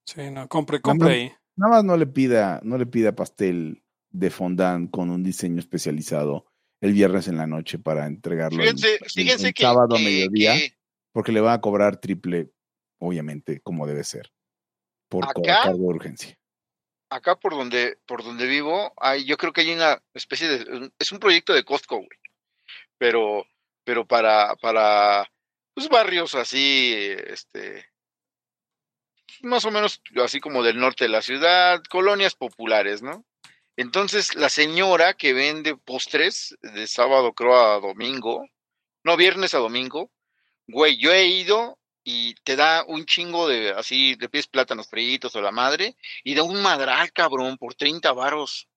Sí, 0.05 0.29
no, 0.31 0.47
compre, 0.47 0.81
compre 0.81 1.07
no. 1.07 1.13
ahí. 1.13 1.33
Nada 1.57 1.71
más 1.75 1.83
no 1.83 1.97
le 1.97 2.05
pida, 2.07 2.59
no 2.63 2.77
le 2.77 2.85
pida 2.85 3.15
pastel 3.15 3.83
de 4.09 4.29
fondant 4.29 4.89
con 4.91 5.09
un 5.09 5.23
diseño 5.23 5.59
especializado 5.59 6.45
el 6.81 6.93
viernes 6.93 7.27
en 7.27 7.37
la 7.37 7.47
noche 7.47 7.79
para 7.79 8.05
entregarlo 8.05 8.59
Fíjense, 8.61 8.95
el- 8.95 9.09
fíjense 9.09 9.47
el 9.47 9.53
que, 9.53 9.63
sábado 9.63 9.95
a 9.95 9.99
mediodía, 9.99 10.53
que 10.55 10.73
porque 11.11 11.31
le 11.31 11.41
van 11.41 11.53
a 11.53 11.61
cobrar 11.61 11.97
triple, 11.97 12.51
obviamente, 12.99 13.61
como 13.61 13.87
debe 13.87 14.03
ser, 14.03 14.31
por 15.09 15.23
Acá- 15.25 15.41
cargo 15.63 15.77
de 15.77 15.83
urgencia. 15.95 16.37
acá 17.09 17.35
por 17.39 17.53
donde, 17.53 17.97
por 18.05 18.23
donde 18.23 18.45
vivo, 18.47 18.93
hay, 18.97 19.25
yo 19.25 19.37
creo 19.37 19.53
que 19.53 19.61
hay 19.61 19.71
una 19.73 20.03
especie 20.13 20.47
de, 20.49 20.91
es 20.99 21.11
un 21.13 21.19
proyecto 21.19 21.53
de 21.53 21.63
Costco, 21.63 21.97
güey. 21.97 22.09
Pero, 22.97 23.45
pero 23.85 24.05
para, 24.05 24.55
para, 24.57 25.25
pues 25.73 25.87
barrios 25.89 26.35
así, 26.35 26.93
este, 27.27 27.85
más 29.41 29.65
o 29.65 29.71
menos 29.71 30.01
así 30.23 30.39
como 30.39 30.63
del 30.63 30.79
norte 30.79 31.05
de 31.05 31.09
la 31.09 31.21
ciudad, 31.21 31.81
colonias 31.89 32.35
populares, 32.35 33.01
¿no? 33.01 33.25
Entonces, 33.77 34.35
la 34.35 34.49
señora 34.49 35.15
que 35.15 35.33
vende 35.33 35.75
postres 35.75 36.55
de 36.61 36.87
sábado, 36.87 37.33
creo, 37.33 37.55
a 37.55 37.79
domingo, 37.79 38.45
no, 39.03 39.17
viernes 39.17 39.53
a 39.53 39.59
domingo, 39.59 40.11
güey, 40.67 40.97
yo 40.97 41.11
he 41.11 41.25
ido 41.27 41.77
y 42.03 42.35
te 42.43 42.55
da 42.55 42.85
un 42.87 43.05
chingo 43.05 43.47
de, 43.47 43.71
así, 43.71 44.15
de 44.15 44.29
pies 44.29 44.47
plátanos 44.47 44.87
fritos 44.87 45.35
o 45.35 45.41
la 45.41 45.51
madre, 45.51 45.97
y 46.23 46.35
da 46.35 46.43
un 46.43 46.61
madral, 46.61 47.11
cabrón, 47.11 47.57
por 47.57 47.73
30 47.73 48.13
varos. 48.13 48.69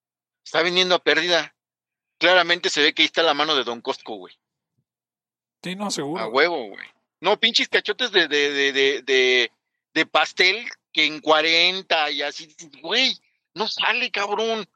Está 0.42 0.62
vendiendo 0.62 0.94
a 0.94 1.02
pérdida. 1.02 1.54
Claramente 2.18 2.70
se 2.70 2.82
ve 2.82 2.94
que 2.94 3.02
ahí 3.02 3.06
está 3.06 3.22
la 3.22 3.34
mano 3.34 3.54
de 3.54 3.64
Don 3.64 3.82
Costco, 3.82 4.16
güey. 4.16 4.34
Sí, 5.62 5.76
no, 5.76 5.90
seguro. 5.90 6.22
A 6.22 6.28
huevo, 6.28 6.68
güey. 6.68 6.86
No, 7.20 7.38
pinches 7.38 7.68
cachotes 7.68 8.12
de, 8.12 8.28
de, 8.28 8.72
de, 8.72 9.02
de, 9.02 9.52
de, 9.98 10.06
pastel 10.06 10.68
que 10.92 11.04
en 11.04 11.20
40 11.20 12.10
y 12.10 12.22
así, 12.22 12.54
güey, 12.82 13.16
no 13.54 13.68
sale, 13.68 14.10
cabrón. 14.10 14.68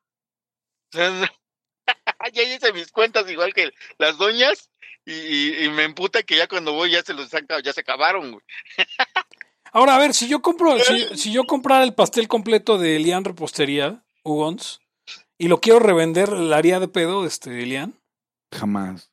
Ya 2.33 2.43
hice 2.43 2.73
mis 2.73 2.93
cuentas 2.93 3.29
igual 3.29 3.53
que 3.53 3.73
las 3.99 4.17
doñas 4.17 4.71
y, 5.05 5.13
y- 5.13 5.65
y 5.65 5.69
me 5.71 5.83
emputa 5.83 6.23
que 6.23 6.37
ya 6.37 6.47
cuando 6.47 6.73
voy 6.73 6.93
ya 6.93 7.03
se 7.03 7.13
los 7.15 7.29
saca, 7.31 7.61
ya 7.61 7.73
se 7.73 7.81
acabaron, 7.81 8.31
güey. 8.33 8.45
Ahora, 9.73 9.97
a 9.97 9.99
ver, 9.99 10.15
si 10.15 10.29
yo 10.29 10.41
compro, 10.43 10.79
si, 10.85 11.17
si 11.19 11.33
yo 11.33 11.45
comprara 11.45 11.83
el 11.83 11.95
pastel 11.95 12.29
completo 12.29 12.79
de 12.79 12.97
Elian 12.97 13.25
Repostería, 13.25 14.05
Hugons, 14.23 14.81
y 15.39 15.49
lo 15.49 15.61
quiero 15.61 15.81
revender, 15.81 16.29
¿la 16.31 16.57
haría 16.59 16.79
de 16.79 16.89
pedo, 16.89 17.27
este, 17.27 17.63
Elian? 17.63 17.99
Jamás. 18.55 19.12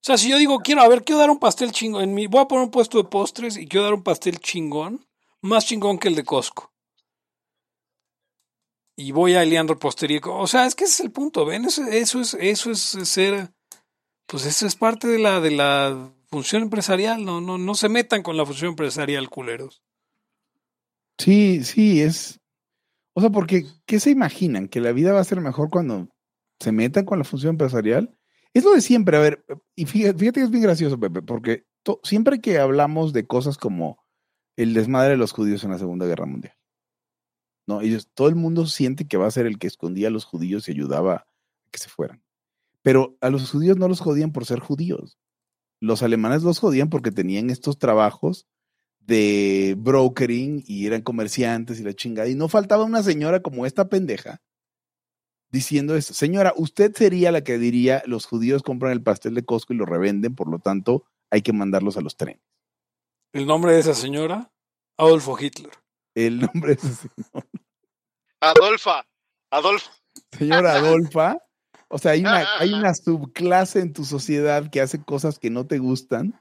O 0.00 0.02
sea, 0.02 0.16
si 0.16 0.30
yo 0.30 0.38
digo, 0.38 0.60
quiero, 0.60 0.80
a 0.80 0.88
ver, 0.88 1.04
quiero 1.04 1.20
dar 1.20 1.30
un 1.30 1.38
pastel 1.38 1.72
chingón, 1.72 2.02
en 2.02 2.14
mi, 2.14 2.26
voy 2.26 2.40
a 2.40 2.48
poner 2.48 2.64
un 2.64 2.70
puesto 2.70 2.96
de 2.96 3.04
postres 3.04 3.58
y 3.58 3.66
quiero 3.66 3.84
dar 3.84 3.92
un 3.92 4.02
pastel 4.02 4.38
chingón, 4.38 5.06
más 5.42 5.66
chingón 5.66 5.98
que 5.98 6.08
el 6.08 6.14
de 6.14 6.24
Costco. 6.24 6.72
Y 8.96 9.12
voy 9.12 9.34
a 9.34 9.42
Elian 9.42 9.68
Repostería. 9.68 10.20
O 10.24 10.46
sea, 10.46 10.66
es 10.66 10.74
que 10.74 10.84
ese 10.84 10.94
es 10.94 11.00
el 11.00 11.10
punto, 11.10 11.44
¿ven? 11.44 11.66
Eso, 11.66 11.84
eso 11.84 12.20
es, 12.20 12.34
eso 12.40 12.70
es 12.70 12.80
ser, 12.80 13.52
pues 14.26 14.46
eso 14.46 14.66
es 14.66 14.74
parte 14.74 15.06
de 15.06 15.18
la, 15.18 15.40
de 15.40 15.50
la 15.50 16.12
función 16.30 16.62
empresarial, 16.62 17.24
no, 17.24 17.40
no, 17.40 17.58
no 17.58 17.74
se 17.74 17.88
metan 17.88 18.22
con 18.22 18.36
la 18.36 18.46
función 18.46 18.70
empresarial, 18.70 19.28
culeros. 19.28 19.82
Sí, 21.18 21.62
sí, 21.64 22.00
es. 22.00 22.40
O 23.14 23.20
sea, 23.20 23.28
porque, 23.30 23.66
¿qué 23.84 24.00
se 24.00 24.10
imaginan? 24.10 24.68
¿Que 24.68 24.80
la 24.80 24.92
vida 24.92 25.12
va 25.12 25.20
a 25.20 25.24
ser 25.24 25.40
mejor 25.40 25.68
cuando 25.68 26.08
se 26.58 26.72
metan 26.72 27.04
con 27.04 27.18
la 27.18 27.24
función 27.24 27.50
empresarial? 27.50 28.16
Es 28.52 28.64
lo 28.64 28.72
de 28.72 28.80
siempre, 28.80 29.16
a 29.16 29.20
ver, 29.20 29.44
y 29.76 29.86
fíjate, 29.86 30.32
que 30.32 30.42
es 30.42 30.50
bien 30.50 30.62
gracioso, 30.62 30.98
Pepe, 30.98 31.22
porque 31.22 31.66
siempre 32.02 32.40
que 32.40 32.58
hablamos 32.58 33.12
de 33.12 33.26
cosas 33.26 33.56
como 33.56 34.04
el 34.56 34.74
desmadre 34.74 35.10
de 35.10 35.16
los 35.16 35.32
judíos 35.32 35.62
en 35.62 35.70
la 35.70 35.78
Segunda 35.78 36.06
Guerra 36.06 36.26
Mundial, 36.26 36.56
¿no? 37.66 37.80
Ellos, 37.80 38.08
todo 38.12 38.28
el 38.28 38.34
mundo 38.34 38.66
siente 38.66 39.06
que 39.06 39.16
va 39.16 39.26
a 39.26 39.30
ser 39.30 39.46
el 39.46 39.58
que 39.58 39.68
escondía 39.68 40.08
a 40.08 40.10
los 40.10 40.24
judíos 40.24 40.68
y 40.68 40.72
ayudaba 40.72 41.14
a 41.14 41.26
que 41.70 41.78
se 41.78 41.88
fueran. 41.88 42.24
Pero 42.82 43.16
a 43.20 43.30
los 43.30 43.48
judíos 43.50 43.76
no 43.76 43.88
los 43.88 44.00
jodían 44.00 44.32
por 44.32 44.46
ser 44.46 44.58
judíos. 44.58 45.18
Los 45.80 46.02
alemanes 46.02 46.42
los 46.42 46.58
jodían 46.58 46.90
porque 46.90 47.12
tenían 47.12 47.50
estos 47.50 47.78
trabajos 47.78 48.46
de 48.98 49.76
brokering 49.78 50.64
y 50.66 50.86
eran 50.86 51.02
comerciantes 51.02 51.78
y 51.78 51.84
la 51.84 51.94
chingada. 51.94 52.28
Y 52.28 52.34
no 52.34 52.48
faltaba 52.48 52.84
una 52.84 53.02
señora 53.02 53.40
como 53.40 53.66
esta 53.66 53.88
pendeja 53.88 54.42
diciendo 55.50 55.96
eso. 55.96 56.14
Señora, 56.14 56.52
usted 56.56 56.94
sería 56.94 57.32
la 57.32 57.42
que 57.42 57.58
diría, 57.58 58.02
los 58.06 58.26
judíos 58.26 58.62
compran 58.62 58.92
el 58.92 59.02
pastel 59.02 59.34
de 59.34 59.44
Costco 59.44 59.72
y 59.72 59.76
lo 59.76 59.86
revenden, 59.86 60.34
por 60.34 60.48
lo 60.48 60.58
tanto 60.58 61.04
hay 61.30 61.42
que 61.42 61.52
mandarlos 61.52 61.96
a 61.96 62.00
los 62.00 62.16
trenes. 62.16 62.42
El 63.32 63.46
nombre 63.46 63.72
de 63.72 63.80
esa 63.80 63.94
señora, 63.94 64.50
Adolfo 64.96 65.36
Hitler. 65.38 65.72
El 66.14 66.40
nombre 66.40 66.72
es 66.72 66.84
así, 66.84 67.08
Adolfa, 68.40 69.06
Adolfo. 69.50 69.90
señora 70.32 70.74
Adolfa. 70.76 71.38
O 71.88 71.98
sea, 71.98 72.12
hay 72.12 72.20
una, 72.20 72.46
hay 72.58 72.72
una 72.72 72.94
subclase 72.94 73.80
en 73.80 73.92
tu 73.92 74.04
sociedad 74.04 74.70
que 74.70 74.80
hace 74.80 75.02
cosas 75.02 75.38
que 75.38 75.50
no 75.50 75.66
te 75.66 75.78
gustan 75.78 76.40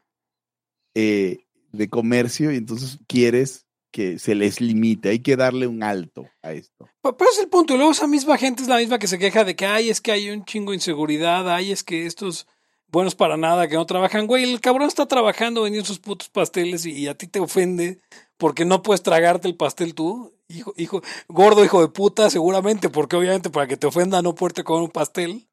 eh, 0.94 1.48
de 1.72 1.90
comercio 1.90 2.52
y 2.52 2.58
entonces 2.58 3.00
quieres 3.08 3.66
que 3.92 4.20
se 4.20 4.36
les 4.36 4.62
limite. 4.62 5.10
Hay 5.10 5.20
que 5.20 5.36
darle 5.36 5.68
un 5.68 5.84
alto 5.84 6.28
a 6.42 6.54
esto. 6.54 6.88
Pero 7.02 7.18
pero 7.18 7.32
es 7.32 7.40
el 7.40 7.50
punto. 7.50 7.74
Y 7.74 7.78
luego 7.78 7.92
esa 7.92 8.08
misma 8.08 8.38
gente 8.38 8.64
es 8.64 8.70
la 8.70 8.78
misma 8.78 9.00
que 9.00 9.08
se 9.08 9.20
queja 9.20 9.44
de 9.44 9.56
que, 9.56 9.66
ay, 9.66 9.90
es 9.90 10.02
que 10.02 10.12
hay 10.12 10.30
un 10.30 10.46
chingo 10.46 10.72
de 10.72 10.78
inseguridad, 10.78 11.54
ay, 11.54 11.72
es 11.72 11.84
que 11.84 12.06
estos 12.06 12.48
buenos 12.88 13.16
para 13.16 13.38
nada, 13.38 13.68
que 13.68 13.76
no 13.76 13.86
trabajan. 13.86 14.28
Güey, 14.28 14.44
el 14.44 14.62
cabrón 14.62 14.88
está 14.88 15.06
trabajando 15.06 15.64
vendiendo 15.64 15.88
sus 15.88 16.00
putos 16.00 16.30
pasteles 16.30 16.86
y, 16.86 16.92
y 16.92 17.08
a 17.08 17.16
ti 17.16 17.28
te 17.28 17.40
ofende 17.40 18.02
porque 18.38 18.66
no 18.66 18.82
puedes 18.82 19.04
tragarte 19.04 19.48
el 19.48 19.56
pastel 19.56 19.94
tú. 19.94 20.34
Hijo, 20.48 20.74
hijo, 20.78 21.02
gordo 21.28 21.64
hijo 21.64 21.82
de 21.82 21.90
puta, 21.90 22.30
seguramente, 22.30 22.90
porque 22.90 23.16
obviamente 23.16 23.50
para 23.52 23.68
que 23.68 23.78
te 23.78 23.86
ofenda 23.86 24.22
no 24.22 24.34
poderte 24.34 24.64
comer 24.64 24.84
un 24.84 24.90
pastel. 24.90 25.48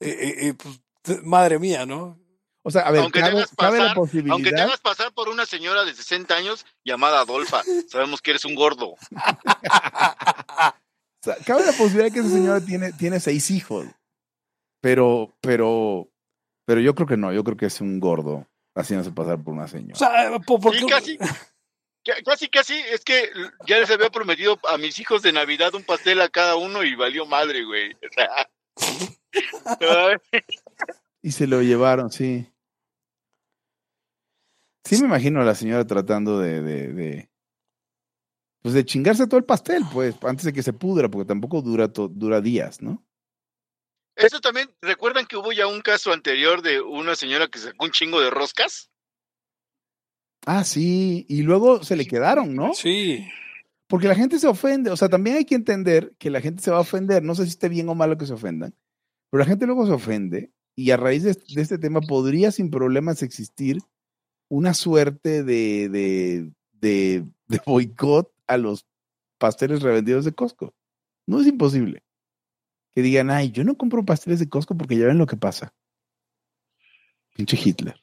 Eh, 0.00 0.08
eh, 0.08 0.34
eh, 0.48 0.54
pues, 0.54 1.22
madre 1.22 1.58
mía, 1.58 1.86
¿no? 1.86 2.18
O 2.68 2.70
sea, 2.72 2.82
a 2.82 2.90
ver, 2.90 3.02
aunque, 3.02 3.20
cabe, 3.20 3.34
te 3.34 3.38
la 3.40 3.46
pasar, 3.54 3.80
aunque 3.80 3.94
te 3.94 4.00
posibilidad. 4.00 4.60
hagas 4.64 4.80
pasar 4.80 5.12
por 5.12 5.28
una 5.28 5.46
señora 5.46 5.84
de 5.84 5.94
60 5.94 6.34
años 6.34 6.66
llamada 6.84 7.20
Adolfa, 7.20 7.62
sabemos 7.88 8.20
que 8.20 8.32
eres 8.32 8.44
un 8.44 8.56
gordo. 8.56 8.96
o 9.16 11.22
sea, 11.22 11.36
cabe 11.46 11.64
la 11.64 11.72
posibilidad 11.72 12.06
de 12.06 12.12
que 12.12 12.18
esa 12.20 12.28
señora 12.28 12.60
tiene, 12.60 12.92
tiene 12.92 13.20
seis 13.20 13.50
hijos. 13.52 13.86
Pero, 14.80 15.32
pero, 15.40 16.08
pero 16.64 16.80
yo 16.80 16.94
creo 16.96 17.06
que 17.06 17.16
no, 17.16 17.32
yo 17.32 17.44
creo 17.44 17.56
que 17.56 17.66
es 17.66 17.80
un 17.80 18.00
gordo 18.00 18.46
haciéndose 18.74 19.12
pasar 19.12 19.40
por 19.42 19.54
una 19.54 19.68
señora. 19.68 19.94
O 19.94 19.98
sea, 19.98 20.38
po- 20.40 20.58
porque, 20.60 20.80
Sí, 20.80 20.86
casi, 20.86 21.18
ca- 21.18 22.22
casi, 22.24 22.48
casi, 22.48 22.74
es 22.74 23.04
que 23.04 23.30
ya 23.66 23.78
les 23.78 23.90
había 23.90 24.10
prometido 24.10 24.58
a 24.68 24.76
mis 24.76 24.98
hijos 24.98 25.22
de 25.22 25.32
Navidad 25.32 25.74
un 25.74 25.84
pastel 25.84 26.20
a 26.20 26.28
cada 26.28 26.56
uno 26.56 26.82
y 26.82 26.94
valió 26.96 27.26
madre, 27.26 27.64
güey. 27.64 27.92
O 27.94 28.12
sea, 28.12 28.48
ay, 29.80 30.16
Y 31.22 31.32
se 31.32 31.46
lo 31.46 31.62
llevaron, 31.62 32.10
sí. 32.12 32.46
Sí 34.86 35.00
me 35.00 35.06
imagino 35.08 35.40
a 35.40 35.44
la 35.44 35.54
señora 35.54 35.84
tratando 35.86 36.38
de, 36.38 36.62
de, 36.62 36.92
de- 36.92 37.30
pues 38.62 38.74
de 38.74 38.84
chingarse 38.84 39.26
todo 39.26 39.38
el 39.38 39.44
pastel, 39.44 39.82
pues, 39.92 40.16
antes 40.22 40.44
de 40.44 40.52
que 40.52 40.62
se 40.62 40.72
pudra, 40.72 41.08
porque 41.08 41.26
tampoco 41.28 41.62
dura, 41.62 41.92
to- 41.92 42.08
dura 42.08 42.40
días, 42.40 42.82
¿no? 42.82 43.04
Eso 44.16 44.40
también, 44.40 44.70
¿recuerdan 44.80 45.26
que 45.26 45.36
hubo 45.36 45.52
ya 45.52 45.66
un 45.66 45.80
caso 45.82 46.12
anterior 46.12 46.62
de 46.62 46.80
una 46.80 47.14
señora 47.14 47.48
que 47.48 47.58
sacó 47.58 47.84
un 47.84 47.90
chingo 47.90 48.20
de 48.20 48.30
roscas? 48.30 48.90
Ah, 50.46 50.64
sí, 50.64 51.26
y 51.28 51.42
luego 51.42 51.82
se 51.84 51.96
le 51.96 52.06
quedaron, 52.06 52.54
¿no? 52.54 52.72
sí. 52.74 53.26
Porque 53.88 54.08
la 54.08 54.16
gente 54.16 54.40
se 54.40 54.48
ofende, 54.48 54.90
o 54.90 54.96
sea, 54.96 55.08
también 55.08 55.36
hay 55.36 55.44
que 55.44 55.54
entender 55.54 56.12
que 56.18 56.28
la 56.28 56.40
gente 56.40 56.60
se 56.60 56.72
va 56.72 56.78
a 56.78 56.80
ofender, 56.80 57.22
no 57.22 57.36
sé 57.36 57.44
si 57.44 57.50
esté 57.50 57.68
bien 57.68 57.88
o 57.88 57.94
malo 57.94 58.18
que 58.18 58.26
se 58.26 58.32
ofendan, 58.32 58.74
pero 59.30 59.38
la 59.38 59.44
gente 59.46 59.64
luego 59.66 59.86
se 59.86 59.92
ofende 59.92 60.52
y 60.74 60.90
a 60.90 60.96
raíz 60.96 61.22
de, 61.22 61.34
de 61.34 61.62
este 61.62 61.78
tema 61.78 62.00
podría 62.00 62.50
sin 62.50 62.68
problemas 62.70 63.22
existir 63.22 63.78
una 64.48 64.74
suerte 64.74 65.42
de, 65.42 65.88
de, 65.88 66.50
de, 66.72 67.24
de 67.48 67.60
boicot 67.66 68.32
a 68.46 68.56
los 68.56 68.86
pasteles 69.38 69.82
revendidos 69.82 70.24
de 70.24 70.32
Costco. 70.32 70.74
No 71.26 71.40
es 71.40 71.46
imposible. 71.46 72.02
Que 72.94 73.02
digan, 73.02 73.30
ay, 73.30 73.50
yo 73.50 73.64
no 73.64 73.76
compro 73.76 74.04
pasteles 74.04 74.38
de 74.38 74.48
Costco 74.48 74.76
porque 74.76 74.96
ya 74.96 75.06
ven 75.06 75.18
lo 75.18 75.26
que 75.26 75.36
pasa. 75.36 75.74
Pinche 77.34 77.58
Hitler. 77.62 78.02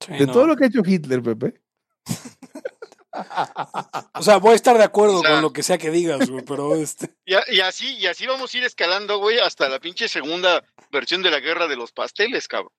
sí, 0.00 0.12
De 0.12 0.26
no. 0.26 0.32
todo 0.32 0.46
lo 0.46 0.56
que 0.56 0.64
ha 0.64 0.68
hecho 0.68 0.82
Hitler, 0.84 1.22
Pepe. 1.22 1.60
O 4.14 4.22
sea, 4.22 4.38
voy 4.38 4.52
a 4.52 4.56
estar 4.56 4.76
de 4.76 4.82
acuerdo 4.84 5.18
O 5.20 5.22
sea- 5.22 5.30
con 5.32 5.42
lo 5.42 5.52
que 5.52 5.62
sea 5.62 5.78
que 5.78 5.90
digas, 5.90 6.28
güey, 6.28 6.44
pero 6.44 6.74
este. 6.74 7.14
Y, 7.26 7.34
y 7.56 7.60
así, 7.60 7.96
y 7.96 8.06
así 8.06 8.26
vamos 8.26 8.52
a 8.52 8.58
ir 8.58 8.64
escalando, 8.64 9.18
güey, 9.18 9.38
hasta 9.38 9.68
la 9.68 9.80
pinche 9.80 10.08
segunda 10.08 10.64
versión 10.90 11.22
de 11.22 11.30
la 11.30 11.40
guerra 11.40 11.66
de 11.68 11.76
los 11.76 11.92
pasteles, 11.92 12.48
cabrón. 12.48 12.72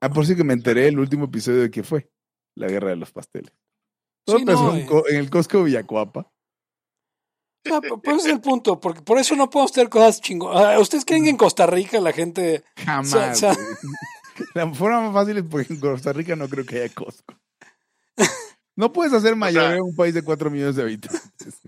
Ah, 0.00 0.10
por 0.10 0.26
si 0.26 0.34
que 0.34 0.44
me 0.44 0.54
enteré 0.54 0.88
el 0.88 0.98
último 0.98 1.26
episodio 1.26 1.62
de 1.62 1.70
que 1.70 1.82
fue 1.82 2.10
la 2.56 2.68
guerra 2.68 2.90
de 2.90 2.96
los 2.96 3.12
pasteles. 3.12 3.52
Todo 4.24 4.36
Sí, 4.36 4.42
empezó 4.42 4.64
no, 4.64 4.74
en, 4.74 4.80
eh. 4.80 5.02
En 5.10 5.16
el 5.16 5.30
Costco 5.30 5.62
Villacuapa. 5.64 6.20
O 7.66 7.68
sea, 7.68 7.80
pero 7.80 8.00
ese 8.04 8.28
es 8.28 8.34
el 8.34 8.40
punto, 8.40 8.80
porque 8.80 9.02
por 9.02 9.18
eso 9.18 9.36
no 9.36 9.50
podemos 9.50 9.72
tener 9.72 9.90
cosas 9.90 10.20
chingonas. 10.20 10.80
¿Ustedes 10.80 11.04
creen 11.04 11.24
que 11.24 11.30
en 11.30 11.36
Costa 11.36 11.66
Rica 11.66 12.00
la 12.00 12.12
gente 12.12 12.64
Jamás. 12.76 13.42
La 14.54 14.72
forma 14.72 15.02
más 15.02 15.12
fácil 15.12 15.36
es 15.36 15.44
porque 15.44 15.74
en 15.74 15.80
Costa 15.80 16.14
Rica 16.14 16.34
no 16.34 16.48
creo 16.48 16.64
que 16.64 16.80
haya 16.80 16.94
Costco. 16.94 17.34
No 18.76 18.92
puedes 18.92 19.12
hacer 19.12 19.36
mayoreo 19.36 19.72
en 19.72 19.82
un 19.82 19.94
país 19.94 20.14
de 20.14 20.22
4 20.22 20.50
millones 20.50 20.76
de 20.76 20.82
habitantes. 20.82 21.60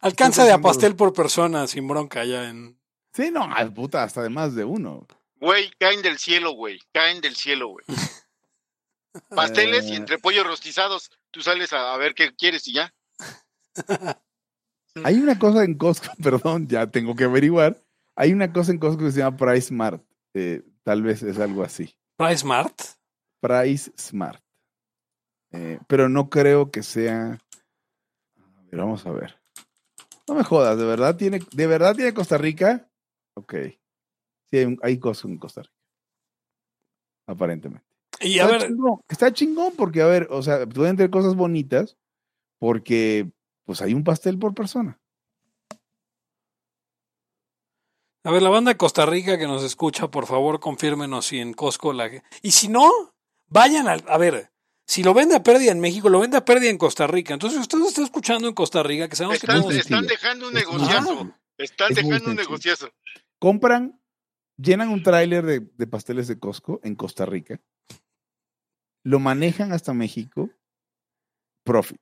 alcanza 0.00 0.44
de 0.44 0.52
a 0.52 0.60
pastel 0.60 0.94
por 0.94 1.12
persona 1.12 1.66
sin 1.66 1.88
bronca 1.88 2.24
ya 2.24 2.48
en. 2.48 2.78
Sí, 3.12 3.32
no, 3.32 3.48
puta, 3.74 4.04
hasta 4.04 4.22
de 4.22 4.28
más 4.28 4.54
de 4.54 4.64
uno. 4.64 5.06
Güey, 5.40 5.70
caen 5.78 6.02
del 6.02 6.18
cielo, 6.18 6.52
güey. 6.52 6.80
Caen 6.92 7.20
del 7.20 7.34
cielo, 7.34 7.68
güey. 7.68 7.84
Pasteles 9.30 9.86
y 9.86 9.92
Eh. 9.94 9.96
entre 9.96 10.18
pollos 10.18 10.46
rostizados. 10.46 11.10
Tú 11.30 11.40
sales 11.42 11.72
a, 11.72 11.94
a 11.94 11.96
ver 11.96 12.14
qué 12.14 12.34
quieres 12.34 12.66
y 12.68 12.74
ya. 12.74 12.94
Hay 15.04 15.16
una 15.16 15.38
cosa 15.38 15.64
en 15.64 15.76
Costco, 15.78 16.12
perdón, 16.22 16.66
ya 16.68 16.86
tengo 16.88 17.14
que 17.14 17.24
averiguar. 17.24 17.82
Hay 18.16 18.32
una 18.32 18.52
cosa 18.52 18.72
en 18.72 18.78
Costco 18.78 19.04
que 19.04 19.12
se 19.12 19.18
llama 19.20 19.36
Price 19.36 19.68
Smart. 19.68 20.02
Eh, 20.34 20.62
tal 20.82 21.02
vez 21.02 21.22
es 21.22 21.38
algo 21.38 21.62
así. 21.62 21.94
Price 22.16 22.44
Mart. 22.44 22.78
Price 23.40 23.90
Smart. 23.98 24.42
Eh, 25.52 25.78
pero 25.88 26.08
no 26.08 26.28
creo 26.28 26.70
que 26.70 26.82
sea. 26.82 27.38
A 28.36 28.62
ver, 28.70 28.76
vamos 28.80 29.06
a 29.06 29.10
ver. 29.12 29.40
No 30.28 30.34
me 30.34 30.44
jodas, 30.44 30.76
¿de 30.78 30.84
verdad 30.84 31.16
tiene, 31.16 31.40
¿de 31.52 31.66
verdad 31.66 31.96
tiene 31.96 32.14
Costa 32.14 32.36
Rica? 32.38 32.88
Ok. 33.34 33.54
Sí, 34.50 34.58
hay, 34.58 34.76
hay 34.82 34.98
Costco 34.98 35.28
en 35.28 35.38
Costa 35.38 35.62
Rica. 35.62 35.74
Aparentemente. 37.26 37.86
Y 38.20 38.38
a 38.38 38.44
está, 38.44 38.52
ver, 38.52 38.66
chingón, 38.68 39.00
está 39.08 39.32
chingón 39.32 39.72
porque, 39.76 40.02
a 40.02 40.06
ver, 40.06 40.28
o 40.30 40.42
sea, 40.42 40.66
pueden 40.66 40.96
tener 40.96 41.10
cosas 41.10 41.34
bonitas 41.36 41.96
porque, 42.58 43.30
pues, 43.64 43.80
hay 43.82 43.94
un 43.94 44.04
pastel 44.04 44.38
por 44.38 44.54
persona. 44.54 44.98
a 48.22 48.30
ver, 48.30 48.42
la 48.42 48.50
banda 48.50 48.70
de 48.72 48.76
Costa 48.76 49.06
Rica 49.06 49.38
que 49.38 49.46
nos 49.46 49.62
escucha, 49.62 50.08
por 50.10 50.26
favor, 50.26 50.60
confírmenos 50.60 51.26
si 51.26 51.38
en 51.38 51.54
Costco 51.54 51.92
la. 51.92 52.10
Y 52.42 52.50
si 52.50 52.68
no, 52.68 52.90
vayan 53.48 53.88
al. 53.88 54.04
A 54.08 54.18
ver, 54.18 54.50
si 54.86 55.02
lo 55.02 55.14
vende 55.14 55.36
a 55.36 55.42
pérdida 55.42 55.72
en 55.72 55.80
México, 55.80 56.08
lo 56.10 56.20
vende 56.20 56.36
a 56.36 56.44
pérdida 56.44 56.68
en 56.68 56.76
Costa 56.78 57.06
Rica. 57.06 57.32
Entonces, 57.32 57.56
si 57.56 57.62
usted 57.62 57.78
está 57.78 58.02
escuchando 58.02 58.46
en 58.48 58.54
Costa 58.54 58.82
Rica, 58.82 59.08
que 59.08 59.16
sabemos 59.16 59.38
que 59.40 59.46
Están, 59.46 59.62
sencillo. 59.62 59.80
están 59.80 60.06
dejando 60.06 60.48
un 60.48 60.54
negociazo. 60.54 61.30
Están 61.56 61.90
Es 61.92 61.96
dejando 61.96 62.30
un 62.30 62.36
negociazo. 62.36 62.90
Compran, 63.38 63.99
llenan 64.60 64.88
un 64.90 65.02
tráiler 65.02 65.44
de, 65.44 65.60
de 65.60 65.86
pasteles 65.86 66.28
de 66.28 66.38
Costco 66.38 66.80
en 66.82 66.94
Costa 66.96 67.26
Rica, 67.26 67.60
lo 69.04 69.18
manejan 69.18 69.72
hasta 69.72 69.94
México, 69.94 70.50
profit. 71.64 72.00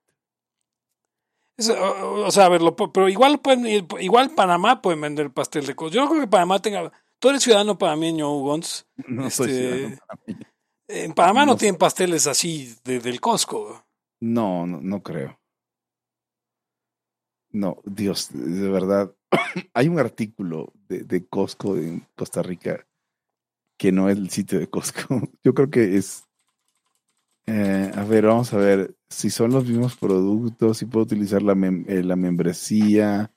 Es, 1.57 1.71
o, 1.71 2.27
o 2.27 2.31
sea, 2.31 2.47
a 2.47 2.49
ver, 2.49 2.63
lo 2.63 2.77
pu- 2.77 2.91
pero 2.93 3.09
igual 3.09 3.41
pueden 3.41 3.65
ir- 3.67 3.87
igual 4.01 4.31
Panamá 4.35 4.81
pueden 4.81 5.01
vender 5.01 5.31
pastel 5.33 5.67
de 5.67 5.75
Costco. 5.75 5.95
Yo 5.95 6.03
no 6.03 6.09
creo 6.11 6.21
que 6.23 6.29
Panamá 6.29 6.61
tenga. 6.61 6.93
Tú 7.19 7.31
eres 7.31 7.43
ciudadano 7.43 7.77
panameño, 7.79 8.29
Gons. 8.41 8.87
No 9.09 9.29
soy 9.31 9.51
Este, 9.51 9.59
ciudadano 9.69 9.97
panameño. 10.07 10.47
En 10.91 11.13
Panamá 11.13 11.45
no, 11.47 11.57
tienen 11.57 11.77
pasteles 11.79 12.27
así 12.27 12.75
de- 12.85 13.01
del 13.01 13.21
Costco. 13.21 13.85
No, 14.21 14.67
no, 14.67 14.81
no 14.81 15.03
creo. 15.03 15.39
No, 17.51 17.79
Dios, 17.85 18.29
de 18.33 18.69
verdad. 18.71 19.15
Hay 19.75 19.89
un 19.89 19.99
artículo 19.99 20.73
de, 20.89 21.27
Costco 21.29 21.77
en 21.77 22.07
Costa 22.15 22.43
Rica 22.43 22.87
que 23.77 23.93
no 23.93 24.09
es 24.09 24.19
el 24.19 24.31
sitio 24.31 24.59
de 24.59 24.69
Costco. 24.69 25.21
Yo 25.45 25.55
creo 25.55 25.71
que 25.71 25.97
es. 25.97 26.25
eh, 27.47 27.91
a 27.95 28.05
ver, 28.05 28.27
vamos 28.27 28.53
a 28.53 28.59
ver 28.59 28.95
si 29.09 29.31
son 29.31 29.53
los 29.53 29.65
mismos 29.65 29.97
productos, 29.97 30.79
si 30.79 30.87
puedo 30.87 31.05
utilizar 31.05 31.43
la, 31.43 31.53
eh, 31.53 32.03
la 32.03 32.17
membresía, 32.17 33.33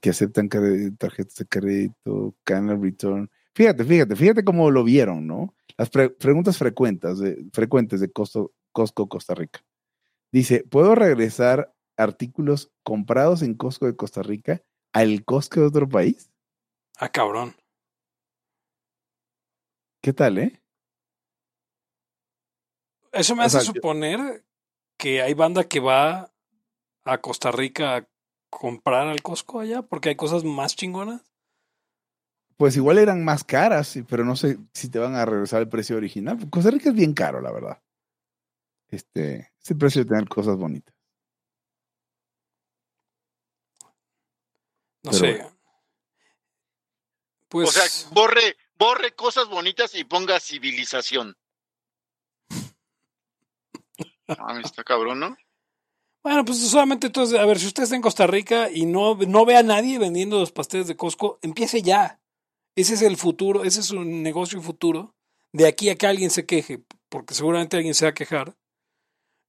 que 0.00 0.10
aceptan 0.10 0.50
tarjetas 0.98 1.34
de 1.36 1.46
crédito, 1.46 2.34
Canal 2.44 2.80
Return. 2.80 3.30
Fíjate, 3.54 3.84
fíjate, 3.84 4.16
fíjate 4.16 4.44
cómo 4.44 4.70
lo 4.70 4.84
vieron, 4.84 5.26
¿no? 5.26 5.54
Las 5.78 5.88
pre- 5.88 6.10
preguntas 6.10 6.58
frecuentes 6.58 7.18
de, 7.18 7.46
frecuentes 7.54 8.00
de 8.00 8.12
Costco, 8.12 8.52
Costco 8.72 9.08
Costa 9.08 9.34
Rica. 9.34 9.60
Dice, 10.30 10.64
¿puedo 10.68 10.94
regresar 10.94 11.72
artículos 11.96 12.70
comprados 12.82 13.42
en 13.42 13.54
Costco 13.54 13.86
de 13.86 13.96
Costa 13.96 14.22
Rica 14.22 14.62
al 14.92 15.24
Costco 15.24 15.60
de 15.60 15.66
otro 15.66 15.88
país? 15.88 16.30
Ah, 16.98 17.08
cabrón. 17.10 17.54
¿Qué 20.02 20.12
tal, 20.12 20.38
eh? 20.38 20.62
Eso 23.12 23.34
me 23.34 23.42
O 23.42 23.46
hace 23.46 23.58
sea, 23.60 23.66
yo- 23.66 23.72
suponer 23.74 24.44
que 24.98 25.22
hay 25.22 25.34
banda 25.34 25.64
que 25.64 25.80
va 25.80 26.32
a 27.04 27.18
Costa 27.18 27.50
Rica 27.50 27.96
a 27.96 28.08
comprar 28.50 29.06
al 29.08 29.22
Costco 29.22 29.60
allá 29.60 29.82
porque 29.82 30.10
hay 30.10 30.16
cosas 30.16 30.44
más 30.44 30.74
chingonas. 30.76 31.22
Pues 32.56 32.76
igual 32.76 32.96
eran 32.98 33.22
más 33.24 33.44
caras, 33.44 33.98
pero 34.08 34.24
no 34.24 34.34
sé 34.34 34.58
si 34.72 34.88
te 34.88 34.98
van 34.98 35.14
a 35.14 35.26
regresar 35.26 35.60
el 35.60 35.68
precio 35.68 35.96
original. 35.96 36.38
Costa 36.48 36.70
Rica 36.70 36.88
es 36.88 36.94
bien 36.94 37.12
caro, 37.12 37.40
la 37.42 37.52
verdad. 37.52 37.82
Este, 38.88 39.52
es 39.62 39.70
el 39.70 39.76
precio 39.76 40.02
de 40.04 40.08
tener 40.08 40.26
cosas 40.28 40.56
bonitas. 40.56 40.95
No 45.06 45.12
Pero 45.12 45.24
sé. 45.24 45.32
bueno. 45.34 45.56
Pues 47.48 47.68
o 47.68 47.72
sea, 47.72 47.84
borre, 48.10 48.56
borre 48.76 49.14
cosas 49.14 49.48
bonitas 49.48 49.94
y 49.94 50.04
ponga 50.04 50.40
civilización. 50.40 51.36
Ah, 54.28 54.60
está 54.60 54.82
cabrón, 54.82 55.20
¿no? 55.20 55.36
Bueno, 56.24 56.44
pues 56.44 56.58
solamente 56.58 57.06
entonces, 57.06 57.38
a 57.38 57.46
ver, 57.46 57.60
si 57.60 57.68
usted 57.68 57.84
está 57.84 57.94
en 57.94 58.02
Costa 58.02 58.26
Rica 58.26 58.68
y 58.68 58.84
no, 58.84 59.14
no 59.14 59.44
ve 59.46 59.56
a 59.56 59.62
nadie 59.62 60.00
vendiendo 60.00 60.40
los 60.40 60.50
pasteles 60.50 60.88
de 60.88 60.96
Costco, 60.96 61.38
empiece 61.42 61.80
ya. 61.80 62.20
Ese 62.74 62.94
es 62.94 63.02
el 63.02 63.16
futuro, 63.16 63.62
ese 63.62 63.78
es 63.78 63.92
un 63.92 64.24
negocio 64.24 64.60
futuro. 64.60 65.14
De 65.52 65.68
aquí 65.68 65.90
a 65.90 65.94
que 65.94 66.08
alguien 66.08 66.30
se 66.30 66.44
queje, 66.44 66.82
porque 67.08 67.34
seguramente 67.34 67.76
alguien 67.76 67.94
se 67.94 68.06
va 68.06 68.10
a 68.10 68.14
quejar. 68.14 68.56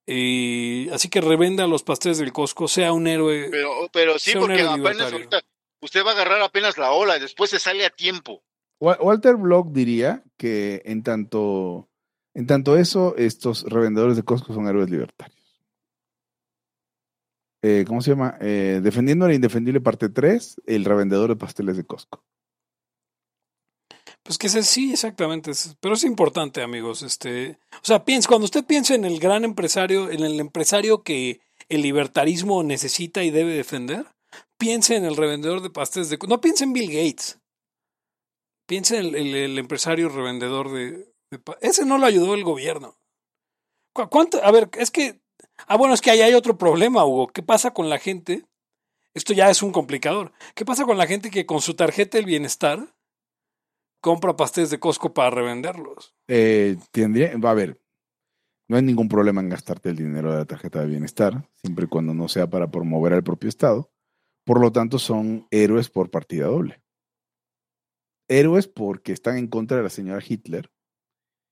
Y 0.10 0.90
así 0.90 1.10
que 1.10 1.20
revenda 1.20 1.68
los 1.68 1.84
pasteles 1.84 2.18
del 2.18 2.32
Costco, 2.32 2.68
sea 2.70 2.94
un 2.94 3.08
héroe. 3.08 3.50
Pero, 3.52 3.72
pero 3.92 4.18
sí, 4.18 4.32
sea 4.32 4.40
un 4.40 4.48
porque 4.48 4.62
héroe 4.62 4.74
apenas 4.80 5.12
ahorita 5.12 5.42
usted 5.82 6.04
va 6.06 6.12
a 6.12 6.14
agarrar 6.14 6.42
apenas 6.42 6.78
la 6.78 6.92
ola 6.92 7.18
y 7.18 7.20
después 7.20 7.50
se 7.50 7.60
sale 7.60 7.86
a 7.86 7.90
tiempo. 7.90 8.42
Wa- 8.80 8.98
Walter 9.02 9.36
Block 9.36 9.72
diría 9.72 10.24
que 10.38 10.82
en 10.86 11.04
tanto, 11.04 11.90
en 12.34 12.48
tanto 12.48 12.78
eso, 12.78 13.16
estos 13.18 13.64
revendedores 13.70 14.16
de 14.16 14.24
Costco 14.24 14.54
son 14.54 14.68
héroes 14.68 14.90
libertarios. 14.90 15.36
Eh, 17.64 17.84
¿Cómo 17.88 18.02
se 18.02 18.12
llama? 18.12 18.38
Eh, 18.40 18.80
Defendiendo 18.84 19.28
la 19.28 19.34
indefendible 19.34 19.82
parte 19.82 20.10
3, 20.10 20.62
el 20.68 20.86
revendedor 20.86 21.30
de 21.30 21.36
pasteles 21.36 21.76
de 21.76 21.84
Costco. 21.86 22.24
Pues 24.28 24.38
que 24.38 24.50
sí, 24.50 24.92
exactamente. 24.92 25.52
Pero 25.80 25.94
es 25.94 26.04
importante, 26.04 26.62
amigos. 26.62 27.02
Este, 27.02 27.58
o 27.76 27.86
sea, 27.86 28.04
piense, 28.04 28.28
cuando 28.28 28.44
usted 28.44 28.66
piense 28.66 28.94
en 28.94 29.06
el 29.06 29.20
gran 29.22 29.46
empresario, 29.46 30.12
en 30.12 30.22
el 30.22 30.38
empresario 30.42 31.02
que 31.02 31.40
el 31.70 31.82
libertarismo 31.82 32.62
necesita 32.62 33.24
y 33.24 33.32
debe 33.32 33.54
defender, 33.54 34.06
piense 34.58 34.98
en 34.98 35.06
el 35.06 35.16
revendedor 35.16 35.62
de 35.62 35.70
pasteles 35.70 36.10
de... 36.10 36.20
No 36.28 36.42
piense 36.42 36.66
en 36.66 36.74
Bill 36.74 36.92
Gates. 36.92 37.40
Piense 38.68 38.98
en 38.98 39.16
el, 39.16 39.58
empresario 39.58 40.10
revendedor 40.10 40.74
de, 40.74 41.10
Ese 41.62 41.86
no 41.86 41.98
lo 41.98 42.06
ayudó 42.06 42.34
el 42.34 42.44
gobierno. 42.44 42.98
¿Cu- 43.94 44.10
¿Cuánto? 44.10 44.44
A 44.44 44.52
ver, 44.52 44.70
es 44.74 44.92
que... 44.92 45.22
Ah, 45.68 45.78
bueno, 45.78 45.94
es 45.94 46.02
que 46.02 46.12
ahí 46.12 46.20
hay 46.20 46.34
otro 46.34 46.58
problema, 46.58 47.06
Hugo. 47.06 47.28
¿Qué 47.28 47.44
pasa 47.44 47.72
con 47.72 47.90
la 47.90 47.98
gente? 47.98 48.44
Esto 49.14 49.32
ya 49.32 49.50
es 49.50 49.64
un 49.64 49.72
complicador. 49.72 50.34
¿Qué 50.54 50.66
pasa 50.66 50.84
con 50.84 50.98
la 50.98 51.08
gente 51.08 51.32
que 51.32 51.46
con 51.46 51.62
su 51.62 51.76
tarjeta 51.76 52.18
del 52.18 52.26
bienestar 52.26 52.94
compra 54.02 54.36
pasteles 54.36 54.70
de 54.70 54.80
Costco 54.80 55.14
para 55.14 55.30
revenderlos? 55.30 56.16
Eh, 56.28 56.78
tendría, 56.92 57.38
va 57.38 57.52
a 57.52 57.56
ver, 57.56 57.82
no 58.70 58.76
hay 58.76 58.84
ningún 58.84 59.08
problema 59.08 59.42
en 59.42 59.50
gastarte 59.50 59.90
el 59.90 59.96
dinero 59.96 60.32
de 60.32 60.40
la 60.40 60.46
tarjeta 60.46 60.82
de 60.82 60.88
bienestar, 60.88 61.50
siempre 61.56 61.86
y 61.86 61.88
cuando 61.88 62.14
no 62.14 62.28
sea 62.28 62.50
para 62.50 62.70
promover 62.70 63.14
al 63.14 63.24
propio 63.24 63.50
Estado. 63.50 63.92
Por 64.46 64.60
lo 64.60 64.72
tanto, 64.72 65.00
son 65.00 65.48
héroes 65.52 65.90
por 65.90 66.10
partida 66.10 66.48
doble. 66.48 66.82
Héroes 68.28 68.68
porque 68.68 69.14
están 69.14 69.38
en 69.38 69.48
contra 69.48 69.78
de 69.78 69.84
la 69.84 69.90
señora 69.90 70.24
Hitler 70.26 70.70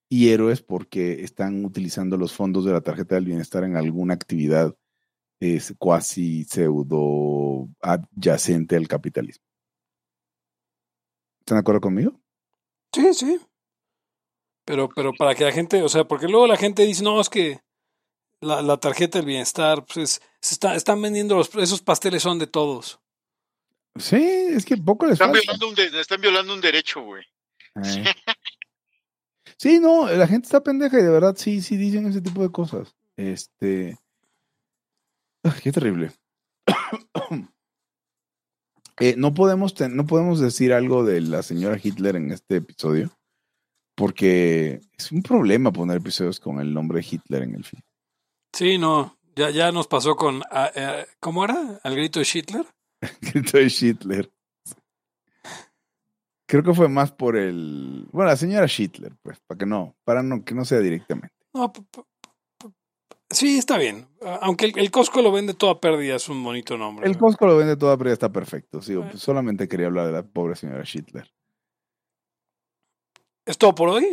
y 0.09 0.30
héroes 0.30 0.61
porque 0.61 1.23
están 1.23 1.63
utilizando 1.63 2.17
los 2.17 2.34
fondos 2.34 2.65
de 2.65 2.73
la 2.73 2.81
tarjeta 2.81 3.15
del 3.15 3.26
bienestar 3.26 3.63
en 3.63 3.77
alguna 3.77 4.13
actividad 4.13 4.76
es 5.39 5.73
cuasi 5.77 6.43
pseudo 6.45 7.69
adyacente 7.81 8.76
al 8.76 8.88
capitalismo. 8.88 9.45
¿Están 11.39 11.57
de 11.57 11.59
acuerdo 11.59 11.81
conmigo? 11.81 12.24
Sí, 12.95 13.13
sí. 13.13 13.39
Pero, 14.65 14.89
pero 14.89 15.13
para 15.13 15.35
que 15.35 15.43
la 15.43 15.51
gente, 15.51 15.81
o 15.84 15.89
sea, 15.89 16.05
porque 16.05 16.27
luego 16.27 16.47
la 16.47 16.57
gente 16.57 16.84
dice, 16.84 17.03
no, 17.03 17.19
es 17.22 17.30
que 17.30 17.59
la, 18.41 18.61
la 18.61 18.77
tarjeta 18.77 19.17
del 19.19 19.27
bienestar, 19.27 19.85
pues 19.85 19.97
es- 19.97 20.22
se 20.41 20.53
está, 20.55 20.76
están 20.76 21.01
vendiendo 21.01 21.35
los, 21.35 21.53
esos 21.55 21.81
pasteles 21.81 22.23
son 22.23 22.39
de 22.39 22.47
todos. 22.47 22.99
Sí, 23.97 24.15
es 24.17 24.65
que 24.65 24.77
poco 24.77 25.05
les 25.05 25.13
Están 25.13 25.30
falta. 25.31 25.41
violando 25.41 25.67
un, 25.69 25.76
de- 25.76 26.01
están 26.01 26.22
violando 26.22 26.53
un 26.53 26.61
derecho, 26.61 27.01
güey. 27.01 27.23
Eh. 27.84 28.05
Sí, 29.57 29.80
no, 29.80 30.07
la 30.11 30.27
gente 30.27 30.45
está 30.47 30.61
pendeja 30.61 30.99
y 30.99 31.03
de 31.03 31.09
verdad 31.09 31.35
sí, 31.38 31.61
sí 31.61 31.77
dicen 31.77 32.05
ese 32.07 32.22
tipo 32.22 32.41
de 32.41 32.51
cosas. 32.51 32.95
Este. 33.15 33.97
Ay, 35.43 35.51
qué 35.63 35.72
terrible. 35.72 36.11
Eh, 38.99 39.15
no, 39.17 39.34
podemos 39.34 39.73
ten- 39.73 39.95
no 39.95 40.05
podemos 40.05 40.39
decir 40.39 40.73
algo 40.73 41.03
de 41.03 41.22
la 41.22 41.43
señora 41.43 41.80
Hitler 41.81 42.15
en 42.15 42.31
este 42.31 42.57
episodio, 42.57 43.11
porque 43.95 44.80
es 44.97 45.11
un 45.11 45.22
problema 45.22 45.72
poner 45.72 45.97
episodios 45.97 46.39
con 46.39 46.59
el 46.59 46.73
nombre 46.73 46.99
de 47.01 47.07
Hitler 47.11 47.43
en 47.43 47.55
el 47.55 47.63
film. 47.65 47.81
Sí, 48.53 48.77
no, 48.77 49.17
ya, 49.35 49.49
ya 49.49 49.72
nos 49.73 49.88
pasó 49.88 50.15
con, 50.15 50.41
ah, 50.49 50.72
eh, 50.73 51.05
¿cómo 51.19 51.43
era? 51.43 51.80
¿Al 51.84 51.95
grito 51.95 52.19
de 52.19 52.27
Hitler? 52.34 52.65
Grito 53.22 53.57
de 53.57 53.65
Hitler. 53.65 54.31
Creo 56.47 56.63
que 56.63 56.73
fue 56.73 56.88
más 56.88 57.11
por 57.11 57.35
el. 57.35 58.07
Bueno, 58.11 58.30
la 58.30 58.38
señora 58.38 58.67
Hitler, 58.76 59.11
pues, 59.23 59.39
para 59.47 59.57
que 59.57 59.65
no, 59.65 59.95
para 60.03 60.22
no, 60.23 60.43
que 60.45 60.53
no 60.55 60.63
sea 60.63 60.80
directamente. 60.80 61.35
No, 61.53 61.72
sí, 63.30 63.57
está 63.57 63.77
bien. 63.77 64.07
Ah, 64.22 64.39
Aunque 64.41 64.65
el, 64.65 64.80
el 64.80 64.91
Costco 64.91 65.22
lo 65.22 65.31
vende 65.31 65.53
toda 65.53 65.80
pérdida, 65.80 66.15
es 66.15 66.30
un 66.30 66.43
bonito 66.43 66.77
nombre. 66.77 67.06
El 67.07 67.14
¿no? 67.14 67.19
Costco 67.19 67.45
lo 67.47 67.57
vende 67.57 67.76
toda, 67.77 67.97
ya 68.03 68.11
está 68.14 68.31
perfecto. 68.31 68.81
Sí, 68.81 68.93
Eh. 68.93 68.99
pues, 69.10 69.22
solamente 69.22 69.68
quería 69.68 69.88
hablar 69.88 70.07
de 70.07 70.11
la 70.14 70.23
pobre 70.23 70.56
señora 70.56 70.84
Hitler. 70.91 71.31
¿Es 73.45 73.57
todo 73.57 73.76
por 73.76 73.89
hoy? 73.89 74.06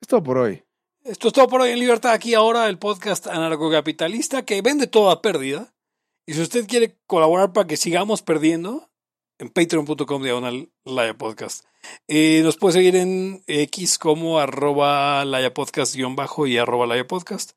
Es 0.00 0.08
todo 0.08 0.22
por 0.22 0.38
hoy. 0.38 0.64
Esto 1.04 1.28
es 1.28 1.34
todo 1.34 1.48
por 1.48 1.60
hoy 1.60 1.70
en 1.70 1.78
Libertad. 1.78 2.12
Aquí 2.12 2.34
ahora 2.34 2.68
el 2.68 2.78
podcast 2.78 3.26
anarcocapitalista 3.26 4.44
que 4.44 4.60
vende 4.62 4.86
toda 4.86 5.22
pérdida. 5.22 5.72
Y 6.26 6.34
si 6.34 6.42
usted 6.42 6.66
quiere 6.66 6.98
colaborar 7.06 7.52
para 7.52 7.66
que 7.66 7.76
sigamos 7.76 8.22
perdiendo, 8.22 8.90
en 9.38 9.48
patreon.com 9.48 10.22
diagonal 10.22 10.70
Laya 10.84 11.16
Podcast. 11.16 11.64
Eh, 12.08 12.42
nos 12.44 12.58
puede 12.58 12.74
seguir 12.74 12.96
en 12.96 13.42
X 13.46 13.98
como 13.98 14.38
arroba 14.38 15.24
Laya 15.24 15.54
Podcast 15.54 15.94
guion 15.94 16.14
bajo 16.14 16.46
y 16.46 16.58
arroba 16.58 16.86
Laya 16.86 17.06
Podcast. 17.06 17.52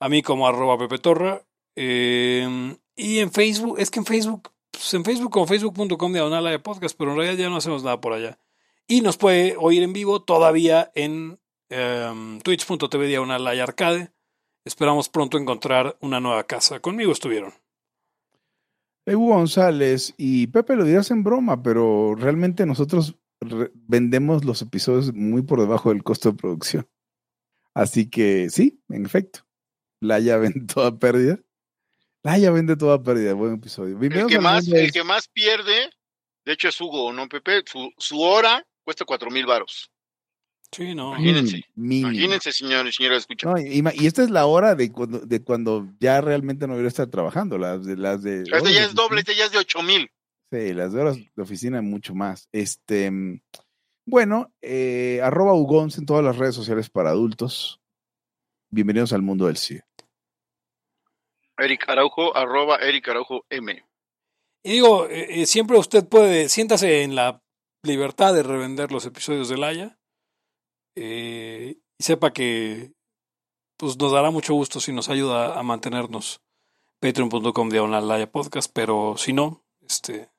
A 0.00 0.08
mí 0.08 0.22
como 0.22 0.48
arroba 0.48 0.78
Pepe 0.78 0.98
Torra. 0.98 1.42
Eh, 1.76 2.76
y 2.96 3.18
en 3.18 3.30
Facebook, 3.30 3.78
es 3.78 3.90
que 3.90 4.00
en 4.00 4.06
Facebook, 4.06 4.50
pues 4.70 4.92
en 4.94 5.04
Facebook 5.04 5.30
como 5.30 5.46
facebook.com 5.46 6.12
diagonal 6.12 6.44
Laya 6.44 6.62
Podcast, 6.62 6.96
pero 6.98 7.12
en 7.12 7.18
realidad 7.18 7.38
ya 7.38 7.48
no 7.48 7.56
hacemos 7.56 7.84
nada 7.84 8.00
por 8.00 8.12
allá. 8.12 8.38
Y 8.86 9.02
nos 9.02 9.16
puede 9.16 9.54
oír 9.56 9.82
en 9.82 9.92
vivo 9.92 10.22
todavía 10.22 10.90
en 10.94 11.38
em, 11.68 12.40
twitch.tv 12.40 13.06
diagonal 13.06 13.46
Arcade. 13.46 14.12
Esperamos 14.64 15.08
pronto 15.08 15.38
encontrar 15.38 15.96
una 16.00 16.20
nueva 16.20 16.44
casa. 16.44 16.80
Conmigo 16.80 17.12
estuvieron. 17.12 17.52
Hugo 19.06 19.34
González 19.34 20.14
y 20.16 20.48
Pepe 20.48 20.76
lo 20.76 20.84
dirás 20.84 21.10
en 21.10 21.24
broma, 21.24 21.62
pero 21.62 22.14
realmente 22.14 22.66
nosotros 22.66 23.16
vendemos 23.74 24.44
los 24.44 24.60
episodios 24.62 25.14
muy 25.14 25.42
por 25.42 25.60
debajo 25.60 25.90
del 25.90 26.02
costo 26.02 26.32
de 26.32 26.36
producción. 26.36 26.88
Así 27.74 28.10
que 28.10 28.50
sí, 28.50 28.82
en 28.88 29.06
efecto. 29.06 29.40
Laia 30.00 30.36
vende 30.38 30.66
toda 30.72 30.98
pérdida. 30.98 31.38
Laia 32.22 32.50
vende 32.50 32.76
toda 32.76 33.02
pérdida. 33.02 33.34
Buen 33.34 33.54
episodio. 33.54 33.98
El 34.00 34.26
que, 34.26 34.40
más, 34.40 34.66
de- 34.66 34.84
el 34.84 34.92
que 34.92 35.04
más 35.04 35.28
pierde, 35.28 35.90
de 36.44 36.52
hecho 36.52 36.68
es 36.68 36.80
Hugo, 36.80 37.12
¿no, 37.12 37.28
Pepe? 37.28 37.62
Su, 37.66 37.90
su 37.98 38.20
hora 38.20 38.66
cuesta 38.84 39.04
cuatro 39.04 39.30
mil 39.30 39.46
varos. 39.46 39.90
Sí, 40.72 40.94
no. 40.94 41.10
Imagínense. 41.10 41.64
Mínimo. 41.74 42.12
Imagínense, 42.12 42.52
señores 42.52 42.96
escuchan. 43.00 43.52
No, 43.52 43.58
y, 43.58 43.82
y 43.94 44.06
esta 44.06 44.22
es 44.22 44.30
la 44.30 44.46
hora 44.46 44.76
de 44.76 44.92
cuando, 44.92 45.18
de 45.18 45.42
cuando 45.42 45.88
ya 45.98 46.20
realmente 46.20 46.66
no 46.66 46.74
debería 46.74 46.88
estar 46.88 47.08
trabajando. 47.08 47.58
Las 47.58 47.84
de 47.84 47.96
las 47.96 48.22
de. 48.22 48.42
Este 48.42 48.52
horas 48.54 48.72
ya 48.72 48.80
de 48.80 48.86
es 48.86 48.94
doble, 48.94 49.20
este 49.20 49.34
ya 49.34 49.46
es 49.46 49.52
de 49.52 49.58
ocho 49.58 49.82
mil. 49.82 50.08
Sí, 50.52 50.72
las 50.74 50.92
de 50.92 51.00
horas 51.00 51.16
de 51.16 51.42
oficina 51.42 51.82
mucho 51.82 52.14
más. 52.14 52.48
Este, 52.52 53.10
mm, 53.10 53.40
bueno, 54.06 54.52
eh, 54.62 55.20
arroba 55.24 55.54
Ugons 55.54 55.98
en 55.98 56.06
todas 56.06 56.24
las 56.24 56.36
redes 56.36 56.54
sociales 56.54 56.88
para 56.88 57.10
adultos. 57.10 57.80
Bienvenidos 58.72 59.12
al 59.12 59.22
mundo 59.22 59.46
del 59.46 59.56
CIE. 59.56 59.82
Eric 61.60 61.88
Araujo, 61.88 62.36
arroba 62.36 62.76
Eric 62.76 63.08
Araujo 63.08 63.44
M. 63.50 63.84
Y 64.64 64.72
digo, 64.72 65.06
eh, 65.06 65.42
eh, 65.42 65.46
siempre 65.46 65.78
usted 65.78 66.08
puede, 66.08 66.48
siéntase 66.48 67.02
en 67.02 67.14
la 67.14 67.42
libertad 67.82 68.34
de 68.34 68.42
revender 68.42 68.92
los 68.92 69.06
episodios 69.06 69.48
de 69.48 69.56
Laia. 69.56 69.98
eh, 70.96 71.76
y 71.98 72.02
sepa 72.02 72.32
que 72.32 72.92
pues 73.78 73.96
nos 73.98 74.12
dará 74.12 74.30
mucho 74.30 74.52
gusto 74.54 74.80
si 74.80 74.92
nos 74.92 75.08
ayuda 75.08 75.58
a 75.58 75.62
mantenernos. 75.62 76.42
Patreon.com 77.00 77.70
diagonal 77.70 78.06
Laya 78.08 78.30
Podcast, 78.30 78.70
pero 78.74 79.16
si 79.16 79.32
no, 79.32 79.64
este, 79.80 80.30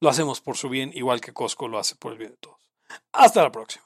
lo 0.00 0.08
hacemos 0.08 0.40
por 0.40 0.56
su 0.56 0.68
bien, 0.68 0.92
igual 0.94 1.20
que 1.20 1.32
Costco 1.32 1.66
lo 1.66 1.78
hace 1.78 1.96
por 1.96 2.12
el 2.12 2.18
bien 2.18 2.30
de 2.30 2.36
todos. 2.36 2.60
Hasta 3.12 3.42
la 3.42 3.50
próxima. 3.50 3.85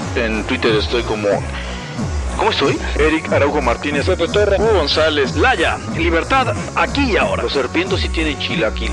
en 0.15 0.43
Twitter 0.45 0.75
estoy 0.75 1.03
como... 1.03 1.27
¿Cómo 2.37 2.51
estoy? 2.51 2.79
Eric 2.97 3.31
Araujo 3.31 3.61
Martínez, 3.61 4.07
Pepe 4.07 4.25
Hugo 4.25 4.73
González, 4.73 5.35
Laya, 5.35 5.77
libertad, 5.97 6.55
aquí 6.75 7.11
y 7.11 7.17
ahora. 7.17 7.43
Los 7.43 7.53
serpientes 7.53 7.99
sí 7.99 8.09
tienen 8.09 8.39
chilaquil. 8.39 8.91